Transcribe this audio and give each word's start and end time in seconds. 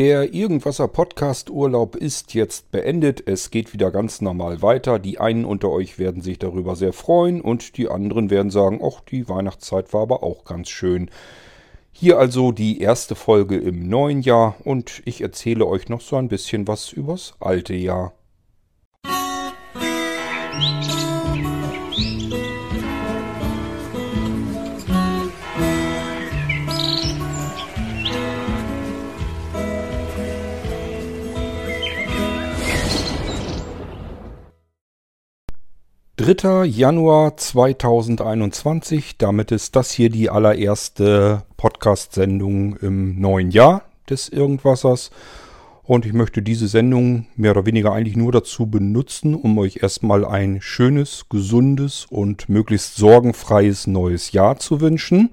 Der 0.00 0.32
Irgendwasser 0.32 0.88
Podcast 0.88 1.50
Urlaub 1.50 1.94
ist 1.94 2.32
jetzt 2.32 2.70
beendet. 2.70 3.22
Es 3.28 3.50
geht 3.50 3.74
wieder 3.74 3.90
ganz 3.90 4.22
normal 4.22 4.62
weiter. 4.62 4.98
Die 4.98 5.20
einen 5.20 5.44
unter 5.44 5.68
euch 5.68 5.98
werden 5.98 6.22
sich 6.22 6.38
darüber 6.38 6.74
sehr 6.74 6.94
freuen 6.94 7.42
und 7.42 7.76
die 7.76 7.86
anderen 7.86 8.30
werden 8.30 8.50
sagen, 8.50 8.80
ach, 8.82 9.02
die 9.02 9.28
Weihnachtszeit 9.28 9.92
war 9.92 10.00
aber 10.00 10.22
auch 10.22 10.46
ganz 10.46 10.70
schön. 10.70 11.10
Hier 11.92 12.18
also 12.18 12.50
die 12.50 12.80
erste 12.80 13.14
Folge 13.14 13.58
im 13.58 13.90
neuen 13.90 14.22
Jahr 14.22 14.56
und 14.64 15.02
ich 15.04 15.20
erzähle 15.20 15.66
euch 15.66 15.90
noch 15.90 16.00
so 16.00 16.16
ein 16.16 16.28
bisschen 16.28 16.66
was 16.66 16.94
übers 16.94 17.34
alte 17.38 17.74
Jahr. 17.74 18.14
3. 36.34 36.64
Januar 36.64 37.36
2021. 37.36 39.18
Damit 39.18 39.50
ist 39.50 39.74
das 39.74 39.90
hier 39.90 40.10
die 40.10 40.30
allererste 40.30 41.42
Podcast-Sendung 41.56 42.76
im 42.76 43.20
neuen 43.20 43.50
Jahr 43.50 43.82
des 44.08 44.28
Irgendwassers. 44.28 45.10
Und 45.82 46.06
ich 46.06 46.12
möchte 46.12 46.40
diese 46.40 46.68
Sendung 46.68 47.26
mehr 47.34 47.50
oder 47.50 47.66
weniger 47.66 47.92
eigentlich 47.92 48.16
nur 48.16 48.30
dazu 48.30 48.66
benutzen, 48.66 49.34
um 49.34 49.58
euch 49.58 49.82
erstmal 49.82 50.24
ein 50.24 50.60
schönes, 50.60 51.24
gesundes 51.28 52.06
und 52.08 52.48
möglichst 52.48 52.94
sorgenfreies 52.94 53.88
neues 53.88 54.30
Jahr 54.30 54.56
zu 54.60 54.80
wünschen. 54.80 55.30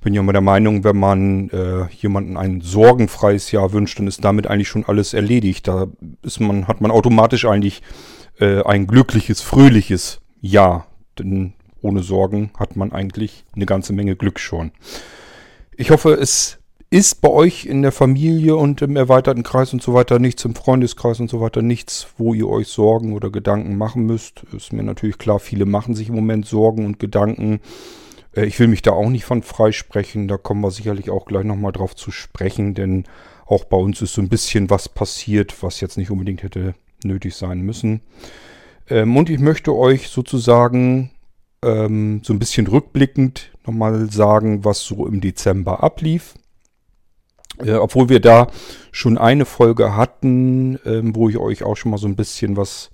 Bin 0.00 0.14
ja 0.14 0.20
immer 0.20 0.32
der 0.32 0.42
Meinung, 0.42 0.84
wenn 0.84 0.96
man 0.96 1.50
äh, 1.50 1.86
jemanden 1.92 2.36
ein 2.36 2.60
sorgenfreies 2.60 3.50
Jahr 3.50 3.72
wünscht, 3.72 3.98
dann 3.98 4.06
ist 4.06 4.24
damit 4.24 4.46
eigentlich 4.46 4.68
schon 4.68 4.84
alles 4.84 5.12
erledigt. 5.12 5.66
Da 5.66 5.88
ist 6.22 6.38
man, 6.38 6.68
hat 6.68 6.80
man 6.80 6.92
automatisch 6.92 7.46
eigentlich 7.46 7.82
äh, 8.40 8.62
ein 8.64 8.86
glückliches, 8.86 9.40
fröhliches 9.40 10.20
Jahr. 10.40 10.86
Denn 11.18 11.52
ohne 11.82 12.02
Sorgen 12.02 12.50
hat 12.58 12.76
man 12.76 12.92
eigentlich 12.92 13.44
eine 13.54 13.66
ganze 13.66 13.92
Menge 13.92 14.16
Glück 14.16 14.40
schon. 14.40 14.72
Ich 15.76 15.90
hoffe, 15.90 16.12
es 16.12 16.58
ist 16.90 17.20
bei 17.20 17.28
euch 17.28 17.66
in 17.66 17.82
der 17.82 17.92
Familie 17.92 18.56
und 18.56 18.82
im 18.82 18.96
erweiterten 18.96 19.44
Kreis 19.44 19.72
und 19.72 19.82
so 19.82 19.94
weiter 19.94 20.18
nichts, 20.18 20.44
im 20.44 20.56
Freundeskreis 20.56 21.20
und 21.20 21.30
so 21.30 21.40
weiter 21.40 21.62
nichts, 21.62 22.08
wo 22.18 22.34
ihr 22.34 22.48
euch 22.48 22.68
Sorgen 22.68 23.12
oder 23.12 23.30
Gedanken 23.30 23.78
machen 23.78 24.06
müsst. 24.06 24.42
Ist 24.52 24.72
mir 24.72 24.82
natürlich 24.82 25.18
klar, 25.18 25.38
viele 25.38 25.66
machen 25.66 25.94
sich 25.94 26.08
im 26.08 26.16
Moment 26.16 26.46
Sorgen 26.46 26.84
und 26.84 26.98
Gedanken. 26.98 27.60
Äh, 28.34 28.46
ich 28.46 28.58
will 28.58 28.66
mich 28.66 28.82
da 28.82 28.90
auch 28.90 29.08
nicht 29.08 29.24
von 29.24 29.42
freisprechen. 29.42 30.26
Da 30.26 30.36
kommen 30.36 30.62
wir 30.62 30.72
sicherlich 30.72 31.10
auch 31.10 31.26
gleich 31.26 31.44
nochmal 31.44 31.72
drauf 31.72 31.94
zu 31.94 32.10
sprechen, 32.10 32.74
denn 32.74 33.04
auch 33.46 33.64
bei 33.64 33.76
uns 33.76 34.02
ist 34.02 34.14
so 34.14 34.22
ein 34.22 34.28
bisschen 34.28 34.70
was 34.70 34.88
passiert, 34.88 35.62
was 35.62 35.80
jetzt 35.80 35.96
nicht 35.96 36.10
unbedingt 36.10 36.42
hätte 36.42 36.74
nötig 37.04 37.34
sein 37.34 37.60
müssen. 37.60 38.00
Ähm, 38.88 39.16
und 39.16 39.30
ich 39.30 39.38
möchte 39.38 39.74
euch 39.74 40.08
sozusagen 40.08 41.10
ähm, 41.62 42.22
so 42.24 42.32
ein 42.32 42.38
bisschen 42.38 42.66
rückblickend 42.66 43.50
nochmal 43.66 44.10
sagen, 44.10 44.64
was 44.64 44.84
so 44.84 45.06
im 45.06 45.20
Dezember 45.20 45.82
ablief. 45.82 46.34
Äh, 47.58 47.74
obwohl 47.74 48.08
wir 48.08 48.20
da 48.20 48.48
schon 48.92 49.18
eine 49.18 49.44
Folge 49.44 49.96
hatten, 49.96 50.78
ähm, 50.84 51.14
wo 51.14 51.28
ich 51.28 51.38
euch 51.38 51.62
auch 51.62 51.76
schon 51.76 51.90
mal 51.90 51.98
so 51.98 52.06
ein 52.06 52.16
bisschen 52.16 52.56
was 52.56 52.90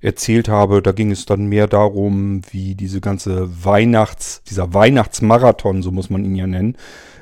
erzählt 0.00 0.48
habe. 0.48 0.80
Da 0.82 0.92
ging 0.92 1.10
es 1.10 1.26
dann 1.26 1.46
mehr 1.46 1.66
darum, 1.66 2.42
wie 2.50 2.74
diese 2.74 3.00
ganze 3.00 3.64
Weihnachts, 3.64 4.42
dieser 4.44 4.72
Weihnachtsmarathon, 4.72 5.82
so 5.82 5.90
muss 5.90 6.10
man 6.10 6.24
ihn 6.24 6.36
ja 6.36 6.46
nennen, 6.46 6.76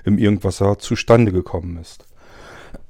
im 0.05 0.19
Irgendwasser 0.19 0.79
zustande 0.79 1.33
gekommen 1.33 1.79
ist. 1.79 2.07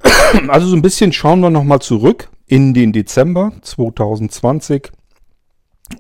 Also 0.48 0.67
so 0.67 0.77
ein 0.77 0.83
bisschen 0.83 1.12
schauen 1.12 1.41
wir 1.41 1.50
nochmal 1.50 1.81
zurück 1.81 2.28
in 2.47 2.75
den 2.75 2.92
Dezember 2.92 3.52
2020. 3.62 4.91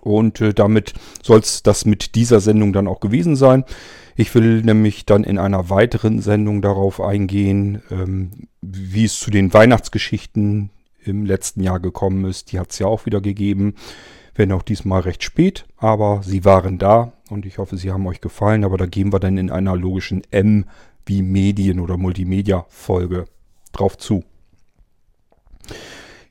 Und 0.00 0.40
äh, 0.40 0.52
damit 0.52 0.94
soll 1.22 1.40
es 1.40 1.62
das 1.62 1.84
mit 1.84 2.14
dieser 2.14 2.40
Sendung 2.40 2.72
dann 2.72 2.88
auch 2.88 3.00
gewesen 3.00 3.36
sein. 3.36 3.64
Ich 4.16 4.34
will 4.34 4.62
nämlich 4.62 5.06
dann 5.06 5.24
in 5.24 5.38
einer 5.38 5.70
weiteren 5.70 6.20
Sendung 6.20 6.62
darauf 6.62 7.00
eingehen, 7.00 7.82
ähm, 7.90 8.48
wie 8.62 9.04
es 9.04 9.20
zu 9.20 9.30
den 9.30 9.52
Weihnachtsgeschichten 9.52 10.70
im 11.04 11.24
letzten 11.24 11.62
Jahr 11.62 11.80
gekommen 11.80 12.24
ist. 12.24 12.50
Die 12.50 12.58
hat 12.58 12.72
es 12.72 12.78
ja 12.78 12.86
auch 12.86 13.06
wieder 13.06 13.20
gegeben, 13.20 13.74
wenn 14.34 14.52
auch 14.52 14.62
diesmal 14.62 15.02
recht 15.02 15.22
spät, 15.22 15.66
aber 15.76 16.22
sie 16.24 16.44
waren 16.44 16.78
da 16.78 17.12
und 17.30 17.46
ich 17.46 17.58
hoffe, 17.58 17.76
sie 17.76 17.92
haben 17.92 18.06
euch 18.06 18.20
gefallen. 18.20 18.64
Aber 18.64 18.76
da 18.76 18.86
gehen 18.86 19.12
wir 19.12 19.20
dann 19.20 19.38
in 19.38 19.50
einer 19.50 19.76
logischen 19.76 20.22
M 20.30 20.64
wie 21.04 21.22
Medien- 21.22 21.80
oder 21.80 21.96
Multimedia-Folge 21.96 23.26
drauf 23.72 23.98
zu. 23.98 24.24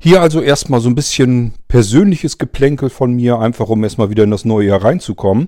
Hier 0.05 0.21
also 0.21 0.39
erstmal 0.39 0.81
so 0.81 0.89
ein 0.89 0.93
bisschen 0.93 1.53
persönliches 1.67 2.37
Geplänkel 2.37 2.91
von 2.91 3.15
mir, 3.15 3.39
einfach 3.39 3.69
um 3.69 3.83
erstmal 3.83 4.11
wieder 4.11 4.23
in 4.23 4.29
das 4.29 4.45
neue 4.45 4.67
Jahr 4.67 4.83
reinzukommen. 4.83 5.47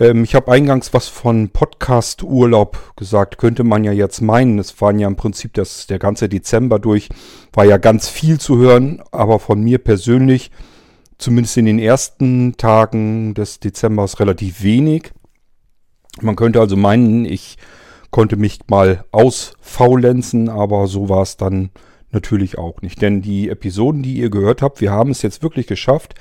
Ähm, 0.00 0.24
ich 0.24 0.34
habe 0.34 0.50
eingangs 0.50 0.92
was 0.92 1.06
von 1.06 1.50
Podcast-Urlaub 1.50 2.96
gesagt, 2.96 3.38
könnte 3.38 3.62
man 3.62 3.84
ja 3.84 3.92
jetzt 3.92 4.20
meinen. 4.20 4.58
Es 4.58 4.80
waren 4.80 4.98
ja 4.98 5.06
im 5.06 5.14
Prinzip 5.14 5.52
das, 5.52 5.86
der 5.86 6.00
ganze 6.00 6.28
Dezember 6.28 6.80
durch, 6.80 7.08
war 7.52 7.66
ja 7.66 7.76
ganz 7.76 8.08
viel 8.08 8.40
zu 8.40 8.56
hören, 8.56 9.00
aber 9.12 9.38
von 9.38 9.62
mir 9.62 9.78
persönlich, 9.78 10.50
zumindest 11.16 11.56
in 11.56 11.66
den 11.66 11.78
ersten 11.78 12.56
Tagen 12.56 13.34
des 13.34 13.60
Dezembers, 13.60 14.18
relativ 14.18 14.64
wenig. 14.64 15.12
Man 16.20 16.34
könnte 16.34 16.58
also 16.58 16.76
meinen, 16.76 17.26
ich 17.26 17.58
konnte 18.10 18.36
mich 18.36 18.58
mal 18.66 19.04
ausfaulenzen, 19.12 20.48
aber 20.48 20.88
so 20.88 21.08
war 21.08 21.22
es 21.22 21.36
dann 21.36 21.70
natürlich 22.14 22.58
auch 22.58 22.80
nicht. 22.82 23.02
Denn 23.02 23.22
die 23.22 23.48
Episoden, 23.48 24.02
die 24.02 24.14
ihr 24.14 24.30
gehört 24.30 24.62
habt, 24.62 24.80
wir 24.80 24.90
haben 24.90 25.10
es 25.10 25.22
jetzt 25.22 25.42
wirklich 25.42 25.66
geschafft. 25.66 26.14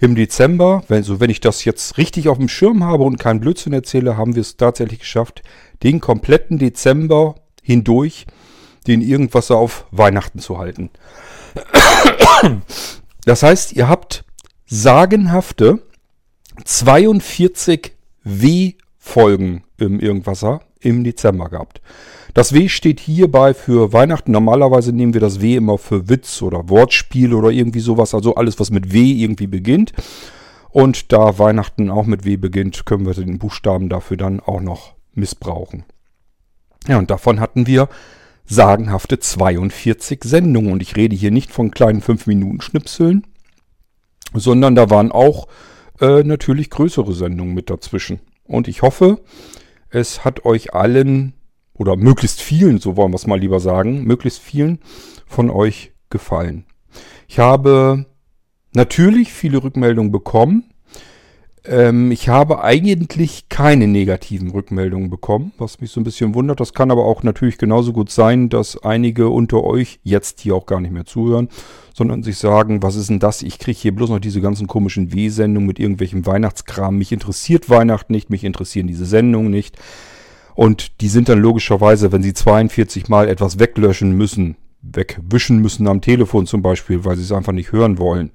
Im 0.00 0.14
Dezember, 0.14 0.84
wenn, 0.88 1.02
so 1.02 1.18
wenn 1.18 1.30
ich 1.30 1.40
das 1.40 1.64
jetzt 1.64 1.98
richtig 1.98 2.28
auf 2.28 2.38
dem 2.38 2.48
Schirm 2.48 2.84
habe 2.84 3.04
und 3.04 3.18
keinen 3.18 3.40
Blödsinn 3.40 3.72
erzähle, 3.72 4.16
haben 4.16 4.34
wir 4.34 4.42
es 4.42 4.56
tatsächlich 4.56 5.00
geschafft, 5.00 5.42
den 5.82 6.00
kompletten 6.00 6.58
Dezember 6.58 7.36
hindurch 7.62 8.26
den 8.86 9.02
Irgendwasser 9.02 9.56
auf 9.56 9.86
Weihnachten 9.90 10.38
zu 10.38 10.58
halten. 10.58 10.90
Das 13.24 13.42
heißt, 13.42 13.72
ihr 13.72 13.88
habt 13.88 14.24
sagenhafte 14.66 15.80
42 16.64 17.92
W-Folgen 18.24 19.64
im 19.76 20.00
Irgendwasser 20.00 20.60
im 20.80 21.04
Dezember 21.04 21.48
gehabt. 21.48 21.80
Das 22.34 22.52
W 22.52 22.68
steht 22.68 23.00
hierbei 23.00 23.54
für 23.54 23.92
Weihnachten. 23.92 24.32
Normalerweise 24.32 24.92
nehmen 24.92 25.14
wir 25.14 25.20
das 25.20 25.40
W 25.40 25.56
immer 25.56 25.78
für 25.78 26.08
Witz 26.08 26.42
oder 26.42 26.68
Wortspiel 26.68 27.34
oder 27.34 27.50
irgendwie 27.50 27.80
sowas. 27.80 28.14
Also 28.14 28.34
alles, 28.34 28.60
was 28.60 28.70
mit 28.70 28.92
W 28.92 29.00
irgendwie 29.00 29.46
beginnt. 29.46 29.92
Und 30.70 31.12
da 31.12 31.38
Weihnachten 31.38 31.90
auch 31.90 32.06
mit 32.06 32.24
W 32.24 32.36
beginnt, 32.36 32.86
können 32.86 33.06
wir 33.06 33.14
den 33.14 33.38
Buchstaben 33.38 33.88
dafür 33.88 34.16
dann 34.16 34.40
auch 34.40 34.60
noch 34.60 34.94
missbrauchen. 35.14 35.84
Ja, 36.86 36.98
und 36.98 37.10
davon 37.10 37.40
hatten 37.40 37.66
wir 37.66 37.88
sagenhafte 38.46 39.18
42 39.18 40.22
Sendungen. 40.24 40.72
Und 40.72 40.82
ich 40.82 40.96
rede 40.96 41.16
hier 41.16 41.30
nicht 41.30 41.50
von 41.50 41.70
kleinen 41.70 42.02
5-Minuten-Schnipseln, 42.02 43.26
sondern 44.34 44.74
da 44.74 44.90
waren 44.90 45.10
auch 45.10 45.48
äh, 46.00 46.22
natürlich 46.22 46.70
größere 46.70 47.12
Sendungen 47.12 47.54
mit 47.54 47.70
dazwischen. 47.70 48.20
Und 48.44 48.68
ich 48.68 48.82
hoffe, 48.82 49.20
es 49.90 50.24
hat 50.24 50.44
euch 50.44 50.74
allen 50.74 51.34
oder 51.72 51.96
möglichst 51.96 52.40
vielen, 52.40 52.78
so 52.78 52.96
wollen 52.96 53.12
wir 53.12 53.16
es 53.16 53.26
mal 53.26 53.38
lieber 53.38 53.60
sagen, 53.60 54.04
möglichst 54.04 54.40
vielen 54.40 54.80
von 55.26 55.50
euch 55.50 55.92
gefallen. 56.10 56.66
Ich 57.28 57.38
habe 57.38 58.06
natürlich 58.74 59.32
viele 59.32 59.62
Rückmeldungen 59.62 60.10
bekommen. 60.10 60.72
Ähm, 61.68 62.10
ich 62.10 62.30
habe 62.30 62.64
eigentlich 62.64 63.50
keine 63.50 63.86
negativen 63.86 64.50
Rückmeldungen 64.50 65.10
bekommen, 65.10 65.52
was 65.58 65.80
mich 65.80 65.90
so 65.90 66.00
ein 66.00 66.04
bisschen 66.04 66.34
wundert. 66.34 66.60
Das 66.60 66.72
kann 66.72 66.90
aber 66.90 67.04
auch 67.04 67.22
natürlich 67.22 67.58
genauso 67.58 67.92
gut 67.92 68.10
sein, 68.10 68.48
dass 68.48 68.82
einige 68.82 69.28
unter 69.28 69.62
euch 69.62 70.00
jetzt 70.02 70.40
hier 70.40 70.54
auch 70.54 70.64
gar 70.64 70.80
nicht 70.80 70.92
mehr 70.92 71.04
zuhören, 71.04 71.48
sondern 71.92 72.22
sich 72.22 72.38
sagen, 72.38 72.82
was 72.82 72.96
ist 72.96 73.10
denn 73.10 73.18
das? 73.18 73.42
Ich 73.42 73.58
kriege 73.58 73.78
hier 73.78 73.94
bloß 73.94 74.08
noch 74.08 74.18
diese 74.18 74.40
ganzen 74.40 74.66
komischen 74.66 75.12
W-Sendungen 75.12 75.66
mit 75.66 75.78
irgendwelchem 75.78 76.24
Weihnachtskram. 76.24 76.96
Mich 76.96 77.12
interessiert 77.12 77.68
Weihnachten 77.68 78.14
nicht, 78.14 78.30
mich 78.30 78.44
interessieren 78.44 78.86
diese 78.86 79.04
Sendungen 79.04 79.50
nicht. 79.50 79.76
Und 80.54 81.02
die 81.02 81.08
sind 81.08 81.28
dann 81.28 81.38
logischerweise, 81.38 82.12
wenn 82.12 82.22
sie 82.22 82.32
42 82.32 83.08
Mal 83.08 83.28
etwas 83.28 83.58
weglöschen 83.58 84.12
müssen, 84.12 84.56
wegwischen 84.80 85.58
müssen 85.60 85.86
am 85.86 86.00
Telefon 86.00 86.46
zum 86.46 86.62
Beispiel, 86.62 87.04
weil 87.04 87.16
sie 87.16 87.22
es 87.22 87.32
einfach 87.32 87.52
nicht 87.52 87.72
hören 87.72 87.98
wollen, 87.98 88.30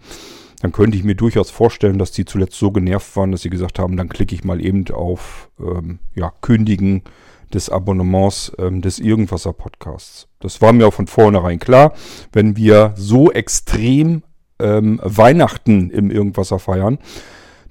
dann 0.64 0.72
könnte 0.72 0.98
ich 0.98 1.04
mir 1.04 1.16
durchaus 1.16 1.52
vorstellen, 1.52 2.00
dass 2.00 2.12
die 2.12 2.24
zuletzt 2.24 2.58
so 2.58 2.72
genervt 2.72 3.18
waren, 3.18 3.34
dass 3.34 3.42
sie 3.42 3.50
gesagt 3.50 3.80
haben, 3.80 3.98
dann 3.98 4.08
klicke 4.08 4.34
ich 4.34 4.46
mal 4.46 4.66
eben 4.66 4.86
auf 4.92 5.50
ähm, 5.60 6.00
ja, 6.16 6.32
Kündigen 6.40 7.04
des 7.54 7.70
Abonnements 7.70 8.54
ähm, 8.58 8.82
des 8.82 8.98
Irgendwasser 8.98 9.52
Podcasts. 9.52 10.30
Das 10.40 10.62
war 10.62 10.72
mir 10.72 10.88
auch 10.88 10.94
von 10.94 11.08
vornherein 11.08 11.60
klar. 11.60 11.92
Wenn 12.32 12.56
wir 12.56 12.94
so 12.96 13.30
extrem 13.30 14.24
ähm, 14.58 15.02
Weihnachten 15.04 15.90
im 15.90 16.10
Irgendwasser 16.10 16.60
feiern, 16.60 16.98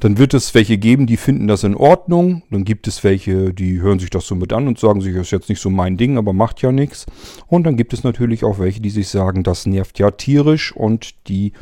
Dann 0.02 0.18
wird 0.18 0.34
es 0.34 0.52
welche 0.52 0.78
geben, 0.78 1.06
die 1.06 1.16
finden 1.16 1.46
das 1.46 1.62
in 1.62 1.76
Ordnung. 1.76 2.42
Dann 2.50 2.64
gibt 2.64 2.88
es 2.88 3.04
welche, 3.04 3.54
die 3.54 3.80
hören 3.80 4.00
sich 4.00 4.10
das 4.10 4.26
so 4.26 4.34
mit 4.34 4.52
an 4.52 4.66
und 4.66 4.76
sagen 4.76 5.00
sich, 5.00 5.14
das 5.14 5.28
ist 5.28 5.30
jetzt 5.30 5.48
nicht 5.48 5.60
so 5.60 5.70
mein 5.70 5.96
Ding, 5.96 6.18
aber 6.18 6.32
macht 6.32 6.60
ja 6.60 6.72
nichts. 6.72 7.06
Und 7.46 7.62
dann 7.62 7.76
gibt 7.76 7.92
es 7.92 8.02
natürlich 8.02 8.42
auch 8.42 8.58
welche, 8.58 8.80
die 8.80 8.90
sich 8.90 9.06
sagen, 9.06 9.44
das 9.44 9.64
nervt 9.64 10.00
ja 10.00 10.10
tierisch 10.10 10.74
und 10.74 11.28
die 11.28 11.52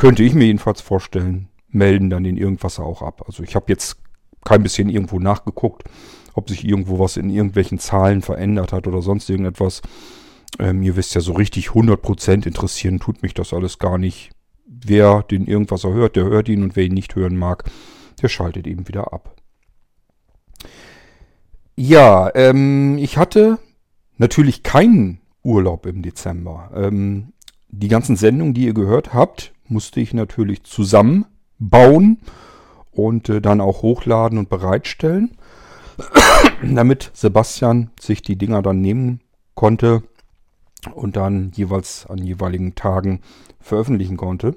könnte 0.00 0.22
ich 0.22 0.32
mir 0.32 0.46
jedenfalls 0.46 0.80
vorstellen, 0.80 1.50
melden 1.68 2.08
dann 2.08 2.24
den 2.24 2.38
Irgendwasser 2.38 2.84
auch 2.84 3.02
ab. 3.02 3.24
Also 3.26 3.42
ich 3.42 3.54
habe 3.54 3.66
jetzt 3.68 3.98
kein 4.42 4.62
bisschen 4.62 4.88
irgendwo 4.88 5.18
nachgeguckt, 5.18 5.84
ob 6.32 6.48
sich 6.48 6.64
irgendwo 6.66 6.98
was 6.98 7.18
in 7.18 7.28
irgendwelchen 7.28 7.78
Zahlen 7.78 8.22
verändert 8.22 8.72
hat 8.72 8.86
oder 8.86 9.02
sonst 9.02 9.28
irgendetwas. 9.28 9.82
Ähm, 10.58 10.82
ihr 10.82 10.96
wisst 10.96 11.14
ja, 11.14 11.20
so 11.20 11.34
richtig 11.34 11.68
100% 11.68 12.46
interessieren 12.46 12.98
tut 12.98 13.22
mich 13.22 13.34
das 13.34 13.52
alles 13.52 13.78
gar 13.78 13.98
nicht. 13.98 14.30
Wer 14.64 15.22
den 15.22 15.46
irgendwas 15.46 15.84
hört, 15.84 16.16
der 16.16 16.24
hört 16.24 16.48
ihn 16.48 16.62
und 16.62 16.76
wer 16.76 16.84
ihn 16.84 16.94
nicht 16.94 17.14
hören 17.14 17.36
mag, 17.36 17.64
der 18.22 18.28
schaltet 18.28 18.66
eben 18.66 18.88
wieder 18.88 19.12
ab. 19.12 19.36
Ja, 21.76 22.34
ähm, 22.34 22.96
ich 22.96 23.18
hatte 23.18 23.58
natürlich 24.16 24.62
keinen 24.62 25.20
Urlaub 25.42 25.84
im 25.84 26.00
Dezember. 26.00 26.70
Ähm, 26.74 27.34
die 27.68 27.88
ganzen 27.88 28.16
Sendungen, 28.16 28.54
die 28.54 28.64
ihr 28.64 28.74
gehört 28.74 29.12
habt, 29.12 29.52
musste 29.70 30.00
ich 30.00 30.12
natürlich 30.14 30.64
zusammenbauen 30.64 32.18
und 32.90 33.28
äh, 33.28 33.40
dann 33.40 33.60
auch 33.60 33.82
hochladen 33.82 34.38
und 34.38 34.48
bereitstellen, 34.48 35.36
damit 36.62 37.10
Sebastian 37.14 37.90
sich 37.98 38.22
die 38.22 38.36
Dinger 38.36 38.62
dann 38.62 38.80
nehmen 38.80 39.20
konnte 39.54 40.02
und 40.94 41.16
dann 41.16 41.52
jeweils 41.54 42.06
an 42.06 42.18
jeweiligen 42.18 42.74
Tagen 42.74 43.20
veröffentlichen 43.60 44.16
konnte. 44.16 44.56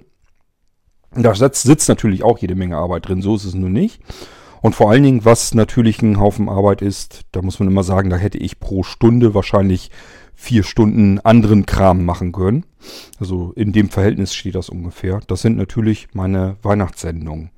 Da 1.15 1.35
sitzt 1.35 1.89
natürlich 1.89 2.23
auch 2.23 2.39
jede 2.39 2.55
Menge 2.55 2.77
Arbeit 2.77 3.07
drin, 3.07 3.21
so 3.21 3.35
ist 3.35 3.45
es 3.45 3.53
nur 3.53 3.69
nicht. 3.69 4.01
Und 4.61 4.73
vor 4.73 4.89
allen 4.89 5.03
Dingen, 5.03 5.25
was 5.25 5.53
natürlich 5.53 6.01
ein 6.01 6.19
Haufen 6.19 6.47
Arbeit 6.47 6.81
ist, 6.81 7.23
da 7.33 7.41
muss 7.41 7.59
man 7.59 7.67
immer 7.67 7.83
sagen, 7.83 8.09
da 8.09 8.15
hätte 8.15 8.37
ich 8.37 8.61
pro 8.61 8.83
Stunde 8.83 9.35
wahrscheinlich 9.35 9.91
vier 10.35 10.63
Stunden 10.63 11.19
anderen 11.19 11.65
Kram 11.65 12.05
machen 12.05 12.31
können. 12.31 12.65
Also 13.19 13.53
in 13.55 13.71
dem 13.71 13.89
Verhältnis 13.89 14.33
steht 14.33 14.55
das 14.55 14.69
ungefähr. 14.69 15.19
Das 15.27 15.41
sind 15.41 15.57
natürlich 15.57 16.09
meine 16.13 16.57
Weihnachtssendungen. 16.61 17.51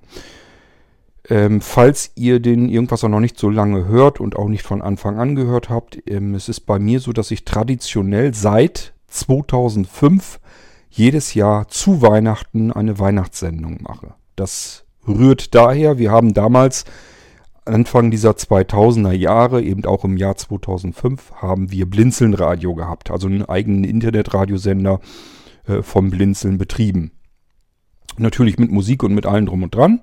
Ähm, 1.27 1.61
falls 1.61 2.11
ihr 2.15 2.39
den 2.39 2.69
irgendwas 2.69 3.03
auch 3.03 3.09
noch 3.09 3.19
nicht 3.19 3.39
so 3.39 3.49
lange 3.49 3.87
hört 3.87 4.19
und 4.19 4.35
auch 4.35 4.47
nicht 4.47 4.61
von 4.61 4.81
Anfang 4.81 5.17
an 5.17 5.35
gehört 5.35 5.69
habt, 5.69 5.97
ähm, 6.07 6.35
es 6.35 6.49
ist 6.49 6.61
bei 6.61 6.77
mir 6.77 6.99
so, 6.99 7.13
dass 7.13 7.31
ich 7.31 7.45
traditionell 7.45 8.33
seit 8.33 8.93
2005 9.07 10.39
jedes 10.89 11.33
Jahr 11.33 11.67
zu 11.67 12.01
Weihnachten 12.01 12.71
eine 12.71 12.99
Weihnachtssendung 12.99 13.79
mache. 13.81 14.13
Das 14.35 14.85
rührt 15.07 15.55
daher, 15.55 15.97
wir 15.97 16.11
haben 16.11 16.33
damals 16.33 16.85
Anfang 17.65 18.11
dieser 18.11 18.31
2000er 18.31 19.11
Jahre, 19.11 19.61
eben 19.61 19.85
auch 19.85 20.05
im 20.05 20.17
Jahr 20.17 20.35
2005, 20.35 21.33
haben 21.35 21.71
wir 21.71 21.89
Blinzeln-Radio 21.89 22.75
gehabt, 22.75 23.09
also 23.09 23.27
einen 23.27 23.43
eigenen 23.43 23.83
Internetradiosender 23.83 24.99
äh, 25.67 25.81
vom 25.81 26.11
Blinzeln 26.11 26.57
betrieben. 26.57 27.11
Natürlich 28.17 28.59
mit 28.59 28.71
Musik 28.71 29.03
und 29.03 29.13
mit 29.13 29.25
allem 29.25 29.47
drum 29.47 29.63
und 29.63 29.73
dran. 29.73 30.01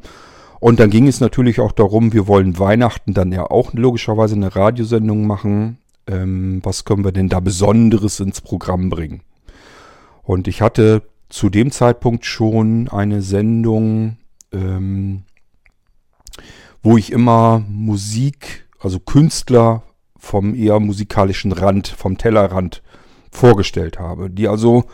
Und 0.61 0.79
dann 0.81 0.91
ging 0.91 1.09
es 1.09 1.21
natürlich 1.21 1.61
auch 1.61 1.73
darum, 1.73 2.13
wir 2.13 2.29
wollen 2.29 2.59
Weihnachten 2.59 3.15
dann 3.15 3.33
ja 3.33 3.51
auch 3.51 3.73
logischerweise 3.73 4.35
eine 4.37 4.55
Radiosendung 4.55 5.27
machen. 5.27 5.79
Ähm, 6.07 6.61
was 6.63 6.85
können 6.85 7.05
wir 7.05 7.13
denn 7.13 7.29
da 7.29 7.41
Besonderes 7.41 8.21
ins 8.21 8.41
Programm 8.41 8.91
bringen? 8.91 9.23
Und 10.23 10.47
ich 10.49 10.63
hatte 10.63 11.03
zu 11.29 11.49
dem 11.49 11.71
Zeitpunkt 11.71 12.27
schon 12.27 12.89
eine 12.89 13.23
Sendung, 13.23 14.19
ähm, 14.53 15.23
wo 16.83 16.97
ich 16.97 17.13
immer 17.13 17.63
Musik, 17.69 18.69
also 18.81 18.99
Künstler 18.99 19.83
vom 20.17 20.55
eher 20.55 20.81
musikalischen 20.81 21.53
Rand, 21.53 21.89
vom 21.89 22.19
Tellerrand 22.19 22.83
vorgestellt 23.31 23.99
habe, 23.99 24.31
die 24.31 24.49
also 24.49 24.85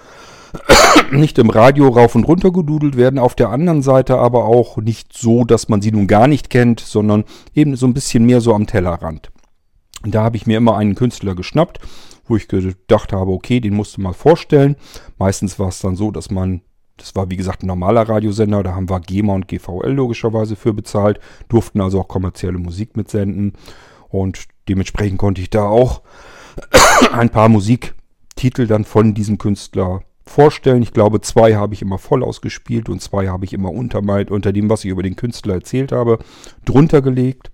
nicht 1.12 1.38
im 1.38 1.50
Radio 1.50 1.88
rauf 1.88 2.14
und 2.14 2.24
runter 2.24 2.50
gedudelt 2.52 2.96
werden, 2.96 3.18
auf 3.18 3.34
der 3.34 3.50
anderen 3.50 3.82
Seite 3.82 4.18
aber 4.18 4.44
auch 4.44 4.78
nicht 4.78 5.12
so, 5.12 5.44
dass 5.44 5.68
man 5.68 5.82
sie 5.82 5.92
nun 5.92 6.06
gar 6.06 6.26
nicht 6.26 6.50
kennt, 6.50 6.80
sondern 6.80 7.24
eben 7.54 7.76
so 7.76 7.86
ein 7.86 7.94
bisschen 7.94 8.24
mehr 8.24 8.40
so 8.40 8.54
am 8.54 8.66
Tellerrand. 8.66 9.30
Und 10.04 10.14
da 10.14 10.22
habe 10.22 10.36
ich 10.36 10.46
mir 10.46 10.56
immer 10.56 10.76
einen 10.76 10.94
Künstler 10.94 11.34
geschnappt, 11.34 11.80
wo 12.26 12.36
ich 12.36 12.48
gedacht 12.48 13.12
habe, 13.12 13.32
okay, 13.32 13.60
den 13.60 13.74
musst 13.74 13.96
du 13.96 14.00
mal 14.00 14.12
vorstellen. 14.12 14.76
Meistens 15.18 15.58
war 15.58 15.68
es 15.68 15.80
dann 15.80 15.96
so, 15.96 16.10
dass 16.10 16.30
man, 16.30 16.60
das 16.98 17.16
war 17.16 17.30
wie 17.30 17.36
gesagt 17.36 17.62
ein 17.62 17.66
normaler 17.66 18.08
Radiosender, 18.08 18.62
da 18.62 18.74
haben 18.74 18.90
wir 18.90 19.00
GEMA 19.00 19.34
und 19.34 19.48
GVL 19.48 19.92
logischerweise 19.92 20.56
für 20.56 20.74
bezahlt, 20.74 21.20
durften 21.48 21.80
also 21.80 22.00
auch 22.00 22.08
kommerzielle 22.08 22.58
Musik 22.58 22.96
mitsenden 22.96 23.54
und 24.08 24.44
dementsprechend 24.68 25.18
konnte 25.18 25.40
ich 25.40 25.50
da 25.50 25.64
auch 25.64 26.02
ein 27.12 27.30
paar 27.30 27.48
Musiktitel 27.48 28.66
dann 28.66 28.84
von 28.84 29.14
diesem 29.14 29.38
Künstler 29.38 30.02
vorstellen. 30.28 30.82
Ich 30.82 30.92
glaube, 30.92 31.20
zwei 31.20 31.56
habe 31.56 31.74
ich 31.74 31.82
immer 31.82 31.98
voll 31.98 32.22
ausgespielt 32.22 32.88
und 32.88 33.00
zwei 33.00 33.28
habe 33.28 33.44
ich 33.44 33.52
immer 33.52 33.70
unter, 33.70 34.00
unter 34.30 34.52
dem, 34.52 34.70
was 34.70 34.84
ich 34.84 34.90
über 34.90 35.02
den 35.02 35.16
Künstler 35.16 35.54
erzählt 35.54 35.92
habe, 35.92 36.18
drunter 36.64 37.02
gelegt. 37.02 37.50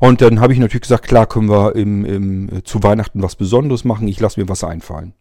Und 0.00 0.20
dann 0.22 0.40
habe 0.40 0.52
ich 0.52 0.58
natürlich 0.58 0.82
gesagt, 0.82 1.08
klar 1.08 1.26
können 1.26 1.48
wir 1.48 1.74
im, 1.74 2.04
im, 2.04 2.48
äh, 2.56 2.62
zu 2.62 2.82
Weihnachten 2.82 3.22
was 3.22 3.36
Besonderes 3.36 3.84
machen. 3.84 4.08
Ich 4.08 4.20
lasse 4.20 4.40
mir 4.40 4.48
was 4.48 4.64
einfallen. 4.64 5.14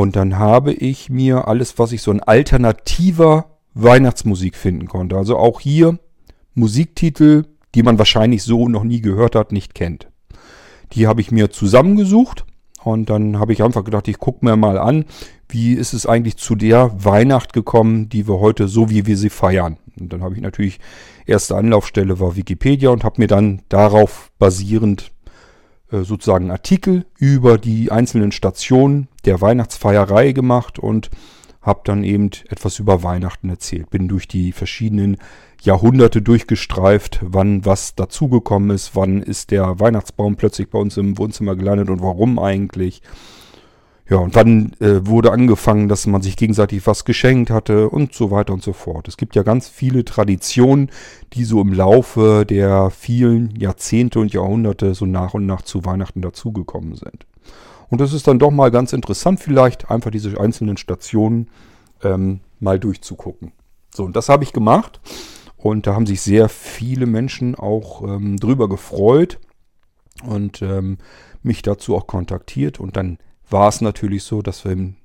Und 0.00 0.16
dann 0.16 0.38
habe 0.38 0.72
ich 0.72 1.10
mir 1.10 1.46
alles, 1.46 1.78
was 1.78 1.92
ich 1.92 2.00
so 2.00 2.10
ein 2.10 2.22
alternativer 2.22 3.58
Weihnachtsmusik 3.74 4.56
finden 4.56 4.88
konnte. 4.88 5.18
Also 5.18 5.36
auch 5.36 5.60
hier 5.60 5.98
Musiktitel, 6.54 7.44
die 7.74 7.82
man 7.82 7.98
wahrscheinlich 7.98 8.42
so 8.42 8.66
noch 8.66 8.82
nie 8.82 9.02
gehört 9.02 9.34
hat, 9.34 9.52
nicht 9.52 9.74
kennt. 9.74 10.08
Die 10.94 11.06
habe 11.06 11.20
ich 11.20 11.30
mir 11.32 11.50
zusammengesucht 11.50 12.46
und 12.82 13.10
dann 13.10 13.38
habe 13.38 13.52
ich 13.52 13.62
einfach 13.62 13.84
gedacht, 13.84 14.08
ich 14.08 14.16
gucke 14.16 14.42
mir 14.42 14.56
mal 14.56 14.78
an, 14.78 15.04
wie 15.50 15.74
ist 15.74 15.92
es 15.92 16.06
eigentlich 16.06 16.38
zu 16.38 16.54
der 16.54 16.90
Weihnacht 17.04 17.52
gekommen, 17.52 18.08
die 18.08 18.26
wir 18.26 18.40
heute 18.40 18.68
so 18.68 18.88
wie 18.88 19.04
wir 19.04 19.18
sie 19.18 19.28
feiern. 19.28 19.76
Und 20.00 20.14
dann 20.14 20.22
habe 20.22 20.34
ich 20.34 20.40
natürlich 20.40 20.80
erste 21.26 21.56
Anlaufstelle 21.56 22.18
war 22.18 22.36
Wikipedia 22.36 22.88
und 22.88 23.04
habe 23.04 23.20
mir 23.20 23.28
dann 23.28 23.60
darauf 23.68 24.32
basierend 24.38 25.12
sozusagen 25.90 26.50
Artikel 26.50 27.04
über 27.18 27.58
die 27.58 27.90
einzelnen 27.90 28.32
Stationen 28.32 29.08
der 29.24 29.40
Weihnachtsfeierei 29.40 30.32
gemacht 30.32 30.78
und 30.78 31.10
habe 31.62 31.80
dann 31.84 32.04
eben 32.04 32.30
etwas 32.48 32.78
über 32.78 33.02
Weihnachten 33.02 33.50
erzählt. 33.50 33.90
Bin 33.90 34.08
durch 34.08 34.26
die 34.26 34.52
verschiedenen 34.52 35.18
Jahrhunderte 35.62 36.22
durchgestreift, 36.22 37.20
wann 37.22 37.66
was 37.66 37.94
dazugekommen 37.94 38.70
ist, 38.70 38.96
wann 38.96 39.22
ist 39.22 39.50
der 39.50 39.78
Weihnachtsbaum 39.78 40.36
plötzlich 40.36 40.70
bei 40.70 40.78
uns 40.78 40.96
im 40.96 41.18
Wohnzimmer 41.18 41.56
gelandet 41.56 41.90
und 41.90 42.00
warum 42.00 42.38
eigentlich. 42.38 43.02
Ja, 44.10 44.16
und 44.16 44.34
wann 44.34 44.72
äh, 44.80 45.06
wurde 45.06 45.30
angefangen, 45.30 45.88
dass 45.88 46.04
man 46.08 46.20
sich 46.20 46.36
gegenseitig 46.36 46.84
was 46.84 47.04
geschenkt 47.04 47.48
hatte 47.48 47.88
und 47.88 48.12
so 48.12 48.32
weiter 48.32 48.52
und 48.52 48.60
so 48.60 48.72
fort. 48.72 49.06
Es 49.06 49.16
gibt 49.16 49.36
ja 49.36 49.44
ganz 49.44 49.68
viele 49.68 50.04
Traditionen, 50.04 50.90
die 51.32 51.44
so 51.44 51.60
im 51.60 51.72
Laufe 51.72 52.44
der 52.44 52.90
vielen 52.90 53.54
Jahrzehnte 53.54 54.18
und 54.18 54.32
Jahrhunderte 54.32 54.94
so 54.94 55.06
nach 55.06 55.34
und 55.34 55.46
nach 55.46 55.62
zu 55.62 55.84
Weihnachten 55.84 56.22
dazugekommen 56.22 56.96
sind. 56.96 57.24
Und 57.88 58.00
das 58.00 58.12
ist 58.12 58.26
dann 58.26 58.40
doch 58.40 58.50
mal 58.50 58.72
ganz 58.72 58.92
interessant, 58.92 59.38
vielleicht 59.38 59.92
einfach 59.92 60.10
diese 60.10 60.40
einzelnen 60.40 60.76
Stationen 60.76 61.48
ähm, 62.02 62.40
mal 62.58 62.80
durchzugucken. 62.80 63.52
So, 63.94 64.02
und 64.02 64.16
das 64.16 64.28
habe 64.28 64.42
ich 64.42 64.52
gemacht. 64.52 65.00
Und 65.56 65.86
da 65.86 65.94
haben 65.94 66.06
sich 66.06 66.20
sehr 66.20 66.48
viele 66.48 67.06
Menschen 67.06 67.54
auch 67.54 68.02
ähm, 68.02 68.38
drüber 68.38 68.68
gefreut 68.68 69.38
und 70.24 70.62
ähm, 70.62 70.98
mich 71.44 71.62
dazu 71.62 71.94
auch 71.94 72.08
kontaktiert. 72.08 72.80
Und 72.80 72.96
dann 72.96 73.18
war 73.50 73.68
es 73.68 73.80
natürlich 73.80 74.22
so, 74.24 74.42
dass 74.42 74.64
wir 74.64 74.72
im 74.72 74.96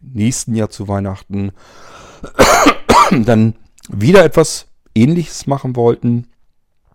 nächsten 0.00 0.54
Jahr 0.54 0.70
zu 0.70 0.88
Weihnachten 0.88 1.52
dann 3.10 3.54
wieder 3.88 4.24
etwas 4.24 4.66
Ähnliches 4.94 5.46
machen 5.46 5.76
wollten. 5.76 6.26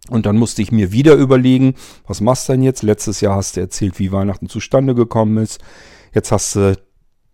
Und 0.10 0.26
dann 0.26 0.38
musste 0.38 0.62
ich 0.62 0.72
mir 0.72 0.92
wieder 0.92 1.16
überlegen, 1.16 1.76
was 2.06 2.22
machst 2.22 2.48
du 2.48 2.54
denn 2.54 2.64
jetzt? 2.64 2.84
Letztes 2.84 3.22
Jahr 3.22 3.36
hast 3.36 3.56
du 3.56 3.62
erzählt, 3.62 3.98
wie 3.98 4.12
Weihnachten 4.12 4.50
zustande 4.50 4.94
gekommen 4.94 5.38
ist. 5.38 5.60
Jetzt 6.14 6.32
hast 6.32 6.56
du 6.56 6.78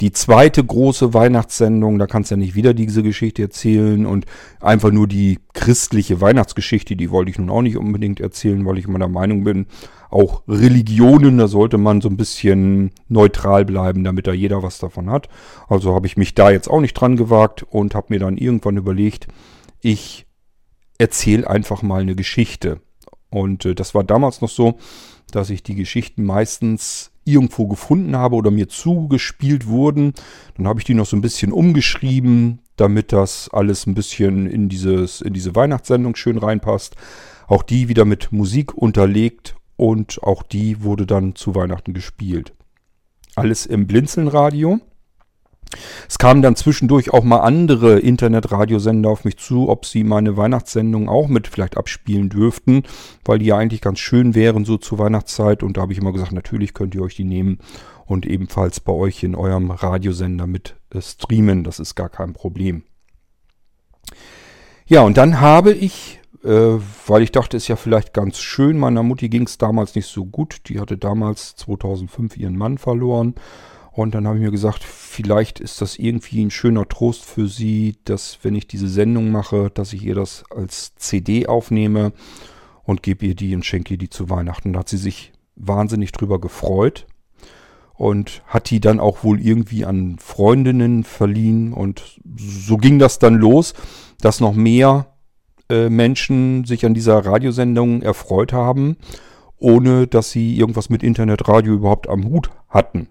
die 0.02 0.12
zweite 0.12 0.64
große 0.64 1.14
Weihnachtssendung, 1.14 2.00
da 2.00 2.08
kannst 2.08 2.32
du 2.32 2.36
ja 2.36 2.40
nicht 2.40 2.56
wieder 2.56 2.74
diese 2.74 3.04
Geschichte 3.04 3.44
erzählen 3.44 4.08
und 4.08 4.26
einfach 4.60 4.92
nur 4.92 5.08
die 5.08 5.40
christliche 5.54 6.20
Weihnachtsgeschichte, 6.20 6.96
die 6.96 7.12
wollte 7.12 7.30
ich 7.30 7.38
nun 7.38 7.52
auch 7.52 7.62
nicht 7.62 7.78
unbedingt 7.78 8.20
erzählen, 8.20 8.66
weil 8.66 8.80
ich 8.80 8.86
immer 8.86 8.98
der 8.98 9.08
Meinung 9.08 9.44
bin, 9.44 9.68
auch 10.10 10.42
Religionen, 10.48 11.38
da 11.38 11.48
sollte 11.48 11.78
man 11.78 12.02
so 12.02 12.10
ein 12.10 12.18
bisschen 12.18 12.92
neutral 13.08 13.64
bleiben, 13.64 14.04
damit 14.04 14.26
da 14.26 14.34
jeder 14.34 14.64
was 14.64 14.80
davon 14.80 15.10
hat. 15.10 15.30
Also 15.70 15.94
habe 15.94 16.08
ich 16.08 16.18
mich 16.18 16.34
da 16.34 16.50
jetzt 16.50 16.68
auch 16.68 16.82
nicht 16.82 16.96
dran 16.96 17.16
gewagt 17.16 17.64
und 17.64 17.94
habe 17.94 18.08
mir 18.10 18.20
dann 18.20 18.38
irgendwann 18.38 18.78
überlegt, 18.78 19.28
ich 19.82 20.26
erzähle 20.98 21.50
einfach 21.50 21.84
mal 21.84 22.02
eine 22.02 22.16
Geschichte. 22.16 22.82
Und 23.30 23.66
äh, 23.66 23.76
das 23.76 23.96
war 23.96 24.04
damals 24.04 24.42
noch 24.42 24.50
so, 24.50 24.80
dass 25.32 25.50
ich 25.50 25.64
die 25.64 25.76
Geschichten 25.76 26.26
meistens 26.26 27.12
irgendwo 27.34 27.68
gefunden 27.68 28.16
habe 28.16 28.36
oder 28.36 28.52
mir 28.52 28.70
zugespielt 28.70 29.68
wurden. 29.68 30.14
Dann 30.58 30.68
habe 30.68 30.80
ich 30.80 30.86
die 30.86 30.94
noch 30.94 31.06
so 31.06 31.16
ein 31.16 31.22
bisschen 31.22 31.52
umgeschrieben, 31.52 32.60
damit 32.76 33.12
das 33.12 33.50
alles 33.52 33.86
ein 33.86 33.94
bisschen 33.94 34.48
in, 34.48 34.70
dieses, 34.70 35.22
in 35.22 35.34
diese 35.34 35.56
Weihnachtssendung 35.56 36.16
schön 36.16 36.38
reinpasst. 36.38 36.96
Auch 37.48 37.64
die 37.64 37.90
wieder 37.90 38.06
mit 38.06 38.32
Musik 38.32 38.74
unterlegt 38.76 39.56
und 39.76 40.24
auch 40.24 40.44
die 40.44 40.84
wurde 40.84 41.06
dann 41.06 41.36
zu 41.36 41.56
Weihnachten 41.56 41.94
gespielt. 41.94 42.54
Alles 43.36 43.66
im 43.66 43.88
Blinzelnradio. 43.88 44.80
Es 46.08 46.18
kamen 46.18 46.42
dann 46.42 46.56
zwischendurch 46.56 47.14
auch 47.14 47.24
mal 47.24 47.40
andere 47.40 48.00
Internetradiosender 48.00 49.10
auf 49.10 49.24
mich 49.24 49.38
zu, 49.38 49.70
ob 49.70 49.86
sie 49.86 50.04
meine 50.04 50.38
Weihnachtssendung 50.38 51.10
auch 51.10 51.28
mit 51.28 51.48
vielleicht 51.48 51.78
abspielen 51.78 52.30
dürften, 52.30 52.84
weil 53.24 53.40
die 53.40 53.46
ja 53.46 53.58
eigentlich 53.58 53.82
ganz 53.82 54.00
schön 54.00 54.36
wären 54.36 54.66
so 54.66 54.78
zur 54.78 55.00
Weihnachtszeit. 55.00 55.64
Und 55.64 55.78
da 55.78 55.82
habe 55.82 55.94
ich 55.94 56.00
immer 56.00 56.14
gesagt, 56.14 56.34
natürlich 56.34 56.74
könnt 56.74 56.96
ihr 56.96 57.02
euch 57.02 57.16
die 57.16 57.24
nehmen 57.24 57.60
und 58.06 58.26
ebenfalls 58.26 58.80
bei 58.80 58.92
euch 58.92 59.24
in 59.24 59.36
eurem 59.36 59.72
Radiosender 59.72 60.48
mit 60.48 60.76
äh, 60.94 61.02
streamen. 61.02 61.64
Das 61.64 61.80
ist 61.80 61.96
gar 61.96 62.10
kein 62.10 62.34
Problem. 62.34 62.84
Ja, 64.86 65.04
und 65.04 65.16
dann 65.16 65.40
habe 65.40 65.72
ich, 65.72 66.20
äh, 66.44 66.78
weil 67.08 67.22
ich 67.22 67.32
dachte, 67.32 67.56
ist 67.56 67.70
ja 67.70 67.78
vielleicht 67.78 68.14
ganz 68.14 68.40
schön, 68.40 68.78
meiner 68.78 69.04
Mutti 69.04 69.30
ging 69.30 69.44
es 69.44 69.58
damals 69.58 69.96
nicht 69.96 70.08
so 70.08 70.26
gut. 70.26 70.68
Die 70.68 70.82
hatte 70.82 70.98
damals 70.98 71.56
2005 71.56 72.36
ihren 72.36 72.58
Mann 72.58 72.78
verloren. 72.78 73.36
Und 73.92 74.16
dann 74.16 74.26
habe 74.26 74.38
ich 74.38 74.44
mir 74.44 74.52
gesagt, 74.52 74.84
vielleicht 74.84 75.60
ist 75.60 75.82
das 75.82 75.98
irgendwie 75.98 76.44
ein 76.44 76.52
schöner 76.52 76.88
Trost 76.88 77.26
für 77.26 77.48
sie, 77.48 77.98
dass 78.06 78.40
wenn 78.42 78.56
ich 78.56 78.66
diese 78.66 78.88
Sendung 78.88 79.32
mache, 79.32 79.70
dass 79.74 79.92
ich 79.92 80.04
ihr 80.04 80.16
das 80.16 80.46
als 80.50 80.96
CD 80.96 81.48
aufnehme 81.48 82.14
und 82.84 83.04
gebe 83.04 83.26
ihr 83.26 83.36
die 83.36 83.54
und 83.54 83.66
schenke 83.66 83.96
ihr 83.96 83.98
die 83.98 84.10
zu 84.10 84.30
Weihnachten. 84.30 84.74
Da 84.74 84.80
hat 84.80 84.90
sie 84.90 84.98
sich 84.98 85.34
wahnsinnig 85.58 86.14
drüber 86.14 86.40
gefreut 86.40 87.06
und 87.94 88.42
hat 88.48 88.70
die 88.70 88.80
dann 88.80 89.02
auch 89.02 89.24
wohl 89.26 89.42
irgendwie 89.42 89.86
an 89.86 90.18
Freundinnen 90.20 91.04
verliehen. 91.04 91.74
Und 91.74 92.20
so 92.38 92.78
ging 92.78 92.98
das 92.98 93.20
dann 93.20 93.36
los, 93.36 93.74
dass 94.22 94.40
noch 94.40 94.54
mehr 94.54 95.14
äh, 95.70 95.90
Menschen 95.90 96.64
sich 96.64 96.86
an 96.86 96.94
dieser 96.94 97.26
Radiosendung 97.26 98.02
erfreut 98.02 98.54
haben, 98.54 98.96
ohne 99.58 100.08
dass 100.08 100.32
sie 100.32 100.58
irgendwas 100.58 100.90
mit 100.90 101.04
Internetradio 101.04 101.74
überhaupt 101.74 102.08
am 102.08 102.24
Hut 102.24 102.50
hatten. 102.70 103.10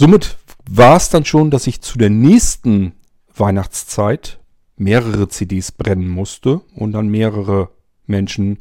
Somit 0.00 0.38
war 0.66 0.96
es 0.96 1.10
dann 1.10 1.26
schon, 1.26 1.50
dass 1.50 1.66
ich 1.66 1.82
zu 1.82 1.98
der 1.98 2.08
nächsten 2.08 2.94
Weihnachtszeit 3.36 4.40
mehrere 4.78 5.28
CDs 5.28 5.72
brennen 5.72 6.08
musste 6.08 6.62
und 6.74 6.92
dann 6.92 7.08
mehrere 7.08 7.68
Menschen 8.06 8.60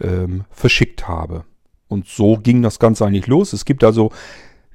ähm, 0.00 0.44
verschickt 0.48 1.06
habe. 1.06 1.44
Und 1.88 2.08
so 2.08 2.38
ging 2.38 2.62
das 2.62 2.78
Ganze 2.78 3.04
eigentlich 3.04 3.26
los. 3.26 3.52
Es 3.52 3.66
gibt 3.66 3.84
also 3.84 4.10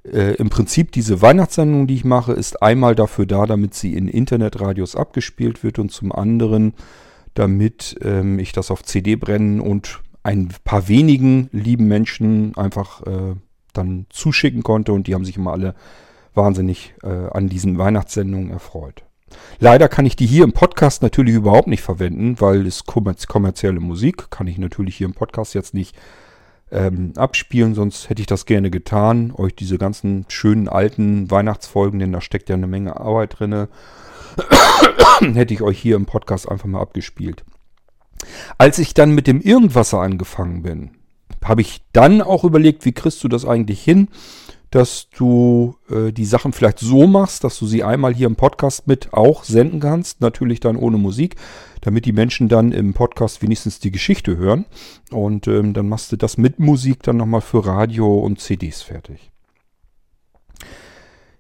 äh, 0.04 0.36
im 0.36 0.52
Prinzip 0.52 0.92
diese 0.92 1.24
Weihnachtssendung, 1.24 1.88
die 1.88 1.96
ich 1.96 2.06
mache, 2.06 2.34
ist 2.34 2.62
einmal 2.62 2.94
dafür 2.94 3.26
da, 3.26 3.48
damit 3.48 3.74
sie 3.74 3.96
in 3.96 4.08
Internetradios 4.08 4.96
abgespielt 4.96 5.64
wird 5.64 5.80
und 5.80 5.92
zum 5.92 6.12
anderen, 6.12 6.76
damit 7.34 7.98
ähm, 8.04 8.38
ich 8.38 8.52
das 8.52 8.70
auf 8.70 8.84
CD 8.84 9.16
brennen 9.16 9.60
und 9.60 10.02
ein 10.22 10.50
paar 10.66 10.88
wenigen 10.88 11.50
lieben 11.52 11.88
Menschen 11.88 12.56
einfach 12.58 13.02
äh, 13.08 13.36
dann 13.78 14.06
zuschicken 14.10 14.64
konnte 14.64 14.94
und 14.94 15.08
die 15.08 15.14
haben 15.14 15.26
sich 15.26 15.38
immer 15.38 15.52
alle 15.52 15.76
wahnsinnig 16.34 16.94
äh, 17.04 17.28
an 17.32 17.48
diesen 17.50 17.78
Weihnachtssendungen 17.78 18.52
erfreut. 18.52 19.04
Leider 19.60 19.90
kann 19.90 20.06
ich 20.06 20.16
die 20.16 20.26
hier 20.26 20.44
im 20.44 20.54
Podcast 20.54 21.02
natürlich 21.02 21.36
überhaupt 21.36 21.68
nicht 21.68 21.82
verwenden, 21.82 22.40
weil 22.40 22.66
es 22.68 22.86
kommerzielle 22.86 23.80
Musik 23.80 24.30
kann 24.30 24.48
ich 24.48 24.58
natürlich 24.58 24.98
hier 24.98 25.08
im 25.08 25.14
Podcast 25.14 25.54
jetzt 25.56 25.74
nicht 25.74 25.96
ähm, 26.72 27.14
abspielen, 27.16 27.76
sonst 27.76 28.10
hätte 28.10 28.22
ich 28.22 28.28
das 28.28 28.46
gerne 28.46 28.70
getan, 28.70 29.32
euch 29.36 29.56
diese 29.56 29.78
ganzen 29.78 30.26
schönen 30.30 30.68
alten 30.68 31.30
Weihnachtsfolgen, 31.30 32.00
denn 32.00 32.12
da 32.12 32.22
steckt 32.22 32.50
ja 32.50 32.56
eine 32.56 32.68
Menge 32.68 33.00
Arbeit 33.00 33.40
drin, 33.40 33.68
hätte 35.34 35.54
ich 35.54 35.62
euch 35.62 35.80
hier 35.80 35.96
im 35.96 36.06
Podcast 36.06 36.50
einfach 36.50 36.66
mal 36.66 36.82
abgespielt. 36.82 37.44
Als 38.58 38.80
ich 38.80 38.94
dann 38.94 39.12
mit 39.12 39.28
dem 39.28 39.42
Irgendwasser 39.42 40.00
angefangen 40.00 40.64
bin, 40.64 40.92
habe 41.44 41.62
ich 41.62 41.82
dann 41.94 42.22
auch 42.22 42.44
überlegt, 42.44 42.86
wie 42.86 42.92
kriegst 42.92 43.24
du 43.24 43.28
das 43.28 43.46
eigentlich 43.46 43.84
hin, 43.84 44.08
dass 44.72 45.10
du 45.10 45.76
äh, 45.90 46.12
die 46.12 46.26
Sachen 46.26 46.52
vielleicht 46.52 46.80
so 46.80 47.08
machst, 47.08 47.44
dass 47.44 47.58
du 47.60 47.66
sie 47.66 47.84
einmal 47.84 48.14
hier 48.14 48.28
im 48.28 48.36
Podcast 48.36 48.88
mit 48.88 49.14
auch 49.14 49.44
senden 49.44 49.80
kannst, 49.80 50.22
natürlich 50.22 50.60
dann 50.60 50.76
ohne 50.76 50.98
Musik, 50.98 51.36
damit 51.82 52.06
die 52.06 52.12
Menschen 52.12 52.50
dann 52.50 52.72
im 52.72 52.94
Podcast 52.94 53.42
wenigstens 53.42 53.80
die 53.80 53.92
Geschichte 53.92 54.38
hören. 54.38 54.66
Und 55.12 55.48
ähm, 55.48 55.74
dann 55.74 55.88
machst 55.88 56.12
du 56.12 56.18
das 56.18 56.38
mit 56.38 56.60
Musik 56.60 57.04
dann 57.04 57.18
nochmal 57.18 57.42
für 57.42 57.66
Radio 57.66 58.20
und 58.20 58.42
CDs 58.42 58.82
fertig. 58.82 59.32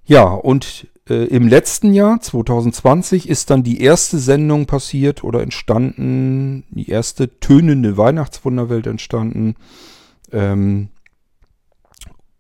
Ja, 0.06 0.24
und 0.26 0.88
äh, 1.10 1.26
im 1.26 1.48
letzten 1.48 1.94
Jahr, 1.94 2.20
2020, 2.20 3.30
ist 3.30 3.50
dann 3.50 3.64
die 3.64 3.82
erste 3.82 4.18
Sendung 4.18 4.66
passiert 4.66 5.24
oder 5.24 5.42
entstanden, 5.42 6.64
die 6.70 6.90
erste 6.90 7.40
tönende 7.40 7.98
Weihnachtswunderwelt 7.98 8.88
entstanden. 8.88 9.56
Ähm, 10.32 10.90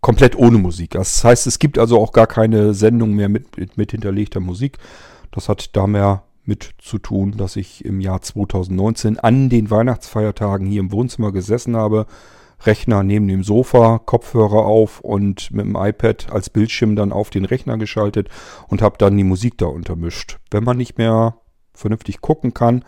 komplett 0.02 0.36
ohne 0.36 0.58
Musik. 0.58 0.92
Das 0.92 1.24
heißt, 1.24 1.48
es 1.48 1.60
gibt 1.60 1.80
also 1.80 2.00
auch 2.00 2.12
gar 2.12 2.28
keine 2.28 2.74
Sendung 2.74 3.14
mehr 3.14 3.30
mit, 3.30 3.58
mit, 3.58 3.78
mit 3.78 3.92
hinterlegter 3.92 4.40
Musik. 4.40 4.78
Das 5.32 5.50
hat 5.50 5.76
da 5.76 5.88
mehr 5.88 6.24
mit 6.44 6.76
zu 6.78 7.00
tun, 7.00 7.36
dass 7.38 7.56
ich 7.56 7.84
im 7.84 8.00
Jahr 8.00 8.22
2019 8.22 9.20
an 9.20 9.50
den 9.50 9.72
Weihnachtsfeiertagen 9.72 10.68
hier 10.68 10.82
im 10.82 10.92
Wohnzimmer 10.92 11.32
gesessen 11.32 11.76
habe, 11.76 12.06
Rechner 12.66 13.04
neben 13.04 13.28
dem 13.28 13.44
Sofa, 13.44 14.00
Kopfhörer 14.00 14.66
auf 14.66 15.00
und 15.00 15.52
mit 15.52 15.66
dem 15.66 15.76
iPad 15.76 16.32
als 16.32 16.50
Bildschirm 16.50 16.96
dann 16.96 17.12
auf 17.12 17.30
den 17.30 17.46
Rechner 17.46 17.78
geschaltet 17.78 18.30
und 18.68 18.82
habe 18.82 18.98
dann 18.98 19.18
die 19.18 19.24
Musik 19.24 19.58
da 19.58 19.66
untermischt. 19.66 20.40
Wenn 20.52 20.64
man 20.64 20.78
nicht 20.78 20.98
mehr 20.98 21.38
vernünftig 21.74 22.22
gucken 22.22 22.54
kann, 22.54 22.84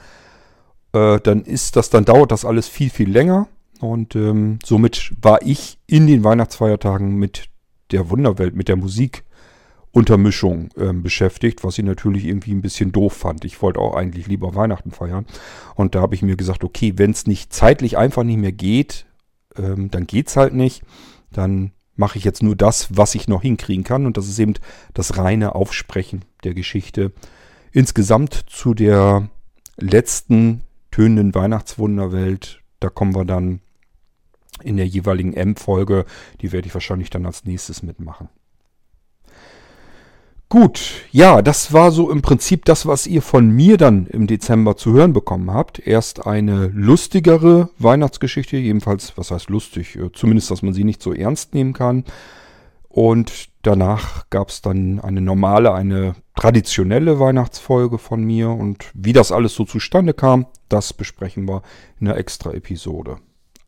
äh, 0.93 1.19
dann 1.19 1.43
ist 1.43 1.75
das, 1.75 1.89
dann 1.89 2.05
dauert 2.05 2.31
das 2.31 2.45
alles 2.45 2.67
viel, 2.67 2.89
viel 2.89 3.09
länger. 3.09 3.47
Und 3.79 4.15
ähm, 4.15 4.59
somit 4.65 5.13
war 5.21 5.41
ich 5.43 5.77
in 5.85 6.07
den 6.07 6.23
Weihnachtsfeiertagen 6.23 7.15
mit 7.15 7.49
der 7.91 8.09
Wunderwelt, 8.09 8.55
mit 8.55 8.69
der 8.69 8.75
Musikuntermischung 8.75 10.69
ähm, 10.77 11.03
beschäftigt, 11.03 11.63
was 11.63 11.77
ich 11.77 11.85
natürlich 11.85 12.25
irgendwie 12.25 12.53
ein 12.53 12.61
bisschen 12.61 12.91
doof 12.91 13.13
fand. 13.13 13.45
Ich 13.45 13.61
wollte 13.61 13.79
auch 13.79 13.95
eigentlich 13.95 14.27
lieber 14.27 14.55
Weihnachten 14.55 14.91
feiern. 14.91 15.25
Und 15.75 15.93
da 15.93 16.01
habe 16.01 16.15
ich 16.15 16.23
mir 16.23 16.35
gesagt, 16.35 16.63
okay, 16.63 16.93
wenn 16.97 17.11
es 17.11 17.27
nicht 17.27 17.53
zeitlich 17.53 17.97
einfach 17.97 18.23
nicht 18.23 18.39
mehr 18.39 18.51
geht, 18.51 19.05
ähm, 19.57 19.91
dann 19.91 20.07
es 20.11 20.37
halt 20.37 20.53
nicht. 20.53 20.83
Dann 21.31 21.71
mache 21.95 22.17
ich 22.17 22.23
jetzt 22.23 22.43
nur 22.43 22.55
das, 22.55 22.95
was 22.95 23.15
ich 23.15 23.27
noch 23.27 23.41
hinkriegen 23.41 23.83
kann. 23.83 24.05
Und 24.05 24.17
das 24.17 24.27
ist 24.27 24.39
eben 24.39 24.53
das 24.93 25.17
reine 25.17 25.55
Aufsprechen 25.55 26.25
der 26.43 26.53
Geschichte. 26.53 27.11
Insgesamt 27.71 28.45
zu 28.47 28.73
der 28.73 29.29
letzten 29.77 30.63
tönenden 30.91 31.35
Weihnachtswunderwelt, 31.35 32.61
da 32.79 32.89
kommen 32.89 33.15
wir 33.15 33.25
dann 33.25 33.61
in 34.63 34.77
der 34.77 34.87
jeweiligen 34.87 35.33
M-Folge. 35.33 36.05
Die 36.41 36.51
werde 36.51 36.67
ich 36.67 36.73
wahrscheinlich 36.73 37.09
dann 37.09 37.25
als 37.25 37.45
nächstes 37.45 37.83
mitmachen. 37.83 38.29
Gut, 40.49 41.03
ja, 41.11 41.41
das 41.41 41.73
war 41.73 41.91
so 41.91 42.09
im 42.09 42.21
Prinzip 42.21 42.63
das, 42.63 42.85
was 42.85 43.05
ihr 43.05 43.21
von 43.21 43.49
mir 43.49 43.75
dann 43.75 44.07
im 44.07 44.27
Dezember 44.27 44.77
zu 44.77 44.93
hören 44.93 45.11
bekommen 45.11 45.51
habt. 45.51 45.85
Erst 45.85 46.25
eine 46.25 46.67
lustigere 46.67 47.69
Weihnachtsgeschichte, 47.79 48.55
jedenfalls, 48.55 49.17
was 49.17 49.31
heißt 49.31 49.49
lustig, 49.49 49.97
äh, 49.97 50.09
zumindest, 50.13 50.49
dass 50.49 50.61
man 50.61 50.73
sie 50.73 50.85
nicht 50.85 51.01
so 51.01 51.13
ernst 51.13 51.53
nehmen 51.53 51.73
kann. 51.73 52.05
Und 52.87 53.49
danach 53.61 54.29
gab 54.29 54.47
es 54.47 54.61
dann 54.61 55.01
eine 55.01 55.19
normale, 55.19 55.73
eine 55.73 56.15
traditionelle 56.37 57.19
Weihnachtsfolge 57.19 57.97
von 57.97 58.23
mir. 58.23 58.49
Und 58.49 58.85
wie 58.93 59.13
das 59.13 59.33
alles 59.33 59.53
so 59.53 59.65
zustande 59.65 60.13
kam, 60.13 60.45
das 60.69 60.93
besprechen 60.93 61.45
wir 61.45 61.61
in 61.99 62.07
einer 62.07 62.17
extra 62.17 62.53
Episode. 62.53 63.17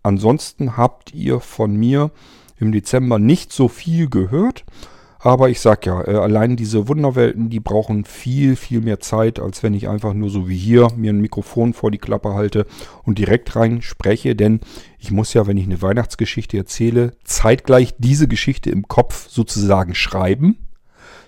Ansonsten 0.02 0.78
habt 0.78 1.14
ihr 1.14 1.42
von 1.42 1.76
mir 1.76 2.12
im 2.58 2.72
Dezember 2.72 3.20
nicht 3.20 3.52
so 3.52 3.68
viel 3.68 4.10
gehört. 4.10 4.64
Aber 5.22 5.50
ich 5.50 5.60
sag 5.60 5.86
ja, 5.86 6.02
äh, 6.08 6.16
allein 6.16 6.56
diese 6.56 6.88
Wunderwelten, 6.88 7.50
die 7.50 7.60
brauchen 7.60 8.06
viel, 8.06 8.56
viel 8.56 8.80
mehr 8.80 9.02
Zeit, 9.02 9.40
als 9.40 9.64
wenn 9.64 9.74
ich 9.74 9.90
einfach 9.90 10.14
nur 10.14 10.30
so 10.30 10.48
wie 10.48 10.58
hier 10.58 10.88
mir 10.96 11.12
ein 11.12 11.20
Mikrofon 11.20 11.74
vor 11.74 11.92
die 11.92 11.98
Klappe 11.98 12.34
halte 12.34 12.66
und 13.04 13.20
direkt 13.20 13.54
rein 13.58 13.82
spreche. 13.82 14.34
Denn 14.34 14.62
ich 14.98 15.12
muss 15.12 15.34
ja, 15.34 15.46
wenn 15.46 15.58
ich 15.58 15.66
eine 15.66 15.82
Weihnachtsgeschichte 15.82 16.56
erzähle, 16.56 17.12
zeitgleich 17.26 17.96
diese 17.98 18.30
Geschichte 18.30 18.70
im 18.70 18.88
Kopf 18.88 19.28
sozusagen 19.30 19.94
schreiben. 19.94 20.58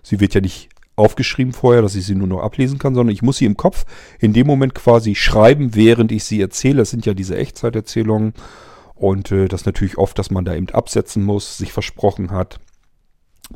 Sie 0.04 0.22
wird 0.22 0.34
ja 0.34 0.42
nicht 0.42 0.70
aufgeschrieben 0.96 1.52
vorher, 1.52 1.82
dass 1.82 1.96
ich 1.96 2.06
sie 2.06 2.16
nur 2.16 2.28
noch 2.28 2.42
ablesen 2.42 2.80
kann, 2.80 2.96
sondern 2.96 3.14
ich 3.14 3.22
muss 3.22 3.38
sie 3.38 3.46
im 3.46 3.58
Kopf 3.58 3.86
in 4.20 4.32
dem 4.32 4.48
Moment 4.48 4.74
quasi 4.74 5.16
schreiben, 5.16 5.76
während 5.76 6.14
ich 6.14 6.24
sie 6.24 6.40
erzähle. 6.40 6.78
Das 6.78 6.92
sind 6.92 7.06
ja 7.06 7.14
diese 7.14 7.36
Echtzeiterzählungen. 7.36 8.34
Und 8.96 9.32
äh, 9.32 9.48
das 9.48 9.66
natürlich 9.66 9.98
oft, 9.98 10.18
dass 10.18 10.32
man 10.32 10.46
da 10.46 10.56
eben 10.56 10.70
absetzen 10.70 11.24
muss, 11.24 11.58
sich 11.58 11.74
versprochen 11.74 12.32
hat, 12.32 12.60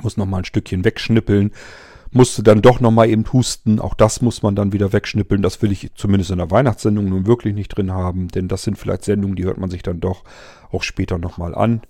muss 0.01 0.17
nochmal 0.17 0.41
ein 0.41 0.45
Stückchen 0.45 0.83
wegschnippeln, 0.83 1.51
musste 2.11 2.43
dann 2.43 2.61
doch 2.61 2.79
nochmal 2.79 3.09
eben 3.09 3.25
husten. 3.31 3.79
Auch 3.79 3.93
das 3.93 4.21
muss 4.21 4.41
man 4.41 4.55
dann 4.55 4.73
wieder 4.73 4.93
wegschnippeln. 4.93 5.41
Das 5.41 5.61
will 5.61 5.71
ich 5.71 5.91
zumindest 5.95 6.31
in 6.31 6.37
der 6.37 6.51
Weihnachtssendung 6.51 7.09
nun 7.09 7.27
wirklich 7.27 7.53
nicht 7.53 7.69
drin 7.69 7.91
haben, 7.91 8.29
denn 8.29 8.47
das 8.47 8.63
sind 8.63 8.77
vielleicht 8.77 9.03
Sendungen, 9.03 9.35
die 9.35 9.43
hört 9.43 9.57
man 9.57 9.69
sich 9.69 9.83
dann 9.83 9.99
doch 9.99 10.23
auch 10.71 10.83
später 10.83 11.17
nochmal 11.17 11.53
an. 11.53 11.81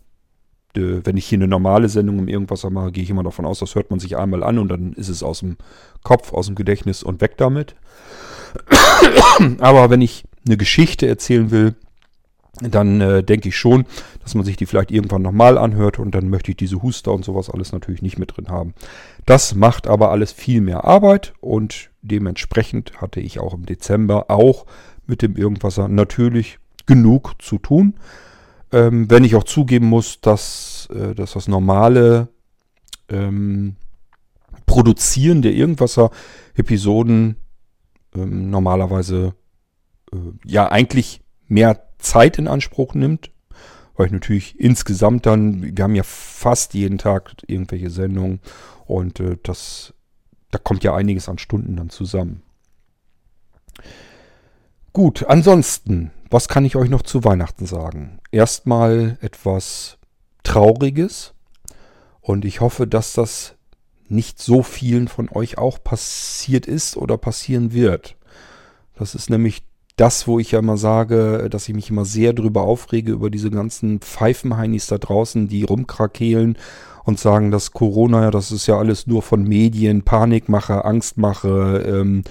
wenn 0.73 1.15
ich 1.15 1.27
hier 1.27 1.37
eine 1.37 1.47
normale 1.47 1.87
Sendung 1.87 2.19
um 2.19 2.27
irgendwas 2.27 2.69
mache, 2.69 2.91
gehe 2.91 3.03
ich 3.03 3.09
immer 3.09 3.23
davon 3.23 3.45
aus, 3.45 3.59
das 3.59 3.75
hört 3.75 3.91
man 3.91 3.99
sich 3.99 4.17
einmal 4.17 4.43
an 4.43 4.59
und 4.59 4.67
dann 4.67 4.93
ist 4.93 5.09
es 5.09 5.23
aus 5.23 5.39
dem 5.39 5.57
Kopf, 6.03 6.33
aus 6.33 6.47
dem 6.47 6.55
Gedächtnis 6.55 7.01
und 7.01 7.21
weg 7.21 7.37
damit. 7.37 7.75
Aber 9.59 9.89
wenn 9.89 10.01
ich 10.01 10.25
eine 10.45 10.57
Geschichte 10.57 11.07
erzählen 11.07 11.51
will, 11.51 11.75
dann 12.61 13.01
äh, 13.01 13.23
denke 13.23 13.49
ich 13.49 13.57
schon, 13.57 13.85
dass 14.23 14.35
man 14.35 14.45
sich 14.45 14.55
die 14.55 14.65
vielleicht 14.65 14.91
irgendwann 14.91 15.21
nochmal 15.21 15.57
anhört 15.57 15.99
und 15.99 16.15
dann 16.15 16.29
möchte 16.29 16.51
ich 16.51 16.57
diese 16.57 16.81
Huster 16.81 17.11
und 17.11 17.25
sowas 17.25 17.49
alles 17.49 17.71
natürlich 17.71 18.01
nicht 18.01 18.17
mit 18.17 18.35
drin 18.35 18.49
haben. 18.49 18.73
Das 19.25 19.55
macht 19.55 19.87
aber 19.87 20.11
alles 20.11 20.31
viel 20.31 20.61
mehr 20.61 20.85
Arbeit 20.85 21.33
und 21.41 21.89
dementsprechend 22.01 23.01
hatte 23.01 23.19
ich 23.19 23.39
auch 23.39 23.53
im 23.53 23.65
Dezember 23.65 24.29
auch 24.29 24.65
mit 25.05 25.21
dem 25.21 25.35
Irgendwasser 25.35 25.87
natürlich 25.87 26.59
genug 26.85 27.41
zu 27.41 27.57
tun. 27.57 27.95
Ähm, 28.71 29.09
wenn 29.09 29.23
ich 29.23 29.35
auch 29.35 29.43
zugeben 29.43 29.87
muss, 29.87 30.21
dass, 30.21 30.87
äh, 30.93 31.13
dass 31.13 31.33
das 31.33 31.47
normale 31.47 32.29
ähm, 33.09 33.75
Produzieren 34.65 35.41
der 35.41 35.53
Irgendwasser-Episoden 35.53 37.35
ähm, 38.15 38.49
normalerweise 38.49 39.33
äh, 40.11 40.17
ja 40.45 40.71
eigentlich 40.71 41.21
mehr 41.47 41.84
Zeit 42.05 42.37
in 42.37 42.47
Anspruch 42.47 42.93
nimmt, 42.93 43.31
weil 43.95 44.07
ich 44.07 44.11
natürlich 44.11 44.59
insgesamt 44.59 45.25
dann, 45.25 45.75
wir 45.75 45.83
haben 45.83 45.95
ja 45.95 46.03
fast 46.03 46.73
jeden 46.73 46.97
Tag 46.97 47.35
irgendwelche 47.47 47.89
Sendungen 47.89 48.39
und 48.85 49.19
äh, 49.19 49.37
das, 49.43 49.93
da 50.51 50.59
kommt 50.59 50.83
ja 50.83 50.95
einiges 50.95 51.27
an 51.27 51.37
Stunden 51.37 51.75
dann 51.75 51.89
zusammen. 51.89 52.43
Gut, 54.93 55.25
ansonsten, 55.27 56.11
was 56.29 56.47
kann 56.47 56.63
ich 56.63 56.75
euch 56.75 56.89
noch 56.89 57.01
zu 57.01 57.23
Weihnachten 57.23 57.65
sagen? 57.65 58.19
Erstmal 58.31 59.17
etwas 59.21 59.97
Trauriges 60.43 61.33
und 62.21 62.45
ich 62.45 62.61
hoffe, 62.61 62.87
dass 62.87 63.13
das 63.13 63.55
nicht 64.07 64.39
so 64.39 64.63
vielen 64.63 65.07
von 65.07 65.29
euch 65.29 65.57
auch 65.57 65.83
passiert 65.83 66.67
ist 66.67 66.95
oder 66.95 67.17
passieren 67.17 67.73
wird. 67.73 68.15
Das 68.95 69.15
ist 69.15 69.29
nämlich 69.29 69.63
das, 69.95 70.27
wo 70.27 70.39
ich 70.39 70.51
ja 70.51 70.59
immer 70.59 70.77
sage, 70.77 71.47
dass 71.49 71.69
ich 71.69 71.75
mich 71.75 71.89
immer 71.89 72.05
sehr 72.05 72.33
drüber 72.33 72.63
aufrege, 72.63 73.11
über 73.11 73.29
diese 73.29 73.49
ganzen 73.49 73.99
Pfeifenheinis 73.99 74.87
da 74.87 74.97
draußen, 74.97 75.47
die 75.47 75.63
rumkrakehlen 75.63 76.57
und 77.05 77.19
sagen, 77.19 77.51
dass 77.51 77.71
Corona, 77.71 78.23
ja, 78.23 78.31
das 78.31 78.51
ist 78.51 78.67
ja 78.67 78.77
alles 78.77 79.07
nur 79.07 79.21
von 79.21 79.43
Medien, 79.43 80.01
Panikmache, 80.01 80.83
Angstmache, 80.83 81.83
ähm, 81.87 82.23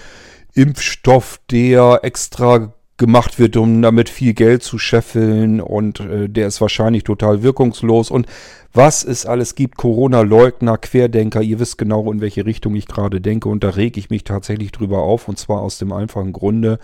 Impfstoff, 0.53 1.41
der 1.51 2.01
extra 2.03 2.73
gemacht 2.97 3.39
wird, 3.39 3.57
um 3.57 3.83
damit 3.83 4.09
viel 4.09 4.35
Geld 4.35 4.63
zu 4.63 4.79
scheffeln 4.79 5.61
und 5.61 6.01
äh, 6.01 6.29
der 6.29 6.47
ist 6.47 6.61
wahrscheinlich 6.61 7.03
total 7.03 7.43
wirkungslos. 7.43 8.11
Und 8.11 8.27
was 8.73 9.05
es 9.05 9.27
alles 9.27 9.55
gibt, 9.55 9.77
Corona-Leugner, 9.77 10.79
Querdenker, 10.79 11.43
ihr 11.43 11.59
wisst 11.59 11.79
genau, 11.79 12.11
in 12.13 12.21
welche 12.21 12.47
Richtung 12.47 12.77
ich 12.77 12.87
gerade 12.87 13.21
denke 13.21 13.49
und 13.49 13.65
da 13.65 13.71
reg 13.71 13.97
ich 13.97 14.11
mich 14.11 14.23
tatsächlich 14.23 14.71
drüber 14.71 14.99
auf 14.99 15.29
und 15.29 15.39
zwar 15.39 15.61
aus 15.61 15.79
dem 15.79 15.93
einfachen 15.93 16.33
Grunde, 16.33 16.79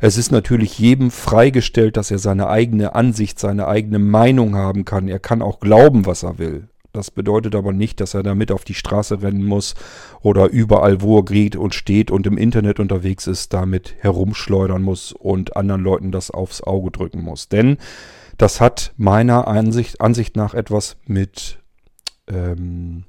es 0.00 0.16
ist 0.16 0.32
natürlich 0.32 0.78
jedem 0.78 1.10
freigestellt, 1.10 1.96
dass 1.96 2.10
er 2.10 2.18
seine 2.18 2.48
eigene 2.48 2.94
Ansicht, 2.94 3.38
seine 3.38 3.68
eigene 3.68 3.98
Meinung 3.98 4.56
haben 4.56 4.84
kann. 4.86 5.08
Er 5.08 5.18
kann 5.18 5.42
auch 5.42 5.60
glauben, 5.60 6.06
was 6.06 6.22
er 6.22 6.38
will. 6.38 6.68
Das 6.92 7.10
bedeutet 7.10 7.54
aber 7.54 7.72
nicht, 7.72 8.00
dass 8.00 8.14
er 8.14 8.22
damit 8.22 8.50
auf 8.50 8.64
die 8.64 8.74
Straße 8.74 9.22
rennen 9.22 9.44
muss 9.44 9.74
oder 10.22 10.48
überall, 10.48 11.02
wo 11.02 11.18
er 11.18 11.24
geht 11.24 11.54
und 11.54 11.74
steht 11.74 12.10
und 12.10 12.26
im 12.26 12.36
Internet 12.36 12.80
unterwegs 12.80 13.26
ist, 13.26 13.52
damit 13.52 13.94
herumschleudern 14.00 14.82
muss 14.82 15.12
und 15.12 15.56
anderen 15.56 15.82
Leuten 15.82 16.10
das 16.10 16.30
aufs 16.30 16.62
Auge 16.62 16.90
drücken 16.90 17.22
muss. 17.22 17.48
Denn 17.48 17.76
das 18.38 18.60
hat 18.60 18.92
meiner 18.96 19.46
Ansicht, 19.46 20.00
Ansicht 20.00 20.34
nach 20.34 20.54
etwas 20.54 20.96
mit, 21.06 21.58
ähm, 22.26 23.04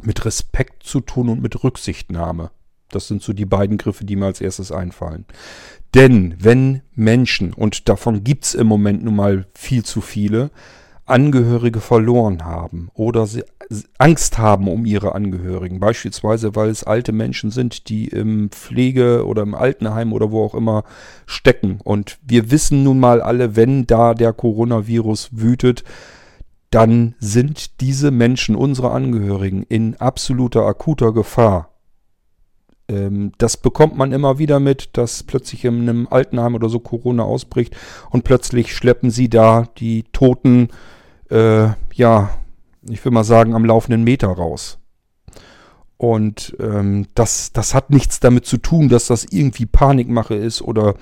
mit 0.00 0.24
Respekt 0.24 0.84
zu 0.84 1.00
tun 1.00 1.28
und 1.28 1.42
mit 1.42 1.64
Rücksichtnahme. 1.64 2.50
Das 2.90 3.08
sind 3.08 3.22
so 3.22 3.32
die 3.32 3.46
beiden 3.46 3.78
Griffe, 3.78 4.04
die 4.04 4.16
mir 4.16 4.26
als 4.26 4.40
erstes 4.40 4.72
einfallen. 4.72 5.24
Denn 5.94 6.36
wenn 6.38 6.82
Menschen, 6.94 7.52
und 7.52 7.88
davon 7.88 8.22
gibt's 8.22 8.54
im 8.54 8.66
Moment 8.66 9.04
nun 9.04 9.16
mal 9.16 9.46
viel 9.54 9.84
zu 9.84 10.00
viele, 10.00 10.50
Angehörige 11.06 11.78
verloren 11.78 12.44
haben 12.44 12.90
oder 12.92 13.28
Angst 13.96 14.38
haben 14.38 14.66
um 14.66 14.84
ihre 14.84 15.14
Angehörigen, 15.14 15.78
beispielsweise 15.78 16.56
weil 16.56 16.68
es 16.68 16.82
alte 16.82 17.12
Menschen 17.12 17.52
sind, 17.52 17.88
die 17.88 18.08
im 18.08 18.50
Pflege 18.50 19.24
oder 19.24 19.42
im 19.42 19.54
Altenheim 19.54 20.12
oder 20.12 20.32
wo 20.32 20.44
auch 20.44 20.56
immer 20.56 20.82
stecken. 21.24 21.78
Und 21.82 22.18
wir 22.26 22.50
wissen 22.50 22.82
nun 22.82 22.98
mal 22.98 23.20
alle, 23.22 23.54
wenn 23.54 23.86
da 23.86 24.14
der 24.14 24.32
Coronavirus 24.32 25.30
wütet, 25.30 25.84
dann 26.70 27.14
sind 27.20 27.80
diese 27.80 28.10
Menschen, 28.10 28.56
unsere 28.56 28.90
Angehörigen, 28.90 29.62
in 29.62 29.94
absoluter 29.96 30.66
akuter 30.66 31.12
Gefahr. 31.12 31.75
Ähm, 32.88 33.32
das 33.38 33.56
bekommt 33.56 33.96
man 33.96 34.12
immer 34.12 34.38
wieder 34.38 34.60
mit, 34.60 34.96
dass 34.96 35.22
plötzlich 35.22 35.64
in 35.64 35.88
einem 35.88 36.08
Altenheim 36.10 36.54
oder 36.54 36.68
so 36.68 36.78
Corona 36.78 37.24
ausbricht 37.24 37.76
und 38.10 38.24
plötzlich 38.24 38.74
schleppen 38.74 39.10
sie 39.10 39.28
da 39.28 39.68
die 39.78 40.04
Toten, 40.12 40.68
äh, 41.30 41.68
ja, 41.94 42.30
ich 42.88 43.04
will 43.04 43.12
mal 43.12 43.24
sagen, 43.24 43.54
am 43.54 43.64
laufenden 43.64 44.04
Meter 44.04 44.28
raus. 44.28 44.78
Und 45.98 46.54
ähm, 46.60 47.06
das, 47.14 47.52
das 47.52 47.74
hat 47.74 47.90
nichts 47.90 48.20
damit 48.20 48.44
zu 48.44 48.58
tun, 48.58 48.88
dass 48.88 49.06
das 49.06 49.24
irgendwie 49.24 49.66
Panikmache 49.66 50.34
ist 50.34 50.60
oder 50.60 50.94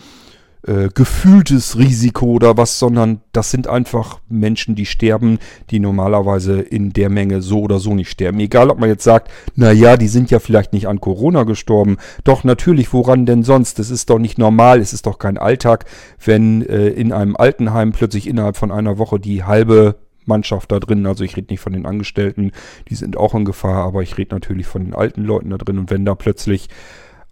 äh, 0.66 0.88
gefühltes 0.94 1.78
Risiko 1.78 2.26
oder 2.26 2.56
was, 2.56 2.78
sondern 2.78 3.20
das 3.32 3.50
sind 3.50 3.68
einfach 3.68 4.20
Menschen, 4.28 4.74
die 4.74 4.86
sterben, 4.86 5.38
die 5.70 5.80
normalerweise 5.80 6.60
in 6.60 6.92
der 6.92 7.10
Menge 7.10 7.42
so 7.42 7.60
oder 7.60 7.78
so 7.78 7.94
nicht 7.94 8.10
sterben. 8.10 8.40
Egal, 8.40 8.70
ob 8.70 8.78
man 8.78 8.88
jetzt 8.88 9.04
sagt, 9.04 9.30
na 9.56 9.72
ja, 9.72 9.96
die 9.96 10.08
sind 10.08 10.30
ja 10.30 10.38
vielleicht 10.38 10.72
nicht 10.72 10.88
an 10.88 11.00
Corona 11.00 11.42
gestorben. 11.42 11.98
Doch 12.24 12.44
natürlich, 12.44 12.92
woran 12.92 13.26
denn 13.26 13.42
sonst? 13.42 13.78
Das 13.78 13.90
ist 13.90 14.10
doch 14.10 14.18
nicht 14.18 14.38
normal, 14.38 14.80
es 14.80 14.92
ist 14.92 15.06
doch 15.06 15.18
kein 15.18 15.38
Alltag, 15.38 15.84
wenn 16.24 16.62
äh, 16.66 16.88
in 16.88 17.12
einem 17.12 17.36
Altenheim 17.36 17.92
plötzlich 17.92 18.26
innerhalb 18.26 18.56
von 18.56 18.70
einer 18.70 18.98
Woche 18.98 19.20
die 19.20 19.44
halbe 19.44 19.96
Mannschaft 20.26 20.72
da 20.72 20.80
drin. 20.80 21.06
Also 21.06 21.24
ich 21.24 21.36
rede 21.36 21.52
nicht 21.52 21.60
von 21.60 21.72
den 21.72 21.86
Angestellten, 21.86 22.52
die 22.88 22.94
sind 22.94 23.16
auch 23.16 23.34
in 23.34 23.44
Gefahr, 23.44 23.84
aber 23.84 24.02
ich 24.02 24.16
rede 24.16 24.34
natürlich 24.34 24.66
von 24.66 24.84
den 24.84 24.94
alten 24.94 25.22
Leuten 25.22 25.50
da 25.50 25.58
drin. 25.58 25.78
Und 25.78 25.90
wenn 25.90 26.04
da 26.04 26.14
plötzlich 26.14 26.68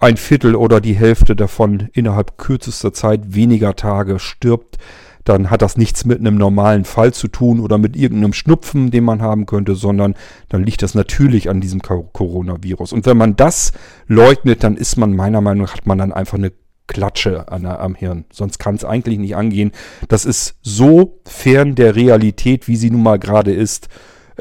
ein 0.03 0.17
Viertel 0.17 0.57
oder 0.57 0.81
die 0.81 0.95
Hälfte 0.95 1.37
davon 1.37 1.89
innerhalb 1.93 2.37
kürzester 2.37 2.93
Zeit 2.93 3.35
weniger 3.35 3.77
Tage 3.77 4.19
stirbt, 4.19 4.79
dann 5.25 5.49
hat 5.49 5.63
das 5.63 5.77
nichts 5.77 6.05
mit 6.05 6.19
einem 6.19 6.37
normalen 6.37 6.85
Fall 6.85 7.15
zu 7.15 7.29
tun 7.29 7.61
oder 7.61 7.79
mit 7.79 7.95
irgendeinem 7.95 8.33
Schnupfen, 8.33 8.91
den 8.91 9.05
man 9.05 9.23
haben 9.23 9.47
könnte, 9.47 9.77
sondern 9.77 10.17
dann 10.49 10.65
liegt 10.65 10.83
das 10.83 10.97
natürlich 10.97 11.49
an 11.49 11.61
diesem 11.61 11.81
Coronavirus. 11.81 12.93
Und 12.93 13.07
wenn 13.07 13.17
man 13.17 13.37
das 13.37 13.73
leugnet, 14.09 14.65
dann 14.65 14.77
ist 14.77 14.97
man 14.97 15.15
meiner 15.15 15.41
Meinung 15.41 15.67
nach, 15.67 15.75
hat 15.75 15.87
man 15.87 15.99
dann 15.99 16.13
einfach 16.13 16.39
eine 16.39 16.53
Klatsche 16.89 17.47
an, 17.53 17.65
am 17.65 17.95
Hirn. 17.95 18.25
Sonst 18.33 18.59
kann 18.59 18.75
es 18.75 18.85
eigentlich 18.85 19.21
nicht 19.21 19.37
angehen. 19.37 19.71
Das 20.09 20.25
ist 20.25 20.57
so 20.63 21.21
fern 21.25 21.77
der 21.77 21.95
Realität, 21.95 22.67
wie 22.67 22.77
sie 22.77 22.91
nun 22.91 23.05
mal 23.05 23.21
gerade 23.21 23.53
ist 23.53 23.89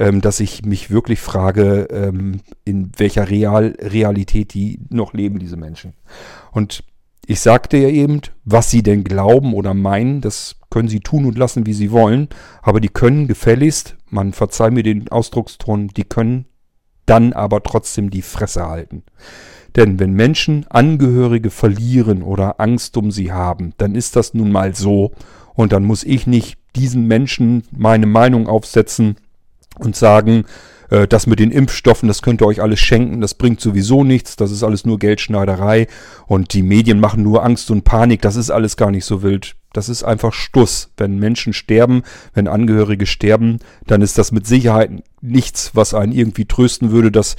ähm, 0.01 0.19
dass 0.19 0.39
ich 0.39 0.65
mich 0.65 0.89
wirklich 0.89 1.21
frage, 1.21 1.87
ähm, 1.91 2.41
in 2.65 2.91
welcher 2.97 3.29
Real 3.29 3.75
Realität 3.79 4.55
die 4.55 4.79
noch 4.89 5.13
leben, 5.13 5.37
diese 5.37 5.57
Menschen. 5.57 5.93
Und 6.51 6.83
ich 7.27 7.39
sagte 7.39 7.77
ja 7.77 7.87
eben, 7.87 8.21
was 8.43 8.71
sie 8.71 8.81
denn 8.81 9.03
glauben 9.03 9.53
oder 9.53 9.75
meinen, 9.75 10.19
das 10.19 10.55
können 10.71 10.87
sie 10.87 11.01
tun 11.01 11.25
und 11.25 11.37
lassen, 11.37 11.67
wie 11.67 11.73
sie 11.73 11.91
wollen, 11.91 12.29
aber 12.63 12.79
die 12.79 12.89
können 12.89 13.27
gefälligst, 13.27 13.95
man 14.09 14.33
verzeiht 14.33 14.73
mir 14.73 14.81
den 14.81 15.07
Ausdruckston, 15.09 15.89
die 15.89 16.03
können 16.03 16.45
dann 17.05 17.31
aber 17.33 17.61
trotzdem 17.61 18.09
die 18.09 18.23
Fresse 18.23 18.67
halten. 18.67 19.03
Denn 19.75 19.99
wenn 19.99 20.13
Menschen 20.13 20.65
Angehörige 20.67 21.51
verlieren 21.51 22.23
oder 22.23 22.59
Angst 22.59 22.97
um 22.97 23.11
sie 23.11 23.31
haben, 23.31 23.73
dann 23.77 23.93
ist 23.93 24.15
das 24.15 24.33
nun 24.33 24.51
mal 24.51 24.73
so 24.73 25.11
und 25.53 25.73
dann 25.73 25.83
muss 25.83 26.03
ich 26.03 26.25
nicht 26.25 26.57
diesen 26.75 27.05
Menschen 27.05 27.61
meine 27.71 28.07
Meinung 28.07 28.47
aufsetzen, 28.47 29.15
und 29.79 29.95
sagen, 29.95 30.45
äh, 30.89 31.07
das 31.07 31.25
mit 31.25 31.39
den 31.39 31.51
Impfstoffen, 31.51 32.07
das 32.07 32.21
könnt 32.21 32.41
ihr 32.41 32.47
euch 32.47 32.61
alles 32.61 32.79
schenken, 32.79 33.21
das 33.21 33.33
bringt 33.33 33.59
sowieso 33.59 34.03
nichts, 34.03 34.35
das 34.35 34.51
ist 34.51 34.63
alles 34.63 34.85
nur 34.85 34.99
Geldschneiderei 34.99 35.87
und 36.27 36.53
die 36.53 36.63
Medien 36.63 36.99
machen 36.99 37.23
nur 37.23 37.43
Angst 37.43 37.71
und 37.71 37.83
Panik, 37.83 38.21
das 38.21 38.35
ist 38.35 38.51
alles 38.51 38.77
gar 38.77 38.91
nicht 38.91 39.05
so 39.05 39.23
wild. 39.23 39.55
Das 39.73 39.87
ist 39.87 40.03
einfach 40.03 40.33
Stuss. 40.33 40.91
Wenn 40.97 41.17
Menschen 41.17 41.53
sterben, 41.53 42.03
wenn 42.33 42.49
Angehörige 42.49 43.05
sterben, 43.05 43.59
dann 43.87 44.01
ist 44.01 44.17
das 44.17 44.33
mit 44.33 44.45
Sicherheit 44.45 44.91
nichts, 45.21 45.71
was 45.73 45.93
einen 45.93 46.11
irgendwie 46.11 46.43
trösten 46.43 46.91
würde, 46.91 47.09
dass 47.09 47.37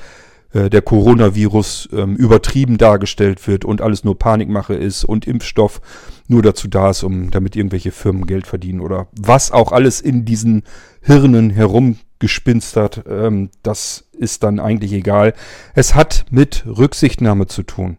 äh, 0.55 0.71
der 0.71 0.81
Coronavirus 0.81 1.91
ähm, 1.93 2.17
übertrieben 2.17 2.79
dargestellt 2.79 3.47
wird 3.47 3.67
und 3.67 3.83
alles 3.83 4.05
nur 4.05 4.19
Panikmache 4.19 4.75
ist 4.75 5.05
und 5.05 5.27
Impfstoff 5.27 5.83
nur 6.27 6.41
dazu 6.41 6.69
da 6.69 6.91
ist, 6.91 7.03
um 7.03 7.31
damit 7.31 7.55
irgendwelche 7.55 7.91
Firmen 7.91 8.27
Geld 8.27 8.47
verdienen 8.47 8.81
oder 8.81 9.09
was 9.13 9.51
auch 9.51 9.73
alles 9.73 10.01
in 10.01 10.25
diesen 10.25 10.63
Hirnen 11.03 11.51
herum 11.51 11.99
gespinstert. 12.23 13.03
Ähm, 13.07 13.51
das 13.63 14.09
ist 14.13 14.45
dann 14.45 14.61
eigentlich 14.61 14.93
egal. 14.93 15.35
Es 15.75 15.95
hat 15.95 16.25
mit 16.31 16.65
Rücksichtnahme 16.67 17.49
zu 17.49 17.65
tun. 17.65 17.99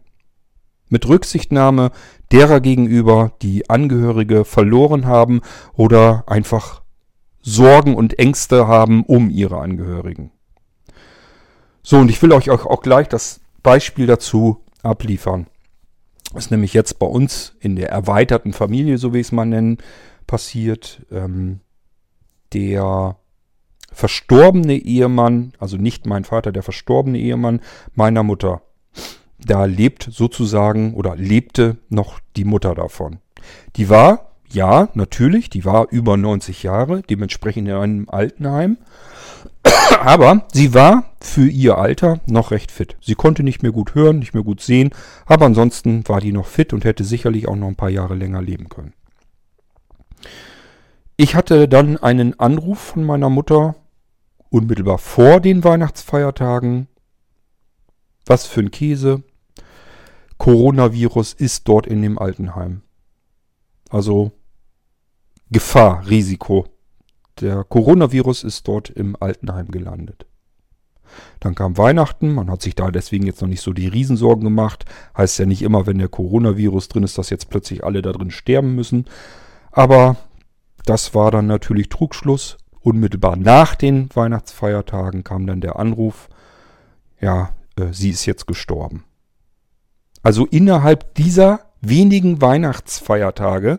Mit 0.88 1.06
Rücksichtnahme 1.06 1.92
derer 2.32 2.60
gegenüber, 2.60 3.32
die 3.42 3.68
Angehörige 3.68 4.44
verloren 4.44 5.06
haben 5.06 5.42
oder 5.74 6.24
einfach 6.26 6.82
Sorgen 7.42 7.94
und 7.94 8.18
Ängste 8.18 8.66
haben 8.66 9.04
um 9.04 9.28
ihre 9.28 9.60
Angehörigen. 9.60 10.32
So, 11.82 11.98
und 11.98 12.08
ich 12.08 12.22
will 12.22 12.32
euch 12.32 12.48
auch 12.48 12.80
gleich 12.80 13.08
das 13.08 13.40
Beispiel 13.62 14.06
dazu 14.06 14.64
abliefern. 14.82 15.48
Das 16.32 16.46
ist 16.46 16.50
nämlich 16.50 16.72
jetzt 16.72 16.98
bei 16.98 17.06
uns 17.06 17.54
in 17.60 17.76
der 17.76 17.90
erweiterten 17.90 18.54
Familie, 18.54 18.96
so 18.96 19.12
wie 19.12 19.20
es 19.20 19.32
mal 19.32 19.44
nennen, 19.44 19.76
passiert. 20.26 21.04
Ähm, 21.12 21.60
der 22.54 23.18
verstorbene 23.94 24.74
Ehemann, 24.74 25.52
also 25.58 25.76
nicht 25.76 26.06
mein 26.06 26.24
Vater, 26.24 26.52
der 26.52 26.62
verstorbene 26.62 27.18
Ehemann 27.18 27.60
meiner 27.94 28.22
Mutter, 28.22 28.62
da 29.38 29.64
lebt 29.64 30.08
sozusagen 30.10 30.94
oder 30.94 31.16
lebte 31.16 31.76
noch 31.88 32.20
die 32.36 32.44
Mutter 32.44 32.74
davon. 32.74 33.18
Die 33.76 33.88
war, 33.88 34.32
ja, 34.50 34.88
natürlich, 34.94 35.50
die 35.50 35.64
war 35.64 35.88
über 35.90 36.16
90 36.16 36.62
Jahre, 36.62 37.02
dementsprechend 37.02 37.68
in 37.68 37.74
einem 37.74 38.08
Altenheim. 38.08 38.78
Aber 40.00 40.46
sie 40.52 40.74
war 40.74 41.04
für 41.20 41.46
ihr 41.46 41.78
Alter 41.78 42.20
noch 42.26 42.50
recht 42.50 42.70
fit. 42.70 42.96
Sie 43.00 43.14
konnte 43.14 43.42
nicht 43.42 43.62
mehr 43.62 43.72
gut 43.72 43.94
hören, 43.94 44.18
nicht 44.18 44.34
mehr 44.34 44.42
gut 44.42 44.60
sehen, 44.60 44.90
aber 45.24 45.46
ansonsten 45.46 46.06
war 46.06 46.20
die 46.20 46.32
noch 46.32 46.46
fit 46.46 46.72
und 46.72 46.84
hätte 46.84 47.04
sicherlich 47.04 47.48
auch 47.48 47.56
noch 47.56 47.68
ein 47.68 47.76
paar 47.76 47.88
Jahre 47.88 48.14
länger 48.14 48.42
leben 48.42 48.68
können. 48.68 48.92
Ich 51.16 51.34
hatte 51.34 51.68
dann 51.68 51.96
einen 51.96 52.38
Anruf 52.38 52.78
von 52.78 53.04
meiner 53.04 53.30
Mutter 53.30 53.76
unmittelbar 54.54 54.98
vor 54.98 55.40
den 55.40 55.64
Weihnachtsfeiertagen. 55.64 56.86
Was 58.24 58.46
für 58.46 58.60
ein 58.60 58.70
Käse. 58.70 59.22
Coronavirus 60.38 61.32
ist 61.34 61.68
dort 61.68 61.86
in 61.86 62.00
dem 62.02 62.18
Altenheim. 62.18 62.82
Also 63.90 64.32
Gefahr, 65.50 66.08
Risiko. 66.08 66.66
Der 67.40 67.64
Coronavirus 67.64 68.44
ist 68.44 68.66
dort 68.66 68.90
im 68.90 69.16
Altenheim 69.20 69.70
gelandet. 69.70 70.26
Dann 71.40 71.54
kam 71.54 71.76
Weihnachten, 71.76 72.32
man 72.32 72.50
hat 72.50 72.62
sich 72.62 72.74
da 72.74 72.90
deswegen 72.90 73.26
jetzt 73.26 73.40
noch 73.42 73.48
nicht 73.48 73.60
so 73.60 73.72
die 73.72 73.88
Riesensorgen 73.88 74.44
gemacht. 74.44 74.84
Heißt 75.16 75.38
ja 75.38 75.46
nicht 75.46 75.62
immer, 75.62 75.86
wenn 75.86 75.98
der 75.98 76.08
Coronavirus 76.08 76.88
drin 76.88 77.02
ist, 77.02 77.18
dass 77.18 77.30
jetzt 77.30 77.50
plötzlich 77.50 77.84
alle 77.84 78.02
da 78.02 78.12
drin 78.12 78.30
sterben 78.30 78.74
müssen. 78.74 79.06
Aber 79.70 80.16
das 80.86 81.14
war 81.14 81.30
dann 81.30 81.46
natürlich 81.46 81.88
Trugschluss. 81.88 82.56
Unmittelbar 82.84 83.36
nach 83.36 83.76
den 83.76 84.14
Weihnachtsfeiertagen 84.14 85.24
kam 85.24 85.46
dann 85.46 85.62
der 85.62 85.76
Anruf, 85.76 86.28
ja, 87.18 87.54
äh, 87.76 87.86
sie 87.92 88.10
ist 88.10 88.26
jetzt 88.26 88.46
gestorben. 88.46 89.04
Also 90.22 90.44
innerhalb 90.44 91.14
dieser 91.14 91.60
wenigen 91.80 92.42
Weihnachtsfeiertage 92.42 93.78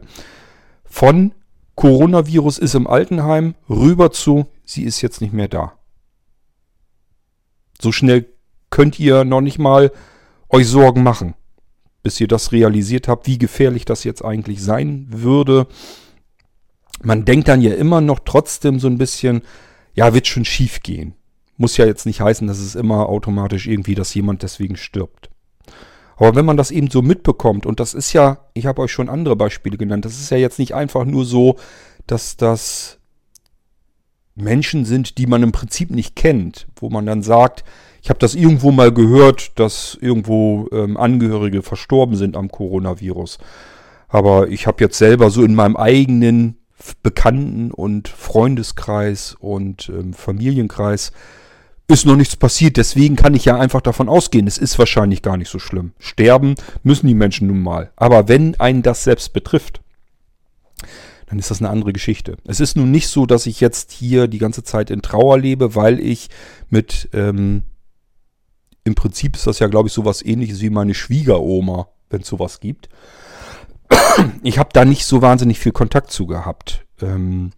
von 0.86 1.36
Coronavirus 1.76 2.58
ist 2.58 2.74
im 2.74 2.88
Altenheim 2.88 3.54
rüber 3.70 4.12
zu, 4.12 4.48
sie 4.64 4.82
ist 4.86 5.04
jetzt 5.04 5.22
nicht 5.22 5.34
mehr 5.34 5.50
da. 5.50 5.74
So 7.80 7.92
schnell 7.92 8.26
könnt 8.72 9.00
ihr 9.00 9.24
noch 9.24 9.42
nicht 9.42 9.60
mal 9.60 9.92
euch 10.50 10.68
Sorgen 10.68 11.04
machen, 11.04 11.36
bis 12.02 12.20
ihr 12.20 12.28
das 12.28 12.52
realisiert 12.52 13.08
habt, 13.08 13.28
wie 13.28 13.38
gefährlich 13.38 13.86
das 13.86 14.04
jetzt 14.04 14.26
eigentlich 14.26 14.64
sein 14.64 15.06
würde 15.12 15.68
man 17.04 17.26
denkt 17.26 17.48
dann 17.48 17.62
ja 17.62 17.74
immer 17.74 18.02
noch 18.02 18.20
trotzdem 18.26 18.80
so 18.80 18.88
ein 18.88 18.98
bisschen, 18.98 19.42
ja, 19.94 20.14
wird 20.14 20.28
schon 20.28 20.46
schief 20.46 20.82
gehen. 20.82 21.14
Muss 21.58 21.78
ja 21.78 21.86
jetzt 21.86 22.06
nicht 22.06 22.22
heißen, 22.22 22.48
dass 22.48 22.60
es 22.60 22.76
immer 22.76 23.08
automatisch 23.08 23.68
irgendwie, 23.68 23.96
dass 23.96 24.14
jemand 24.14 24.44
deswegen 24.44 24.76
stirbt. 24.76 25.30
Aber 26.18 26.36
wenn 26.36 26.46
man 26.46 26.58
das 26.58 26.72
eben 26.72 26.90
so 26.90 27.02
mitbekommt, 27.02 27.66
und 27.66 27.80
das 27.80 27.94
ist 27.94 28.14
ja, 28.14 28.46
ich 28.54 28.66
habe 28.66 28.82
euch 28.82 28.92
schon 28.92 29.10
andere 29.10 29.36
Beispiele 29.36 29.78
genannt, 29.78 30.06
das 30.06 30.20
ist 30.20 30.30
ja 30.30 30.38
jetzt 30.38 30.60
nicht 30.60 30.74
einfach 30.74 31.06
nur 31.06 31.26
so, 31.26 31.58
dass 32.08 32.38
das 32.38 33.00
Menschen 34.36 34.86
sind, 34.86 35.18
die 35.18 35.28
man 35.28 35.44
im 35.44 35.52
Prinzip 35.52 35.92
nicht 35.92 36.16
kennt, 36.16 36.68
wo 36.76 36.90
man 36.90 37.06
dann 37.06 37.22
sagt, 37.22 37.64
ich 38.02 38.10
habe 38.10 38.20
das 38.20 38.36
irgendwo 38.36 38.72
mal 38.72 38.92
gehört, 38.92 39.58
dass 39.60 39.98
irgendwo 40.00 40.68
ähm, 40.72 40.98
Angehörige 40.98 41.62
verstorben 41.62 42.16
sind 42.16 42.38
am 42.38 42.50
Coronavirus. 42.50 43.40
Aber 44.08 44.50
ich 44.50 44.68
habe 44.68 44.84
jetzt 44.84 44.98
selber 44.98 45.30
so 45.30 45.44
in 45.44 45.56
meinem 45.56 45.76
eigenen 45.76 46.58
Bekannten- 47.04 47.72
und 47.72 48.08
Freundeskreis 48.08 49.36
und 49.40 49.90
ähm, 49.90 50.14
Familienkreis 50.14 51.12
ist 51.88 52.06
noch 52.06 52.16
nichts 52.16 52.36
passiert. 52.36 52.78
Deswegen 52.78 53.16
kann 53.16 53.34
ich 53.34 53.46
ja 53.46 53.58
einfach 53.58 53.82
davon 53.82 54.10
ausgehen, 54.10 54.48
es 54.48 54.58
ist 54.58 54.78
wahrscheinlich 54.78 55.22
gar 55.22 55.38
nicht 55.38 55.50
so 55.50 55.60
schlimm. 55.60 55.94
Sterben 56.00 56.56
müssen 56.84 57.08
die 57.08 57.14
Menschen 57.14 57.48
nun 57.48 57.62
mal. 57.62 57.92
Aber 57.96 58.28
wenn 58.28 58.60
einen 58.60 58.82
das 58.82 59.04
selbst 59.04 59.34
betrifft, 59.34 59.82
dann 61.28 61.40
ist 61.40 61.50
das 61.50 61.60
eine 61.60 61.70
andere 61.70 61.94
Geschichte. 61.94 62.38
Es 62.46 62.60
ist 62.60 62.76
nun 62.76 62.92
nicht 62.92 63.08
so, 63.08 63.26
dass 63.26 63.46
ich 63.46 63.60
jetzt 63.62 63.92
hier 63.92 64.28
die 64.28 64.38
ganze 64.38 64.64
Zeit 64.64 64.90
in 64.90 65.02
Trauer 65.02 65.40
lebe, 65.40 65.76
weil 65.76 66.00
ich 66.00 66.30
mit, 66.70 67.10
ähm, 67.14 67.64
im 68.84 68.96
Prinzip 68.96 69.36
ist 69.36 69.48
das 69.48 69.60
ja, 69.60 69.68
glaube 69.68 69.88
ich, 69.88 69.94
sowas 69.94 70.24
ähnliches 70.24 70.62
wie 70.62 70.70
meine 70.70 70.94
Schwiegeroma, 70.94 71.88
wenn 72.10 72.22
es 72.22 72.28
sowas 72.28 72.60
gibt 72.60 72.90
ich 74.44 74.58
habe 74.58 74.70
da 74.74 74.86
nicht 74.86 75.06
so 75.06 75.22
wahnsinnig 75.22 75.60
viel 75.60 75.72
Kontakt 75.72 76.12
zu 76.12 76.26
gehabt. 76.26 76.86
Ähm, 77.02 77.52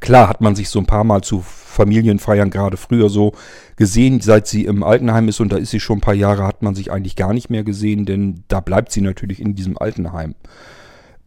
klar 0.00 0.28
hat 0.28 0.40
man 0.40 0.56
sich 0.56 0.68
so 0.68 0.78
ein 0.78 0.86
paar 0.86 1.04
Mal 1.04 1.22
zu 1.22 1.42
Familienfeiern 1.42 2.50
gerade 2.50 2.76
früher 2.76 3.08
so 3.08 3.32
gesehen, 3.76 4.20
seit 4.20 4.46
sie 4.46 4.64
im 4.64 4.82
Altenheim 4.82 5.28
ist 5.28 5.40
und 5.40 5.52
da 5.52 5.56
ist 5.56 5.70
sie 5.70 5.80
schon 5.80 5.98
ein 5.98 6.02
paar 6.02 6.14
Jahre, 6.14 6.44
hat 6.44 6.62
man 6.62 6.74
sich 6.74 6.90
eigentlich 6.90 7.16
gar 7.16 7.32
nicht 7.32 7.50
mehr 7.50 7.64
gesehen, 7.64 8.06
denn 8.06 8.44
da 8.48 8.60
bleibt 8.60 8.92
sie 8.92 9.00
natürlich 9.00 9.40
in 9.40 9.54
diesem 9.54 9.78
Altenheim. 9.78 10.34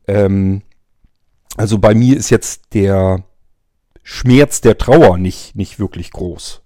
Ähm, 0.08 0.64
also 1.56 1.78
bei 1.78 1.94
mir 1.94 2.18
ist 2.18 2.30
jetzt 2.30 2.74
der 2.74 3.24
Schmerz 4.04 4.62
der 4.62 4.78
Trauer 4.78 5.18
nicht, 5.18 5.56
nicht 5.56 5.80
wirklich 5.80 6.12
groß. 6.12 6.64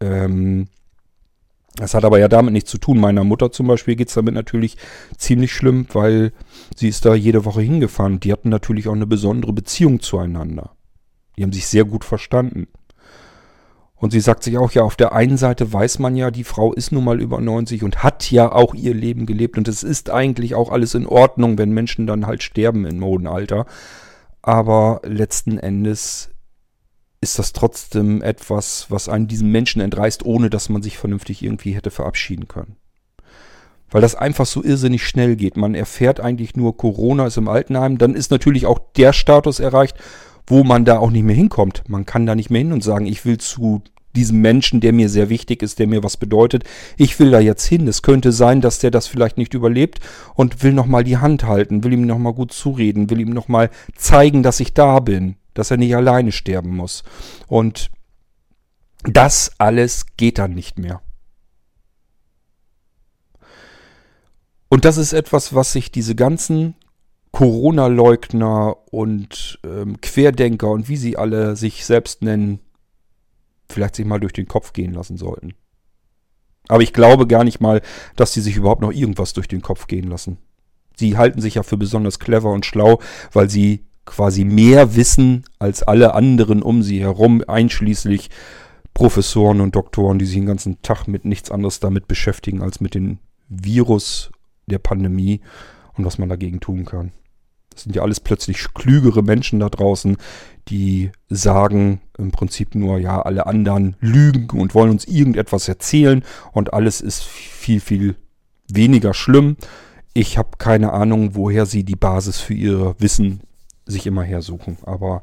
Ähm, 0.00 0.68
das 1.76 1.94
hat 1.94 2.04
aber 2.04 2.18
ja 2.20 2.28
damit 2.28 2.52
nichts 2.52 2.70
zu 2.70 2.78
tun. 2.78 3.00
Meiner 3.00 3.24
Mutter 3.24 3.50
zum 3.50 3.66
Beispiel 3.66 3.96
geht 3.96 4.08
es 4.08 4.14
damit 4.14 4.34
natürlich 4.34 4.76
ziemlich 5.16 5.52
schlimm, 5.52 5.86
weil 5.92 6.32
sie 6.76 6.88
ist 6.88 7.04
da 7.04 7.14
jede 7.14 7.44
Woche 7.44 7.62
hingefahren. 7.62 8.20
Die 8.20 8.32
hatten 8.32 8.48
natürlich 8.48 8.86
auch 8.88 8.94
eine 8.94 9.06
besondere 9.06 9.52
Beziehung 9.52 10.00
zueinander. 10.00 10.70
Die 11.36 11.42
haben 11.42 11.52
sich 11.52 11.66
sehr 11.66 11.84
gut 11.84 12.04
verstanden. 12.04 12.68
Und 13.96 14.10
sie 14.10 14.20
sagt 14.20 14.42
sich 14.44 14.58
auch, 14.58 14.70
ja, 14.72 14.82
auf 14.82 14.96
der 14.96 15.12
einen 15.14 15.36
Seite 15.36 15.72
weiß 15.72 15.98
man 15.98 16.14
ja, 16.14 16.30
die 16.30 16.44
Frau 16.44 16.72
ist 16.72 16.92
nun 16.92 17.04
mal 17.04 17.20
über 17.20 17.40
90 17.40 17.82
und 17.82 18.02
hat 18.02 18.30
ja 18.30 18.52
auch 18.52 18.74
ihr 18.74 18.94
Leben 18.94 19.26
gelebt. 19.26 19.56
Und 19.58 19.66
es 19.66 19.82
ist 19.82 20.10
eigentlich 20.10 20.54
auch 20.54 20.70
alles 20.70 20.94
in 20.94 21.06
Ordnung, 21.06 21.58
wenn 21.58 21.70
Menschen 21.70 22.06
dann 22.06 22.26
halt 22.26 22.42
sterben 22.42 22.84
im 22.86 23.02
hohen 23.02 23.26
Alter. 23.26 23.66
Aber 24.42 25.00
letzten 25.04 25.58
Endes 25.58 26.33
ist 27.24 27.38
das 27.38 27.54
trotzdem 27.54 28.22
etwas, 28.22 28.86
was 28.90 29.08
einen 29.08 29.26
diesem 29.26 29.50
Menschen 29.50 29.80
entreißt, 29.80 30.26
ohne 30.26 30.50
dass 30.50 30.68
man 30.68 30.82
sich 30.82 30.98
vernünftig 30.98 31.42
irgendwie 31.42 31.74
hätte 31.74 31.90
verabschieden 31.90 32.48
können. 32.48 32.76
Weil 33.90 34.02
das 34.02 34.14
einfach 34.14 34.44
so 34.44 34.62
irrsinnig 34.62 35.06
schnell 35.06 35.34
geht. 35.34 35.56
Man 35.56 35.74
erfährt 35.74 36.20
eigentlich 36.20 36.54
nur, 36.54 36.76
Corona 36.76 37.26
ist 37.26 37.38
im 37.38 37.48
Altenheim. 37.48 37.96
Dann 37.96 38.14
ist 38.14 38.30
natürlich 38.30 38.66
auch 38.66 38.78
der 38.96 39.14
Status 39.14 39.58
erreicht, 39.58 39.96
wo 40.46 40.64
man 40.64 40.84
da 40.84 40.98
auch 40.98 41.10
nicht 41.10 41.22
mehr 41.22 41.34
hinkommt. 41.34 41.82
Man 41.88 42.04
kann 42.04 42.26
da 42.26 42.34
nicht 42.34 42.50
mehr 42.50 42.60
hin 42.60 42.72
und 42.72 42.84
sagen, 42.84 43.06
ich 43.06 43.24
will 43.24 43.38
zu 43.38 43.80
diesem 44.14 44.42
Menschen, 44.42 44.80
der 44.80 44.92
mir 44.92 45.08
sehr 45.08 45.30
wichtig 45.30 45.62
ist, 45.62 45.78
der 45.78 45.86
mir 45.86 46.02
was 46.02 46.18
bedeutet. 46.18 46.64
Ich 46.98 47.18
will 47.18 47.30
da 47.30 47.40
jetzt 47.40 47.64
hin. 47.64 47.88
Es 47.88 48.02
könnte 48.02 48.32
sein, 48.32 48.60
dass 48.60 48.80
der 48.80 48.90
das 48.90 49.06
vielleicht 49.06 49.38
nicht 49.38 49.54
überlebt 49.54 50.00
und 50.34 50.62
will 50.62 50.74
nochmal 50.74 51.04
die 51.04 51.16
Hand 51.16 51.44
halten, 51.44 51.84
will 51.84 51.94
ihm 51.94 52.06
nochmal 52.06 52.34
gut 52.34 52.52
zureden, 52.52 53.08
will 53.08 53.20
ihm 53.20 53.30
nochmal 53.30 53.70
zeigen, 53.96 54.42
dass 54.42 54.60
ich 54.60 54.74
da 54.74 55.00
bin 55.00 55.36
dass 55.54 55.70
er 55.70 55.76
nicht 55.76 55.94
alleine 55.94 56.32
sterben 56.32 56.76
muss. 56.76 57.02
Und 57.46 57.90
das 59.04 59.52
alles 59.58 60.06
geht 60.16 60.38
dann 60.38 60.54
nicht 60.54 60.78
mehr. 60.78 61.00
Und 64.68 64.84
das 64.84 64.96
ist 64.96 65.12
etwas, 65.12 65.54
was 65.54 65.72
sich 65.72 65.92
diese 65.92 66.14
ganzen 66.14 66.74
Corona-Leugner 67.30 68.76
und 68.92 69.58
ähm, 69.64 70.00
Querdenker 70.00 70.70
und 70.70 70.88
wie 70.88 70.96
sie 70.96 71.16
alle 71.16 71.56
sich 71.56 71.84
selbst 71.84 72.22
nennen, 72.22 72.60
vielleicht 73.68 73.96
sich 73.96 74.06
mal 74.06 74.20
durch 74.20 74.32
den 74.32 74.48
Kopf 74.48 74.72
gehen 74.72 74.94
lassen 74.94 75.16
sollten. 75.16 75.54
Aber 76.68 76.82
ich 76.82 76.92
glaube 76.92 77.26
gar 77.26 77.44
nicht 77.44 77.60
mal, 77.60 77.82
dass 78.16 78.32
sie 78.32 78.40
sich 78.40 78.56
überhaupt 78.56 78.80
noch 78.80 78.92
irgendwas 78.92 79.32
durch 79.32 79.48
den 79.48 79.62
Kopf 79.62 79.86
gehen 79.86 80.08
lassen. 80.08 80.38
Sie 80.96 81.16
halten 81.16 81.40
sich 81.40 81.56
ja 81.56 81.62
für 81.62 81.76
besonders 81.76 82.18
clever 82.18 82.50
und 82.50 82.64
schlau, 82.64 83.00
weil 83.32 83.50
sie 83.50 83.84
quasi 84.04 84.44
mehr 84.44 84.96
wissen 84.96 85.44
als 85.58 85.82
alle 85.82 86.14
anderen 86.14 86.62
um 86.62 86.82
sie 86.82 87.00
herum, 87.00 87.42
einschließlich 87.46 88.30
Professoren 88.92 89.60
und 89.60 89.74
Doktoren, 89.74 90.18
die 90.18 90.26
sich 90.26 90.36
den 90.36 90.46
ganzen 90.46 90.80
Tag 90.82 91.08
mit 91.08 91.24
nichts 91.24 91.50
anderes 91.50 91.80
damit 91.80 92.06
beschäftigen, 92.06 92.62
als 92.62 92.80
mit 92.80 92.94
dem 92.94 93.18
Virus 93.48 94.30
der 94.66 94.78
Pandemie 94.78 95.40
und 95.96 96.04
was 96.04 96.18
man 96.18 96.28
dagegen 96.28 96.60
tun 96.60 96.84
kann. 96.84 97.12
Das 97.70 97.82
sind 97.82 97.96
ja 97.96 98.02
alles 98.02 98.20
plötzlich 98.20 98.72
klügere 98.72 99.22
Menschen 99.22 99.58
da 99.58 99.68
draußen, 99.68 100.16
die 100.68 101.10
sagen 101.28 102.00
im 102.16 102.30
Prinzip 102.30 102.76
nur, 102.76 102.98
ja, 102.98 103.20
alle 103.20 103.46
anderen 103.46 103.96
lügen 104.00 104.60
und 104.60 104.74
wollen 104.74 104.90
uns 104.90 105.06
irgendetwas 105.06 105.66
erzählen 105.66 106.24
und 106.52 106.72
alles 106.72 107.00
ist 107.00 107.24
viel, 107.24 107.80
viel 107.80 108.14
weniger 108.68 109.12
schlimm. 109.12 109.56
Ich 110.14 110.38
habe 110.38 110.50
keine 110.58 110.92
Ahnung, 110.92 111.34
woher 111.34 111.66
sie 111.66 111.82
die 111.82 111.96
Basis 111.96 112.38
für 112.38 112.54
ihr 112.54 112.94
Wissen 112.98 113.40
sich 113.86 114.06
immer 114.06 114.22
hersuchen. 114.22 114.78
Aber 114.84 115.22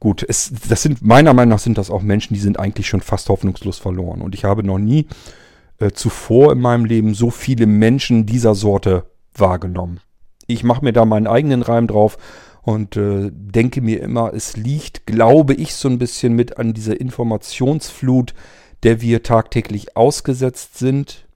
gut, 0.00 0.24
es, 0.26 0.52
das 0.68 0.82
sind, 0.82 1.02
meiner 1.02 1.34
Meinung 1.34 1.50
nach 1.50 1.58
sind 1.58 1.78
das 1.78 1.90
auch 1.90 2.02
Menschen, 2.02 2.34
die 2.34 2.40
sind 2.40 2.58
eigentlich 2.58 2.88
schon 2.88 3.00
fast 3.00 3.28
hoffnungslos 3.28 3.78
verloren. 3.78 4.22
Und 4.22 4.34
ich 4.34 4.44
habe 4.44 4.62
noch 4.62 4.78
nie 4.78 5.06
äh, 5.78 5.90
zuvor 5.90 6.52
in 6.52 6.60
meinem 6.60 6.84
Leben 6.84 7.14
so 7.14 7.30
viele 7.30 7.66
Menschen 7.66 8.26
dieser 8.26 8.54
Sorte 8.54 9.04
wahrgenommen. 9.34 10.00
Ich 10.46 10.64
mache 10.64 10.84
mir 10.84 10.92
da 10.92 11.04
meinen 11.04 11.26
eigenen 11.26 11.62
Reim 11.62 11.86
drauf 11.86 12.18
und 12.62 12.96
äh, 12.96 13.30
denke 13.32 13.80
mir 13.80 14.02
immer, 14.02 14.32
es 14.34 14.56
liegt, 14.56 15.06
glaube 15.06 15.54
ich, 15.54 15.74
so 15.74 15.88
ein 15.88 15.98
bisschen 15.98 16.34
mit 16.34 16.58
an 16.58 16.74
dieser 16.74 17.00
Informationsflut, 17.00 18.34
der 18.82 19.00
wir 19.00 19.22
tagtäglich 19.22 19.96
ausgesetzt 19.96 20.78
sind. 20.78 21.26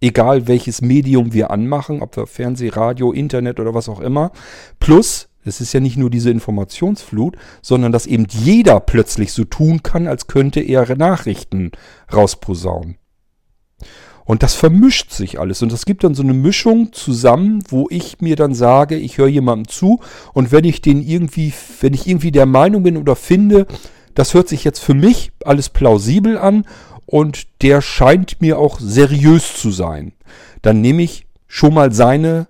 Egal 0.00 0.46
welches 0.46 0.82
Medium 0.82 1.32
wir 1.32 1.50
anmachen, 1.50 2.02
ob 2.02 2.16
wir 2.16 2.26
Fernseh, 2.26 2.68
Radio, 2.68 3.12
Internet 3.12 3.58
oder 3.60 3.74
was 3.74 3.88
auch 3.88 4.00
immer. 4.00 4.30
Plus, 4.78 5.28
es 5.46 5.60
ist 5.60 5.72
ja 5.72 5.80
nicht 5.80 5.96
nur 5.96 6.10
diese 6.10 6.30
Informationsflut, 6.30 7.36
sondern 7.62 7.92
dass 7.92 8.06
eben 8.06 8.26
jeder 8.28 8.80
plötzlich 8.80 9.32
so 9.32 9.44
tun 9.44 9.82
kann, 9.82 10.06
als 10.06 10.26
könnte 10.26 10.60
er 10.60 10.96
Nachrichten 10.96 11.72
rausposaunen. 12.12 12.96
Und 14.24 14.42
das 14.42 14.54
vermischt 14.54 15.12
sich 15.12 15.38
alles. 15.38 15.62
Und 15.62 15.70
das 15.70 15.84
gibt 15.84 16.02
dann 16.02 16.16
so 16.16 16.22
eine 16.24 16.34
Mischung 16.34 16.92
zusammen, 16.92 17.62
wo 17.68 17.86
ich 17.90 18.20
mir 18.20 18.34
dann 18.34 18.54
sage, 18.54 18.96
ich 18.96 19.18
höre 19.18 19.28
jemandem 19.28 19.68
zu 19.68 20.00
und 20.34 20.50
wenn 20.50 20.64
ich 20.64 20.82
den 20.82 21.00
irgendwie, 21.00 21.54
wenn 21.80 21.94
ich 21.94 22.08
irgendwie 22.08 22.32
der 22.32 22.46
Meinung 22.46 22.82
bin 22.82 22.96
oder 22.96 23.14
finde, 23.14 23.66
das 24.14 24.34
hört 24.34 24.48
sich 24.48 24.64
jetzt 24.64 24.80
für 24.80 24.94
mich 24.94 25.30
alles 25.44 25.68
plausibel 25.68 26.38
an 26.38 26.66
und 27.06 27.62
der 27.62 27.80
scheint 27.80 28.40
mir 28.40 28.58
auch 28.58 28.80
seriös 28.80 29.54
zu 29.60 29.70
sein, 29.70 30.12
dann 30.60 30.80
nehme 30.80 31.02
ich 31.02 31.26
schon 31.46 31.74
mal 31.74 31.92
seine 31.92 32.48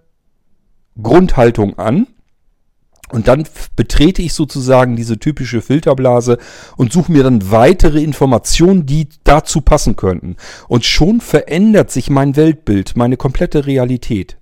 Grundhaltung 1.00 1.78
an 1.78 2.06
und 3.12 3.28
dann 3.28 3.44
betrete 3.76 4.22
ich 4.22 4.34
sozusagen 4.34 4.96
diese 4.96 5.18
typische 5.18 5.62
Filterblase 5.62 6.38
und 6.76 6.92
suche 6.92 7.12
mir 7.12 7.22
dann 7.22 7.50
weitere 7.50 8.02
Informationen, 8.02 8.84
die 8.84 9.08
dazu 9.22 9.60
passen 9.60 9.94
könnten. 9.94 10.36
Und 10.66 10.84
schon 10.84 11.20
verändert 11.20 11.90
sich 11.90 12.10
mein 12.10 12.34
Weltbild, 12.34 12.96
meine 12.96 13.16
komplette 13.16 13.66
Realität. 13.66 14.38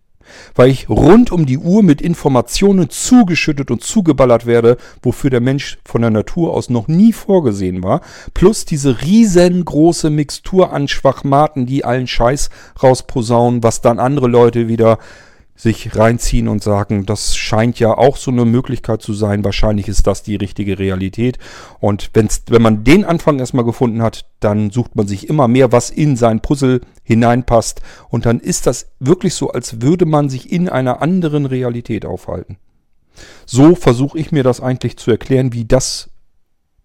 Weil 0.54 0.70
ich 0.70 0.88
rund 0.88 1.30
um 1.30 1.44
die 1.44 1.58
Uhr 1.58 1.82
mit 1.82 2.00
Informationen 2.00 2.88
zugeschüttet 2.88 3.70
und 3.70 3.82
zugeballert 3.82 4.46
werde, 4.46 4.78
wofür 5.02 5.28
der 5.28 5.42
Mensch 5.42 5.78
von 5.84 6.00
der 6.00 6.10
Natur 6.10 6.54
aus 6.54 6.70
noch 6.70 6.88
nie 6.88 7.12
vorgesehen 7.12 7.82
war. 7.82 8.00
Plus 8.32 8.64
diese 8.64 9.02
riesengroße 9.02 10.08
Mixtur 10.08 10.72
an 10.72 10.88
Schwachmaten, 10.88 11.66
die 11.66 11.84
allen 11.84 12.06
Scheiß 12.06 12.48
rausposaunen, 12.82 13.62
was 13.62 13.82
dann 13.82 13.98
andere 13.98 14.28
Leute 14.28 14.66
wieder 14.68 14.98
sich 15.56 15.96
reinziehen 15.96 16.48
und 16.48 16.62
sagen, 16.62 17.06
das 17.06 17.36
scheint 17.36 17.78
ja 17.78 17.96
auch 17.96 18.16
so 18.16 18.30
eine 18.30 18.44
Möglichkeit 18.44 19.02
zu 19.02 19.14
sein, 19.14 19.44
wahrscheinlich 19.44 19.86
ist 19.86 20.06
das 20.06 20.24
die 20.24 20.34
richtige 20.34 20.78
Realität. 20.78 21.38
Und 21.78 22.10
wenn's, 22.12 22.42
wenn 22.48 22.62
man 22.62 22.82
den 22.82 23.04
Anfang 23.04 23.38
erstmal 23.38 23.64
gefunden 23.64 24.02
hat, 24.02 24.26
dann 24.40 24.70
sucht 24.70 24.96
man 24.96 25.06
sich 25.06 25.28
immer 25.28 25.46
mehr, 25.46 25.70
was 25.70 25.90
in 25.90 26.16
sein 26.16 26.40
Puzzle 26.40 26.80
hineinpasst. 27.04 27.82
Und 28.08 28.26
dann 28.26 28.40
ist 28.40 28.66
das 28.66 28.90
wirklich 28.98 29.34
so, 29.34 29.50
als 29.50 29.80
würde 29.80 30.06
man 30.06 30.28
sich 30.28 30.50
in 30.50 30.68
einer 30.68 31.02
anderen 31.02 31.46
Realität 31.46 32.04
aufhalten. 32.04 32.56
So 33.46 33.76
versuche 33.76 34.18
ich 34.18 34.32
mir 34.32 34.42
das 34.42 34.60
eigentlich 34.60 34.96
zu 34.96 35.12
erklären, 35.12 35.52
wie 35.52 35.64
das 35.64 36.10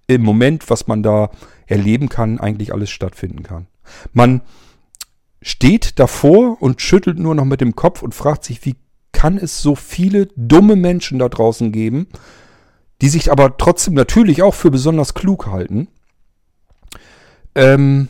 im 0.06 0.22
Moment, 0.22 0.70
was 0.70 0.88
man 0.88 1.02
da 1.02 1.32
erleben 1.66 2.10
kann, 2.10 2.40
eigentlich 2.40 2.72
alles 2.72 2.92
stattfinden 2.92 3.42
kann. 3.42 3.68
Man 4.14 4.42
steht 5.42 6.00
davor 6.00 6.62
und 6.62 6.82
schüttelt 6.82 7.20
nur 7.20 7.36
noch 7.36 7.46
mit 7.46 7.62
dem 7.62 7.76
Kopf 7.76 8.02
und 8.02 8.16
fragt 8.16 8.44
sich, 8.44 8.66
wie 8.66 8.76
kann 9.12 9.38
es 9.38 9.62
so 9.62 9.76
viele 9.76 10.28
dumme 10.36 10.76
Menschen 10.76 11.20
da 11.20 11.30
draußen 11.30 11.72
geben, 11.72 12.08
die 13.02 13.10
sich 13.10 13.32
aber 13.32 13.58
trotzdem 13.58 13.94
natürlich 13.94 14.44
auch 14.44 14.54
für 14.54 14.72
besonders 14.72 15.14
klug 15.14 15.48
halten. 15.48 15.88
Ähm, 17.56 18.08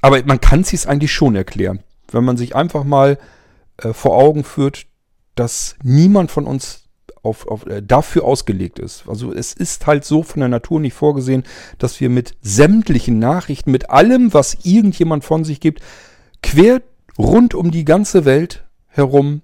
aber 0.00 0.22
man 0.24 0.40
kann 0.40 0.60
es 0.60 0.68
sich 0.68 0.88
eigentlich 0.88 1.12
schon 1.12 1.36
erklären, 1.36 1.80
wenn 2.10 2.24
man 2.24 2.36
sich 2.36 2.56
einfach 2.56 2.84
mal 2.84 3.18
äh, 3.76 3.92
vor 3.92 4.16
Augen 4.16 4.44
führt, 4.44 4.86
dass 5.34 5.76
niemand 5.82 6.30
von 6.30 6.46
uns 6.46 6.84
auf, 7.22 7.46
auf, 7.48 7.66
äh, 7.66 7.82
dafür 7.82 8.24
ausgelegt 8.24 8.78
ist. 8.78 9.04
Also 9.06 9.32
es 9.32 9.52
ist 9.52 9.86
halt 9.86 10.04
so 10.04 10.22
von 10.22 10.40
der 10.40 10.48
Natur 10.48 10.80
nicht 10.80 10.94
vorgesehen, 10.94 11.44
dass 11.78 12.00
wir 12.00 12.08
mit 12.08 12.34
sämtlichen 12.40 13.18
Nachrichten, 13.18 13.70
mit 13.70 13.90
allem, 13.90 14.32
was 14.32 14.58
irgendjemand 14.64 15.24
von 15.24 15.44
sich 15.44 15.60
gibt, 15.60 15.82
quer 16.42 16.82
rund 17.18 17.54
um 17.54 17.70
die 17.70 17.84
ganze 17.84 18.24
Welt 18.24 18.66
herum, 18.86 19.42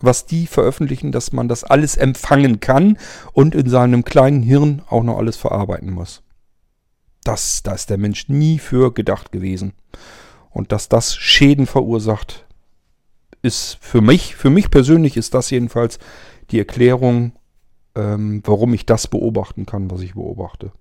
was 0.00 0.26
die 0.26 0.46
veröffentlichen, 0.46 1.12
dass 1.12 1.32
man 1.32 1.48
das 1.48 1.64
alles 1.64 1.96
empfangen 1.96 2.60
kann 2.60 2.98
und 3.32 3.54
in 3.54 3.68
seinem 3.68 4.04
kleinen 4.04 4.42
Hirn 4.42 4.82
auch 4.88 5.02
noch 5.02 5.18
alles 5.18 5.36
verarbeiten 5.36 5.90
muss. 5.90 6.22
Das, 7.24 7.62
da 7.62 7.72
ist 7.72 7.90
der 7.90 7.98
Mensch 7.98 8.28
nie 8.28 8.58
für 8.58 8.94
gedacht 8.94 9.32
gewesen. 9.32 9.72
Und 10.50 10.72
dass 10.72 10.88
das 10.88 11.14
Schäden 11.14 11.66
verursacht, 11.66 12.46
ist 13.42 13.78
für 13.80 14.00
mich, 14.00 14.34
für 14.34 14.50
mich 14.50 14.70
persönlich 14.70 15.16
ist 15.16 15.34
das 15.34 15.50
jedenfalls 15.50 15.98
die 16.50 16.58
Erklärung, 16.58 17.32
ähm, 17.94 18.42
warum 18.44 18.74
ich 18.74 18.86
das 18.86 19.06
beobachten 19.06 19.66
kann, 19.66 19.90
was 19.90 20.00
ich 20.00 20.14
beobachte. 20.14 20.72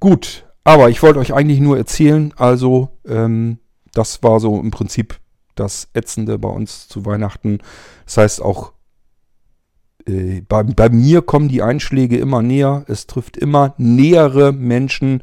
Gut, 0.00 0.46
aber 0.64 0.90
ich 0.90 1.02
wollte 1.02 1.20
euch 1.20 1.32
eigentlich 1.32 1.60
nur 1.60 1.76
erzählen, 1.76 2.32
also 2.36 2.88
ähm, 3.06 3.58
das 3.94 4.22
war 4.22 4.40
so 4.40 4.58
im 4.58 4.70
Prinzip 4.70 5.18
das 5.54 5.88
Ätzende 5.92 6.38
bei 6.38 6.48
uns 6.48 6.88
zu 6.88 7.04
Weihnachten. 7.04 7.58
Das 8.04 8.16
heißt 8.16 8.42
auch, 8.42 8.72
äh, 10.06 10.40
bei, 10.42 10.62
bei 10.62 10.88
mir 10.88 11.22
kommen 11.22 11.48
die 11.48 11.62
Einschläge 11.62 12.18
immer 12.18 12.42
näher. 12.42 12.84
Es 12.88 13.06
trifft 13.06 13.36
immer 13.36 13.74
nähere 13.78 14.52
Menschen, 14.52 15.22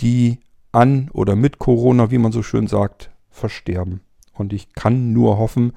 die 0.00 0.40
an 0.72 1.10
oder 1.12 1.36
mit 1.36 1.58
Corona, 1.58 2.10
wie 2.10 2.18
man 2.18 2.32
so 2.32 2.42
schön 2.42 2.66
sagt, 2.66 3.10
versterben. 3.30 4.00
Und 4.34 4.52
ich 4.52 4.72
kann 4.72 5.12
nur 5.12 5.38
hoffen, 5.38 5.72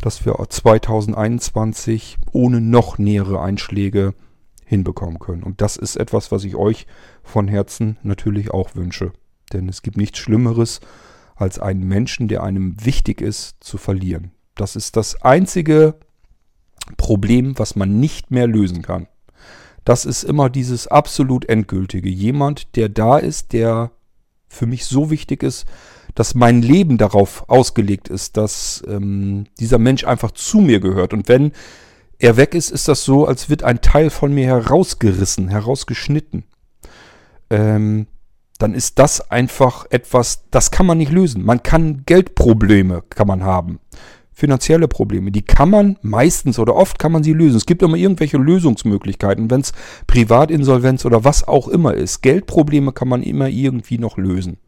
dass 0.00 0.24
wir 0.24 0.34
2021 0.48 2.18
ohne 2.32 2.60
noch 2.60 2.98
nähere 2.98 3.40
Einschläge 3.40 4.14
hinbekommen 4.64 5.18
können. 5.18 5.42
Und 5.42 5.60
das 5.60 5.76
ist 5.76 5.96
etwas, 5.96 6.30
was 6.32 6.44
ich 6.44 6.56
euch 6.56 6.86
von 7.22 7.48
Herzen 7.48 7.98
natürlich 8.02 8.50
auch 8.50 8.74
wünsche. 8.74 9.12
Denn 9.52 9.68
es 9.68 9.82
gibt 9.82 9.96
nichts 9.96 10.18
Schlimmeres, 10.18 10.80
als 11.36 11.58
einen 11.58 11.86
Menschen, 11.86 12.28
der 12.28 12.42
einem 12.42 12.84
wichtig 12.84 13.20
ist, 13.20 13.56
zu 13.60 13.78
verlieren. 13.78 14.32
Das 14.54 14.74
ist 14.74 14.96
das 14.96 15.22
einzige 15.22 15.94
Problem, 16.96 17.58
was 17.58 17.76
man 17.76 18.00
nicht 18.00 18.30
mehr 18.30 18.46
lösen 18.46 18.82
kann. 18.82 19.06
Das 19.84 20.04
ist 20.04 20.24
immer 20.24 20.50
dieses 20.50 20.88
absolut 20.88 21.48
endgültige. 21.48 22.08
Jemand, 22.08 22.74
der 22.74 22.88
da 22.88 23.18
ist, 23.18 23.52
der 23.52 23.92
für 24.48 24.66
mich 24.66 24.86
so 24.86 25.10
wichtig 25.10 25.42
ist, 25.42 25.66
dass 26.14 26.34
mein 26.34 26.62
Leben 26.62 26.96
darauf 26.96 27.48
ausgelegt 27.48 28.08
ist, 28.08 28.36
dass 28.36 28.82
ähm, 28.88 29.46
dieser 29.60 29.78
Mensch 29.78 30.04
einfach 30.04 30.30
zu 30.30 30.60
mir 30.60 30.80
gehört. 30.80 31.12
Und 31.12 31.28
wenn 31.28 31.52
er 32.18 32.36
weg 32.36 32.54
ist, 32.54 32.70
ist 32.70 32.88
das 32.88 33.04
so, 33.04 33.26
als 33.26 33.50
wird 33.50 33.62
ein 33.62 33.82
Teil 33.82 34.10
von 34.10 34.32
mir 34.32 34.46
herausgerissen, 34.46 35.48
herausgeschnitten. 35.48 36.44
Ähm, 37.50 38.06
dann 38.58 38.74
ist 38.74 38.98
das 38.98 39.30
einfach 39.30 39.86
etwas, 39.90 40.44
das 40.50 40.70
kann 40.70 40.86
man 40.86 40.98
nicht 40.98 41.12
lösen. 41.12 41.44
Man 41.44 41.62
kann 41.62 42.04
Geldprobleme, 42.06 43.02
kann 43.10 43.26
man 43.26 43.44
haben. 43.44 43.80
Finanzielle 44.32 44.86
Probleme, 44.86 45.30
die 45.30 45.42
kann 45.42 45.70
man 45.70 45.96
meistens 46.02 46.58
oder 46.58 46.76
oft 46.76 46.98
kann 46.98 47.12
man 47.12 47.22
sie 47.22 47.32
lösen. 47.32 47.56
Es 47.56 47.64
gibt 47.64 47.82
immer 47.82 47.96
irgendwelche 47.96 48.36
Lösungsmöglichkeiten, 48.36 49.50
wenn 49.50 49.62
es 49.62 49.72
Privatinsolvenz 50.06 51.06
oder 51.06 51.24
was 51.24 51.48
auch 51.48 51.68
immer 51.68 51.94
ist. 51.94 52.20
Geldprobleme 52.20 52.92
kann 52.92 53.08
man 53.08 53.22
immer 53.22 53.48
irgendwie 53.48 53.96
noch 53.98 54.18
lösen. 54.18 54.58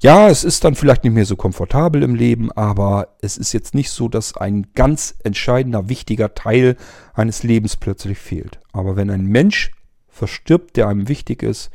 Ja, 0.00 0.28
es 0.28 0.44
ist 0.44 0.64
dann 0.64 0.74
vielleicht 0.74 1.04
nicht 1.04 1.14
mehr 1.14 1.24
so 1.24 1.36
komfortabel 1.36 2.02
im 2.02 2.14
Leben, 2.14 2.52
aber 2.52 3.16
es 3.22 3.38
ist 3.38 3.52
jetzt 3.52 3.74
nicht 3.74 3.90
so, 3.90 4.08
dass 4.08 4.36
ein 4.36 4.66
ganz 4.74 5.14
entscheidender, 5.24 5.88
wichtiger 5.88 6.34
Teil 6.34 6.76
eines 7.14 7.42
Lebens 7.42 7.76
plötzlich 7.76 8.18
fehlt. 8.18 8.60
Aber 8.72 8.96
wenn 8.96 9.10
ein 9.10 9.24
Mensch 9.24 9.70
verstirbt, 10.08 10.76
der 10.76 10.88
einem 10.88 11.08
wichtig 11.08 11.42
ist, 11.42 11.70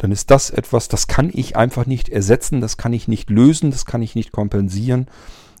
dann 0.00 0.12
ist 0.12 0.30
das 0.30 0.48
etwas, 0.48 0.88
das 0.88 1.08
kann 1.08 1.30
ich 1.30 1.56
einfach 1.56 1.84
nicht 1.84 2.08
ersetzen, 2.08 2.62
das 2.62 2.78
kann 2.78 2.94
ich 2.94 3.06
nicht 3.06 3.28
lösen, 3.28 3.70
das 3.70 3.84
kann 3.84 4.00
ich 4.00 4.14
nicht 4.14 4.32
kompensieren. 4.32 5.08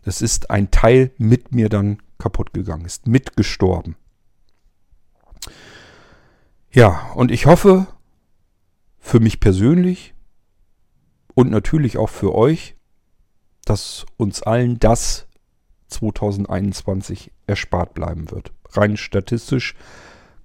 Das 0.02 0.22
ist 0.22 0.50
ein 0.50 0.70
Teil 0.70 1.10
mit 1.18 1.54
mir 1.54 1.68
dann 1.68 1.98
kaputt 2.16 2.54
gegangen, 2.54 2.86
ist 2.86 3.06
mitgestorben. 3.06 3.96
Ja, 6.72 7.10
und 7.16 7.30
ich 7.30 7.44
hoffe 7.44 7.86
für 8.98 9.20
mich 9.20 9.40
persönlich 9.40 10.14
und 11.34 11.50
natürlich 11.50 11.98
auch 11.98 12.08
für 12.08 12.34
euch, 12.34 12.76
dass 13.66 14.06
uns 14.16 14.42
allen 14.42 14.78
das 14.78 15.28
2021 15.88 17.30
erspart 17.46 17.92
bleiben 17.92 18.30
wird. 18.30 18.54
Rein 18.70 18.96
statistisch 18.96 19.74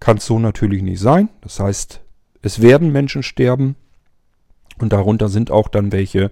kann 0.02 0.18
es 0.18 0.26
so 0.26 0.38
natürlich 0.38 0.82
nicht 0.82 1.00
sein. 1.00 1.30
Das 1.40 1.62
heißt, 1.62 2.02
es 2.42 2.62
werden 2.62 2.92
Menschen 2.92 3.24
sterben, 3.24 3.78
und 4.80 4.92
darunter 4.94 5.30
sind 5.30 5.52
auch 5.52 5.68
dann 5.68 5.92
welche, 5.92 6.32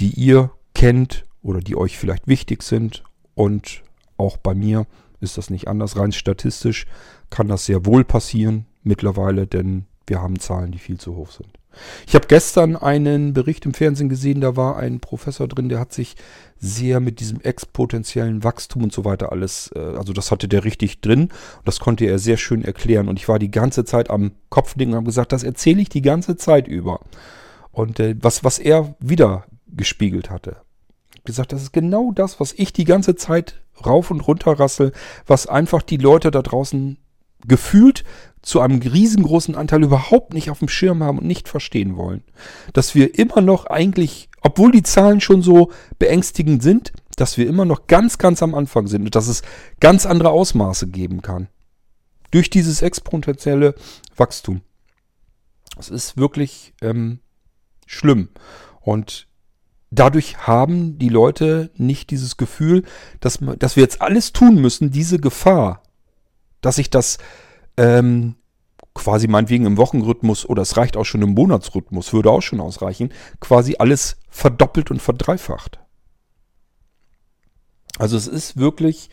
die 0.00 0.10
ihr 0.10 0.50
kennt 0.74 1.24
oder 1.42 1.60
die 1.60 1.76
euch 1.76 1.98
vielleicht 1.98 2.26
wichtig 2.26 2.62
sind. 2.62 3.04
Und 3.34 3.82
auch 4.16 4.36
bei 4.36 4.54
mir 4.54 4.86
ist 5.20 5.38
das 5.38 5.50
nicht 5.50 5.68
anders. 5.68 5.96
Rein 5.96 6.12
statistisch 6.12 6.86
kann 7.30 7.48
das 7.48 7.66
sehr 7.66 7.86
wohl 7.86 8.04
passieren 8.04 8.66
mittlerweile, 8.82 9.46
denn 9.46 9.86
Wir 10.06 10.20
haben 10.20 10.38
Zahlen, 10.38 10.70
die 10.70 10.78
viel 10.78 10.98
zu 10.98 11.16
hoch 11.16 11.30
sind. 11.30 11.48
Ich 12.06 12.14
habe 12.14 12.26
gestern 12.26 12.76
einen 12.76 13.32
Bericht 13.32 13.64
im 13.66 13.74
Fernsehen 13.74 14.08
gesehen, 14.08 14.40
da 14.40 14.56
war 14.56 14.76
ein 14.76 15.00
Professor 15.00 15.48
drin, 15.48 15.68
der 15.68 15.80
hat 15.80 15.92
sich 15.92 16.14
sehr 16.58 17.00
mit 17.00 17.20
diesem 17.20 17.40
exponentiellen 17.40 18.44
Wachstum 18.44 18.82
und 18.82 18.92
so 18.92 19.04
weiter 19.04 19.32
alles, 19.32 19.70
äh, 19.74 19.78
also 19.78 20.12
das 20.12 20.30
hatte 20.30 20.48
der 20.48 20.64
richtig 20.64 21.00
drin 21.00 21.30
das 21.64 21.80
konnte 21.80 22.04
er 22.04 22.18
sehr 22.18 22.36
schön 22.36 22.62
erklären 22.64 23.08
und 23.08 23.18
ich 23.18 23.28
war 23.28 23.38
die 23.38 23.50
ganze 23.50 23.84
Zeit 23.84 24.10
am 24.10 24.32
Kopfding 24.50 24.90
und 24.90 24.96
habe 24.96 25.06
gesagt, 25.06 25.32
das 25.32 25.42
erzähle 25.42 25.82
ich 25.82 25.88
die 25.88 26.02
ganze 26.02 26.36
Zeit 26.36 26.68
über. 26.68 27.00
Und 27.74 28.00
äh, 28.00 28.16
was, 28.20 28.44
was 28.44 28.58
er 28.58 28.94
wieder 29.00 29.44
gespiegelt 29.66 30.30
hatte. 30.30 30.56
Gesagt, 31.24 31.52
das 31.52 31.62
ist 31.62 31.72
genau 31.72 32.12
das, 32.12 32.38
was 32.38 32.52
ich 32.52 32.72
die 32.72 32.84
ganze 32.84 33.16
Zeit 33.16 33.62
rauf 33.84 34.10
und 34.10 34.20
runter 34.20 34.52
rassel, 34.58 34.92
was 35.26 35.46
einfach 35.46 35.82
die 35.82 35.96
Leute 35.96 36.30
da 36.30 36.42
draußen 36.42 36.98
gefühlt 37.46 38.04
zu 38.42 38.60
einem 38.60 38.80
riesengroßen 38.80 39.54
Anteil 39.54 39.82
überhaupt 39.82 40.34
nicht 40.34 40.50
auf 40.50 40.60
dem 40.60 40.68
Schirm 40.68 41.02
haben 41.02 41.18
und 41.18 41.26
nicht 41.26 41.48
verstehen 41.48 41.96
wollen. 41.96 42.22
Dass 42.72 42.94
wir 42.94 43.18
immer 43.18 43.40
noch 43.40 43.66
eigentlich, 43.66 44.28
obwohl 44.40 44.70
die 44.70 44.82
Zahlen 44.82 45.20
schon 45.20 45.42
so 45.42 45.72
beängstigend 45.98 46.62
sind, 46.62 46.92
dass 47.16 47.36
wir 47.36 47.46
immer 47.46 47.64
noch 47.64 47.86
ganz, 47.86 48.18
ganz 48.18 48.42
am 48.42 48.54
Anfang 48.54 48.86
sind 48.86 49.04
und 49.04 49.14
dass 49.14 49.28
es 49.28 49.42
ganz 49.80 50.06
andere 50.06 50.30
Ausmaße 50.30 50.88
geben 50.88 51.22
kann. 51.22 51.48
Durch 52.30 52.50
dieses 52.50 52.82
exponentielle 52.82 53.74
Wachstum. 54.16 54.60
Es 55.78 55.88
ist 55.88 56.16
wirklich 56.16 56.74
ähm, 56.82 57.20
schlimm. 57.86 58.28
Und 58.80 59.28
dadurch 59.90 60.46
haben 60.46 60.98
die 60.98 61.08
Leute 61.08 61.70
nicht 61.76 62.10
dieses 62.10 62.36
Gefühl, 62.36 62.84
dass, 63.20 63.38
dass 63.58 63.76
wir 63.76 63.82
jetzt 63.82 64.02
alles 64.02 64.32
tun 64.32 64.56
müssen, 64.56 64.90
diese 64.90 65.18
Gefahr, 65.18 65.82
dass 66.60 66.76
sich 66.76 66.90
das 66.90 67.18
ähm, 67.76 68.36
quasi 68.94 69.26
meinetwegen 69.26 69.66
im 69.66 69.76
Wochenrhythmus 69.76 70.46
oder 70.46 70.62
es 70.62 70.76
reicht 70.76 70.96
auch 70.96 71.04
schon 71.04 71.22
im 71.22 71.34
Monatsrhythmus, 71.34 72.12
würde 72.12 72.30
auch 72.30 72.42
schon 72.42 72.60
ausreichen, 72.60 73.12
quasi 73.40 73.76
alles 73.78 74.16
verdoppelt 74.28 74.90
und 74.90 75.02
verdreifacht. 75.02 75.80
Also 77.98 78.16
es 78.16 78.26
ist 78.26 78.56
wirklich 78.56 79.10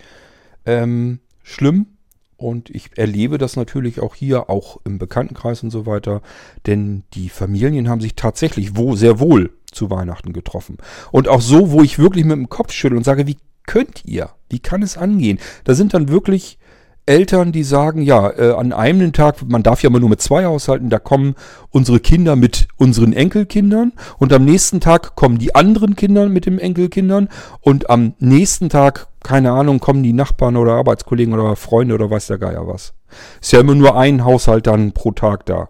ähm, 0.66 1.20
schlimm 1.44 1.98
und 2.42 2.70
ich 2.70 2.98
erlebe 2.98 3.38
das 3.38 3.56
natürlich 3.56 4.00
auch 4.00 4.16
hier, 4.16 4.50
auch 4.50 4.80
im 4.84 4.98
Bekanntenkreis 4.98 5.64
und 5.64 5.72
so 5.72 5.86
weiter, 5.86 6.22
denn 6.66 7.04
die 7.14 7.30
Familien 7.30 7.90
haben 7.90 8.02
sich 8.02 8.16
tatsächlich 8.16 8.76
wo 8.76 8.96
sehr 8.96 9.20
wohl 9.20 9.52
zu 9.72 9.90
Weihnachten 9.90 10.34
getroffen. 10.34 10.78
Und 11.12 11.28
auch 11.28 11.42
so, 11.42 11.72
wo 11.72 11.82
ich 11.82 12.00
wirklich 12.00 12.26
mit 12.26 12.38
dem 12.38 12.50
Kopf 12.50 12.72
schüttel 12.72 12.98
und 12.98 13.04
sage, 13.04 13.28
wie 13.28 13.38
könnt 13.66 14.04
ihr? 14.06 14.32
Wie 14.50 14.60
kann 14.60 14.84
es 14.84 14.98
angehen? 14.98 15.40
Da 15.64 15.76
sind 15.76 15.94
dann 15.94 16.10
wirklich 16.10 16.58
Eltern, 17.06 17.52
die 17.52 17.64
sagen, 17.64 18.02
ja, 18.02 18.30
äh, 18.30 18.54
an 18.54 18.74
einem 18.74 19.12
Tag, 19.12 19.48
man 19.48 19.64
darf 19.64 19.82
ja 19.82 19.90
immer 19.90 20.00
nur 20.00 20.10
mit 20.10 20.22
zwei 20.22 20.46
haushalten, 20.46 20.90
da 20.90 21.00
kommen 21.00 21.36
unsere 21.70 22.00
Kinder 22.00 22.36
mit 22.36 22.68
unseren 22.78 23.14
Enkelkindern 23.14 23.94
und 24.20 24.32
am 24.34 24.46
nächsten 24.46 24.80
Tag 24.80 25.16
kommen 25.16 25.40
die 25.40 25.56
anderen 25.56 25.96
Kinder 25.96 26.30
mit 26.30 26.46
den 26.46 26.60
Enkelkindern 26.60 27.30
und 27.60 27.90
am 27.90 28.14
nächsten 28.20 28.70
Tag, 28.70 29.08
keine 29.24 29.52
Ahnung, 29.52 29.80
kommen 29.80 30.04
die 30.04 30.14
Nachbarn 30.14 30.58
oder 30.58 30.74
Arbeitskollegen 30.74 31.34
oder 31.34 31.56
Freunde 31.56 31.96
oder 31.96 32.10
weiß 32.10 32.28
der 32.28 32.38
Geier 32.38 32.68
was. 32.68 32.94
Ist 33.42 33.52
ja 33.52 33.60
immer 33.60 33.76
nur 33.76 33.98
ein 33.98 34.24
Haushalt 34.24 34.68
dann 34.68 34.92
pro 34.92 35.12
Tag 35.12 35.46
da. 35.48 35.70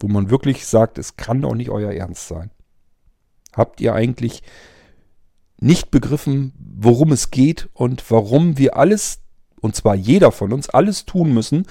Wo 0.00 0.08
man 0.08 0.30
wirklich 0.30 0.66
sagt, 0.66 0.98
es 0.98 1.16
kann 1.16 1.42
doch 1.42 1.54
nicht 1.54 1.70
euer 1.70 1.92
Ernst 1.92 2.28
sein. 2.28 2.50
Habt 3.54 3.80
ihr 3.80 3.94
eigentlich 3.94 4.42
nicht 5.60 5.90
begriffen, 5.90 6.52
worum 6.58 7.12
es 7.12 7.30
geht 7.30 7.68
und 7.72 8.10
warum 8.10 8.58
wir 8.58 8.76
alles 8.76 9.23
und 9.64 9.74
zwar 9.74 9.94
jeder 9.94 10.30
von 10.30 10.52
uns, 10.52 10.68
alles 10.68 11.06
tun 11.06 11.32
müssen, 11.32 11.66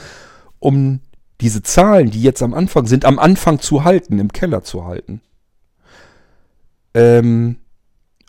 um 0.58 1.00
diese 1.42 1.62
Zahlen, 1.62 2.10
die 2.10 2.24
jetzt 2.24 2.42
am 2.42 2.56
Anfang 2.56 2.88
sind, 2.88 3.06
am 3.06 3.20
Anfang 3.20 3.60
zu 3.60 3.84
halten, 3.84 4.18
im 4.18 4.34
Keller 4.34 4.64
zu 4.64 4.86
halten. 4.86 5.22
Ähm, 6.96 7.58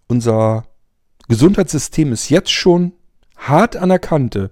unser 0.07 0.67
Gesundheitssystem 1.29 2.13
ist 2.13 2.29
jetzt 2.29 2.51
schon 2.51 2.93
hart 3.39 3.77
an 3.77 3.89
der 3.89 3.99
Kante. 3.99 4.51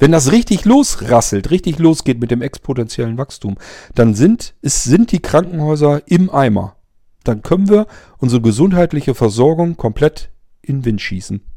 Wenn 0.00 0.10
das 0.10 0.32
richtig 0.32 0.64
losrasselt, 0.64 1.52
richtig 1.52 1.78
losgeht 1.78 2.18
mit 2.18 2.32
dem 2.32 2.42
exponentiellen 2.42 3.18
Wachstum, 3.18 3.58
dann 3.94 4.16
sind, 4.16 4.54
es 4.60 4.82
sind 4.82 5.12
die 5.12 5.22
Krankenhäuser 5.22 6.02
im 6.06 6.30
Eimer. 6.30 6.74
Dann 7.22 7.42
können 7.42 7.68
wir 7.68 7.86
unsere 8.18 8.42
gesundheitliche 8.42 9.14
Versorgung 9.14 9.76
komplett 9.76 10.30
in 10.62 10.80
den 10.80 10.84
Wind 10.84 11.00
schießen. 11.00 11.51